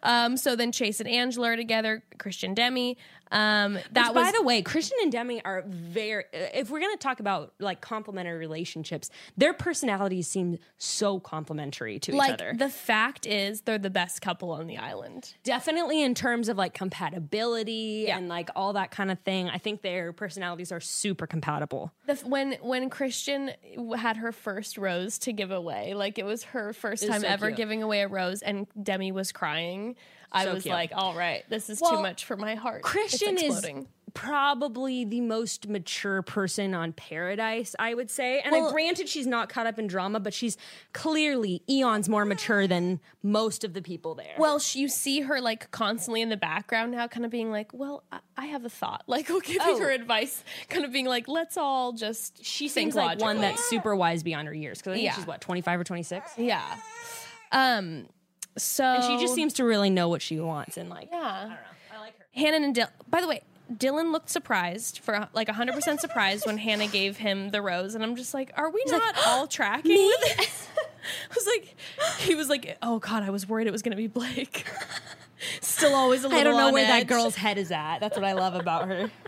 um, 0.03 0.37
so 0.37 0.55
then 0.55 0.71
Chase 0.71 0.99
and 0.99 1.09
Angela 1.09 1.49
are 1.49 1.55
together. 1.55 2.03
Kristian 2.19 2.53
Demi. 2.53 2.97
Um, 3.31 3.77
that 3.91 4.09
Which, 4.09 4.15
was 4.15 4.25
by 4.25 4.31
the 4.37 4.43
way, 4.43 4.63
Kristian 4.63 4.93
and 5.03 5.11
Demi 5.11 5.43
are 5.45 5.63
very. 5.67 6.23
If 6.33 6.69
we're 6.69 6.79
gonna 6.79 6.97
talk 6.97 7.19
about 7.19 7.53
like 7.59 7.79
complementary 7.81 8.37
relationships, 8.39 9.09
their 9.37 9.53
personalities 9.53 10.27
seem 10.27 10.57
so 10.77 11.19
complementary 11.19 11.99
to 11.99 12.15
each 12.15 12.21
other. 12.29 12.53
the 12.57 12.69
fact 12.69 13.25
is 13.27 13.61
they're 13.61 13.77
the 13.77 13.89
best 13.89 14.21
couple 14.21 14.51
on 14.51 14.67
the 14.67 14.77
island. 14.77 15.33
Definitely 15.43 16.01
in 16.01 16.15
terms 16.15 16.49
of 16.49 16.57
like 16.57 16.73
compatibility 16.73 18.05
Yeah. 18.07 18.17
and 18.17 18.27
like 18.27 18.49
all 18.55 18.73
that 18.73 18.91
kind 18.91 19.11
of 19.11 19.19
thing. 19.19 19.49
I 19.49 19.57
think 19.57 19.81
their 19.81 20.11
personalities 20.13 20.71
are 20.71 20.79
super 20.79 21.27
compatible. 21.27 21.91
The, 22.05 22.15
when 22.25 22.53
when 22.61 22.89
Kristian 22.89 23.53
had 23.95 24.17
her 24.17 24.31
first 24.31 24.77
rose 24.77 25.17
to 25.19 25.33
give 25.33 25.51
away, 25.51 25.93
like 25.93 26.17
it 26.17 26.25
was 26.25 26.43
her 26.45 26.73
first 26.73 27.07
time 27.07 27.21
so 27.21 27.27
ever 27.27 27.47
cute. 27.47 27.57
giving 27.57 27.83
away 27.83 28.01
a 28.01 28.07
rose, 28.07 28.41
and 28.41 28.67
Demi 28.81 29.11
was 29.11 29.31
crying. 29.31 29.95
I 30.31 30.43
So 30.45 30.53
was 30.53 30.63
cute. 30.63 30.73
like, 30.73 30.91
"All 30.95 31.15
right, 31.15 31.43
this 31.49 31.69
is 31.69 31.79
too 31.79 31.99
much 32.01 32.25
for 32.25 32.37
my 32.37 32.55
heart." 32.55 32.83
Kristian 32.83 33.41
is 33.41 33.65
probably 34.15 35.05
the 35.05 35.21
most 35.21 35.67
mature 35.67 36.21
person 36.23 36.73
on 36.73 36.91
Paradise, 36.93 37.75
I 37.77 37.93
would 37.93 38.09
say. 38.09 38.41
And 38.41 38.55
I 38.55 38.69
granted 38.71 39.07
she's 39.07 39.27
not 39.27 39.49
caught 39.49 39.67
up 39.67 39.77
in 39.77 39.85
drama, 39.87 40.19
but 40.19 40.33
she's 40.33 40.57
clearly 40.93 41.61
eons 41.69 42.09
more 42.09 42.25
mature 42.25 42.65
than 42.67 42.99
most 43.21 43.63
of 43.63 43.73
the 43.73 43.81
people 43.83 44.15
there. 44.15 44.33
Well, 44.37 44.59
you 44.73 44.87
see 44.89 45.21
her 45.21 45.39
like 45.39 45.69
constantly 45.71 46.21
in 46.21 46.29
the 46.29 46.37
background 46.37 46.91
now, 46.91 47.07
kind 47.07 47.23
of 47.25 47.31
being 47.31 47.51
like, 47.51 47.71
"Well, 47.73 48.03
I, 48.11 48.19
I 48.35 48.45
have 48.47 48.65
a 48.65 48.69
thought," 48.69 49.03
like 49.07 49.27
giving 49.27 49.57
Oh. 49.61 49.79
her 49.79 49.91
advice, 49.91 50.43
kind 50.69 50.85
of 50.85 50.91
being 50.91 51.05
like, 51.05 51.27
"Let's 51.27 51.55
all 51.57 51.93
just." 51.93 52.43
she 52.43 52.67
seems 52.67 52.95
like 52.95 53.19
one 53.19 53.39
that's 53.41 53.63
super 53.69 53.95
wise 53.95 54.23
beyond 54.23 54.47
her 54.47 54.53
years. 54.53 54.79
Because 54.79 54.91
I 54.91 54.95
think 54.95 55.05
Yeah. 55.05 55.13
she's 55.15 55.27
what, 55.27 55.41
25 55.41 55.79
or 55.79 55.83
26? 55.83 56.31
Yeah. 56.37 56.63
Um. 57.51 58.07
So 58.57 58.83
And 58.83 59.03
she 59.03 59.17
just 59.23 59.35
seems 59.35 59.53
to 59.53 59.63
really 59.63 59.89
know 59.89 60.09
what 60.09 60.21
she 60.21 60.39
wants 60.39 60.77
and 60.77 60.89
like 60.89 61.09
Yeah. 61.11 61.17
I 61.19 61.41
don't 61.41 61.49
know. 61.49 61.55
I 61.95 61.99
like 61.99 62.17
her. 62.17 62.25
Hannah 62.33 62.65
and 62.65 62.75
Dylan. 62.75 62.89
By 63.09 63.21
the 63.21 63.27
way, 63.27 63.41
Dylan 63.73 64.11
looked 64.11 64.29
surprised 64.29 64.99
for 64.99 65.27
like 65.33 65.47
100% 65.47 65.99
surprised 65.99 66.45
when 66.45 66.57
Hannah 66.57 66.87
gave 66.87 67.17
him 67.17 67.49
the 67.49 67.61
rose. 67.61 67.95
And 67.95 68.03
I'm 68.03 68.15
just 68.15 68.33
like, 68.33 68.51
are 68.57 68.69
we 68.69 68.83
not 68.87 69.15
all 69.27 69.47
tracking 69.47 69.91
with 69.91 70.37
this? 70.37 70.67
I 71.31 71.33
was 71.35 71.47
like, 71.47 71.75
he 72.19 72.35
was 72.35 72.49
like, 72.49 72.77
oh 72.81 72.99
God, 72.99 73.23
I 73.23 73.29
was 73.29 73.47
worried 73.47 73.67
it 73.67 73.71
was 73.71 73.81
going 73.81 73.91
to 73.91 73.97
be 73.97 74.07
Blake. 74.07 74.65
Still 75.61 75.95
always 75.95 76.23
a 76.23 76.27
little 76.27 76.39
I 76.39 76.43
don't 76.43 76.57
know 76.57 76.71
where 76.73 76.85
that 76.85 77.07
girl's 77.07 77.35
head 77.35 77.57
is 77.57 77.71
at. 77.71 77.99
That's 77.99 78.17
what 78.17 78.25
I 78.25 78.33
love 78.33 78.55
about 78.55 78.87
her. 78.87 79.09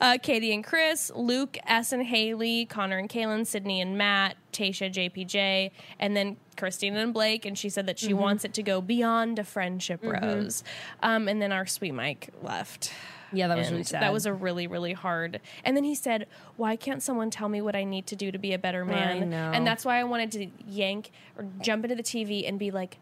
Uh, 0.00 0.18
Katie 0.20 0.52
and 0.52 0.64
Chris, 0.64 1.12
Luke, 1.14 1.56
S 1.64 1.92
and 1.92 2.02
Haley, 2.02 2.66
Connor 2.66 2.98
and 2.98 3.08
Caelynn, 3.08 3.46
Sydney 3.46 3.80
and 3.80 3.96
Matt, 3.96 4.36
Tayshia, 4.52 4.92
JPJ, 4.92 5.70
and 6.00 6.16
then 6.16 6.36
Kristina 6.56 6.96
and 6.96 7.14
Blake. 7.14 7.44
And 7.46 7.56
she 7.56 7.68
said 7.68 7.86
that 7.86 8.00
she 8.00 8.08
Mm-hmm. 8.08 8.18
wants 8.18 8.44
it 8.44 8.52
to 8.54 8.64
go 8.64 8.80
beyond 8.80 9.38
a 9.38 9.44
friendship 9.44 10.00
rose. 10.02 10.64
Um, 11.04 11.28
and 11.28 11.40
then 11.40 11.52
our 11.52 11.66
sweet 11.66 11.92
Mike 11.92 12.30
left. 12.42 12.92
Yeah, 13.32 13.46
that 13.46 13.56
was 13.56 13.68
And 13.68 13.74
really 13.74 13.84
sad. 13.84 14.02
That 14.02 14.12
was 14.12 14.26
a 14.26 14.32
really, 14.32 14.66
really 14.66 14.92
hard. 14.92 15.40
And 15.64 15.76
then 15.76 15.84
he 15.84 15.94
said, 15.94 16.26
"Why 16.56 16.74
can't 16.74 17.00
someone 17.00 17.30
tell 17.30 17.48
me 17.48 17.60
what 17.60 17.76
I 17.76 17.84
need 17.84 18.08
to 18.08 18.16
do 18.16 18.32
to 18.32 18.38
be 18.38 18.54
a 18.54 18.58
better 18.58 18.84
man?" 18.84 19.30
know. 19.30 19.52
And 19.54 19.64
that's 19.64 19.84
why 19.84 20.00
I 20.00 20.04
wanted 20.04 20.32
to 20.32 20.48
yank 20.66 21.12
or 21.38 21.46
jump 21.60 21.84
into 21.84 21.94
the 21.94 22.02
TV 22.02 22.46
and 22.48 22.58
be 22.58 22.72
like, 22.72 22.98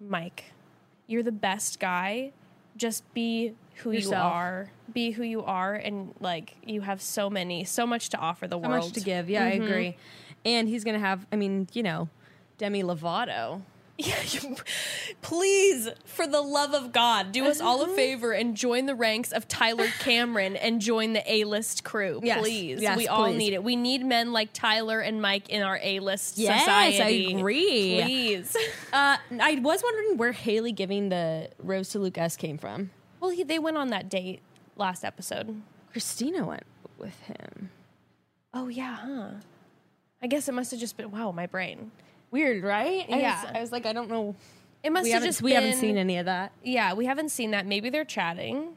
"Mike, 0.00 0.44
you're 1.08 1.24
the 1.24 1.32
best 1.32 1.80
guy. 1.80 2.30
Just 2.76 3.12
be 3.12 3.54
who 3.76 3.90
you 3.90 4.12
are. 4.12 4.70
Be 4.92 5.10
who 5.10 5.24
you 5.24 5.42
are, 5.42 5.74
and 5.74 6.14
like 6.20 6.54
you 6.64 6.82
have 6.82 7.02
so 7.02 7.28
many, 7.28 7.64
so 7.64 7.86
much 7.86 8.10
to 8.10 8.18
offer 8.18 8.46
the 8.46 8.60
so 8.60 8.68
world. 8.68 8.84
So 8.84 8.88
much 8.88 8.94
to 8.94 9.00
give. 9.00 9.28
Yeah, 9.28 9.44
I 9.44 9.52
mm-hmm. 9.52 9.64
agree. 9.64 9.96
And 10.44 10.68
he's 10.68 10.84
gonna 10.84 11.00
have. 11.00 11.26
I 11.32 11.36
mean, 11.36 11.68
you 11.72 11.82
know, 11.82 12.08
Demi 12.58 12.84
Lovato. 12.84 13.62
Yeah, 14.00 14.22
you- 14.30 14.54
please, 15.22 15.88
for 16.04 16.26
the 16.26 16.40
love 16.40 16.72
of 16.72 16.92
God, 16.92 17.32
do 17.32 17.46
us 17.46 17.60
all 17.60 17.82
a 17.82 17.88
favor 17.96 18.30
and 18.32 18.56
join 18.56 18.86
the 18.86 18.94
ranks 18.94 19.32
of 19.32 19.48
Tyler 19.48 19.88
Cameron 19.98 20.54
and 20.56 20.80
join 20.80 21.14
the 21.14 21.32
A 21.32 21.42
list 21.44 21.82
crew. 21.82 22.20
Yes, 22.22 22.38
Please. 22.40 22.80
yes, 22.80 22.96
we 22.96 23.08
all 23.08 23.32
need 23.32 23.54
it. 23.54 23.64
We 23.64 23.74
need 23.74 24.04
men 24.04 24.32
like 24.32 24.52
Tyler 24.52 25.00
and 25.00 25.20
Mike 25.20 25.48
in 25.48 25.62
our 25.62 25.80
A 25.82 25.98
list 25.98 26.38
Yes, 26.38 26.60
society. 26.60 27.34
I 27.34 27.38
agree. 27.38 28.00
Please. 28.02 28.56
Uh, 28.92 29.18
I 29.40 29.58
was 29.60 29.82
wondering 29.82 30.16
where 30.16 30.32
Haley 30.32 30.72
giving 30.72 31.08
the 31.10 31.50
rose 31.58 31.90
to 31.90 31.98
Luke 31.98 32.16
S 32.16 32.36
came 32.36 32.56
from. 32.56 32.90
well, 33.20 33.30
he, 33.30 33.42
they 33.42 33.58
went 33.58 33.76
on 33.76 33.88
that 33.88 34.08
date 34.08 34.40
last 34.76 35.04
episode. 35.04 35.60
Kristina 35.94 36.46
went 36.46 36.62
with 36.98 37.18
him. 37.22 37.70
Oh, 38.54 38.68
yeah, 38.68 38.94
huh? 38.96 39.28
I 40.22 40.26
guess 40.26 40.48
it 40.48 40.52
must 40.52 40.70
have 40.70 40.80
just 40.80 40.96
been, 40.96 41.10
wow, 41.10 41.32
my 41.32 41.46
brain. 41.46 41.90
Weird, 42.30 42.62
right? 42.62 43.06
I 43.10 43.18
Yeah. 43.18 43.42
was, 43.44 43.52
I 43.54 43.60
was 43.60 43.72
like, 43.72 43.86
I 43.86 43.92
don't 43.92 44.08
know. 44.10 44.34
It 44.82 44.92
must 44.92 45.04
We 45.04 45.10
have 45.10 45.22
just 45.22 45.42
we 45.42 45.52
haven't 45.52 45.74
seen 45.76 45.96
any 45.96 46.18
of 46.18 46.26
that. 46.26 46.52
Yeah, 46.62 46.94
we 46.94 47.06
haven't 47.06 47.30
seen 47.30 47.50
that. 47.50 47.66
Maybe 47.66 47.90
they're 47.90 48.04
chatting. 48.04 48.68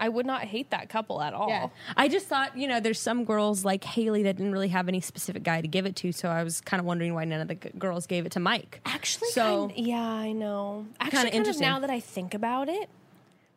I 0.00 0.08
would 0.08 0.26
not 0.26 0.42
hate 0.44 0.70
that 0.70 0.88
couple 0.88 1.20
at 1.20 1.34
all. 1.34 1.48
Yeah. 1.48 1.68
I 1.96 2.06
just 2.06 2.26
thought, 2.28 2.56
you 2.56 2.68
know, 2.68 2.78
there's 2.78 3.00
some 3.00 3.24
girls 3.24 3.64
like 3.64 3.82
Haley 3.82 4.22
that 4.22 4.36
didn't 4.36 4.52
really 4.52 4.68
have 4.68 4.86
any 4.86 5.00
specific 5.00 5.42
guy 5.42 5.60
to 5.60 5.66
give 5.66 5.86
it 5.86 5.96
to, 5.96 6.12
so 6.12 6.28
I 6.28 6.44
was 6.44 6.60
kind 6.60 6.78
of 6.78 6.86
wondering 6.86 7.14
why 7.14 7.24
none 7.24 7.40
of 7.40 7.48
the 7.48 7.56
g- 7.56 7.70
girls 7.76 8.06
gave 8.06 8.24
it 8.24 8.30
to 8.32 8.40
Mike. 8.40 8.80
Actually, 8.86 9.30
So- 9.30 9.68
kind, 9.74 9.86
yeah, 9.86 10.00
I 10.00 10.30
know. 10.30 10.86
Actually, 11.00 11.32
kind 11.32 11.48
of 11.48 11.58
now 11.58 11.80
that 11.80 11.90
I 11.90 11.98
think 11.98 12.32
about 12.32 12.68
it, 12.68 12.88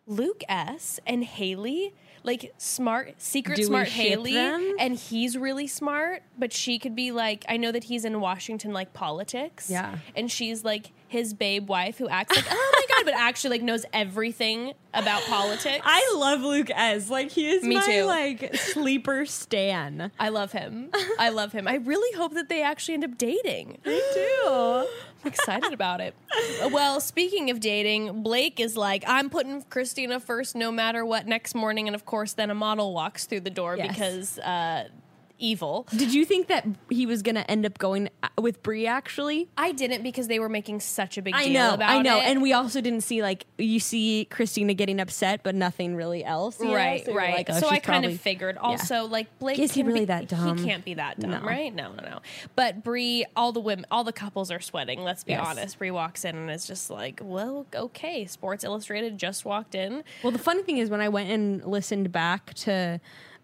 Luke 0.07 0.43
S 0.49 0.99
and 1.05 1.23
Haley, 1.23 1.93
like 2.24 2.53
smart, 2.57 3.15
secret 3.17 3.55
Do 3.57 3.63
smart 3.63 3.88
Haley, 3.88 4.34
them? 4.34 4.76
and 4.80 4.95
he's 4.95 5.38
really 5.38 5.67
smart, 5.67 6.24
but 6.38 6.53
she 6.53 6.78
could 6.80 6.95
be 6.95 7.11
like, 7.11 7.43
I 7.49 7.57
know 7.57 7.72
that 7.72 7.86
he's 7.86 8.05
in 8.05 8.19
Washington, 8.22 8.74
like 8.74 8.93
politics, 8.93 9.69
Yeah. 9.69 9.95
and 10.15 10.32
she's 10.32 10.63
like 10.63 10.91
his 11.07 11.34
babe 11.34 11.67
wife 11.67 11.97
who 11.97 12.07
acts 12.07 12.36
like, 12.36 12.45
oh 12.49 12.72
my 12.89 12.95
god, 12.95 13.05
but 13.05 13.13
actually 13.15 13.49
like 13.57 13.61
knows 13.63 13.86
everything 13.91 14.74
about 14.93 15.22
politics. 15.24 15.82
I 15.84 16.13
love 16.15 16.41
Luke 16.41 16.69
S. 16.74 17.09
Like 17.09 17.32
he 17.32 17.49
is 17.49 17.63
Me 17.63 17.76
my 17.76 17.86
too. 17.86 18.03
like 18.05 18.55
sleeper 18.55 19.26
stan. 19.26 20.11
I 20.19 20.30
love 20.30 20.51
him. 20.53 20.89
I 21.19 21.30
love 21.30 21.51
him. 21.51 21.67
I 21.67 21.76
really 21.76 22.15
hope 22.17 22.34
that 22.36 22.47
they 22.49 22.61
actually 22.61 22.93
end 22.93 23.03
up 23.03 23.17
dating. 23.17 23.80
I 23.86 24.88
do. 25.24 25.30
excited 25.30 25.74
about 25.74 26.01
it. 26.01 26.15
Well, 26.72 26.99
speaking 26.99 27.49
of 27.49 27.59
dating, 27.59 28.24
Blake 28.24 28.59
is 28.59 28.78
like, 28.78 29.03
I'm 29.07 29.30
putting 29.30 29.63
Kristina 29.63 30.22
first 30.22 30.55
no 30.55 30.72
matter 30.72 31.05
what 31.05 31.28
next 31.28 31.55
morning. 31.55 31.88
And 31.88 31.95
of 31.95 32.05
course, 32.05 32.34
then 32.34 32.49
a 32.49 32.55
model 32.55 32.93
walks 32.93 33.26
through 33.26 33.41
the 33.41 33.49
door 33.49 33.78
Yes. 33.78 33.88
because 33.89 34.39
uh, 34.39 34.88
evil. 35.41 35.87
Did 35.95 36.13
you 36.13 36.23
think 36.25 36.47
that 36.47 36.65
he 36.89 37.05
was 37.05 37.21
going 37.21 37.35
to 37.35 37.49
end 37.49 37.65
up 37.65 37.77
going 37.77 38.09
uh, 38.23 38.29
with 38.39 38.61
Brie? 38.63 38.87
Actually, 38.87 39.49
I 39.57 39.71
didn't 39.71 40.03
because 40.03 40.27
they 40.27 40.39
were 40.39 40.49
making 40.49 40.79
such 40.79 41.17
a 41.17 41.21
big 41.21 41.33
I 41.35 41.45
deal 41.45 41.53
know, 41.53 41.73
about 41.73 41.89
it. 41.91 41.99
I 41.99 42.01
know, 42.01 42.17
it. 42.19 42.23
and 42.25 42.41
we 42.41 42.53
also 42.53 42.79
didn't 42.81 43.01
see 43.01 43.21
like 43.21 43.45
you 43.57 43.79
see 43.79 44.27
Kristina 44.31 44.75
getting 44.77 44.99
upset, 44.99 45.41
but 45.43 45.55
nothing 45.55 45.95
really 45.95 46.23
else. 46.23 46.59
you 46.59 46.67
know? 46.67 46.75
right, 46.75 47.05
So 47.05 47.13
right. 47.13 47.35
like, 47.35 47.49
oh, 47.49 47.59
so 47.59 47.67
I 47.67 47.79
kind 47.79 47.83
probably- 48.03 48.13
of 48.13 48.21
figured. 48.21 48.55
Yeah. 48.55 48.61
Also, 48.61 49.05
like 49.05 49.27
Blake 49.39 49.59
Is 49.59 49.73
he 49.73 49.83
really 49.83 50.01
be- 50.01 50.05
that 50.05 50.27
dumb? 50.27 50.57
He 50.57 50.65
can't 50.65 50.85
be 50.85 50.93
that 50.95 51.19
dumb, 51.19 51.31
No. 51.31 51.41
right? 51.41 51.73
No, 51.73 51.91
no, 51.93 52.03
no. 52.03 52.19
But 52.55 52.83
Brie, 52.83 53.25
all 53.35 53.51
the 53.51 53.59
women, 53.59 53.85
all 53.91 54.03
the 54.03 54.13
couples 54.13 54.51
are 54.51 54.59
sweating. 54.59 55.01
Let's 55.03 55.23
be 55.23 55.31
Yes. 55.33 55.45
honest. 55.47 55.77
Brie 55.79 55.91
walks 55.91 56.23
in 56.25 56.35
and 56.37 56.49
is 56.51 56.65
just 56.67 56.89
like, 56.89 57.19
"Well, 57.23 57.65
okay." 57.75 58.25
Sports 58.25 58.63
Illustrated 58.63 59.17
just 59.17 59.45
walked 59.45 59.73
in. 59.75 60.03
Well, 60.23 60.31
the 60.31 60.39
funny 60.39 60.63
thing 60.63 60.77
is 60.77 60.89
when 60.89 61.01
I 61.01 61.09
went 61.09 61.29
and 61.29 61.65
listened 61.65 62.11
back 62.11 62.53
to. 62.55 62.99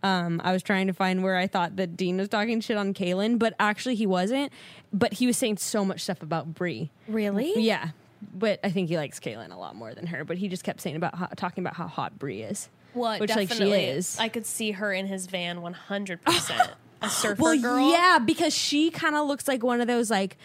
Um, 0.07 0.41
I 0.43 0.51
was 0.51 0.63
trying 0.63 0.87
to 0.87 0.93
find 0.93 1.23
where 1.23 1.35
I 1.35 1.47
thought 1.47 1.75
that 1.75 1.97
Dean 1.97 2.17
was 2.17 2.29
talking 2.29 2.61
shit 2.61 2.77
on 2.77 2.93
Caelynn, 2.93 3.37
but 3.39 3.53
actually 3.59 3.95
he 3.95 4.05
wasn't. 4.05 4.51
But 4.93 5.13
he 5.13 5.27
was 5.27 5.37
saying 5.37 5.57
so 5.57 5.83
much 5.83 6.01
stuff 6.01 6.21
about 6.21 6.53
Brie. 6.53 6.91
Really? 7.07 7.53
Yeah, 7.57 7.89
but 8.33 8.59
I 8.63 8.71
think 8.71 8.89
he 8.89 8.97
likes 8.97 9.19
Caelynn 9.19 9.51
a 9.51 9.57
lot 9.57 9.75
more 9.75 9.93
than 9.93 10.07
her. 10.07 10.23
But 10.23 10.37
he 10.37 10.47
just 10.47 10.63
kept 10.63 10.81
saying 10.81 10.95
about 10.95 11.15
how, 11.15 11.27
talking 11.35 11.63
about 11.63 11.75
how 11.75 11.87
hot 11.87 12.17
Brie 12.17 12.41
is. 12.41 12.69
Well, 12.93 13.19
which 13.19 13.35
like 13.35 13.49
definitely. 13.49 13.79
she 13.79 13.85
is. 13.85 14.19
I 14.19 14.29
could 14.29 14.45
see 14.45 14.71
her 14.71 14.91
in 14.91 15.07
his 15.07 15.27
van 15.27 15.59
100%. 15.59 16.71
a 17.01 17.09
surfer 17.09 17.41
well, 17.41 17.59
girl. 17.59 17.91
yeah, 17.91 18.19
because 18.19 18.55
she 18.55 18.89
kind 18.89 19.15
of 19.15 19.27
looks 19.27 19.47
like 19.47 19.63
one 19.63 19.81
of 19.81 19.87
those 19.87 20.09
like, 20.09 20.37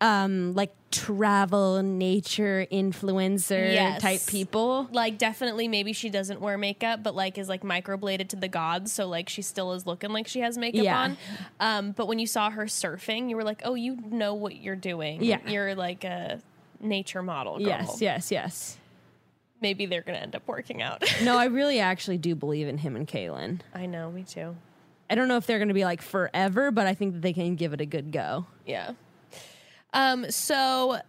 um, 0.00 0.54
like 0.54 0.72
travel 0.90 1.82
nature 1.82 2.66
influencer 2.72 3.72
Yes. 3.72 4.00
type 4.00 4.20
people. 4.26 4.88
Like 4.92 5.18
definitely 5.18 5.68
maybe 5.68 5.92
she 5.92 6.08
doesn't 6.08 6.40
wear 6.40 6.56
makeup 6.56 7.02
but 7.02 7.14
like 7.14 7.36
is 7.36 7.48
like 7.48 7.62
microbladed 7.62 8.28
to 8.28 8.36
the 8.36 8.48
gods 8.48 8.92
so 8.92 9.06
like 9.08 9.28
she 9.28 9.42
still 9.42 9.72
is 9.72 9.86
looking 9.86 10.10
like 10.10 10.26
she 10.28 10.40
has 10.40 10.56
makeup 10.56 10.82
Yeah. 10.84 10.98
on. 11.00 11.16
Um 11.60 11.90
but 11.92 12.06
when 12.06 12.18
you 12.18 12.26
saw 12.26 12.48
her 12.50 12.64
surfing 12.66 13.28
you 13.28 13.36
were 13.36 13.44
like, 13.44 13.60
"Oh, 13.64 13.74
you 13.74 13.96
know 14.10 14.34
what 14.34 14.56
you're 14.56 14.76
doing. 14.76 15.22
Yeah. 15.22 15.40
You're 15.46 15.74
like 15.74 16.04
a 16.04 16.40
nature 16.80 17.22
model 17.22 17.58
girl." 17.58 17.66
Yes, 17.66 18.00
yes, 18.00 18.30
yes. 18.30 18.78
Maybe 19.60 19.86
they're 19.86 20.02
going 20.02 20.16
to 20.16 20.22
end 20.22 20.36
up 20.36 20.46
working 20.46 20.82
out. 20.82 21.02
No, 21.24 21.36
I 21.36 21.46
really 21.46 21.80
actually 21.80 22.18
do 22.18 22.36
believe 22.36 22.68
in 22.68 22.78
him 22.78 22.94
and 22.94 23.08
Caelynn. 23.08 23.58
I 23.74 23.86
know, 23.86 24.08
me 24.12 24.22
too. 24.22 24.54
I 25.10 25.16
don't 25.16 25.26
know 25.26 25.36
if 25.36 25.46
they're 25.46 25.58
going 25.58 25.66
to 25.68 25.74
be 25.74 25.84
like 25.84 26.00
forever, 26.00 26.70
but 26.70 26.86
I 26.86 26.94
think 26.94 27.14
that 27.14 27.22
they 27.22 27.32
can 27.32 27.56
give 27.56 27.72
it 27.72 27.80
a 27.80 27.86
good 27.86 28.12
go. 28.12 28.46
Yeah. 28.64 28.92
Um. 29.92 30.30
So 30.30 31.00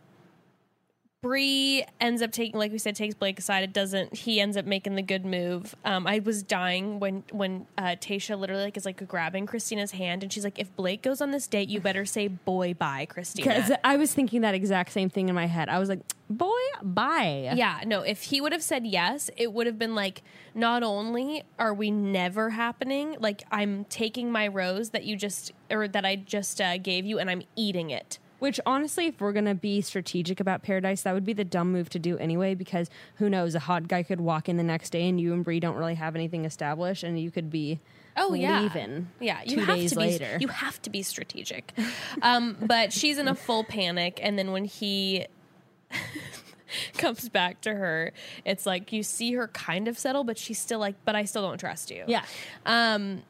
Bri 1.22 1.86
ends 2.00 2.22
up 2.22 2.32
taking, 2.32 2.58
like 2.58 2.72
we 2.72 2.78
said, 2.78 2.96
takes 2.96 3.14
Blake 3.14 3.38
aside. 3.40 3.64
It 3.64 3.74
doesn't. 3.74 4.16
He 4.16 4.40
ends 4.40 4.56
up 4.56 4.66
making 4.66 4.96
the 4.96 5.02
good 5.02 5.26
move. 5.26 5.76
Um. 5.86 6.08
I 6.08 6.20
was 6.20 6.44
dying 6.44 7.00
when 7.00 7.24
when 7.32 7.68
uh, 7.78 7.96
Tayshia 8.00 8.40
literally 8.40 8.64
like 8.64 8.78
is 8.78 8.86
like 8.86 9.06
grabbing 9.08 9.46
Kristina's 9.46 9.92
hand 9.92 10.24
and 10.24 10.32
she's 10.32 10.44
like, 10.44 10.60
"If 10.60 10.76
Blake 10.76 11.02
goes 11.02 11.22
on 11.22 11.32
this 11.32 11.48
date, 11.48 11.70
you 11.70 11.80
better 11.82 12.06
say 12.06 12.28
boy 12.28 12.74
bye, 12.74 13.08
Kristina." 13.10 13.36
Because 13.36 13.72
I 13.84 13.98
was 13.98 14.14
thinking 14.14 14.42
that 14.42 14.56
exact 14.56 14.92
same 14.92 15.10
thing 15.10 15.30
in 15.30 15.36
my 15.36 15.48
head. 15.48 15.70
I 15.70 15.80
was 15.80 15.90
like, 15.90 16.02
boy, 16.30 16.50
bye. 16.82 17.52
Yeah, 17.56 17.82
no, 17.86 18.02
if 18.02 18.24
he 18.24 18.40
would 18.40 18.52
have 18.52 18.64
said 18.64 18.86
yes, 18.86 19.30
it 19.36 19.52
would 19.52 19.68
have 19.68 19.80
been 19.80 19.96
like, 19.96 20.22
not 20.54 20.84
only 20.84 21.44
are 21.58 21.74
we 21.74 21.92
never 21.92 22.52
happening, 22.52 23.18
like 23.20 23.44
I'm 23.52 23.86
taking 23.86 24.32
my 24.32 24.48
rose 24.48 24.92
that 24.92 25.04
you 25.06 25.16
just, 25.16 25.52
or 25.70 25.88
that 25.88 26.06
I 26.06 26.16
just 26.16 26.62
uh, 26.62 26.78
gave 26.78 27.06
you 27.06 27.20
and 27.20 27.30
I'm 27.30 27.42
eating 27.56 27.90
it. 27.90 28.20
Which 28.40 28.60
honestly, 28.66 29.08
if 29.08 29.20
we're 29.22 29.34
gonna 29.34 29.56
be 29.56 29.82
strategic 29.82 30.40
about 30.40 30.64
paradise, 30.64 31.02
that 31.04 31.14
would 31.14 31.26
be 31.26 31.34
the 31.34 31.44
dumb 31.46 31.72
move 31.72 31.90
to 31.90 32.00
do 32.00 32.18
anyway. 32.18 32.56
Because 32.56 32.90
who 33.16 33.30
knows, 33.30 33.54
a 33.56 33.60
hot 33.60 33.88
guy 33.88 34.04
could 34.04 34.22
walk 34.22 34.50
in 34.50 34.58
the 34.58 34.64
next 34.64 34.90
day, 34.92 35.08
and 35.08 35.20
you 35.20 35.34
and 35.34 35.44
Bri 35.44 35.60
don't 35.60 35.76
really 35.76 35.96
have 35.96 36.16
anything 36.16 36.46
established, 36.46 37.04
and 37.04 37.20
you 37.20 37.32
could 37.32 37.50
be 37.50 37.80
Oh 38.18 38.34
yeah, 38.34 38.62
leaving. 38.62 39.08
Yeah, 39.20 39.42
you 39.44 39.58
two 39.58 39.62
have 39.64 39.76
days 39.78 39.92
to 39.92 39.96
be, 39.98 40.02
later. 40.02 40.38
You 40.40 40.48
have 40.50 40.82
to 40.82 40.90
be 40.90 41.04
strategic. 41.04 41.74
um, 42.22 42.58
but 42.62 42.92
she's 42.92 43.18
in 43.18 43.28
a 43.28 43.36
full 43.36 43.64
panic, 43.64 44.20
and 44.22 44.38
then 44.38 44.52
when 44.52 44.66
he 44.66 45.26
comes 46.98 47.30
back 47.30 47.62
to 47.62 47.74
her, 47.74 48.14
it's 48.46 48.66
like 48.66 48.92
you 48.92 49.04
see 49.04 49.34
her 49.34 49.48
kind 49.50 49.88
of 49.88 49.98
settle, 49.98 50.24
but 50.24 50.38
she's 50.38 50.60
still 50.60 50.80
like, 50.80 50.96
"But 51.06 51.16
I 51.16 51.26
still 51.26 51.42
don't 51.42 51.58
trust 51.58 51.92
you." 51.92 52.04
yeah. 52.08 52.26
Um, 52.66 53.24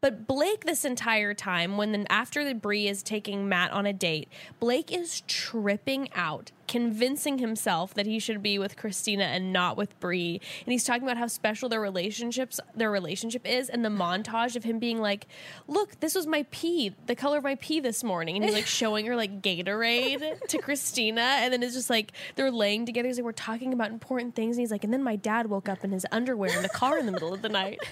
but 0.00 0.26
Blake, 0.26 0.64
this 0.64 0.86
entire 0.86 1.34
time, 1.34 1.76
when 1.76 1.92
then 1.92 2.06
after 2.08 2.42
the 2.42 2.54
Bri 2.54 2.88
is 2.88 3.02
taking 3.02 3.48
Matt 3.50 3.70
on 3.70 3.84
a 3.84 3.92
date, 3.92 4.28
Blake 4.58 4.90
is 4.90 5.20
tripping 5.26 6.08
out, 6.14 6.52
convincing 6.66 7.36
himself 7.36 7.92
that 7.92 8.06
he 8.06 8.18
should 8.18 8.42
be 8.42 8.58
with 8.58 8.76
Kristina 8.76 9.24
and 9.24 9.52
not 9.52 9.76
with 9.76 9.98
Bri. 10.00 10.40
And 10.64 10.72
he's 10.72 10.84
talking 10.84 11.02
about 11.02 11.18
how 11.18 11.26
special 11.26 11.68
their 11.68 11.82
relationships, 11.82 12.58
their 12.74 12.90
relationship 12.90 13.46
is, 13.46 13.68
and 13.68 13.84
the 13.84 13.90
montage 13.90 14.56
of 14.56 14.64
him 14.64 14.78
being 14.78 15.02
like, 15.02 15.26
"Look, 15.68 16.00
this 16.00 16.14
was 16.14 16.26
my 16.26 16.46
pee, 16.50 16.94
the 17.04 17.14
color 17.14 17.36
of 17.36 17.44
my 17.44 17.56
pee 17.56 17.80
this 17.80 18.02
morning," 18.02 18.36
and 18.36 18.44
he's 18.44 18.54
like 18.54 18.66
showing 18.80 19.04
her 19.04 19.16
like 19.16 19.42
Gatorade 19.42 20.40
to 20.48 20.58
Kristina, 20.58 21.18
and 21.18 21.52
then 21.52 21.62
it's 21.62 21.74
just 21.74 21.90
like 21.90 22.12
they're 22.36 22.50
laying 22.50 22.86
together. 22.86 23.06
He's 23.06 23.18
like, 23.18 23.26
"We're 23.26 23.32
talking 23.32 23.74
about 23.74 23.90
important 23.90 24.34
things," 24.34 24.56
and 24.56 24.62
he's 24.62 24.70
like, 24.70 24.84
"And 24.84 24.94
then 24.94 25.02
my 25.02 25.16
dad 25.16 25.48
woke 25.48 25.68
up 25.68 25.84
in 25.84 25.90
his 25.90 26.06
underwear 26.10 26.56
in 26.56 26.62
the 26.62 26.70
car 26.70 26.98
in 26.98 27.04
the 27.04 27.12
middle 27.12 27.34
of 27.34 27.42
the 27.42 27.50
night." 27.50 27.80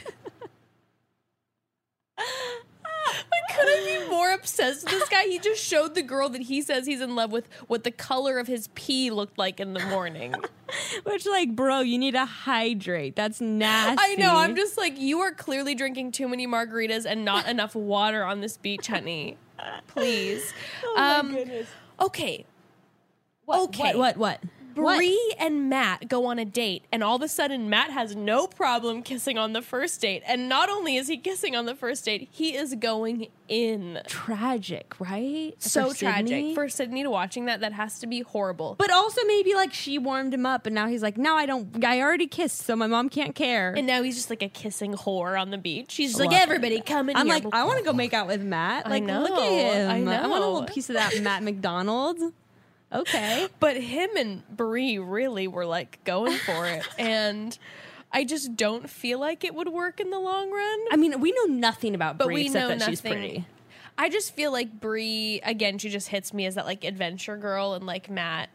Could 3.59 3.66
I 3.66 4.03
be 4.05 4.11
more 4.11 4.33
obsessed 4.33 4.85
with 4.85 4.93
this 4.93 5.09
guy? 5.09 5.25
He 5.25 5.39
just 5.39 5.62
showed 5.64 5.95
the 5.95 6.03
girl 6.03 6.29
that 6.29 6.43
he 6.43 6.62
says 6.62 6.87
he's 6.87 7.01
in 7.01 7.14
love 7.16 7.33
with 7.33 7.49
what 7.66 7.85
the 7.85 7.91
color 7.91 8.39
of 8.39 8.47
his 8.47 8.69
pee 8.75 9.11
looked 9.11 9.39
like 9.39 9.59
in 9.61 9.73
the 9.73 9.85
morning. 9.87 10.35
Which, 11.05 11.27
like, 11.27 11.57
bro, 11.57 11.81
you 11.81 11.99
need 11.99 12.12
to 12.12 12.25
hydrate. 12.25 13.16
That's 13.16 13.41
nasty. 13.41 13.97
I 13.99 14.14
know. 14.16 14.37
I'm 14.37 14.55
just 14.55 14.77
like, 14.77 14.99
you 14.99 15.21
are 15.21 15.33
clearly 15.33 15.75
drinking 15.75 16.12
too 16.12 16.29
many 16.29 16.47
margaritas 16.47 17.07
and 17.07 17.25
not 17.25 17.49
enough 17.49 17.75
water 17.75 18.23
on 18.23 18.41
this 18.41 18.57
beach, 18.57 18.87
honey. 18.87 19.39
Please. 19.89 20.53
Oh, 20.85 20.95
my 20.97 21.19
um, 21.19 21.33
goodness. 21.33 21.69
Okay. 22.01 22.47
Okay. 23.49 23.95
What? 23.97 24.16
What? 24.16 24.16
What? 24.16 24.43
Bri 24.79 25.18
and 25.39 25.68
Matt 25.68 26.09
go 26.09 26.26
on 26.26 26.39
a 26.39 26.45
date, 26.45 26.85
and 26.93 27.03
all 27.03 27.16
of 27.16 27.22
a 27.22 27.29
sudden, 27.29 27.68
Matt 27.70 27.91
has 27.91 28.16
no 28.16 28.47
problem 28.47 29.03
kissing 29.03 29.39
on 29.39 29.53
the 29.53 29.62
first 29.62 30.01
date. 30.01 30.22
And 30.26 30.49
not 30.49 30.68
only 30.68 30.97
is 30.97 31.09
he 31.09 31.16
kissing 31.16 31.55
on 31.57 31.66
the 31.66 31.74
first 31.74 32.05
date, 32.05 32.29
he 32.31 32.55
is 32.57 32.74
going 32.74 33.29
in. 33.49 34.01
Tragic, 34.07 34.95
right? 35.01 35.55
So 35.59 35.91
For 35.91 35.97
tragic. 35.97 36.29
Sydney? 36.29 36.55
For 36.55 36.68
Sydney 36.68 37.03
to 37.03 37.11
watching 37.11 37.47
that, 37.47 37.61
that 37.61 37.72
has 37.72 37.99
to 38.01 38.07
be 38.07 38.20
horrible. 38.20 38.76
But 38.79 38.91
also 38.91 39.22
maybe 39.26 39.55
like 39.55 39.72
she 39.72 39.99
warmed 39.99 40.35
him 40.35 40.47
up, 40.47 40.66
and 40.66 40.74
now 40.74 40.87
he's 40.87 41.03
like, 41.03 41.16
"No, 41.16 41.35
I 41.35 41.47
don't. 41.47 41.85
I 41.85 42.01
already 42.01 42.26
kissed, 42.26 42.59
so 42.59 42.76
my 42.76 42.87
mom 42.87 43.09
can't 43.09 43.35
care." 43.35 43.72
and 43.76 43.87
now 43.87 44.03
he's 44.03 44.16
just 44.16 44.31
like 44.31 44.43
a 44.43 44.49
kissing 44.49 44.95
whore 44.95 45.41
on 45.41 45.51
the 45.51 45.59
beach. 45.59 45.95
He's 45.95 46.11
just 46.11 46.20
like, 46.20 46.33
everybody 46.33 46.81
come 46.81 47.09
in 47.09 47.16
I'm 47.16 47.26
here. 47.26 47.35
like, 47.37 47.47
I 47.53 47.64
want 47.64 47.79
to 47.79 47.85
go 47.85 47.93
make 47.93 48.12
out 48.12 48.26
with 48.26 48.43
Matt. 48.43 48.87
I 48.87 48.91
Like, 48.91 49.05
look 49.05 49.31
at 49.31 49.51
him. 49.51 50.09
I 50.09 50.18
I 50.18 50.26
want 50.26 50.43
a 50.43 50.47
little 50.47 50.64
piece 50.64 50.89
of 50.91 50.95
that 50.95 51.20
Matt 51.22 51.43
McDonald. 51.49 52.18
Okay. 52.93 53.49
But 53.61 53.76
him 53.76 54.11
and 54.16 54.49
Bri 54.49 54.99
really 54.99 55.49
were 55.49 55.66
like 55.66 56.03
going 56.05 56.36
for 56.39 56.66
it. 56.66 56.86
and 56.99 57.59
I 58.12 58.24
just 58.24 58.57
don't 58.57 58.89
feel 58.89 59.18
like 59.18 59.45
it 59.45 59.55
would 59.55 59.68
work 59.68 60.01
in 60.01 60.11
the 60.11 60.18
long 60.18 60.51
run. 60.51 60.78
I 60.91 60.97
mean, 60.97 61.20
we 61.20 61.32
know 61.32 61.55
nothing 61.55 61.95
about 61.95 62.18
Bri 62.18 62.47
except 62.47 62.55
know 62.55 62.68
that 62.68 62.78
nothing. 62.78 62.93
she's 62.93 63.01
pretty. 63.01 63.47
I 63.99 64.09
just 64.09 64.34
feel 64.34 64.53
like 64.53 64.80
Bri, 64.80 65.41
again, 65.43 65.78
she 65.78 65.89
just 65.91 66.09
hits 66.09 66.32
me 66.32 66.47
as 66.47 66.55
that 66.55 66.66
like 66.66 66.84
adventure 66.84 67.36
girl, 67.36 67.74
and 67.74 67.84
like 67.84 68.09
Matt 68.09 68.49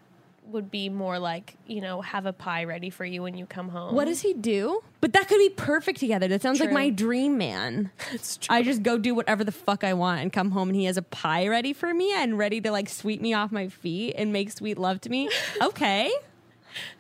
would 0.47 0.69
be 0.69 0.89
more 0.89 1.19
like, 1.19 1.55
you 1.67 1.81
know, 1.81 2.01
have 2.01 2.25
a 2.25 2.33
pie 2.33 2.63
ready 2.65 2.89
for 2.89 3.05
you 3.05 3.23
when 3.23 3.35
you 3.37 3.45
come 3.45 3.69
home. 3.69 3.95
What 3.95 4.05
does 4.05 4.21
he 4.21 4.33
do? 4.33 4.83
But 5.01 5.13
that 5.13 5.27
could 5.27 5.37
be 5.39 5.49
perfect 5.49 5.99
together. 5.99 6.27
That 6.27 6.41
sounds 6.41 6.59
like 6.59 6.71
my 6.71 6.89
dream 6.89 7.37
man. 7.37 7.91
It's 8.13 8.37
true. 8.37 8.55
I 8.55 8.61
just 8.63 8.83
go 8.83 8.97
do 8.97 9.15
whatever 9.15 9.43
the 9.43 9.51
fuck 9.51 9.83
I 9.83 9.93
want 9.93 10.21
and 10.21 10.31
come 10.31 10.51
home 10.51 10.69
and 10.69 10.75
he 10.75 10.85
has 10.85 10.97
a 10.97 11.01
pie 11.01 11.47
ready 11.47 11.73
for 11.73 11.93
me 11.93 12.13
and 12.13 12.37
ready 12.37 12.61
to 12.61 12.71
like 12.71 12.89
sweep 12.89 13.21
me 13.21 13.33
off 13.33 13.51
my 13.51 13.67
feet 13.69 14.13
and 14.17 14.31
make 14.31 14.51
sweet 14.51 14.77
love 14.77 15.01
to 15.01 15.09
me. 15.09 15.29
Okay. 15.61 16.11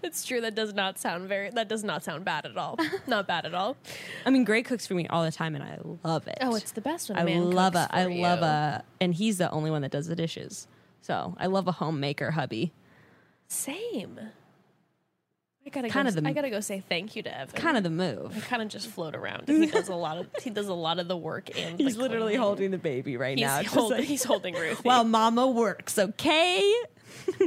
It's 0.03 0.23
true. 0.25 0.41
That 0.41 0.53
does 0.55 0.73
not 0.73 0.99
sound 0.99 1.27
very. 1.27 1.49
That 1.49 1.67
does 1.67 1.83
not 1.83 2.03
sound 2.03 2.23
bad 2.25 2.45
at 2.45 2.57
all. 2.57 2.77
not 3.07 3.27
bad 3.27 3.45
at 3.45 3.53
all. 3.53 3.75
I 4.25 4.29
mean, 4.29 4.43
Gray 4.43 4.61
cooks 4.61 4.85
for 4.85 4.93
me 4.93 5.07
all 5.07 5.23
the 5.23 5.31
time 5.31 5.55
and 5.55 5.63
I 5.63 5.79
love 6.03 6.27
it. 6.27 6.37
Oh, 6.41 6.55
it's 6.55 6.71
the 6.71 6.81
best 6.81 7.09
when 7.09 7.17
I 7.17 7.23
love 7.39 7.75
a 7.75 7.87
I 7.91 8.03
for 8.03 8.11
love 8.11 8.39
you. 8.39 8.45
a 8.45 8.83
and 9.01 9.13
he's 9.13 9.37
the 9.39 9.49
only 9.51 9.71
one 9.71 9.81
that 9.81 9.91
does 9.91 10.07
the 10.07 10.15
dishes. 10.15 10.67
So 11.01 11.35
I 11.39 11.47
love 11.47 11.67
a 11.67 11.71
homemaker 11.73 12.31
hubby. 12.31 12.71
Same. 13.47 14.19
I 15.65 15.69
gotta 15.69 15.87
Kinda 15.89 16.11
go. 16.11 16.19
the- 16.21 16.27
I 16.27 16.33
gotta 16.33 16.49
go 16.49 16.59
say 16.59 16.83
thank 16.89 17.15
you 17.15 17.23
to 17.23 17.37
Evan. 17.39 17.55
Kind 17.55 17.77
of 17.77 17.83
the 17.83 17.89
I 17.89 17.91
move. 17.91 18.45
kind 18.49 18.61
of 18.61 18.67
just 18.67 18.87
float 18.87 19.15
around. 19.15 19.47
He 19.47 19.65
does 19.67 19.87
a 19.87 19.95
lot 19.95 20.17
of. 20.17 20.27
He 20.41 20.49
does 20.49 20.67
a 20.67 20.73
lot 20.73 20.99
of 20.99 21.07
the 21.07 21.15
work 21.15 21.57
and 21.57 21.79
He's 21.79 21.95
literally 21.95 22.31
cleaning. 22.33 22.41
holding 22.41 22.71
the 22.71 22.77
baby 22.77 23.15
right 23.15 23.37
He's, 23.37 23.47
now. 23.47 23.63
Holding, 23.63 23.99
like, 23.99 24.07
he's 24.07 24.23
holding 24.25 24.55
Ruthie. 24.55 24.81
while 24.83 25.05
mama 25.05 25.47
works, 25.47 25.97
okay? 25.97 26.73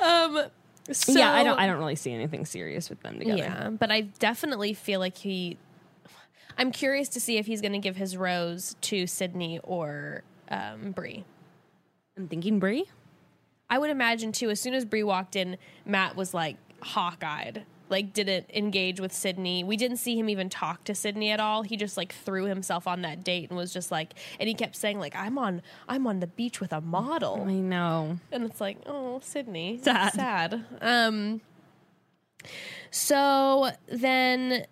um. 0.00 0.44
So, 0.92 1.12
yeah, 1.12 1.32
I 1.32 1.44
don't 1.44 1.58
I 1.58 1.66
don't 1.66 1.78
really 1.78 1.94
see 1.96 2.12
anything 2.12 2.44
serious 2.44 2.90
with 2.90 3.00
them 3.02 3.18
together. 3.18 3.38
Yeah, 3.38 3.70
but 3.70 3.90
I 3.90 4.02
definitely 4.02 4.74
feel 4.74 5.00
like 5.00 5.16
he. 5.16 5.56
I'm 6.58 6.70
curious 6.72 7.08
to 7.10 7.20
see 7.20 7.36
if 7.38 7.46
he's 7.46 7.60
going 7.60 7.72
to 7.72 7.78
give 7.78 7.96
his 7.96 8.16
rose 8.16 8.76
to 8.82 9.06
Sydney 9.06 9.60
or 9.64 10.22
um, 10.50 10.92
Bri. 10.92 11.24
I'm 12.16 12.28
thinking 12.28 12.58
Bri. 12.60 12.84
I 13.70 13.78
would 13.78 13.90
imagine 13.90 14.32
too. 14.32 14.50
As 14.50 14.60
soon 14.60 14.74
as 14.74 14.84
Bri 14.84 15.02
walked 15.02 15.36
in, 15.36 15.56
Matt 15.84 16.16
was 16.16 16.34
like 16.34 16.56
hawk-eyed. 16.80 17.64
Like 17.90 18.14
didn't 18.14 18.46
engage 18.52 18.98
with 18.98 19.12
Sydney. 19.12 19.62
We 19.62 19.76
didn't 19.76 19.98
see 19.98 20.18
him 20.18 20.30
even 20.30 20.48
talk 20.48 20.84
to 20.84 20.94
Sydney 20.94 21.30
at 21.30 21.38
all. 21.38 21.62
He 21.62 21.76
just 21.76 21.96
like 21.98 22.14
threw 22.14 22.44
himself 22.44 22.86
on 22.86 23.02
that 23.02 23.22
date 23.22 23.50
and 23.50 23.58
was 23.58 23.74
just 23.74 23.90
like, 23.90 24.14
and 24.40 24.48
he 24.48 24.54
kept 24.54 24.74
saying 24.74 24.98
like, 24.98 25.14
"I'm 25.14 25.36
on, 25.38 25.60
I'm 25.86 26.06
on 26.06 26.20
the 26.20 26.26
beach 26.26 26.60
with 26.60 26.72
a 26.72 26.80
model." 26.80 27.44
I 27.46 27.52
know. 27.52 28.18
And 28.32 28.44
it's 28.44 28.60
like, 28.60 28.78
oh, 28.86 29.20
Sydney, 29.22 29.80
Sad. 29.82 30.12
sad. 30.14 30.64
Um. 30.80 31.42
So 32.90 33.70
then, 33.86 34.64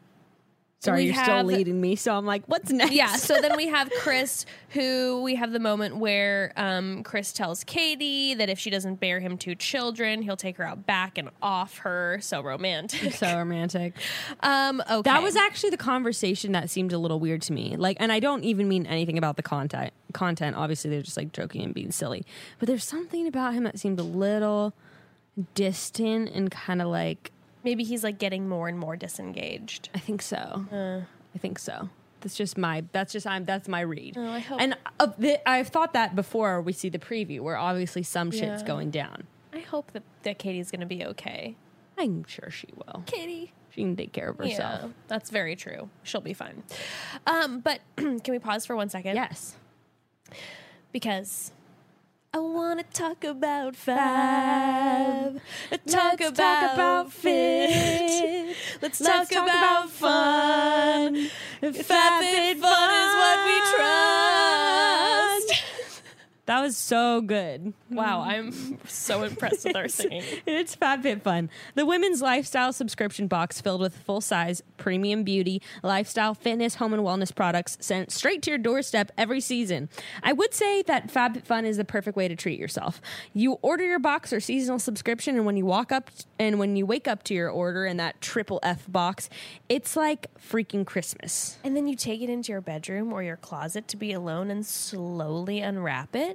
Sorry, 0.82 1.04
you're 1.04 1.14
still 1.14 1.44
leading 1.44 1.80
me, 1.80 1.94
so 1.94 2.12
I'm 2.16 2.26
like, 2.26 2.42
what's 2.46 2.72
next? 2.72 2.92
yeah. 2.92 3.14
So 3.14 3.40
then 3.40 3.56
we 3.56 3.68
have 3.68 3.88
Chris, 4.00 4.44
who 4.70 5.22
we 5.22 5.36
have 5.36 5.52
the 5.52 5.60
moment 5.60 5.96
where 5.98 6.52
um, 6.56 7.04
Chris 7.04 7.32
tells 7.32 7.62
Katie 7.62 8.34
that 8.34 8.48
if 8.48 8.58
she 8.58 8.68
doesn't 8.68 8.96
bear 8.98 9.20
him 9.20 9.38
two 9.38 9.54
children, 9.54 10.22
he'll 10.22 10.36
take 10.36 10.56
her 10.56 10.64
out 10.64 10.84
back 10.84 11.18
and 11.18 11.30
off 11.40 11.78
her. 11.78 12.18
So 12.20 12.42
romantic. 12.42 13.14
so 13.14 13.36
romantic. 13.38 13.94
Um. 14.40 14.82
Okay. 14.90 15.02
That 15.08 15.22
was 15.22 15.36
actually 15.36 15.70
the 15.70 15.76
conversation 15.76 16.52
that 16.52 16.68
seemed 16.68 16.92
a 16.92 16.98
little 16.98 17.20
weird 17.20 17.42
to 17.42 17.52
me. 17.52 17.76
Like, 17.76 17.96
and 18.00 18.10
I 18.10 18.18
don't 18.18 18.42
even 18.44 18.68
mean 18.68 18.86
anything 18.86 19.18
about 19.18 19.36
the 19.36 19.42
content. 19.42 19.92
Content, 20.12 20.56
obviously, 20.56 20.90
they're 20.90 21.02
just 21.02 21.16
like 21.16 21.32
joking 21.32 21.62
and 21.62 21.72
being 21.72 21.92
silly. 21.92 22.24
But 22.58 22.66
there's 22.66 22.84
something 22.84 23.26
about 23.26 23.54
him 23.54 23.64
that 23.64 23.78
seemed 23.78 24.00
a 24.00 24.04
little 24.04 24.74
distant 25.54 26.30
and 26.30 26.50
kind 26.50 26.82
of 26.82 26.88
like, 26.88 27.30
maybe 27.64 27.84
he's 27.84 28.02
like 28.04 28.18
getting 28.18 28.48
more 28.48 28.68
and 28.68 28.78
more 28.78 28.96
disengaged. 28.96 29.88
I 29.94 29.98
think 29.98 30.22
so. 30.22 30.66
I 30.72 31.38
think 31.38 31.58
so. 31.58 31.88
That's 32.20 32.36
just 32.36 32.56
my. 32.56 32.84
That's 32.92 33.12
just 33.12 33.26
I'm. 33.26 33.44
That's 33.44 33.68
my 33.68 33.80
read. 33.80 34.16
Oh, 34.16 34.24
I 34.30 34.38
hope- 34.38 34.60
And 34.60 34.76
uh, 35.00 35.08
the, 35.18 35.48
I've 35.48 35.68
thought 35.68 35.92
that 35.94 36.14
before 36.14 36.60
we 36.62 36.72
see 36.72 36.88
the 36.88 36.98
preview, 37.00 37.40
where 37.40 37.56
obviously 37.56 38.02
some 38.04 38.30
shit's 38.30 38.62
going 38.62 38.90
down. 38.90 39.26
I 39.52 39.58
hope 39.60 39.90
that 39.92 40.02
that 40.22 40.38
Katie's 40.38 40.70
going 40.70 40.80
to 40.80 40.86
be 40.86 41.04
okay. 41.04 41.56
I'm 41.98 42.24
sure 42.24 42.48
she 42.50 42.68
will. 42.76 43.02
Katie. 43.06 43.52
She 43.70 43.80
can 43.82 43.96
take 43.96 44.12
care 44.12 44.28
of 44.28 44.36
herself. 44.38 44.80
Yeah, 44.82 44.88
that's 45.08 45.30
very 45.30 45.56
true. 45.56 45.88
She'll 46.02 46.20
be 46.20 46.32
fine. 46.34 46.62
Um, 47.26 47.60
but 47.60 47.80
can 47.96 48.20
we 48.28 48.38
pause 48.38 48.66
for 48.66 48.76
one 48.76 48.88
second? 48.88 49.14
Yes. 49.16 49.56
because 50.92 51.52
I 52.34 52.38
want 52.38 52.80
to 52.80 52.86
talk 52.98 53.24
about 53.24 53.76
five. 53.76 55.34
Talk 55.34 55.40
Let's 55.70 55.94
about, 55.94 56.36
talk 56.36 56.72
about 56.74 57.12
fit. 57.12 58.56
Let's, 58.80 59.00
Let's 59.02 59.28
talk, 59.28 59.32
about 59.32 59.90
fun. 59.90 61.16
If 61.60 61.76
Fit 61.76 62.58
fun 62.58 62.90
is 63.02 63.14
what 63.20 63.44
we 63.44 63.58
trust. 63.76 65.51
That 66.46 66.60
was 66.60 66.76
so 66.76 67.20
good. 67.20 67.72
Wow, 67.88 68.22
I'm 68.22 68.78
so 68.88 69.22
impressed 69.22 69.64
with 69.64 69.76
our 69.76 69.86
singing. 69.88 70.24
It's 70.44 70.74
FabFitFun, 70.74 71.48
the 71.76 71.86
women's 71.86 72.20
lifestyle 72.20 72.72
subscription 72.72 73.28
box 73.28 73.60
filled 73.60 73.80
with 73.80 73.94
full 73.96 74.20
size, 74.20 74.60
premium 74.76 75.22
beauty, 75.22 75.62
lifestyle, 75.84 76.34
fitness, 76.34 76.76
home, 76.76 76.94
and 76.94 77.04
wellness 77.04 77.32
products 77.32 77.78
sent 77.80 78.10
straight 78.10 78.42
to 78.42 78.50
your 78.50 78.58
doorstep 78.58 79.12
every 79.16 79.40
season. 79.40 79.88
I 80.24 80.32
would 80.32 80.52
say 80.52 80.82
that 80.82 81.12
FabFitFun 81.12 81.64
is 81.64 81.76
the 81.76 81.84
perfect 81.84 82.16
way 82.16 82.26
to 82.26 82.34
treat 82.34 82.58
yourself. 82.58 83.00
You 83.32 83.58
order 83.62 83.84
your 83.84 84.00
box 84.00 84.32
or 84.32 84.40
seasonal 84.40 84.80
subscription, 84.80 85.36
and 85.36 85.46
when 85.46 85.56
you 85.56 85.64
walk 85.64 85.92
up 85.92 86.10
and 86.40 86.58
when 86.58 86.74
you 86.74 86.86
wake 86.86 87.06
up 87.06 87.22
to 87.24 87.34
your 87.34 87.50
order 87.50 87.86
in 87.86 87.98
that 87.98 88.20
triple 88.20 88.58
F 88.64 88.90
box, 88.90 89.30
it's 89.68 89.94
like 89.94 90.26
freaking 90.36 90.84
Christmas. 90.84 91.58
And 91.62 91.76
then 91.76 91.86
you 91.86 91.94
take 91.94 92.20
it 92.20 92.28
into 92.28 92.50
your 92.50 92.60
bedroom 92.60 93.12
or 93.12 93.22
your 93.22 93.36
closet 93.36 93.86
to 93.88 93.96
be 93.96 94.12
alone 94.12 94.50
and 94.50 94.66
slowly 94.66 95.60
unwrap 95.60 96.16
it. 96.16 96.31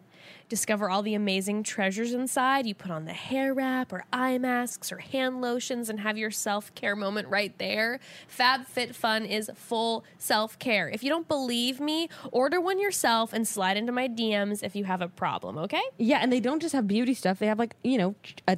Discover 0.49 0.89
all 0.89 1.01
the 1.01 1.13
amazing 1.13 1.63
treasures 1.63 2.13
inside. 2.13 2.65
You 2.65 2.73
put 2.73 2.89
on 2.91 3.05
the 3.05 3.13
hair 3.13 3.53
wrap 3.53 3.91
or 3.91 4.05
eye 4.13 4.37
masks 4.37 4.91
or 4.91 4.97
hand 4.97 5.41
lotions 5.41 5.89
and 5.89 5.99
have 5.99 6.17
your 6.17 6.31
self 6.31 6.73
care 6.73 6.95
moment 6.95 7.27
right 7.27 7.57
there. 7.57 7.99
FabFitFun 8.33 9.29
is 9.29 9.51
full 9.55 10.05
self 10.17 10.57
care. 10.59 10.89
If 10.89 11.03
you 11.03 11.09
don't 11.09 11.27
believe 11.27 11.79
me, 11.79 12.09
order 12.31 12.61
one 12.61 12.79
yourself 12.79 13.33
and 13.33 13.47
slide 13.47 13.77
into 13.77 13.91
my 13.91 14.07
DMs 14.07 14.63
if 14.63 14.75
you 14.75 14.85
have 14.85 15.01
a 15.01 15.09
problem, 15.09 15.57
okay? 15.57 15.83
Yeah, 15.97 16.19
and 16.21 16.31
they 16.31 16.39
don't 16.39 16.61
just 16.61 16.73
have 16.73 16.87
beauty 16.87 17.13
stuff, 17.13 17.39
they 17.39 17.47
have 17.47 17.59
like, 17.59 17.75
you 17.83 17.97
know, 17.97 18.15
a 18.47 18.57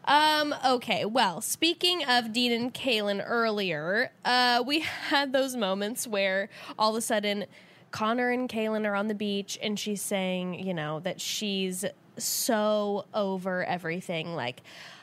Um, 0.05 0.55
okay, 0.65 1.05
well, 1.05 1.41
speaking 1.41 2.03
of 2.05 2.33
Dean 2.33 2.51
and 2.51 2.73
Caelynn 2.73 3.23
earlier, 3.25 4.11
uh, 4.23 4.63
we 4.65 4.79
had 4.79 5.33
those 5.33 5.55
moments 5.55 6.07
where 6.07 6.49
all 6.77 6.91
of 6.91 6.95
a 6.95 7.01
sudden 7.01 7.45
Connor 7.91 8.29
and 8.29 8.49
Caelynn 8.49 8.87
are 8.87 8.95
on 8.95 9.07
the 9.07 9.15
beach 9.15 9.59
and 9.61 9.79
she's 9.79 10.01
saying, 10.01 10.65
you 10.65 10.73
know, 10.73 10.99
that 11.01 11.19
she's 11.19 11.83
so 12.23 13.05
over 13.13 13.63
everything. 13.65 14.35
Like, 14.35 14.61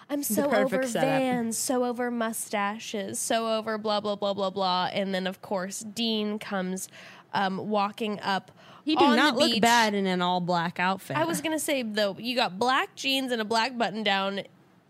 I'm 0.09 0.23
so 0.23 0.51
over 0.53 0.87
setup. 0.87 1.09
vans, 1.09 1.59
so 1.59 1.85
over 1.85 2.11
mustaches, 2.11 3.19
so 3.19 3.57
over 3.57 3.77
blah, 3.77 4.01
blah, 4.01 4.17
blah, 4.17 4.35
blah, 4.35 4.51
blah. 4.51 4.89
And 4.93 5.15
then, 5.15 5.27
of 5.27 5.43
course, 5.43 5.81
Dean 5.81 6.39
comes 6.39 6.89
um, 7.35 7.69
walking 7.69 8.21
up. 8.21 8.53
He 8.85 8.95
did 8.95 9.17
not 9.17 9.37
look 9.37 9.61
bad 9.61 9.95
in 9.95 10.07
an 10.07 10.23
all 10.23 10.41
black 10.41 10.79
outfit. 10.79 11.17
I 11.17 11.25
was 11.25 11.41
going 11.41 11.57
to 11.57 11.63
say, 11.63 11.83
though, 11.83 12.17
you 12.21 12.37
got 12.37 12.57
black 12.57 12.95
jeans 12.95 13.33
and 13.33 13.43
a 13.43 13.45
black 13.45 13.77
button 13.77 14.05
down 14.05 14.43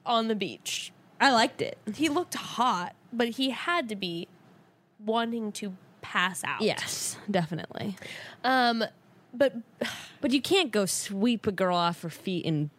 on 0.04 0.28
the 0.28 0.34
beach. 0.34 0.92
I 1.18 1.32
liked 1.32 1.62
it. 1.62 1.78
He 1.94 2.10
looked 2.10 2.34
hot, 2.34 2.94
but 3.10 3.30
he 3.30 3.50
had 3.50 3.88
to 3.88 3.96
be 3.96 4.28
wanting 5.02 5.50
to 5.52 5.74
pass 6.02 6.44
out. 6.44 6.60
Yes, 6.60 7.16
definitely. 7.30 7.96
Um, 8.44 8.84
but 9.32 9.54
But 10.20 10.32
you 10.32 10.40
can't 10.40 10.70
go 10.70 10.86
sweep 10.86 11.46
a 11.46 11.52
girl 11.52 11.76
off 11.76 12.02
her 12.02 12.10
feet 12.10 12.44
in 12.44 12.70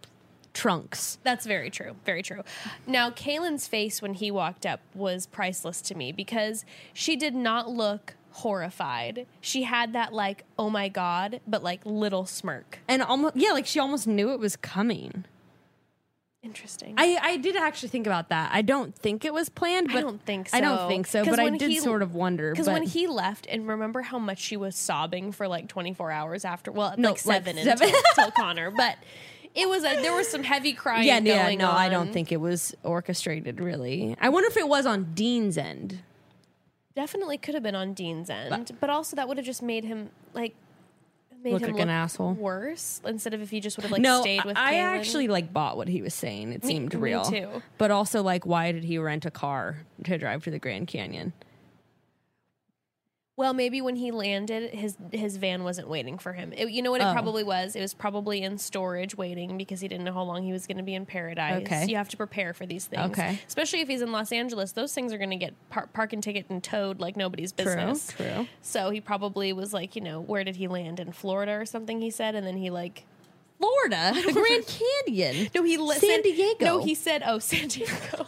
trunks. 0.54 1.20
That's 1.24 1.46
very 1.46 1.70
true. 1.70 1.96
Very 2.06 2.24
true. 2.24 2.42
Now, 2.88 3.12
Caelynn's 3.12 3.68
face 3.68 4.02
when 4.02 4.16
he 4.16 4.32
walked 4.32 4.66
up 4.66 4.80
was 4.96 5.28
priceless 5.28 5.82
to 5.84 5.96
me 5.96 6.12
because 6.12 6.66
she 6.94 7.16
did 7.16 7.36
not 7.36 7.70
look 7.70 8.16
horrified. 8.32 9.28
She 9.40 9.64
had 9.64 9.94
that, 9.94 10.14
like, 10.14 10.44
oh 10.58 10.70
my 10.70 10.90
God, 10.90 11.42
but 11.48 11.64
like 11.64 11.82
little 11.86 12.26
smirk. 12.26 12.80
And 12.88 13.02
almost, 13.04 13.36
yeah, 13.36 13.52
like 13.52 13.68
she 13.68 13.80
almost 13.80 14.08
knew 14.08 14.32
it 14.32 14.40
was 14.40 14.56
coming. 14.56 15.26
Interesting. 16.48 16.94
I, 16.98 17.20
I 17.22 17.38
did 17.38 17.58
actually 17.58 17.90
think 17.90 18.08
about 18.08 18.30
that. 18.30 18.52
I 18.54 18.62
don't 18.62 18.96
think 18.96 19.26
it 19.26 19.34
was 19.34 19.50
planned, 19.50 19.88
but 19.88 19.98
I 19.98 20.02
don't 20.02 20.26
think 20.26 20.48
so. 20.48 20.58
I 20.58 20.62
don't 20.62 20.88
think 20.88 21.06
so, 21.06 21.26
but 21.26 21.40
I 21.40 21.50
did 21.50 21.70
he- 21.70 21.80
sort 21.80 22.02
of 22.02 22.16
wonder. 22.16 22.52
Because 22.52 22.68
when 22.68 22.84
he 22.84 23.06
left, 23.06 23.48
and 23.50 23.68
remember 23.68 24.02
how 24.02 24.18
much 24.18 24.40
she 24.40 24.56
was 24.56 24.78
sobbing 24.78 25.34
for 25.34 25.50
like 25.50 25.68
24 25.68 26.10
hours 26.10 26.46
after, 26.46 26.72
well, 26.72 26.96
No, 26.98 27.10
like 27.10 27.26
like 27.26 27.46
seven, 27.46 27.58
seven. 27.62 27.88
Until, 27.90 28.02
until 28.18 28.32
Connor, 28.32 28.72
but 28.72 28.96
it 29.54 29.68
was 29.68 29.84
a, 29.84 30.02
there 30.02 30.16
was 30.16 30.30
some 30.30 30.44
heavy 30.44 30.72
crying 30.72 31.06
yeah, 31.06 31.20
yeah, 31.20 31.54
no, 31.56 31.70
I 31.70 31.90
don't 31.90 32.14
think 32.14 32.32
it 32.32 32.38
was 32.38 32.74
orchestrated. 32.84 33.60
Really, 33.60 34.16
I 34.22 34.30
wonder 34.30 34.48
if 34.48 34.56
it 34.56 34.70
was 34.70 34.86
on 34.86 35.14
Dean's 35.14 35.58
end. 35.58 36.00
Definitely 36.96 37.38
could 37.38 37.56
have 37.56 37.64
been 37.64 37.76
on 37.76 37.94
Dean's 37.94 38.30
end, 38.30 38.72
but, 38.80 38.90
also 38.90 39.18
that 39.18 39.28
would 39.28 39.36
have 39.36 39.46
just 39.46 39.62
made 39.62 39.84
him 39.84 40.12
like 40.34 40.56
made 41.44 41.54
Look 41.54 41.62
him 41.64 41.74
like 41.74 41.82
an 41.82 41.90
asshole. 41.90 42.34
worse 42.34 43.02
instead 43.06 43.34
of 43.34 43.42
if 43.42 43.50
he 43.50 43.60
just 43.60 43.78
would 43.78 43.84
have 43.84 43.92
like 43.92 44.02
no, 44.02 44.22
stayed 44.22 44.44
with. 44.44 44.58
I 44.58 44.74
Caelynn. 44.74 44.98
actually 45.00 45.28
like 45.28 45.54
bought 45.54 45.78
what 45.78 45.88
he 45.88 46.02
was 46.02 46.14
saying. 46.14 46.52
It 46.54 46.64
Me- 46.64 46.68
seemed 46.70 46.94
me 46.94 47.00
real, 47.00 47.24
too. 47.26 47.62
But 47.78 47.92
also, 47.92 48.22
like, 48.24 48.46
why 48.46 48.72
did 48.72 48.84
he 48.84 48.98
rent 48.98 49.26
a 49.26 49.32
car 49.32 49.78
to 50.04 50.18
drive 50.18 50.44
to 50.46 50.52
the 50.52 50.60
Grand 50.60 50.88
Canyon? 50.88 51.34
Well, 53.38 53.54
maybe 53.54 53.82
when 53.82 53.96
he 53.96 54.10
landed, 54.10 54.72
his 54.74 54.98
his 55.12 55.38
van 55.38 55.64
wasn't 55.64 55.88
waiting 55.88 56.18
for 56.18 56.34
him. 56.34 56.52
It- 56.54 56.72
you 56.72 56.82
know 56.82 56.90
what 56.90 57.02
it 57.02 57.06
Oh. 57.06 57.14
probably 57.14 57.44
was? 57.44 57.76
It 57.76 57.82
was 57.82 57.94
probably 57.94 58.42
in 58.42 58.58
storage 58.58 59.16
waiting 59.16 59.58
because 59.60 59.80
he 59.80 59.88
didn't 59.88 60.06
know 60.06 60.14
how 60.14 60.24
long 60.24 60.42
he 60.42 60.52
was 60.52 60.66
going 60.66 60.78
to 60.78 60.84
be 60.84 60.96
in 60.96 61.06
paradise. 61.06 61.62
Okay. 61.62 61.86
You 61.88 61.98
have 61.98 62.10
to 62.10 62.18
prepare 62.18 62.56
for 62.56 62.66
these 62.66 62.88
things. 62.88 63.12
Okay. 63.12 63.40
Especially 63.48 63.82
if 63.82 63.88
he's 63.88 64.02
in 64.02 64.12
Los 64.12 64.32
Angeles, 64.32 64.72
those 64.72 64.92
things 64.92 65.14
are 65.14 65.20
going 65.20 65.30
to 65.30 65.36
get 65.36 65.54
par- 65.70 65.88
parking 65.94 66.20
ticket 66.20 66.48
and 66.50 66.64
towed 66.64 67.00
like 67.00 67.16
nobody's 67.16 67.52
business. 67.54 68.08
true. 68.12 68.26
True. 68.26 68.48
So 68.64 68.90
he 68.90 69.00
probably 69.02 69.54
was 69.54 69.72
like, 69.72 69.96
you 69.96 70.02
know, 70.02 70.20
where 70.20 70.44
did 70.44 70.56
he 70.56 70.68
land 70.68 71.00
in 71.00 71.12
Florida 71.12 71.52
or 71.54 71.66
something? 71.68 72.02
He 72.02 72.10
said, 72.10 72.34
and 72.34 72.46
then 72.46 72.58
he 72.58 72.72
like 72.72 73.06
Florida, 73.60 74.14
the 74.26 74.34
Grand 74.34 74.66
Canyon. 74.66 75.50
No, 75.54 75.62
he 75.62 75.78
li- 75.78 75.96
San 75.98 76.24
Diego. 76.24 76.66
No, 76.66 76.80
he 76.80 76.94
said, 76.96 77.22
"Oh, 77.26 77.38
San 77.52 77.68
Diego." 77.68 78.26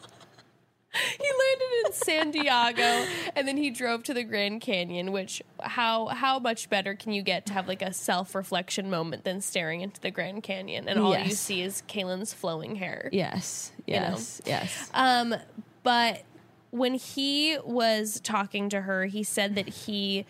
he 0.93 1.27
landed 1.39 1.85
in 1.85 1.93
San 1.93 2.31
Diego, 2.31 3.05
and 3.35 3.47
then 3.47 3.57
he 3.57 3.69
drove 3.69 4.03
to 4.03 4.13
the 4.13 4.23
Grand 4.23 4.61
Canyon. 4.61 5.11
Which 5.11 5.41
how 5.61 6.07
how 6.07 6.39
much 6.39 6.69
better 6.69 6.95
can 6.95 7.11
you 7.11 7.21
get 7.21 7.45
to 7.47 7.53
have 7.53 7.67
like 7.67 7.81
a 7.81 7.93
self 7.93 8.33
reflection 8.33 8.89
moment 8.89 9.23
than 9.23 9.41
staring 9.41 9.81
into 9.81 10.01
the 10.01 10.11
Grand 10.11 10.43
Canyon 10.43 10.87
and 10.87 10.99
all 10.99 11.17
you 11.17 11.31
see 11.31 11.61
is 11.61 11.83
Caelynn's 11.87 12.33
flowing 12.33 12.75
hair? 12.75 13.09
Yes. 13.11 13.71
know? 13.87 13.93
Yes. 13.93 14.41
Yes. 14.45 14.89
Um, 14.93 15.35
but 15.83 16.23
when 16.71 16.95
he 16.95 17.57
was 17.63 18.19
talking 18.21 18.69
to 18.69 18.81
her, 18.81 19.05
he 19.05 19.23
said 19.23 19.55
that 19.55 19.69
he 19.69 20.25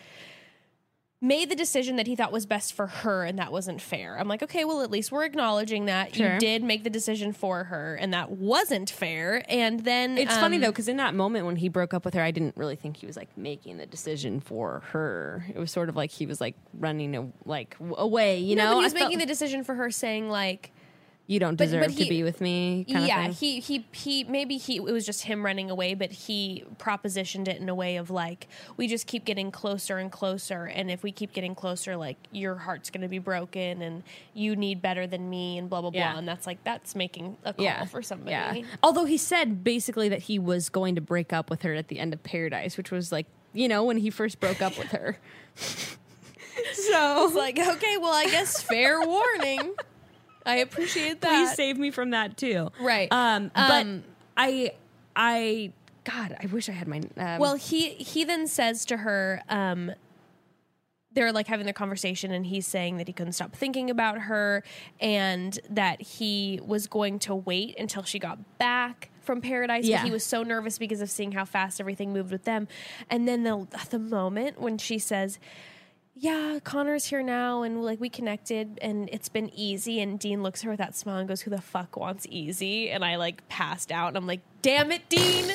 made 1.22 1.50
the 1.50 1.56
decision 1.56 1.98
that 1.98 2.08
he 2.08 2.16
thought 2.16 2.32
was 2.32 2.46
best 2.46 2.72
for 2.72 2.88
her 2.88 3.26
and 3.26 3.38
that 3.38 3.52
wasn't 3.52 3.82
fair. 3.82 4.18
I'm 4.18 4.30
like, 4.30 4.42
okay, 4.42 4.64
well, 4.64 4.82
at 4.82 4.90
least 4.90 5.12
we're 5.12 5.26
acknowledging 5.26 5.86
that 5.86 6.16
Sure. 6.16 6.34
you 6.36 6.40
did 6.40 6.64
make 6.64 6.86
the 6.86 6.90
decision 6.90 7.34
for 7.34 7.66
her 7.66 7.96
and 7.96 8.14
that 8.14 8.32
wasn't 8.32 8.90
fair. 8.90 9.44
And 9.50 9.82
then 9.82 10.18
It's 10.18 10.38
funny 10.38 10.56
um, 10.56 10.62
though, 10.62 10.72
because 10.72 10.88
in 10.88 10.96
that 10.98 11.14
moment 11.14 11.46
when 11.46 11.58
he 11.58 11.68
broke 11.68 11.94
up 11.94 12.06
with 12.06 12.14
her, 12.14 12.22
I 12.22 12.32
didn't 12.32 12.56
really 12.56 12.78
think 12.78 12.96
he 12.98 13.06
was 13.06 13.18
like 13.18 13.38
making 13.38 13.78
the 13.80 13.86
decision 13.86 14.40
for 14.40 14.82
her. 14.92 15.46
It 15.54 15.60
was 15.60 15.72
sort 15.72 15.90
of 15.90 15.98
like 15.98 16.12
he 16.12 16.26
was 16.26 16.40
like 16.40 16.56
running 16.74 17.14
a, 17.18 17.28
like 17.44 17.76
away, 17.98 18.40
you 18.40 18.56
No, 18.56 18.64
know. 18.66 18.72
he 18.76 18.80
I 18.80 18.84
was 18.86 18.94
felt- 18.94 19.04
making 19.10 19.20
the 19.20 19.26
decision 19.26 19.66
for 19.66 19.76
her, 19.76 19.92
saying 19.92 20.30
like, 20.30 20.72
you 21.30 21.40
don't 21.40 21.56
but- 21.58 21.66
deserve 21.66 21.82
but 21.86 21.96
to 21.96 22.04
he- 22.04 22.10
be 22.10 22.24
with 22.24 22.42
me. 22.42 22.86
Kind 22.92 23.06
yeah, 23.08 23.28
of 23.28 23.38
thing. 23.38 23.62
he 23.62 23.78
he 23.78 23.86
he 23.92 24.24
maybe 24.24 24.58
he 24.58 24.78
it 24.78 24.82
was 24.82 25.06
just 25.06 25.22
him 25.24 25.46
running 25.46 25.70
away, 25.70 25.94
but 25.94 26.12
he 26.12 26.64
propositioned 26.80 27.48
it 27.48 27.62
in 27.62 27.70
a 27.70 27.76
way 27.76 27.98
of 27.98 28.10
like, 28.10 28.48
we 28.78 28.88
just 28.88 29.06
keep 29.06 29.26
getting 29.26 29.52
closer 29.52 30.00
and 30.00 30.12
closer, 30.12 30.66
and 30.66 30.90
if 30.90 31.04
we 31.04 31.12
keep 31.12 31.32
getting 31.32 31.54
closer, 31.54 31.96
like 31.96 32.18
your 32.32 32.56
heart's 32.56 32.90
going 32.90 33.04
to 33.04 33.08
be 33.08 33.20
broken, 33.20 33.84
and 33.84 34.02
you 34.34 34.56
need 34.56 34.82
better 34.82 35.06
than 35.06 35.30
me, 35.30 35.60
and 35.60 35.70
blah 35.70 35.82
blah 35.82 35.92
Yeah. 35.94 36.14
blah, 36.14 36.20
and 36.20 36.28
that's 36.28 36.48
like 36.48 36.64
that's 36.64 36.96
making 36.96 37.38
a 37.46 37.54
call 37.54 37.64
yeah, 37.64 37.86
for 37.86 38.02
somebody. 38.02 38.32
Yeah. 38.32 38.64
Although 38.82 39.06
he 39.06 39.18
said 39.18 39.64
basically 39.64 40.10
that 40.10 40.24
he 40.24 40.40
was 40.40 40.70
going 40.70 40.96
to 40.96 41.02
break 41.02 41.32
up 41.32 41.52
with 41.52 41.62
her 41.62 41.76
at 41.76 41.90
the 41.90 42.00
end 42.00 42.12
of 42.12 42.24
Paradise, 42.24 42.76
which 42.76 42.90
was 42.90 43.12
like 43.12 43.28
you 43.54 43.68
know 43.68 43.84
when 43.84 43.98
he 43.98 44.10
first 44.10 44.40
broke 44.40 44.64
up 44.64 44.78
with 44.80 44.88
her. 44.94 45.20
so 46.74 47.26
It's 47.28 47.36
like, 47.36 47.60
okay, 47.60 47.98
well, 47.98 48.14
I 48.14 48.26
guess 48.26 48.62
fair 48.74 49.00
warning. 49.02 49.76
I 50.50 50.56
appreciate 50.58 51.22
that. 51.22 51.30
please 51.30 51.54
save 51.56 51.78
me 51.78 51.92
from 51.92 52.10
that 52.12 52.38
too. 52.38 52.70
Right. 52.80 53.08
Um, 53.12 53.52
but 53.54 53.86
Um, 53.86 54.04
I, 54.36 54.72
I, 55.16 55.74
God, 56.04 56.36
I 56.42 56.46
wish 56.48 56.70
I 56.70 56.72
had 56.74 56.88
my. 56.88 57.02
Um, 57.18 57.40
Well, 57.40 57.56
he 57.56 57.90
he 57.90 58.24
then 58.24 58.48
says 58.48 58.86
to 58.86 58.98
her, 58.98 59.42
um, 59.50 59.92
they're 61.12 61.32
like 61.32 61.48
having 61.48 61.66
their 61.66 61.74
conversation, 61.74 62.32
and 62.32 62.46
he's 62.46 62.68
saying 62.68 62.98
that 62.98 63.08
he 63.08 63.14
couldn't 63.14 63.34
stop 63.34 63.56
thinking 63.56 63.90
about 63.90 64.20
her, 64.22 64.64
and 65.00 65.60
that 65.70 66.02
he 66.02 66.60
was 66.66 66.88
going 66.88 67.20
to 67.20 67.36
wait 67.36 67.78
until 67.80 68.04
she 68.04 68.20
got 68.20 68.58
back 68.60 69.10
from 69.22 69.42
paradise. 69.42 69.86
Yeah. 69.86 69.98
But 69.98 70.06
he 70.06 70.12
was 70.12 70.24
so 70.24 70.44
nervous 70.44 70.78
because 70.78 71.02
of 71.02 71.10
seeing 71.10 71.32
how 71.34 71.46
fast 71.46 71.80
everything 71.80 72.14
moved 72.14 72.32
with 72.32 72.44
them. 72.46 72.68
And 73.10 73.28
then 73.28 73.44
the 73.44 73.68
the 73.90 74.00
moment 74.00 74.60
when 74.60 74.78
she 74.78 74.98
says. 75.00 75.40
Yeah, 76.22 76.60
Connor's 76.62 77.06
here 77.06 77.24
now, 77.24 77.64
and 77.64 77.82
like 77.82 78.02
we 78.02 78.10
connected, 78.10 78.78
and 78.82 79.08
it's 79.10 79.30
been 79.30 79.50
easy. 79.56 80.02
And 80.02 80.20
Dean 80.20 80.44
looks 80.44 80.60
at 80.60 80.66
her 80.66 80.72
with 80.72 80.80
that 80.80 80.94
smile 80.94 81.16
and 81.18 81.30
goes, 81.30 81.42
"Who 81.42 81.50
the 81.50 81.62
fuck 81.62 81.96
wants 81.96 82.28
easy?" 82.30 82.90
And 82.90 83.06
I 83.06 83.16
like 83.16 83.48
passed 83.48 83.90
out, 83.90 84.10
and 84.10 84.18
I'm 84.18 84.28
like, 84.28 84.42
"Damn 84.62 84.92
it, 84.92 85.08
Dean! 85.08 85.54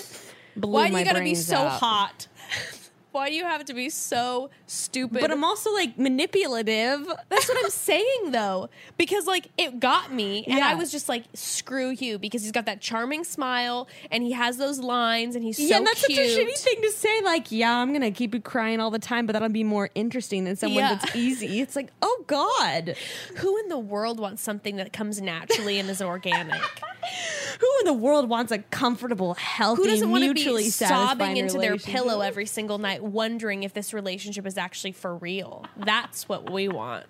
Why 0.55 0.89
do 0.89 0.97
you 0.97 1.05
gotta 1.05 1.21
be 1.21 1.35
so 1.35 1.57
out. 1.57 1.81
hot? 1.81 2.29
Why 3.15 3.29
do 3.31 3.37
you 3.37 3.45
have 3.45 3.65
to 3.67 3.75
be 3.75 3.91
so 3.91 4.51
stupid? 4.67 5.21
But 5.21 5.31
I'm 5.31 5.45
also 5.45 5.73
like 5.73 5.97
manipulative. 5.97 7.07
That's 7.29 7.49
what 7.49 7.65
I'm 7.65 7.71
saying 7.71 8.33
though, 8.33 8.69
because 8.97 9.27
like 9.27 9.49
it 9.57 9.79
got 9.79 10.13
me, 10.13 10.45
and 10.49 10.59
Yeah. 10.59 10.69
I 10.69 10.75
was 10.75 10.91
just 10.91 11.09
like, 11.09 11.25
"Screw 11.33 11.91
you," 11.91 12.19
because 12.19 12.43
he's 12.43 12.51
got 12.51 12.67
that 12.67 12.81
charming 12.81 13.23
smile, 13.23 13.87
and 14.11 14.25
he 14.25 14.33
has 14.33 14.57
those 14.57 14.81
lines, 14.81 15.37
and 15.37 15.45
he's 15.45 15.59
so 15.59 15.63
yeah, 15.63 15.77
and 15.77 15.87
that's 15.87 16.05
cute. 16.05 16.19
such 16.19 16.27
a 16.39 16.45
shitty 16.45 16.59
thing 16.59 16.83
to 16.83 16.91
say. 16.91 17.21
Like, 17.23 17.53
yeah, 17.53 17.77
I'm 17.77 17.93
gonna 17.93 18.11
keep 18.11 18.35
you 18.35 18.41
crying 18.41 18.81
all 18.81 18.91
the 18.91 18.99
time, 18.99 19.27
but 19.27 19.33
that'll 19.35 19.49
be 19.49 19.63
more 19.65 19.91
interesting 19.95 20.43
than 20.45 20.57
someone 20.57 20.83
Yeah. 20.83 20.97
that's 20.97 21.15
easy. 21.15 21.61
It's 21.61 21.77
like, 21.77 21.91
oh 22.03 22.25
god, 22.27 22.97
Who 23.37 23.57
in 23.59 23.69
the 23.69 23.79
world 23.79 24.19
wants 24.19 24.43
something 24.43 24.75
that 24.77 24.93
comes 24.93 25.21
naturally 25.21 25.79
and 25.79 25.89
is 25.89 26.03
organic? 26.03 26.61
who 27.61 27.67
in 27.81 27.87
the 27.87 27.93
world 27.93 28.29
wants 28.29 28.53
a 28.53 28.59
comfortable, 28.59 29.35
healthy, 29.35 29.83
Who 29.83 29.89
doesn't 29.89 30.11
want 30.11 30.23
to 30.25 30.33
mutually 30.33 30.65
be 30.65 30.71
sobbing 30.71 31.37
into 31.37 31.59
their 31.59 31.77
pillow 31.77 32.21
every 32.21 32.47
single 32.47 32.79
night, 32.79 33.03
wondering 33.03 33.63
if 33.63 33.73
this 33.75 33.93
relationship 33.95 34.47
is 34.47 34.57
actually 34.59 34.93
for 34.93 35.17
real? 35.17 35.67
That's 35.77 36.29
what 36.29 36.51
we 36.51 36.69
want. 36.69 37.07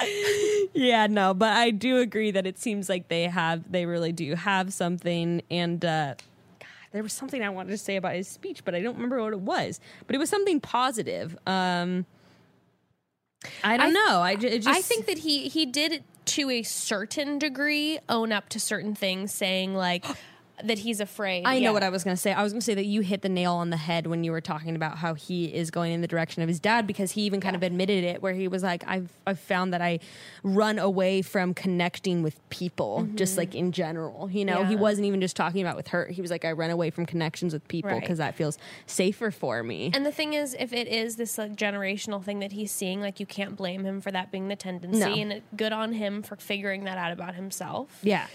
Yeah, 0.74 1.08
no, 1.08 1.34
but 1.34 1.56
I 1.56 1.70
do 1.70 1.98
agree 1.98 2.30
that 2.30 2.46
it 2.46 2.58
seems 2.58 2.88
like 2.88 3.08
they 3.08 3.24
have, 3.24 3.70
they 3.72 3.84
really 3.84 4.12
do 4.12 4.34
have 4.36 4.72
something. 4.72 5.42
And 5.50 5.84
uh, 5.84 6.14
God, 6.60 6.68
there 6.92 7.02
was 7.02 7.12
something 7.12 7.42
I 7.42 7.48
wanted 7.48 7.70
to 7.70 7.78
say 7.78 7.96
about 7.96 8.14
his 8.14 8.28
speech, 8.28 8.64
but 8.64 8.74
I 8.76 8.80
don't 8.80 8.94
remember 8.94 9.20
what 9.20 9.32
it 9.32 9.40
was. 9.40 9.80
But 10.06 10.14
it 10.14 10.18
was 10.18 10.30
something 10.30 10.60
positive. 10.60 11.36
Um, 11.46 12.06
I 13.64 13.76
don't 13.76 13.88
I- 13.88 13.90
know. 13.90 14.20
I, 14.20 14.32
it 14.32 14.58
just, 14.62 14.68
I 14.68 14.80
think 14.82 15.06
that 15.06 15.18
he 15.18 15.48
he 15.48 15.66
did 15.66 16.04
to 16.28 16.50
a 16.50 16.62
certain 16.62 17.38
degree 17.38 17.98
own 18.08 18.32
up 18.32 18.48
to 18.50 18.60
certain 18.60 18.94
things, 18.94 19.32
saying 19.32 19.74
like 19.74 20.04
that 20.64 20.78
he's 20.80 21.00
afraid. 21.00 21.44
I 21.46 21.58
know 21.60 21.72
what 21.72 21.82
I 21.82 21.88
was 21.88 22.04
going 22.04 22.16
to 22.16 22.20
say. 22.20 22.32
I 22.32 22.42
was 22.42 22.52
going 22.52 22.60
to 22.60 22.64
say 22.64 22.74
that 22.74 22.86
you 22.86 23.00
hit 23.00 23.22
the 23.22 23.28
nail 23.28 23.54
on 23.54 23.70
the 23.70 23.76
head 23.76 24.06
when 24.06 24.24
you 24.24 24.32
were 24.32 24.40
talking 24.40 24.74
about 24.76 24.98
how 24.98 25.14
he 25.14 25.46
is 25.46 25.70
going 25.70 25.92
in 25.92 26.00
the 26.00 26.08
direction 26.08 26.42
of 26.42 26.48
his 26.48 26.58
dad 26.60 26.86
because 26.86 27.12
he 27.12 27.22
even 27.22 27.40
kind 27.40 27.54
of 27.56 27.62
admitted 27.62 28.04
it 28.04 28.22
where 28.22 28.32
he 28.34 28.48
was 28.48 28.62
like 28.62 28.82
I've 28.86 29.10
I've 29.26 29.38
found 29.38 29.72
that 29.72 29.80
I 29.82 30.00
run 30.42 30.78
away 30.78 31.22
from 31.22 31.54
connecting 31.54 32.22
with 32.22 32.36
people 32.50 33.06
just 33.14 33.36
like 33.36 33.54
in 33.54 33.72
general. 33.72 34.30
You 34.30 34.44
know, 34.44 34.64
he 34.64 34.74
Mm-hmm. 34.74 34.82
Wasn't 34.82 35.06
even 35.06 35.20
just 35.20 35.34
talking 35.36 35.60
about 35.62 35.76
with 35.76 35.88
her. 35.88 36.06
He 36.06 36.20
was 36.22 36.30
like 36.30 36.44
I 36.44 36.52
run 36.52 36.70
away 36.70 36.90
from 36.90 37.04
connections 37.06 37.52
with 37.52 37.66
people 37.68 37.90
Right. 37.90 38.00
because 38.00 38.18
that 38.18 38.34
feels 38.34 38.58
safer 38.86 39.30
for 39.30 39.62
me. 39.62 39.90
And 39.94 40.04
the 40.06 40.12
thing 40.12 40.34
is, 40.34 40.54
if 40.58 40.72
it 40.72 40.86
is 40.88 41.16
this 41.16 41.36
like 41.38 41.56
generational 41.56 42.22
thing 42.22 42.38
that 42.40 42.52
he's 42.52 42.70
seeing, 42.70 43.00
like 43.00 43.18
you 43.20 43.26
can't 43.26 43.56
blame 43.56 43.84
him 43.84 44.00
for 44.00 44.10
that 44.12 44.30
being 44.32 44.48
the 44.48 44.56
tendency, 44.56 45.00
No. 45.00 45.14
and 45.34 45.42
good 45.56 45.72
on 45.72 45.92
him 45.94 46.22
for 46.22 46.36
figuring 46.36 46.84
that 46.84 46.96
out 46.98 47.12
about 47.12 47.34
himself. 47.34 47.98
Yeah. 48.02 48.26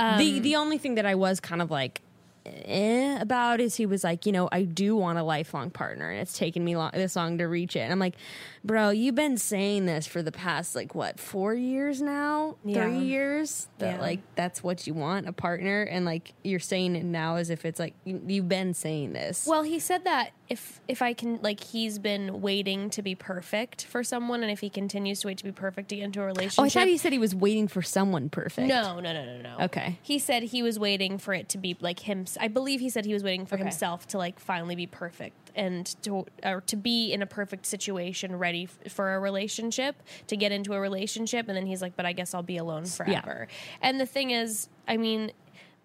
Um, 0.00 0.18
the 0.18 0.38
the 0.40 0.56
only 0.56 0.78
thing 0.78 0.94
that 0.96 1.06
I 1.06 1.14
was 1.14 1.40
kind 1.40 1.60
of 1.60 1.70
like 1.70 2.00
eh, 2.46 3.20
about 3.20 3.60
is 3.60 3.76
he 3.76 3.86
was 3.86 4.02
like, 4.02 4.24
you 4.26 4.32
know, 4.32 4.48
I 4.50 4.62
do 4.62 4.96
want 4.96 5.18
a 5.18 5.22
lifelong 5.22 5.70
partner, 5.70 6.10
and 6.10 6.20
it's 6.20 6.36
taken 6.36 6.64
me 6.64 6.76
long, 6.76 6.90
this 6.92 7.16
long 7.16 7.38
to 7.38 7.44
reach 7.44 7.76
it. 7.76 7.80
And 7.80 7.92
I'm 7.92 7.98
like, 7.98 8.14
bro, 8.64 8.90
you've 8.90 9.14
been 9.14 9.36
saying 9.38 9.86
this 9.86 10.06
for 10.06 10.22
the 10.22 10.32
past 10.32 10.74
like 10.76 10.94
what 10.94 11.18
four 11.18 11.54
years 11.54 12.00
now, 12.02 12.56
Yeah. 12.64 12.84
three 12.84 12.98
years 13.04 13.68
that 13.78 13.94
Yeah. 13.96 14.00
like 14.00 14.20
that's 14.34 14.62
what 14.62 14.86
you 14.86 14.94
want 14.94 15.26
a 15.28 15.32
partner, 15.32 15.82
and 15.82 16.04
like 16.04 16.34
you're 16.44 16.60
saying 16.60 16.96
it 16.96 17.04
now 17.04 17.36
as 17.36 17.50
if 17.50 17.64
it's 17.64 17.78
like 17.80 17.94
you, 18.04 18.20
you've 18.26 18.48
been 18.48 18.74
saying 18.74 19.12
this. 19.12 19.46
Well, 19.46 19.62
he 19.62 19.78
said 19.78 20.04
that 20.04 20.30
if 20.48 20.80
if 20.88 21.00
I 21.00 21.12
can 21.14 21.38
like 21.42 21.60
he's 21.62 21.98
been 21.98 22.40
waiting 22.40 22.90
to 22.90 23.02
be 23.02 23.14
perfect 23.14 23.84
for 23.84 24.02
someone, 24.02 24.42
and 24.42 24.50
if 24.50 24.60
he 24.60 24.68
continues 24.68 25.20
to 25.20 25.28
wait 25.28 25.38
to 25.38 25.44
be 25.44 25.52
perfect 25.52 25.88
to 25.90 25.96
get 25.96 26.02
into 26.04 26.20
a 26.20 26.26
relationship, 26.26 26.60
oh, 26.60 26.64
I 26.64 26.68
thought 26.68 26.88
he 26.88 26.98
said 26.98 27.12
he 27.12 27.18
was 27.18 27.34
waiting 27.34 27.68
for 27.68 27.82
someone 27.82 28.28
perfect. 28.28 28.66
No, 28.68 29.00
no, 29.00 29.12
no, 29.12 29.24
no, 29.24 29.40
no. 29.40 29.64
Okay. 29.66 29.98
He 30.02 30.18
said 30.18 30.42
he 30.42 30.62
was 30.62 30.78
waiting 30.78 31.18
for 31.18 31.32
it 31.32 31.48
to 31.50 31.58
be 31.58 31.76
like 31.80 32.00
him. 32.00 32.24
I 32.38 32.48
believe 32.48 32.80
he 32.80 32.90
said 32.90 33.04
he 33.06 33.14
was 33.14 33.22
waiting 33.22 33.46
for 33.46 33.54
Okay. 33.54 33.62
himself 33.64 34.06
to 34.08 34.18
like 34.18 34.38
finally 34.40 34.74
be 34.74 34.86
perfect 34.86 35.36
and 35.54 35.86
to 36.02 36.26
or 36.44 36.60
to 36.62 36.76
be 36.76 37.12
in 37.12 37.22
a 37.22 37.26
perfect 37.26 37.64
situation, 37.66 38.36
ready 38.36 38.49
f- 38.58 38.92
for 38.92 39.14
a 39.14 39.20
relationship, 39.20 40.02
to 40.26 40.36
get 40.36 40.52
into 40.52 40.72
a 40.72 40.80
relationship, 40.80 41.48
and 41.48 41.56
then 41.56 41.66
he's 41.66 41.82
like, 41.82 41.96
"But 41.96 42.06
I 42.06 42.12
guess 42.12 42.34
I'll 42.34 42.42
be 42.42 42.56
alone 42.56 42.86
forever." 42.86 43.48
And 43.80 44.00
the 44.00 44.06
thing 44.06 44.30
is, 44.30 44.68
I 44.86 44.96
mean, 44.96 45.32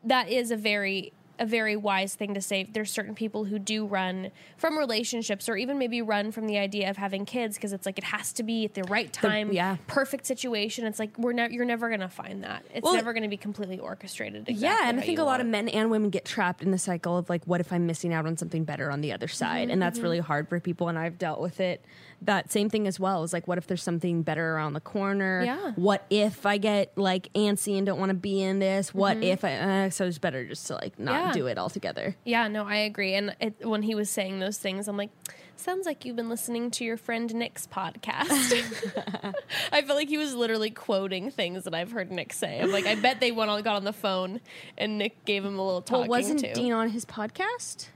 that 0.04 0.30
is 0.30 0.52
a 0.52 0.58
very 0.58 1.14
a 1.40 1.46
very 1.46 1.76
wise 1.76 2.16
thing 2.16 2.34
to 2.34 2.42
say. 2.42 2.64
There's 2.64 2.92
certain 2.92 3.16
people 3.16 3.46
who 3.46 3.60
do 3.60 3.86
run 3.86 4.32
from 4.58 4.78
relationships 4.78 5.50
or 5.50 5.58
even 5.58 5.78
maybe 5.78 6.02
run 6.02 6.32
from 6.32 6.48
the 6.48 6.58
idea 6.58 6.90
of 6.90 6.98
having 6.98 7.26
kids 7.26 7.58
because 7.58 7.74
it's 7.74 7.86
like 7.86 7.98
it 7.98 8.06
has 8.06 8.34
to 8.34 8.44
be 8.44 8.66
at 8.66 8.74
the 8.74 8.84
right 8.84 9.12
time, 9.12 9.52
yeah. 9.52 9.78
perfect 9.88 10.26
situation. 10.26 10.86
It's 10.86 11.00
like 11.00 11.18
we're 11.18 11.34
ne- 11.34 11.52
you're 11.52 11.66
never 11.66 11.90
going 11.90 12.02
to 12.02 12.10
find 12.10 12.44
that. 12.44 12.64
It's 12.74 12.84
Well, 12.84 12.94
never 12.94 13.14
going 13.14 13.24
to 13.24 13.30
be 13.30 13.38
completely 13.38 13.80
orchestrated. 13.80 14.48
Exactly 14.48 14.66
yeah, 14.66 14.90
and 14.90 15.00
I 15.00 15.04
think 15.04 15.20
a 15.20 15.24
lot 15.24 15.42
of 15.42 15.48
men 15.48 15.70
and 15.70 15.90
women 15.92 16.10
get 16.10 16.26
trapped 16.26 16.62
in 16.62 16.72
the 16.72 16.78
cycle 16.78 17.18
of 17.18 17.30
like, 17.30 17.44
what 17.46 17.60
if 17.60 17.72
I'm 17.72 17.86
missing 17.86 18.14
out 18.14 18.26
on 18.26 18.38
something 18.38 18.64
better 18.64 18.92
on 18.92 19.02
the 19.02 19.12
other 19.12 19.28
side? 19.28 19.64
Mm-hmm, 19.64 19.72
and 19.72 19.82
that's 19.82 19.98
mm-hmm. 19.98 20.04
really 20.04 20.20
hard 20.20 20.50
for 20.50 20.60
people. 20.60 20.90
And 20.90 20.98
I've 20.98 21.18
dealt 21.18 21.42
with 21.42 21.60
it. 21.60 21.84
That 22.26 22.52
same 22.52 22.70
thing 22.70 22.88
as 22.88 23.00
well 23.00 23.24
is 23.24 23.34
like, 23.34 23.48
what 23.48 23.58
if 23.58 23.68
there's 23.68 23.84
something 23.84 24.22
better 24.24 24.56
around 24.56 24.74
the 24.74 24.82
corner? 24.82 25.44
Yeah. 25.44 25.72
What 25.76 26.06
if 26.10 26.46
I 26.46 26.58
get 26.58 26.98
like 26.98 27.32
antsy 27.34 27.78
and 27.78 27.86
don't 27.86 28.00
want 28.00 28.10
to 28.10 28.16
be 28.16 28.42
in 28.42 28.60
this? 28.60 28.94
What 28.94 29.18
if 29.24 29.44
I? 29.46 29.54
Uh, 29.56 29.90
so 29.90 30.06
it's 30.06 30.18
better 30.18 30.46
just 30.46 30.68
to 30.68 30.76
like 30.76 30.98
not 31.00 31.14
Yeah. 31.28 31.32
do 31.34 31.48
it 31.48 31.58
altogether. 31.58 32.16
Yeah, 32.26 32.48
no, 32.48 32.66
I 32.66 32.78
agree. 32.78 33.14
And 33.16 33.36
it, 33.40 33.66
when 33.66 33.84
he 33.84 33.96
was 33.96 34.10
saying 34.10 34.40
those 34.40 34.58
things, 34.58 34.88
I'm 34.88 34.98
like, 34.98 35.12
sounds 35.56 35.86
like 35.86 36.04
you've 36.04 36.16
been 36.16 36.30
listening 36.30 36.70
to 36.72 36.84
your 36.84 36.98
friend 36.98 37.34
Nick's 37.34 37.66
podcast. 37.68 39.34
I 39.72 39.82
feel 39.84 39.96
like 39.96 40.10
he 40.10 40.18
was 40.18 40.34
literally 40.34 40.70
quoting 40.70 41.32
things 41.32 41.64
that 41.64 41.74
I've 41.74 41.92
heard 41.92 42.12
Nick 42.12 42.34
say. 42.34 42.60
I'm 42.60 42.72
like, 42.72 42.86
I 42.86 42.96
bet 42.96 43.20
they 43.20 43.32
went 43.32 43.50
on, 43.50 43.62
got 43.62 43.76
on 43.76 43.84
the 43.84 43.94
phone 43.94 44.42
and 44.78 44.98
Nick 44.98 45.24
gave 45.26 45.46
him 45.46 45.58
a 45.58 45.66
little 45.66 45.82
talking 45.82 46.10
Well, 46.10 46.20
wasn't 46.22 46.40
to. 46.42 46.54
Dean 46.54 46.74
on 46.74 46.90
his 46.90 47.06
podcast 47.06 47.88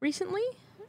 recently? 0.00 0.42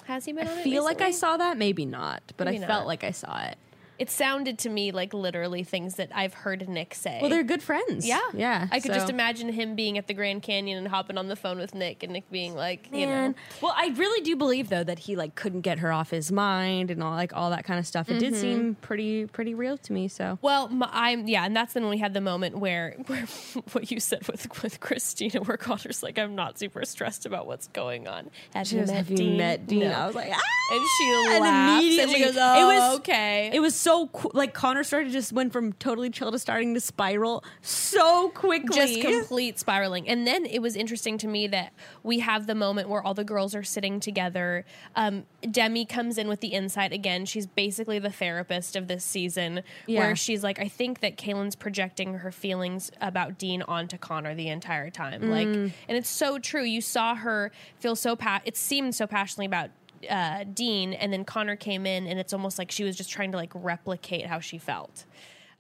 Has 0.05 0.26
he 0.26 0.34
been? 0.34 0.47
I 0.47 0.51
on 0.51 0.57
it 0.57 0.63
feel 0.63 0.84
like 0.84 1.01
I 1.01 1.11
saw 1.11 1.38
that. 1.38 1.57
Maybe 1.57 1.85
not, 1.85 2.21
but 2.38 2.45
Maybe 2.47 2.63
I 2.63 2.67
felt 2.67 2.81
not. 2.81 2.88
like 2.88 3.03
I 3.03 3.11
saw 3.11 3.39
it. 3.45 3.57
It 3.99 4.09
sounded 4.09 4.57
to 4.59 4.69
me 4.69 4.91
like 4.91 5.13
literally 5.13 5.63
things 5.63 5.95
that 5.95 6.09
I've 6.15 6.34
heard 6.34 6.67
Nick 6.69 6.95
say. 6.95 7.19
Well, 7.21 7.30
they're 7.30 7.43
good 7.43 7.61
friends. 7.61 8.07
yeah, 8.07 8.19
yeah. 8.34 8.67
I 8.71 8.80
could 8.80 8.93
just 8.93 9.09
imagine 9.09 9.49
him 9.51 9.76
being 9.76 9.97
at 9.97 10.07
the 10.07 10.13
Grand 10.13 10.41
Canyon 10.41 10.77
and 10.77 10.88
hopping 10.88 11.17
on 11.17 11.27
the 11.27 11.35
phone 11.35 11.57
with 11.57 11.76
Nick, 11.76 12.01
and 12.03 12.13
Nick 12.13 12.30
being 12.31 12.55
like, 12.55 12.88
you 12.93 13.05
know, 13.05 13.34
Well, 13.61 13.73
I 13.76 13.89
really 13.97 14.21
do 14.21 14.35
believe 14.35 14.69
though 14.69 14.84
that 14.84 14.99
he 14.99 15.15
like 15.15 15.35
couldn't 15.35 15.61
get 15.61 15.80
her 15.80 15.91
off 15.91 16.09
his 16.11 16.31
mind 16.31 16.91
and 16.91 17.03
all 17.03 17.11
like 17.11 17.35
all 17.35 17.49
that 17.51 17.65
kind 17.65 17.80
of 17.80 17.85
stuff. 17.85 18.07
It 18.09 18.13
Mm-hmm. 18.13 18.19
did 18.19 18.35
seem 18.35 18.76
pretty 18.81 19.26
pretty 19.26 19.53
real 19.53 19.77
to 19.80 19.93
me. 19.93 20.07
So 20.07 20.39
Well, 20.41 20.67
my, 20.69 20.89
I'm 20.91 21.27
yeah, 21.27 21.45
and 21.45 21.55
that's 21.55 21.73
then 21.73 21.84
when 21.84 21.89
we 21.91 21.97
had 21.97 22.13
the 22.13 22.21
moment 22.21 22.57
where, 22.57 22.95
where 23.07 23.26
what 23.73 23.91
you 23.91 23.99
said 23.99 24.26
with 24.27 24.61
with 24.63 24.80
Kristina, 24.80 25.45
where 25.45 25.57
Connor's 25.57 26.01
like, 26.03 26.17
I'm 26.17 26.35
not 26.35 26.57
super 26.57 26.85
stressed 26.85 27.26
about 27.26 27.47
what's 27.47 27.67
going 27.67 28.07
on. 28.07 28.30
Have 28.53 28.67
she 28.67 28.76
you 28.77 28.81
met 28.85 28.89
"Have 28.95 29.09
you 29.09 29.17
Dean? 29.17 29.38
met 29.38 29.67
Dean?" 29.67 29.80
No. 29.81 29.91
I 29.93 30.05
was 30.07 30.15
like, 30.15 30.31
ah! 30.34 30.73
and 30.73 30.81
she 30.97 31.34
And 31.34 31.41
laughs 31.43 31.84
and 31.84 31.84
she 31.91 32.01
immediately- 32.03 32.26
goes, 32.26 32.35
it 32.35 32.41
"Oh, 32.41 32.67
was- 32.91 32.99
okay." 32.99 33.49
It 33.53 33.59
was 33.59 33.76
so 33.76 33.89
qu- 34.07 34.32
like 34.34 34.53
Connor 34.53 34.84
started 34.84 35.11
just 35.11 35.34
went 35.34 35.52
from 35.53 35.74
totally 35.74 36.10
chill 36.10 36.32
to 36.32 36.40
starting 36.40 36.74
to 36.74 36.80
spiral 36.80 37.44
so 37.61 38.30
quickly. 38.30 38.76
just 38.76 39.02
complete 39.02 39.60
spiraling. 39.60 40.07
And 40.07 40.26
then 40.26 40.45
it 40.45 40.60
was 40.61 40.76
interesting 40.76 41.18
to 41.20 41.28
me 41.28 41.48
that 41.48 41.74
we 42.03 42.20
have 42.20 42.48
the 42.48 42.56
moment 42.56 42.90
where 42.90 43.02
all 43.02 43.14
the 43.14 43.24
girls 43.24 43.53
are 43.56 43.64
sitting 43.64 43.99
together. 43.99 44.66
Um, 44.95 45.26
Demi 45.49 45.86
comes 45.86 46.18
in 46.18 46.28
with 46.28 46.40
the 46.41 46.49
insight 46.49 46.91
again. 46.94 47.26
She's 47.26 47.48
basically 47.48 47.99
the 47.99 48.10
therapist 48.11 48.76
of 48.76 48.88
this 48.88 49.03
season, 49.03 49.64
Yeah. 49.88 49.99
where 50.02 50.16
she's 50.16 50.44
like, 50.44 50.60
I 50.60 50.68
think 50.68 50.99
that 51.02 51.18
Caelynn's 51.18 51.56
projecting 51.56 52.16
her 52.16 52.32
feelings 52.32 52.91
about 53.02 53.38
Dean 53.38 53.61
onto 53.64 53.98
Connor 53.98 54.36
the 54.36 54.48
entire 54.49 54.90
time. 54.90 55.30
Like, 55.30 55.48
and 55.48 55.72
it's 55.88 56.10
so 56.10 56.40
true. 56.40 56.64
You 56.64 56.82
saw 56.82 57.16
her 57.16 57.52
feel 57.78 57.95
so 57.95 58.16
pa- 58.16 58.41
it 58.45 58.57
seemed 58.57 58.95
so 58.95 59.07
passionately 59.07 59.45
about 59.45 59.70
uh, 60.09 60.43
Dean, 60.53 60.93
and 60.93 61.11
then 61.11 61.26
Connor 61.26 61.55
came 61.55 61.85
in, 61.85 62.05
and 62.07 62.19
it's 62.19 62.34
almost 62.34 62.57
like 62.59 62.71
she 62.71 62.84
was 62.84 62.95
just 62.95 63.09
trying 63.09 63.31
to 63.31 63.38
like 63.38 63.51
replicate 63.55 64.26
how 64.27 64.39
she 64.39 64.57
felt. 64.57 65.05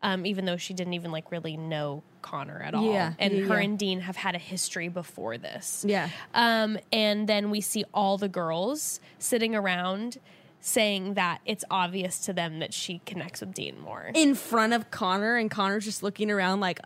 Um, 0.01 0.25
even 0.25 0.45
though 0.45 0.55
she 0.55 0.73
didn't 0.73 0.93
even 0.93 1.11
like 1.11 1.29
really 1.29 1.57
know 1.57 2.03
Connor 2.21 2.61
at 2.61 2.73
all, 2.73 2.89
Yeah, 2.89 3.13
and 3.19 3.33
yeah, 3.33 3.45
her 3.47 3.55
yeah. 3.55 3.65
and 3.65 3.77
Dean 3.77 3.99
have 4.01 4.15
had 4.15 4.33
a 4.33 4.37
history 4.39 4.87
before 4.87 5.37
this. 5.37 5.83
Yeah. 5.87 6.07
Um, 6.33 6.77
and 6.93 7.27
then 7.27 7.49
we 7.51 7.59
see 7.59 7.83
all 7.93 8.17
the 8.17 8.29
girls 8.29 9.01
sitting 9.17 9.55
around 9.55 10.17
saying 10.61 11.15
that 11.15 11.39
it's 11.45 11.65
obvious 11.69 12.19
to 12.19 12.33
them 12.33 12.59
that 12.59 12.73
she 12.73 13.01
connects 13.05 13.41
with 13.41 13.53
Dean 13.53 13.77
more. 13.79 14.11
in 14.13 14.35
front 14.35 14.71
of 14.73 14.89
Connor, 14.89 15.35
and 15.35 15.51
Connor's 15.51 15.83
just 15.85 16.01
looking 16.01 16.31
around 16.31 16.61
like, 16.61 16.79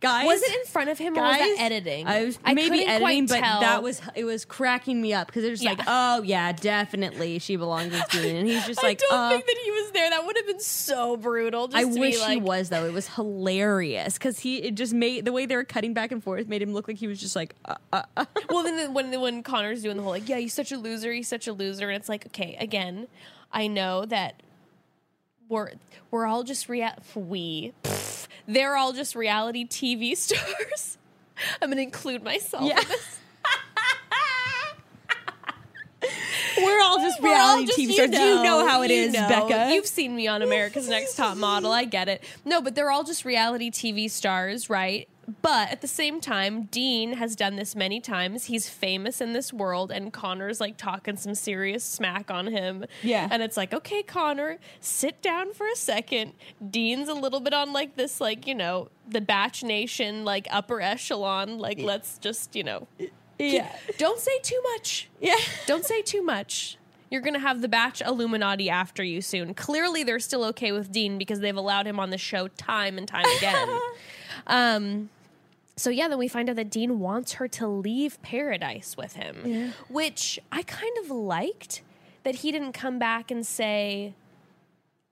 guys. 0.00 0.26
was 0.26 0.42
it 0.42 0.54
in 0.54 0.64
front 0.66 0.90
of 0.90 0.98
him 0.98 1.16
or 1.16 1.22
was 1.22 1.36
guys, 1.36 1.56
that 1.56 1.64
editing? 1.64 2.06
I 2.06 2.24
was 2.24 2.38
I 2.44 2.54
maybe 2.54 2.84
editing, 2.84 3.26
but 3.26 3.40
tell. 3.40 3.60
that 3.60 3.82
was 3.82 4.00
it 4.14 4.24
was 4.24 4.44
cracking 4.44 5.00
me 5.00 5.12
up 5.12 5.26
because 5.26 5.42
they're 5.42 5.52
just 5.52 5.62
Yeah. 5.62 5.70
like, 5.70 5.84
oh 5.86 6.22
yeah, 6.22 6.52
definitely 6.52 7.38
she 7.38 7.56
belongs 7.56 7.92
with 7.92 8.08
Dean, 8.10 8.36
and 8.36 8.48
he's 8.48 8.66
just 8.66 8.82
like, 8.82 9.00
I 9.10 9.14
don't 9.14 9.20
uh, 9.20 9.28
think 9.30 9.46
that 9.46 9.56
he 9.64 9.70
was 9.70 9.90
there. 9.92 10.10
That 10.10 10.24
would 10.26 10.36
have 10.36 10.46
been 10.46 10.60
so 10.60 11.16
brutal. 11.16 11.68
Just 11.68 11.78
I 11.78 11.84
wish 11.84 12.22
he 12.24 12.36
was 12.36 12.68
though. 12.68 12.84
It 12.84 12.92
was 12.92 13.08
hilarious 13.08 14.14
because 14.14 14.38
he 14.38 14.58
it 14.58 14.74
just 14.74 14.94
made 14.94 15.24
the 15.24 15.32
way 15.32 15.46
they 15.46 15.56
were 15.56 15.64
cutting 15.64 15.94
back 15.94 16.12
and 16.12 16.22
forth 16.22 16.46
made 16.48 16.62
him 16.62 16.72
look 16.72 16.88
like 16.88 16.98
he 16.98 17.06
was 17.06 17.20
just 17.20 17.36
like, 17.36 17.54
uh, 17.64 17.74
uh, 17.92 18.02
uh. 18.16 18.24
well, 18.50 18.62
then 18.64 18.94
when 18.94 19.20
when 19.20 19.42
Connor's 19.42 19.82
doing 19.82 19.96
the 19.96 20.02
whole 20.02 20.12
like, 20.12 20.28
yeah, 20.28 20.38
he's 20.38 20.54
such 20.54 20.72
a 20.72 20.78
loser, 20.78 21.12
he's 21.12 21.28
such 21.28 21.46
a 21.46 21.52
loser, 21.52 21.88
and 21.88 21.96
it's 21.96 22.08
like, 22.08 22.26
okay, 22.26 22.56
again, 22.60 23.08
I 23.52 23.66
know 23.66 24.04
that 24.06 24.42
we're 25.48 25.72
we're 26.10 26.26
all 26.26 26.42
just 26.42 26.68
rea- 26.68 26.94
we 27.14 27.72
pff, 27.82 28.26
they're 28.46 28.76
all 28.76 28.92
just 28.92 29.14
reality 29.14 29.66
TV 29.66 30.16
stars. 30.16 30.98
I'm 31.62 31.70
gonna 31.70 31.82
include 31.82 32.22
myself. 32.22 32.64
Yeah. 32.64 32.80
in 32.80 32.88
this. 32.88 33.18
we're 36.58 36.80
all 36.82 36.98
just 36.98 37.20
We're 37.22 37.28
all 37.30 37.56
reality 37.58 37.66
just- 37.66 37.78
TV 37.78 37.92
stars. 37.94 38.10
you 38.12 38.42
know 38.42 38.66
how 38.66 38.82
it 38.82 38.90
you 38.90 38.96
is, 39.04 39.12
know. 39.12 39.28
Becca. 39.28 39.72
You've 39.74 39.86
seen 39.86 40.14
me 40.16 40.26
on 40.28 40.42
America's 40.42 40.88
Next 40.88 41.16
Top 41.16 41.36
Model. 41.36 41.72
I 41.72 41.84
get 41.84 42.08
it. 42.08 42.22
No, 42.44 42.60
but 42.60 42.74
they're 42.74 42.90
all 42.90 43.04
just 43.04 43.24
reality 43.24 43.70
TV 43.70 44.10
stars, 44.10 44.68
right? 44.70 45.08
But 45.42 45.70
at 45.70 45.82
the 45.82 45.88
same 45.88 46.22
time, 46.22 46.64
Dean 46.64 47.12
has 47.14 47.36
done 47.36 47.56
this 47.56 47.76
many 47.76 48.00
times. 48.00 48.46
He's 48.46 48.68
famous 48.68 49.20
in 49.20 49.34
this 49.34 49.52
world, 49.52 49.92
and 49.92 50.10
Connor's 50.10 50.58
like 50.58 50.78
talking 50.78 51.16
some 51.16 51.34
serious 51.34 51.84
smack 51.84 52.30
on 52.30 52.46
him. 52.46 52.86
Yeah. 53.02 53.28
And 53.30 53.42
it's 53.42 53.56
like, 53.56 53.74
okay, 53.74 54.02
Connor, 54.02 54.58
sit 54.80 55.20
down 55.20 55.52
for 55.52 55.66
a 55.68 55.76
second. 55.76 56.32
Dean's 56.70 57.10
a 57.10 57.14
little 57.14 57.40
bit 57.40 57.52
on 57.52 57.74
like 57.74 57.94
this, 57.94 58.22
like, 58.22 58.46
you 58.46 58.54
know, 58.54 58.88
the 59.06 59.20
Batch 59.20 59.62
Nation, 59.62 60.24
like 60.24 60.48
upper 60.50 60.80
echelon. 60.80 61.58
Like, 61.58 61.78
let's 61.78 62.16
just, 62.16 62.56
you 62.56 62.64
know, 62.64 62.88
yeah, 63.38 63.70
don't 63.98 64.18
say 64.18 64.38
too 64.42 64.60
much. 64.72 65.10
yeah. 65.20 65.36
Don't 65.66 65.84
say 65.84 66.00
too 66.00 66.22
much. 66.22 66.78
You're 67.10 67.22
going 67.22 67.34
to 67.34 67.40
have 67.40 67.62
the 67.62 67.68
batch 67.68 68.02
Illuminati 68.02 68.68
after 68.68 69.02
you 69.02 69.22
soon. 69.22 69.54
Clearly, 69.54 70.04
they're 70.04 70.18
still 70.18 70.44
okay 70.44 70.72
with 70.72 70.92
Dean 70.92 71.16
because 71.16 71.40
they've 71.40 71.56
allowed 71.56 71.86
him 71.86 71.98
on 71.98 72.10
the 72.10 72.18
show 72.18 72.48
time 72.48 72.98
and 72.98 73.08
time 73.08 73.24
again. 73.38 73.80
um, 74.46 75.10
so, 75.78 75.90
yeah, 75.90 76.08
then 76.08 76.18
we 76.18 76.28
find 76.28 76.50
out 76.50 76.56
that 76.56 76.70
Dean 76.70 76.98
wants 77.00 77.34
her 77.34 77.48
to 77.48 77.66
leave 77.66 78.20
paradise 78.22 78.96
with 78.96 79.14
him, 79.14 79.72
which 79.88 80.38
I 80.52 80.62
kind 80.62 80.96
of 81.02 81.10
liked 81.10 81.82
that 82.24 82.36
he 82.36 82.52
didn't 82.52 82.72
come 82.72 82.98
back 82.98 83.30
and 83.30 83.46
say, 83.46 84.14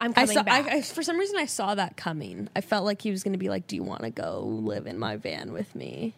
I'm 0.00 0.10
I 0.10 0.14
coming 0.14 0.34
saw. 0.34 0.42
back. 0.42 0.66
I, 0.66 0.76
I, 0.76 0.82
for 0.82 1.02
some 1.02 1.16
reason, 1.18 1.38
I 1.38 1.46
saw 1.46 1.74
that 1.74 1.96
coming. 1.96 2.48
I 2.54 2.60
felt 2.60 2.84
like 2.84 3.00
he 3.00 3.10
was 3.10 3.22
going 3.22 3.32
to 3.32 3.38
be 3.38 3.48
like, 3.48 3.66
"Do 3.66 3.76
you 3.76 3.82
want 3.82 4.02
to 4.02 4.10
go 4.10 4.40
live 4.40 4.86
in 4.86 4.98
my 4.98 5.16
van 5.16 5.52
with 5.54 5.74
me?" 5.74 6.12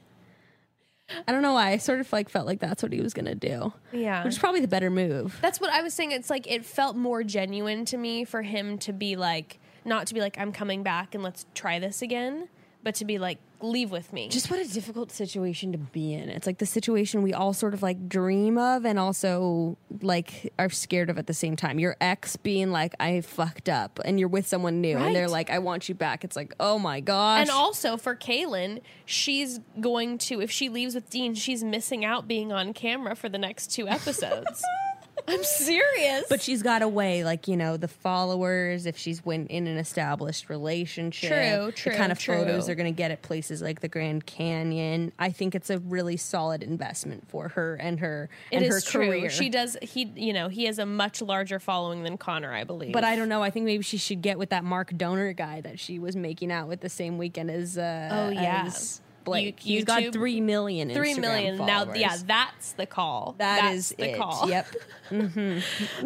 I 1.27 1.33
don't 1.33 1.43
know 1.43 1.55
why. 1.55 1.71
I 1.71 1.77
sort 1.79 2.01
of 2.01 2.13
like 2.13 2.29
felt 2.29 2.47
like 2.47 2.61
that's 2.61 2.83
what 2.83 2.93
he 2.93 3.01
was 3.01 3.15
going 3.15 3.27
to 3.27 3.35
do. 3.35 3.73
Yeah. 3.93 4.25
which 4.25 4.35
is 4.35 4.39
probably 4.39 4.61
the 4.61 4.69
better 4.69 4.91
move. 4.91 5.39
That's 5.41 5.61
what 5.61 5.71
I 5.71 5.81
was 5.81 5.95
saying. 5.95 6.13
It's 6.13 6.29
like 6.29 6.51
it 6.51 6.65
felt 6.65 6.97
more 6.97 7.23
genuine 7.23 7.85
to 7.87 7.97
me 7.97 8.25
for 8.25 8.43
him 8.43 8.79
to 8.79 8.93
be 8.93 9.17
like, 9.17 9.59
not 9.85 10.07
to 10.09 10.15
be 10.15 10.21
like, 10.21 10.37
I'm 10.39 10.53
coming 10.53 10.83
back 10.83 11.15
and 11.15 11.23
let's 11.25 11.47
try 11.55 11.79
this 11.79 12.03
again, 12.03 12.49
but 12.83 12.95
to 12.97 13.05
be 13.05 13.19
like, 13.19 13.39
leave 13.61 13.91
with 13.91 14.13
me. 14.13 14.29
Just 14.29 14.51
what 14.51 14.61
a 14.61 14.69
difficult 14.73 15.11
situation 15.11 15.73
to 15.73 15.79
be 15.79 16.15
in. 16.15 16.29
It's 16.29 16.47
like 16.47 16.59
the 16.59 16.67
situation 16.67 17.23
we 17.23 17.33
all 17.33 17.53
sort 17.53 17.75
of 17.75 17.83
like 17.83 18.09
dream 18.09 18.59
of 18.59 18.85
and 18.85 18.99
also 18.99 19.77
like 20.01 20.53
are 20.59 20.71
scared 20.71 21.11
of 21.11 21.19
at 21.19 21.27
the 21.27 21.35
same 21.35 21.57
time. 21.57 21.79
Your 21.79 21.97
ex 22.01 22.37
being 22.37 22.71
like, 22.71 22.95
I 23.01 23.21
fucked 23.21 23.69
up, 23.69 24.01
and 24.05 24.19
you're 24.19 24.29
with 24.29 24.47
someone 24.47 24.81
new, 24.81 24.97
and 24.97 25.15
they're 25.15 25.29
like, 25.29 25.51
I 25.51 25.59
want 25.59 25.89
you 25.89 25.95
back. 25.95 26.25
It's 26.25 26.37
like, 26.37 26.55
oh 26.61 26.79
my 26.79 27.01
gosh. 27.01 27.41
and 27.41 27.51
also 27.51 27.97
for 27.97 28.15
Caelynn, 28.15 28.81
she's 29.05 29.61
going 29.81 30.19
to, 30.19 30.41
if 30.41 30.51
she 30.51 30.69
leaves 30.69 30.95
with 30.95 31.11
Dean, 31.11 31.35
she's 31.35 31.65
missing 31.65 32.05
out 32.05 32.29
being 32.29 32.53
on 32.53 32.73
camera 32.73 33.15
for 33.15 33.29
the 33.29 33.39
next 33.39 33.73
two 33.73 33.89
episodes. 33.89 34.63
I'm 35.29 35.45
serious. 35.45 36.25
but 36.29 36.41
she's 36.43 36.63
got 36.63 36.83
a 36.83 36.89
way, 36.89 37.23
like 37.25 37.47
you 37.49 37.57
know, 37.57 37.77
the 37.77 37.89
followers. 37.89 38.87
If 38.87 38.97
she's 38.97 39.25
win- 39.25 39.47
in 39.49 39.67
an 39.67 39.79
established 39.79 40.49
relationship, 40.49 41.31
True, 41.31 41.73
true, 41.73 41.93
the 41.93 41.99
kind 41.99 42.13
of 42.13 42.19
true. 42.19 42.35
photos 42.37 42.67
they're 42.67 42.75
going 42.75 42.93
to 42.93 42.97
get 42.97 43.11
at 43.11 43.23
places 43.23 43.63
like 43.63 43.81
the 43.81 43.89
Grand 43.89 44.27
Canyon. 44.27 45.13
I 45.19 45.31
think 45.31 45.55
it's 45.55 45.71
a 45.71 45.79
really 45.79 46.17
solid 46.17 46.63
investment 46.63 47.29
for 47.29 47.49
her 47.51 47.77
and 47.77 48.01
her 48.01 48.29
it 48.51 48.57
and 48.57 48.65
is 48.65 48.75
her 48.85 48.91
true. 48.91 49.07
career. 49.07 49.31
She 49.31 49.49
does, 49.49 49.77
he, 49.83 50.05
you 50.17 50.33
know, 50.33 50.49
he 50.49 50.65
has 50.65 50.79
a 50.79 50.87
much 50.87 51.21
larger 51.23 51.59
following 51.59 52.03
than 52.03 52.17
Connor, 52.19 52.53
I 52.53 52.65
believe. 52.65 52.93
But 52.93 53.05
I 53.05 53.17
don't 53.17 53.29
know. 53.29 53.43
I 53.43 53.51
think 53.51 53.67
maybe 53.67 53.83
she 53.83 53.99
should 53.99 54.23
get 54.23 54.39
with 54.39 54.51
that 54.51 54.65
Mark 54.65 54.91
Dohner 54.93 55.37
guy 55.37 55.61
that 55.61 55.79
she 55.79 55.99
was 55.99 56.17
making 56.17 56.51
out 56.53 56.69
with 56.69 56.81
the 56.81 56.89
same 56.89 57.19
weekend 57.19 57.51
as 57.51 57.77
uh, 57.79 58.09
Oh, 58.11 58.29
yeah. 58.31 58.65
as 58.67 59.01
Blake. 59.29 59.65
You- 59.67 59.77
He's 59.77 59.85
got 59.85 60.13
three 60.13 60.41
million. 60.41 60.91
Three 60.91 61.15
Instagram 61.15 61.21
million 61.21 61.57
now. 61.59 61.93
Yeah, 61.95 62.17
that's 62.27 62.73
the 62.73 62.87
call. 62.87 63.35
that 63.39 63.61
that's 63.63 63.77
is 63.77 63.89
the 63.97 64.11
it. 64.13 64.19
call. 64.19 64.49
Yep. 64.51 64.67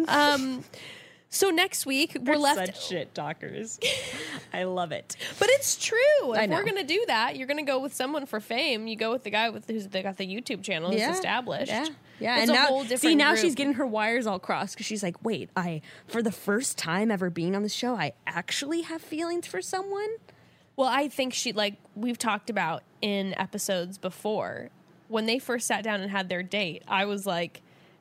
Um, 0.09 0.65
so 1.35 1.49
next 1.49 1.87
week 1.87 2.17
we're 2.21 2.37
left. 2.37 2.59
such 2.59 2.89
shit 2.89 3.15
talkers. 3.15 3.81
I 4.53 4.65
love 4.65 4.93
it. 4.93 5.17
But 5.39 5.49
it's 5.51 5.77
true. 5.83 5.99
If 6.35 6.51
we're 6.51 6.65
gonna 6.65 6.85
do 6.85 7.03
that, 7.07 7.37
you're 7.37 7.47
gonna 7.47 7.63
go 7.63 7.79
with 7.79 7.95
someone 7.95 8.27
for 8.27 8.39
fame. 8.39 8.87
You 8.87 8.97
go 8.97 9.11
with 9.11 9.23
the 9.25 9.31
guy 9.31 9.49
with 9.49 9.67
who's 9.67 9.89
they 9.89 10.03
got 10.03 10.19
the 10.19 10.27
YouTube 10.27 10.63
channel 10.63 10.91
who's 10.93 11.01
established. 11.01 11.69
Yeah, 11.73 11.87
yeah. 12.21 12.35
It's 12.41 12.43
and 12.43 12.51
a 12.51 12.55
now, 12.61 12.67
whole 12.67 12.85
see, 12.85 13.15
now 13.15 13.31
group. 13.31 13.41
she's 13.41 13.55
getting 13.55 13.75
her 13.75 13.87
wires 13.87 14.27
all 14.27 14.39
crossed 14.39 14.75
because 14.75 14.85
she's 14.87 15.03
like, 15.03 15.25
wait, 15.25 15.49
I 15.57 15.81
for 16.07 16.23
the 16.23 16.33
first 16.33 16.77
time 16.77 17.11
ever 17.11 17.31
being 17.31 17.57
on 17.57 17.63
the 17.63 17.69
show, 17.71 17.95
I 17.95 18.13
actually 18.27 18.83
have 18.83 19.01
feelings 19.01 19.47
for 19.47 19.63
someone. 19.63 20.09
Well, 20.77 20.89
I 20.89 21.09
think 21.09 21.35
she 21.35 21.53
like 21.53 21.77
we've 21.95 22.19
talked 22.19 22.51
about 22.51 22.83
in 23.01 23.35
episodes 23.39 23.99
before 23.99 24.71
when 25.09 25.27
they 25.27 25.39
first 25.39 25.67
sat 25.67 25.85
down 25.85 26.01
and 26.01 26.11
had 26.11 26.29
their 26.29 26.43
date. 26.43 26.83
I 26.89 27.05
was 27.05 27.27
like, 27.27 27.61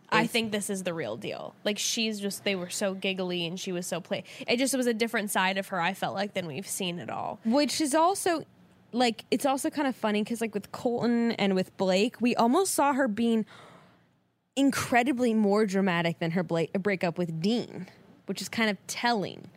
I 0.09 0.27
think 0.27 0.51
this 0.51 0.69
is 0.69 0.83
the 0.83 0.93
real 0.93 1.17
deal. 1.17 1.55
Like 1.63 1.77
she's 1.77 2.19
just 2.19 2.43
they 2.43 2.55
were 2.55 2.69
so 2.69 2.93
giggly 2.93 3.45
and 3.45 3.59
she 3.59 3.71
was 3.71 3.87
so 3.87 4.01
play. 4.01 4.23
It 4.47 4.57
just 4.57 4.75
was 4.75 4.87
a 4.87 4.93
different 4.93 5.31
side 5.31 5.57
of 5.57 5.69
her. 5.69 5.79
I 5.79 5.93
felt 5.93 6.15
like 6.15 6.33
than 6.33 6.47
we've 6.47 6.67
seen 6.67 6.99
at 6.99 7.09
all. 7.09 7.39
which 7.45 7.81
is 7.81 7.95
also 7.95 8.45
like 8.93 9.25
it's 9.31 9.45
also 9.45 9.69
kind 9.69 9.87
of 9.87 9.95
funny 9.95 10.21
because 10.21 10.41
like 10.41 10.53
with 10.53 10.69
colton 10.73 11.31
and 11.33 11.55
with 11.55 11.75
blake 11.77 12.19
we 12.19 12.35
almost 12.35 12.73
saw 12.73 12.91
her 12.91 13.07
being 13.07 13.45
incredibly 14.57 15.33
more 15.33 15.65
dramatic 15.65 16.19
than 16.19 16.31
her 16.31 16.43
Blake, 16.43 16.73
breakup 16.73 17.17
with 17.17 17.41
dean 17.41 17.87
which 18.25 18.41
is 18.41 18.49
kind 18.49 18.69
of 18.69 18.75
telling 18.87 19.49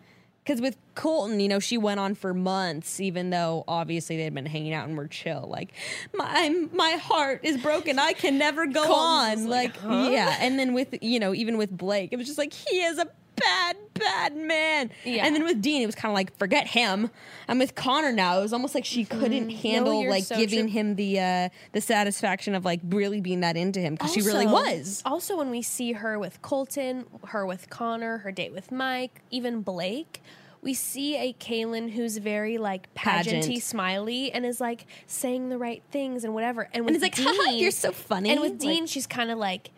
because 0.45 0.61
with 0.61 0.77
colton 0.95 1.41
you 1.41 1.49
know 1.49 1.59
she 1.59 1.79
went 1.79 1.99
on 1.99 2.15
for 2.15 2.35
months 2.35 3.01
even 3.01 3.31
though 3.31 3.65
obviously 3.67 4.17
they'd 4.17 4.35
been 4.35 4.47
hanging 4.47 4.73
out 4.73 4.87
and 4.87 4.97
were 4.97 5.09
chill. 5.09 5.47
Like 5.49 5.73
my 6.15 6.67
my 6.73 6.93
heart 6.93 7.41
is 7.43 7.57
broken. 7.61 7.99
I 7.99 8.13
can 8.13 8.39
never 8.39 8.67
go 8.67 8.85
Colton's 8.85 9.43
on. 9.43 9.49
like, 9.49 9.83
like, 9.83 10.13
yeah. 10.13 10.37
And 10.41 10.59
then 10.59 10.75
with 10.75 10.97
you 11.03 11.19
know 11.19 11.35
even 11.35 11.57
with 11.57 11.71
blake 11.71 12.13
it 12.13 12.17
was 12.17 12.27
just 12.27 12.39
like 12.39 12.53
he 12.53 12.83
is 12.83 12.99
a 12.99 13.07
bad, 13.37 13.77
bad 13.95 14.37
man. 14.37 14.91
Yeah. 15.05 15.27
And 15.27 15.35
then 15.35 15.45
with 15.45 15.61
Dean, 15.63 15.83
it 15.83 15.87
was 15.87 15.95
kind 15.95 16.11
of 16.11 16.15
like, 16.15 16.37
forget 16.39 16.67
him. 16.69 17.11
I'm 17.49 17.59
with 17.59 17.75
Connor 17.75 18.13
now, 18.13 18.39
it 18.39 18.43
was 18.43 18.53
almost 18.53 18.75
like 18.75 18.85
she 18.85 19.05
couldn't 19.05 19.51
handle 19.51 20.01
you're 20.03 20.11
like 20.11 20.25
so 20.25 20.37
giving 20.37 20.61
true. 20.67 20.69
him 20.71 20.97
the 20.97 21.21
uh 21.21 21.49
the 21.73 21.81
satisfaction 21.81 22.55
of 22.55 22.65
like 22.65 22.81
really 22.89 23.21
being 23.21 23.41
that 23.41 23.57
into 23.57 23.81
him 23.81 23.95
because 23.95 24.13
she 24.13 24.23
really 24.23 24.47
was. 24.47 25.03
Also, 25.05 25.37
when 25.37 25.51
we 25.51 25.63
see 25.63 25.93
her 25.93 26.19
with 26.19 26.41
Colton, 26.43 27.07
her 27.29 27.45
with 27.47 27.69
Connor, 27.71 28.19
her 28.19 28.33
date 28.33 28.53
with 28.53 28.73
Mike, 28.73 29.21
even 29.31 29.63
Blake, 29.63 30.23
we 30.63 30.73
see 30.73 31.17
a 31.17 31.35
Caelynn 31.35 31.91
who's 31.91 32.17
very 32.17 32.57
like 32.57 32.93
pageanty, 32.95 33.43
Pageant. 33.43 33.63
smiley, 33.63 34.33
and 34.33 34.47
is 34.47 34.61
like 34.63 34.87
saying 35.07 35.51
the 35.51 35.59
right 35.59 35.83
things 35.91 36.25
and 36.25 36.33
whatever. 36.33 36.63
And, 36.63 36.77
And 36.77 36.87
with 36.87 36.95
it's 36.95 37.03
like, 37.03 37.17
"Haha, 37.19 37.51
you're 37.51 37.71
so 37.71 37.93
funny." 37.93 38.31
And 38.31 38.41
with 38.41 38.53
Like- 38.53 38.61
Dean, 38.61 38.87
she's 38.87 39.07
kind 39.07 39.31
of 39.31 39.37
like 39.39 39.71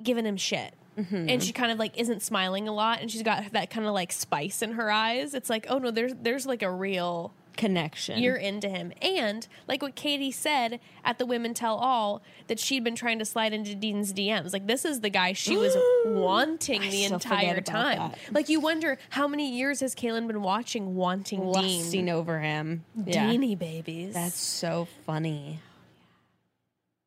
giving 0.00 0.24
him 0.24 0.36
shit. 0.36 0.74
Mm-hmm. 0.98 1.28
And 1.28 1.42
she 1.42 1.52
kind 1.52 1.70
of 1.70 1.78
like 1.78 1.96
isn't 1.98 2.22
smiling 2.22 2.66
a 2.66 2.72
lot, 2.72 3.00
and 3.00 3.10
she's 3.10 3.22
got 3.22 3.52
that 3.52 3.70
kind 3.70 3.86
of 3.86 3.94
like 3.94 4.10
spice 4.12 4.62
in 4.62 4.72
her 4.72 4.90
eyes. 4.90 5.32
It's 5.34 5.48
like, 5.48 5.66
oh 5.70 5.78
no, 5.78 5.90
there's 5.90 6.14
there's 6.20 6.44
like 6.46 6.62
a 6.62 6.70
real 6.70 7.32
Connection. 7.56 8.20
you're 8.22 8.36
into 8.36 8.68
him. 8.68 8.92
And 9.02 9.46
like 9.66 9.82
what 9.82 9.96
Katie 9.96 10.30
said 10.30 10.78
at 11.04 11.18
the 11.18 11.26
Women 11.26 11.54
Tell 11.54 11.74
All, 11.76 12.22
that 12.46 12.58
she'd 12.60 12.84
been 12.84 12.94
trying 12.94 13.18
to 13.18 13.24
slide 13.24 13.52
into 13.52 13.74
Dean's 13.74 14.12
DMs. 14.12 14.52
Like 14.52 14.66
this 14.68 14.84
is 14.84 15.00
the 15.00 15.10
guy 15.10 15.32
she 15.32 15.56
was 15.56 15.76
wanting 16.06 16.82
I 16.82 16.88
the 16.90 17.04
entire 17.04 17.60
time. 17.60 17.98
that. 17.98 18.18
Like 18.30 18.48
you 18.48 18.60
wonder 18.60 18.96
how 19.10 19.26
many 19.26 19.56
years 19.56 19.80
has 19.80 19.94
Caelynn 19.96 20.26
been 20.28 20.42
watching 20.42 20.94
wanting 20.94 21.44
lusting 21.44 21.90
Dean? 21.90 22.08
over 22.08 22.38
him. 22.38 22.84
Yeah. 22.94 23.26
Deanie 23.28 23.58
babies. 23.58 24.14
That's 24.14 24.38
so 24.38 24.86
funny. 25.04 25.58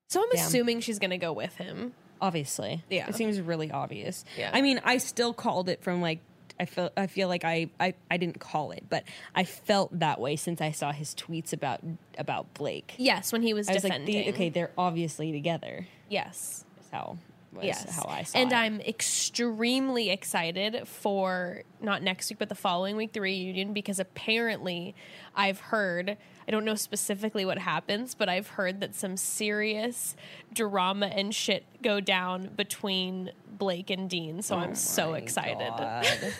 so 0.09 0.21
I'm 0.21 0.29
Damn. 0.33 0.45
assuming 0.45 0.81
she's 0.81 0.99
gonna 0.99 1.17
go 1.17 1.31
with 1.31 1.55
him. 1.55 1.93
Obviously. 2.21 2.83
Yeah. 2.89 3.07
It 3.09 3.15
seems 3.15 3.41
really 3.41 3.71
obvious. 3.71 4.23
Yeah. 4.37 4.51
I 4.53 4.61
mean, 4.61 4.79
I 4.83 4.97
still 4.97 5.33
called 5.33 5.69
it 5.69 5.83
from 5.83 6.01
like 6.01 6.19
I 6.59 6.65
feel 6.65 6.91
I 6.95 7.07
feel 7.07 7.27
like 7.27 7.43
I, 7.43 7.69
I 7.79 7.95
I 8.11 8.17
didn't 8.17 8.39
call 8.39 8.71
it, 8.71 8.83
but 8.87 9.03
I 9.33 9.43
felt 9.45 9.97
that 9.99 10.19
way 10.19 10.35
since 10.35 10.61
I 10.61 10.71
saw 10.71 10.91
his 10.91 11.15
tweets 11.15 11.53
about 11.53 11.81
about 12.19 12.53
Blake. 12.53 12.93
Yes, 12.97 13.33
when 13.33 13.41
he 13.41 13.55
was 13.55 13.67
I 13.67 13.73
was 13.73 13.81
defending. 13.81 14.15
like, 14.25 14.35
okay, 14.35 14.49
they're 14.49 14.71
obviously 14.77 15.31
together. 15.31 15.87
Yes. 16.07 16.63
Is 16.79 16.87
how 16.91 17.17
was 17.53 17.65
Yes. 17.65 17.95
how 17.95 18.05
I 18.07 18.23
saw 18.23 18.37
and 18.37 18.51
it. 18.51 18.55
I'm 18.55 18.81
extremely 18.81 20.09
excited 20.09 20.87
for 20.87 21.63
not 21.81 22.01
next 22.01 22.29
week, 22.29 22.39
but 22.39 22.49
the 22.49 22.55
following 22.55 22.95
week, 22.95 23.13
the 23.13 23.21
reunion, 23.21 23.73
because 23.73 23.99
apparently 23.99 24.95
I've 25.35 25.59
heard, 25.59 26.17
I 26.47 26.51
don't 26.51 26.65
know 26.65 26.75
specifically 26.75 27.45
what 27.45 27.57
happens, 27.57 28.15
but 28.15 28.29
I've 28.29 28.47
heard 28.49 28.79
that 28.81 28.95
some 28.95 29.17
serious 29.17 30.15
drama 30.53 31.07
and 31.07 31.33
shit 31.35 31.65
go 31.81 31.99
down 31.99 32.51
between 32.55 33.31
Blake 33.57 33.89
and 33.89 34.09
Dean. 34.09 34.41
So 34.41 34.55
I'm 34.57 34.75
so 34.75 35.13
excited. 35.13 35.71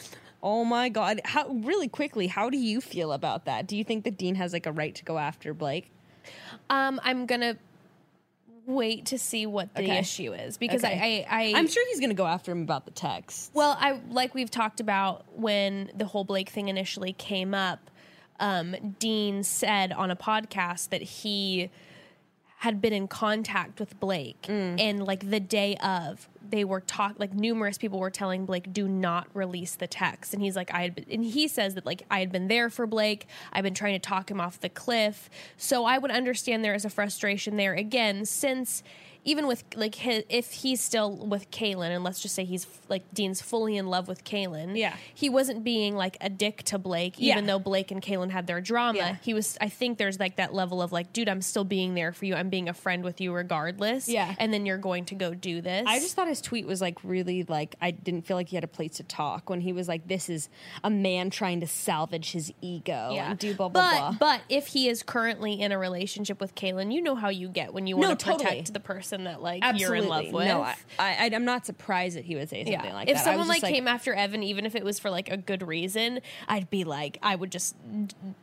Oh 0.44 0.66
my 0.66 0.90
god! 0.90 1.22
How 1.24 1.48
really 1.50 1.88
quickly? 1.88 2.26
How 2.26 2.50
do 2.50 2.58
you 2.58 2.82
feel 2.82 3.12
about 3.14 3.46
that? 3.46 3.68
Do 3.68 3.78
you 3.78 3.84
think 3.84 4.06
that 4.06 4.18
Dean 4.18 4.34
has 4.34 4.54
like 4.54 4.66
a 4.66 4.72
right 4.72 4.96
to 4.96 5.04
go 5.06 5.20
after 5.20 5.54
Blake? 5.54 5.92
Um, 6.68 7.00
I'm 7.04 7.28
going 7.28 7.42
to 7.42 7.58
wait 8.66 9.08
to 9.08 9.18
see 9.18 9.46
what 9.46 9.74
the 9.76 9.84
Okay. 9.84 9.98
issue 10.00 10.34
is 10.34 10.58
because 10.58 10.84
Okay. 10.84 11.26
I, 11.30 11.36
I, 11.36 11.54
I 11.54 11.58
I'm 11.60 11.68
sure 11.68 11.84
he's 11.90 12.00
gonna 12.00 12.14
go 12.14 12.28
after 12.28 12.52
him 12.52 12.62
about 12.62 12.86
the 12.86 12.92
text. 12.92 13.52
Well, 13.54 13.76
I 13.80 14.00
like 14.10 14.34
we've 14.36 14.52
talked 14.52 14.80
about 14.80 15.26
when 15.38 15.92
the 15.96 16.06
whole 16.06 16.24
Blake 16.24 16.50
thing 16.50 16.68
initially 16.70 17.14
came 17.14 17.54
up. 17.54 17.90
Um, 18.40 18.76
Dean 19.00 19.44
said 19.44 19.92
on 19.94 20.10
a 20.10 20.16
podcast 20.16 20.90
that 20.90 21.02
he 21.02 21.70
had 22.58 22.82
been 22.82 22.94
in 22.94 23.08
contact 23.08 23.80
with 23.80 24.00
Blake, 24.00 24.46
and 24.48 25.04
like 25.04 25.30
the 25.30 25.40
day 25.40 25.76
of, 25.78 26.30
they 26.50 26.64
were 26.64 26.82
talk 26.82 27.16
like 27.18 27.34
numerous 27.34 27.78
people 27.78 28.00
were 28.00 28.10
telling 28.10 28.46
Blake, 28.46 28.74
"Do 28.74 28.88
not 28.88 29.28
release 29.34 29.76
the 29.76 29.88
text." 29.88 30.34
And 30.34 30.42
he's 30.42 30.56
like, 30.56 30.74
"I 30.74 30.82
had," 30.84 30.96
been, 30.96 31.06
and 31.12 31.24
he 31.24 31.48
says 31.48 31.76
that 31.76 31.86
like 31.86 32.04
I 32.10 32.20
had 32.20 32.32
been 32.32 32.48
there 32.48 32.70
for 32.70 32.88
Blake. 32.88 33.28
I've 33.54 33.64
been 33.64 33.74
trying 33.74 33.94
to 33.94 34.00
talk 34.00 34.30
him 34.32 34.42
off 34.42 34.60
the 34.60 34.70
cliff. 34.70 35.30
So 35.58 35.86
I 35.86 35.98
would 35.98 36.12
understand 36.12 36.64
there 36.64 36.74
is 36.76 36.86
a 36.86 36.90
frustration 36.90 37.56
there 37.58 37.74
again, 37.74 38.26
since 38.26 38.84
even 39.24 39.46
with 39.46 39.64
like 39.76 39.94
his, 39.94 40.24
if 40.30 40.52
he's 40.52 40.82
still 40.82 41.16
with 41.16 41.52
Caelynn, 41.52 41.92
and 41.94 42.04
let's 42.04 42.20
just 42.24 42.34
say 42.34 42.44
he's 42.44 42.66
like 42.90 43.04
Dean's 43.14 43.40
fully 43.40 43.78
in 43.78 43.86
love 43.86 44.08
with 44.08 44.24
Caelynn, 44.24 44.76
Yeah. 44.76 44.96
he 45.14 45.30
wasn't 45.30 45.64
being 45.64 45.96
like 45.96 46.18
a 46.22 46.28
dick 46.28 46.64
to 46.64 46.80
Blake, 46.80 47.20
even 47.20 47.46
Yeah. 47.46 47.52
though 47.54 47.60
Blake 47.60 47.92
and 47.92 48.02
Caelynn 48.02 48.32
had 48.32 48.48
their 48.48 48.60
drama. 48.62 48.98
Yeah. 48.98 49.16
He 49.22 49.36
was, 49.36 49.60
I 49.62 49.70
think, 49.70 50.00
there's 50.00 50.20
like 50.20 50.38
that 50.38 50.56
level 50.56 50.82
of 50.82 50.92
like, 50.92 51.14
dude, 51.14 51.30
I'm 51.30 51.44
still 51.44 51.64
being 51.64 51.94
there 51.94 52.12
for 52.14 52.26
you. 52.26 52.34
I'm 52.34 52.50
being 52.50 52.68
a 52.68 52.74
friend 52.74 53.04
with 53.04 53.22
you 53.22 53.32
regardless. 53.32 54.10
Yeah. 54.10 54.34
and 54.40 54.52
then 54.52 54.66
you're 54.66 54.80
going 54.80 55.06
to 55.06 55.14
go 55.14 55.36
do 55.36 55.62
this. 55.62 55.86
I 55.88 56.00
just 56.00 56.16
thought 56.16 56.28
his 56.32 56.42
tweet 56.42 56.66
was 56.66 56.82
like 56.82 56.98
really 57.04 57.44
like 57.44 57.76
I 57.82 57.92
didn't 57.92 58.26
feel 58.26 58.38
like 58.38 58.50
he 58.50 58.56
had 58.56 58.64
a 58.64 58.68
place 58.68 58.94
to 58.98 59.04
talk 59.04 59.50
when 59.50 59.62
he 59.62 59.74
was 59.74 59.88
like, 59.88 60.08
"This 60.08 60.30
is 60.30 60.50
a 60.84 60.90
man 60.90 61.30
trying 61.30 61.60
to 61.60 61.68
salvage 61.68 62.32
his 62.32 62.52
ego 62.62 63.14
and 63.16 63.38
do 63.38 63.54
blah 63.54 63.70
blah 63.70 63.82
but 63.82 63.98
blah." 63.98 64.18
but 64.20 64.42
if 64.50 64.68
he 64.68 64.88
is 64.88 65.04
currently 65.04 65.62
in 65.62 65.72
a 65.72 65.78
relationship 65.78 66.40
with 66.40 66.56
Caelynn, 66.56 66.92
you 66.94 67.02
know 67.02 67.16
how 67.16 67.30
you 67.30 67.50
get 67.50 67.74
when 67.74 67.86
you 67.86 67.98
want 67.98 68.10
No, 68.10 68.16
to 68.16 68.38
protect 68.38 68.74
the 68.74 68.80
person 68.80 69.26
that 69.26 69.42
like 69.42 69.62
Absolutely, 69.64 69.98
you're 69.98 70.04
in 70.04 70.10
love 70.10 70.34
with. 70.34 70.48
No, 70.48 70.62
I, 70.62 70.76
I, 70.98 71.30
I'm 71.34 71.46
not 71.46 71.66
surprised 71.66 72.18
that 72.18 72.26
he 72.26 72.36
would 72.36 72.50
say 72.50 72.64
something 72.64 72.94
like 72.94 73.10
if 73.10 73.16
that. 73.16 73.20
If 73.20 73.26
someone 73.26 73.48
like, 73.48 73.62
just 73.62 73.72
came 73.72 73.88
after 73.88 74.14
Evan, 74.14 74.44
even 74.44 74.66
if 74.66 74.76
it 74.76 74.84
was 74.84 75.00
for 75.00 75.10
like 75.10 75.30
a 75.30 75.38
good 75.38 75.68
reason, 75.68 76.22
I'd 76.48 76.70
be 76.70 76.84
like, 76.84 77.18
I 77.22 77.36
would 77.36 77.52
just 77.52 77.76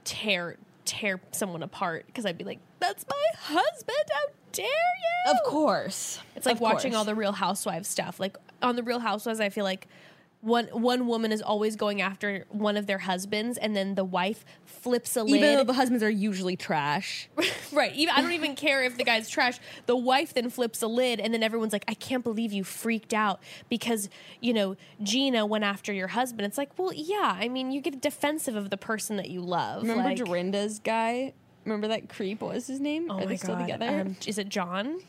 tear 0.05 0.57
tear 0.85 1.21
someone 1.33 1.63
apart 1.63 2.07
because 2.07 2.25
I'd 2.25 2.39
be 2.39 2.45
like, 2.45 2.61
"That's 2.81 3.05
my 3.09 3.25
husband! 3.35 3.97
How 4.11 4.38
dare 4.53 4.67
you!" 4.67 5.33
of 5.33 5.43
course, 5.45 6.21
It's 6.37 6.47
like 6.47 6.57
Of 6.57 6.61
watching 6.61 6.93
course. 6.93 6.99
all 6.99 7.05
the 7.05 7.15
Real 7.15 7.33
Housewives 7.33 7.89
stuff. 7.89 8.19
Like 8.21 8.37
on 8.63 8.77
the 8.77 8.83
Real 8.83 9.01
Housewives, 9.01 9.41
I 9.41 9.49
feel 9.51 9.65
like 9.65 9.87
one 10.41 10.67
one 10.67 11.09
woman 11.09 11.33
is 11.33 11.43
always 11.43 11.75
going 11.75 12.01
after 12.01 12.47
one 12.51 12.77
of 12.77 12.87
their 12.87 12.99
husbands, 12.99 13.59
and 13.59 13.75
then 13.75 13.97
the 13.97 14.05
wife 14.05 14.45
flips 14.65 15.17
a 15.17 15.25
lid. 15.25 15.35
even 15.43 15.57
though 15.57 15.65
the 15.65 15.73
husbands 15.73 16.01
are 16.01 16.09
usually 16.09 16.55
trash. 16.55 17.29
right. 17.73 17.93
Even 17.97 18.15
I 18.15 18.21
don't 18.23 18.31
even 18.33 18.55
care 18.55 18.85
if 18.85 18.97
the 18.97 19.03
guy's 19.03 19.29
trash. 19.29 19.59
The 19.87 19.97
wife 19.97 20.35
then 20.35 20.49
flips 20.49 20.81
a 20.81 20.87
lid, 20.87 21.19
and 21.19 21.35
then 21.35 21.43
everyone's 21.43 21.73
like, 21.73 21.85
"I 21.89 21.95
can't 21.95 22.23
believe 22.23 22.53
you 22.53 22.63
freaked 22.63 23.13
out 23.13 23.41
because 23.69 24.09
you 24.41 24.55
know 24.55 24.77
Gina 25.03 25.45
went 25.45 25.65
after 25.65 25.93
your 25.93 26.09
husband." 26.09 26.47
It's 26.47 26.57
like, 26.59 26.71
well, 26.79 26.93
yeah. 26.95 27.37
I 27.37 27.49
mean, 27.49 27.73
you 27.73 27.81
get 27.81 28.01
defensive 28.01 28.55
of 28.55 28.71
the 28.71 28.77
person 28.79 29.17
that 29.17 29.31
you 29.31 29.41
love. 29.41 29.83
Remember 29.83 30.05
like, 30.05 30.19
Dorinda's 30.19 30.79
guy? 30.79 31.33
Remember 31.69 31.89
that 31.89 32.09
creep? 32.09 32.41
What 32.41 32.55
was 32.55 32.67
his 32.67 32.81
name? 32.81 33.11
Oh 33.11 33.19
are 33.19 33.27
they 33.27 33.37
still 33.37 33.55
god! 33.57 33.61
together? 33.63 34.01
Um, 34.01 34.17
is 34.27 34.39
it 34.39 34.49
John? 34.59 35.01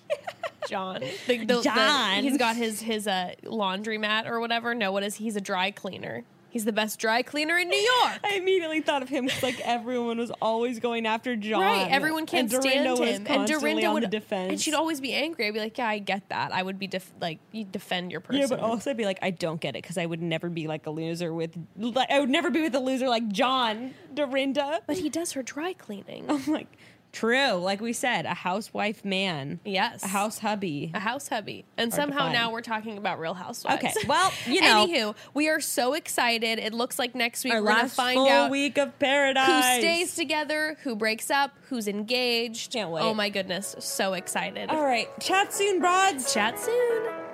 John. 0.68 1.02
The, 1.28 1.38
the- 1.38 1.46
the- 1.46 1.62
John. 1.62 2.24
he's 2.24 2.38
got 2.38 2.56
his 2.66 2.82
his 2.82 3.08
uh, 3.08 3.34
laundromat 3.44 4.28
or 4.28 4.40
whatever. 4.40 4.76
No, 4.76 4.92
what 4.92 5.04
is 5.04 5.16
he's 5.16 5.36
a 5.36 5.42
dry 5.42 5.72
cleaner. 5.72 6.24
He's 6.52 6.66
the 6.66 6.72
best 6.74 7.00
dry 7.00 7.22
cleaner 7.22 7.58
in 7.58 7.70
New 7.70 7.78
York. 7.78 8.20
I 8.24 8.34
immediately 8.36 8.82
thought 8.82 9.04
of 9.04 9.10
him 9.10 9.28
'cause, 9.28 9.44
like 9.44 9.60
everyone 9.62 10.18
was 10.18 10.32
always 10.42 10.80
going 10.80 11.06
after 11.06 11.36
John. 11.36 11.62
Right, 11.62 11.88
everyone 11.92 12.26
can't 12.26 12.52
and 12.52 12.62
stand 12.64 12.86
Dorinda 12.86 13.02
was 13.02 13.10
him, 13.18 13.28
and 13.28 13.48
Dorinda 13.48 13.94
would 13.94 14.04
the 14.04 14.08
defense. 14.08 14.50
and 14.52 14.60
she'd 14.62 14.74
always 14.74 15.00
be 15.00 15.14
angry. 15.14 15.48
I'd 15.48 15.54
be 15.54 15.60
like, 15.60 15.78
"Yeah, 15.78 15.88
I 15.88 16.00
get 16.00 16.28
that. 16.30 16.52
I 16.52 16.64
would 16.64 16.80
be 16.80 16.88
def- 16.88 17.12
like, 17.22 17.38
you 17.52 17.66
defend 17.66 18.12
your 18.12 18.20
person." 18.22 18.42
Yeah, 18.42 18.48
but 18.48 18.60
also 18.60 18.90
I'd 18.90 18.98
be 18.98 19.06
like, 19.06 19.20
I 19.22 19.30
don't 19.32 19.62
get 19.62 19.76
it 19.76 19.84
because 19.84 19.98
I 19.98 20.06
would 20.06 20.22
never 20.22 20.50
be 20.50 20.68
like 20.68 20.88
a 20.88 20.90
loser 20.92 21.32
with, 21.34 21.56
like, 21.78 22.10
I 22.10 22.20
would 22.20 22.30
never 22.30 22.50
be 22.50 22.62
with 22.62 22.74
a 22.74 22.80
loser 22.80 23.08
like 23.10 23.28
John 23.30 23.94
Dorinda. 24.14 24.82
But 24.88 24.98
he 24.98 25.10
does 25.10 25.34
her 25.34 25.44
dry 25.44 25.74
cleaning. 25.74 26.26
I'm 26.30 26.46
like, 26.48 26.68
true. 27.12 27.54
Like 27.54 27.82
we 27.82 27.94
said, 27.94 28.26
a 28.26 28.34
housewife 28.34 29.04
man, 29.06 29.60
yes, 29.66 30.04
a 30.04 30.08
house 30.08 30.40
hubby. 30.40 30.92
a 30.94 31.00
house 31.00 31.28
hubby, 31.28 31.66
and 31.78 31.92
to 31.92 31.96
somehow 31.96 32.32
now 32.32 32.52
we're 32.52 32.62
talking 32.62 32.98
about 32.98 33.20
Real 33.20 33.34
Housewives. 33.34 33.84
Okay, 33.84 33.94
well, 34.08 34.32
you 34.48 34.62
know. 34.62 34.88
Anywho, 34.88 35.16
we 35.34 35.50
are 35.50 35.60
so 35.60 35.94
excited. 35.94 36.60
It 36.60 36.74
looks 36.74 37.00
like 37.00 37.16
next 37.16 37.44
week 37.44 37.54
we're 37.54 37.62
gonna 37.62 37.90
find 37.90 38.16
full 38.16 38.30
out 38.30 38.52
week 38.52 38.78
of 38.78 38.98
paradise. 39.00 39.76
who 39.76 39.82
stays 39.82 40.16
together, 40.16 40.78
who 40.84 40.96
breaks 40.96 41.30
up, 41.30 41.52
who's 41.70 41.88
engaged. 41.88 42.74
Can't 42.74 42.92
wait. 42.92 43.02
Oh 43.02 43.14
my 43.14 43.30
goodness, 43.30 43.76
so 43.80 44.14
excited. 44.14 44.70
All 44.70 44.84
right, 44.84 45.08
chat 45.20 45.54
soon, 45.54 45.80
broads. 45.80 46.34
Chat 46.34 46.60
soon. 46.60 47.29